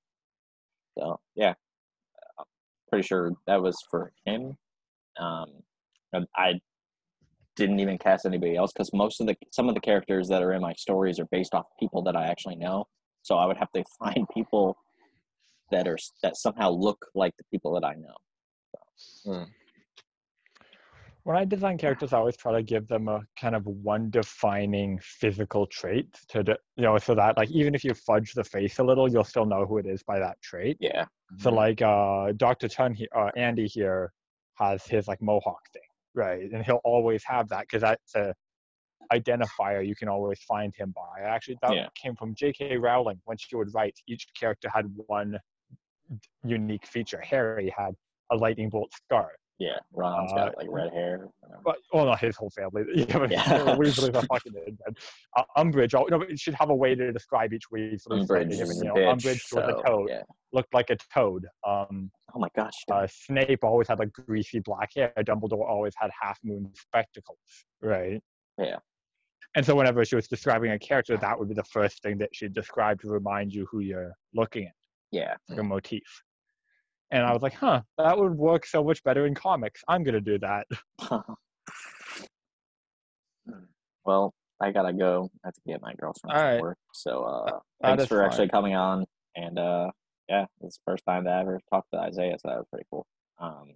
So 0.98 1.18
yeah, 1.34 1.54
I'm 2.38 2.44
pretty 2.90 3.06
sure 3.06 3.32
that 3.46 3.62
was 3.62 3.76
for 3.90 4.12
him. 4.26 4.56
Um, 5.18 5.46
I 6.36 6.60
didn't 7.56 7.80
even 7.80 7.98
cast 7.98 8.24
anybody 8.24 8.56
else 8.56 8.72
because 8.72 8.92
most 8.92 9.20
of 9.20 9.26
the 9.26 9.36
some 9.50 9.68
of 9.68 9.74
the 9.74 9.80
characters 9.80 10.28
that 10.28 10.42
are 10.42 10.52
in 10.52 10.62
my 10.62 10.74
stories 10.74 11.18
are 11.18 11.26
based 11.26 11.54
off 11.54 11.66
people 11.80 12.02
that 12.02 12.14
I 12.16 12.26
actually 12.26 12.56
know. 12.56 12.86
So 13.22 13.36
I 13.36 13.46
would 13.46 13.56
have 13.56 13.72
to 13.72 13.84
find 13.98 14.26
people 14.32 14.76
that 15.70 15.86
are 15.88 15.98
that 16.22 16.36
somehow 16.36 16.70
look 16.70 17.06
like 17.14 17.36
the 17.36 17.44
people 17.50 17.72
that 17.74 17.84
I 17.84 17.94
know. 17.94 19.46
when 21.24 21.36
I 21.36 21.44
design 21.44 21.76
characters, 21.76 22.12
I 22.12 22.18
always 22.18 22.36
try 22.36 22.52
to 22.52 22.62
give 22.62 22.88
them 22.88 23.08
a 23.08 23.20
kind 23.38 23.54
of 23.54 23.66
one 23.66 24.08
defining 24.10 24.98
physical 25.02 25.66
trait 25.66 26.06
to, 26.28 26.42
de- 26.42 26.58
you 26.76 26.84
know, 26.84 26.96
so 26.98 27.14
that 27.14 27.36
like 27.36 27.50
even 27.50 27.74
if 27.74 27.84
you 27.84 27.92
fudge 27.94 28.32
the 28.32 28.44
face 28.44 28.78
a 28.78 28.82
little, 28.82 29.10
you'll 29.10 29.24
still 29.24 29.44
know 29.44 29.66
who 29.66 29.78
it 29.78 29.86
is 29.86 30.02
by 30.02 30.18
that 30.18 30.40
trait. 30.40 30.78
Yeah. 30.80 31.04
So 31.36 31.50
like 31.50 31.82
uh, 31.82 32.32
Dr. 32.36 32.68
Chun, 32.68 32.94
he, 32.94 33.06
uh, 33.14 33.30
Andy 33.36 33.66
here 33.66 34.12
has 34.54 34.84
his 34.86 35.06
like 35.06 35.20
mohawk 35.20 35.60
thing, 35.72 35.82
right? 36.14 36.50
And 36.50 36.64
he'll 36.64 36.80
always 36.84 37.22
have 37.24 37.48
that 37.50 37.62
because 37.62 37.82
that's 37.82 38.14
a 38.14 38.34
identifier 39.12 39.86
you 39.86 39.94
can 39.94 40.08
always 40.08 40.40
find 40.40 40.74
him 40.76 40.92
by. 40.94 41.22
Actually, 41.22 41.58
that 41.62 41.74
Yeah. 41.74 41.88
came 41.94 42.14
from 42.16 42.34
J.K. 42.34 42.76
Rowling. 42.76 43.20
When 43.24 43.36
she 43.36 43.56
would 43.56 43.72
write, 43.74 43.98
each 44.06 44.26
character 44.38 44.68
had 44.72 44.86
one 45.06 45.38
unique 46.44 46.86
feature. 46.86 47.20
Harry 47.20 47.72
had 47.76 47.94
a 48.30 48.36
lightning 48.36 48.68
bolt 48.68 48.92
scar. 48.92 49.30
Yeah, 49.58 49.76
Ron's 49.92 50.30
Uh, 50.32 50.36
got 50.36 50.56
like 50.56 50.68
red 50.70 50.92
hair. 50.92 51.26
But 51.64 51.78
oh 51.92 52.04
no, 52.04 52.14
his 52.14 52.36
whole 52.36 52.50
family. 52.50 52.84
Yeah. 52.94 53.74
Weasley's 53.76 54.14
a 54.14 54.22
fucking 54.22 54.52
idiot. 54.54 54.78
Uh, 55.36 55.42
Umbridge, 55.56 55.94
oh, 55.96 56.04
no, 56.10 56.22
it 56.22 56.38
should 56.38 56.54
have 56.54 56.70
a 56.70 56.74
way 56.74 56.94
to 56.94 57.12
describe 57.12 57.52
each 57.52 57.64
Weasley. 57.74 58.24
Umbridge 58.24 58.52
a 58.52 58.74
you 58.74 58.84
know, 58.84 58.94
bitch. 58.94 59.14
Umbridge 59.16 59.24
was 59.24 59.42
so, 59.48 59.60
a 59.80 59.82
toad, 59.84 60.08
Yeah. 60.10 60.22
looked 60.52 60.72
like 60.72 60.90
a 60.90 60.96
toad. 61.12 61.44
Um, 61.66 62.10
Oh 62.34 62.38
my 62.38 62.48
gosh. 62.54 62.72
uh, 62.92 63.06
Snape 63.10 63.64
always 63.64 63.88
had 63.88 63.98
like 63.98 64.12
greasy 64.12 64.60
black 64.60 64.90
hair. 64.94 65.12
Dumbledore 65.18 65.68
always 65.68 65.94
had 65.96 66.10
half 66.22 66.38
moon 66.44 66.70
spectacles, 66.74 67.38
right? 67.82 68.22
Yeah. 68.58 68.76
And 69.56 69.66
so 69.66 69.74
whenever 69.74 70.04
she 70.04 70.14
was 70.14 70.28
describing 70.28 70.70
a 70.70 70.78
character, 70.78 71.16
that 71.16 71.36
would 71.36 71.48
be 71.48 71.54
the 71.54 71.64
first 71.64 72.00
thing 72.02 72.16
that 72.18 72.28
she'd 72.32 72.52
describe 72.52 73.00
to 73.00 73.08
remind 73.08 73.52
you 73.52 73.66
who 73.72 73.80
you're 73.80 74.12
looking 74.34 74.66
at, 74.66 74.72
yeah. 75.10 75.34
like 75.48 75.58
a 75.58 75.62
motif. 75.62 76.22
And 77.10 77.24
I 77.24 77.32
was 77.32 77.42
like, 77.42 77.54
huh, 77.54 77.80
that 77.96 78.18
would 78.18 78.34
work 78.34 78.66
so 78.66 78.84
much 78.84 79.02
better 79.02 79.26
in 79.26 79.34
comics. 79.34 79.82
I'm 79.88 80.04
gonna 80.04 80.20
do 80.20 80.38
that. 80.40 80.66
well, 84.04 84.34
I 84.60 84.70
gotta 84.72 84.92
go. 84.92 85.30
I 85.44 85.48
have 85.48 85.54
to 85.54 85.60
get 85.66 85.80
my 85.80 85.94
girlfriend 85.94 86.36
All 86.36 86.42
from 86.42 86.60
work. 86.60 86.78
So 86.92 87.22
uh, 87.24 87.50
That 87.80 87.88
thanks 87.88 88.02
is 88.04 88.08
for 88.08 88.22
actually 88.22 88.48
coming 88.48 88.74
on. 88.74 89.06
And 89.36 89.58
uh, 89.58 89.90
yeah, 90.28 90.46
it's 90.62 90.76
the 90.76 90.82
first 90.84 91.04
time 91.06 91.24
that 91.24 91.34
I 91.34 91.40
ever 91.40 91.60
talked 91.70 91.88
to 91.94 92.00
Isaiah, 92.00 92.36
so 92.38 92.48
that 92.48 92.58
was 92.58 92.66
pretty 92.70 92.86
cool. 92.90 93.06
Um, 93.40 93.74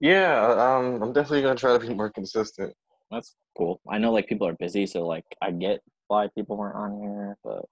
Yeah, 0.00 0.46
um, 0.46 1.02
I'm 1.02 1.12
definitely 1.12 1.42
gonna 1.42 1.54
try 1.54 1.72
to 1.76 1.78
be 1.78 1.94
more 1.94 2.10
consistent. 2.10 2.74
that's 3.10 3.36
cool. 3.56 3.80
I 3.88 3.98
know 3.98 4.12
like 4.12 4.26
people 4.26 4.46
are 4.48 4.54
busy, 4.54 4.86
so 4.86 5.06
like 5.06 5.24
I 5.40 5.50
get 5.50 5.80
why 6.08 6.28
people 6.34 6.56
weren't 6.56 6.76
on 6.76 7.00
here, 7.00 7.36
but 7.44 7.64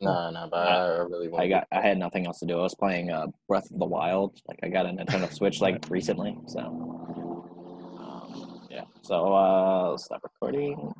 Nah, 0.00 0.30
no, 0.30 0.48
but 0.50 0.56
I, 0.56 0.74
I 0.76 0.98
really 1.00 1.28
want. 1.28 1.44
I 1.44 1.48
got 1.48 1.66
I 1.72 1.80
had 1.80 1.98
nothing 1.98 2.26
else 2.26 2.38
to 2.40 2.46
do. 2.46 2.58
I 2.58 2.62
was 2.62 2.74
playing 2.74 3.10
uh, 3.10 3.26
Breath 3.48 3.70
of 3.70 3.78
the 3.78 3.84
Wild. 3.84 4.40
Like 4.46 4.60
I 4.62 4.68
got 4.68 4.86
a 4.86 4.90
Nintendo 4.90 5.32
Switch 5.32 5.60
like 5.60 5.84
recently, 5.90 6.36
so 6.46 6.60
um, 7.98 8.60
yeah. 8.70 8.84
So 9.02 9.34
uh, 9.34 9.96
stop 9.98 10.22
recording. 10.22 10.92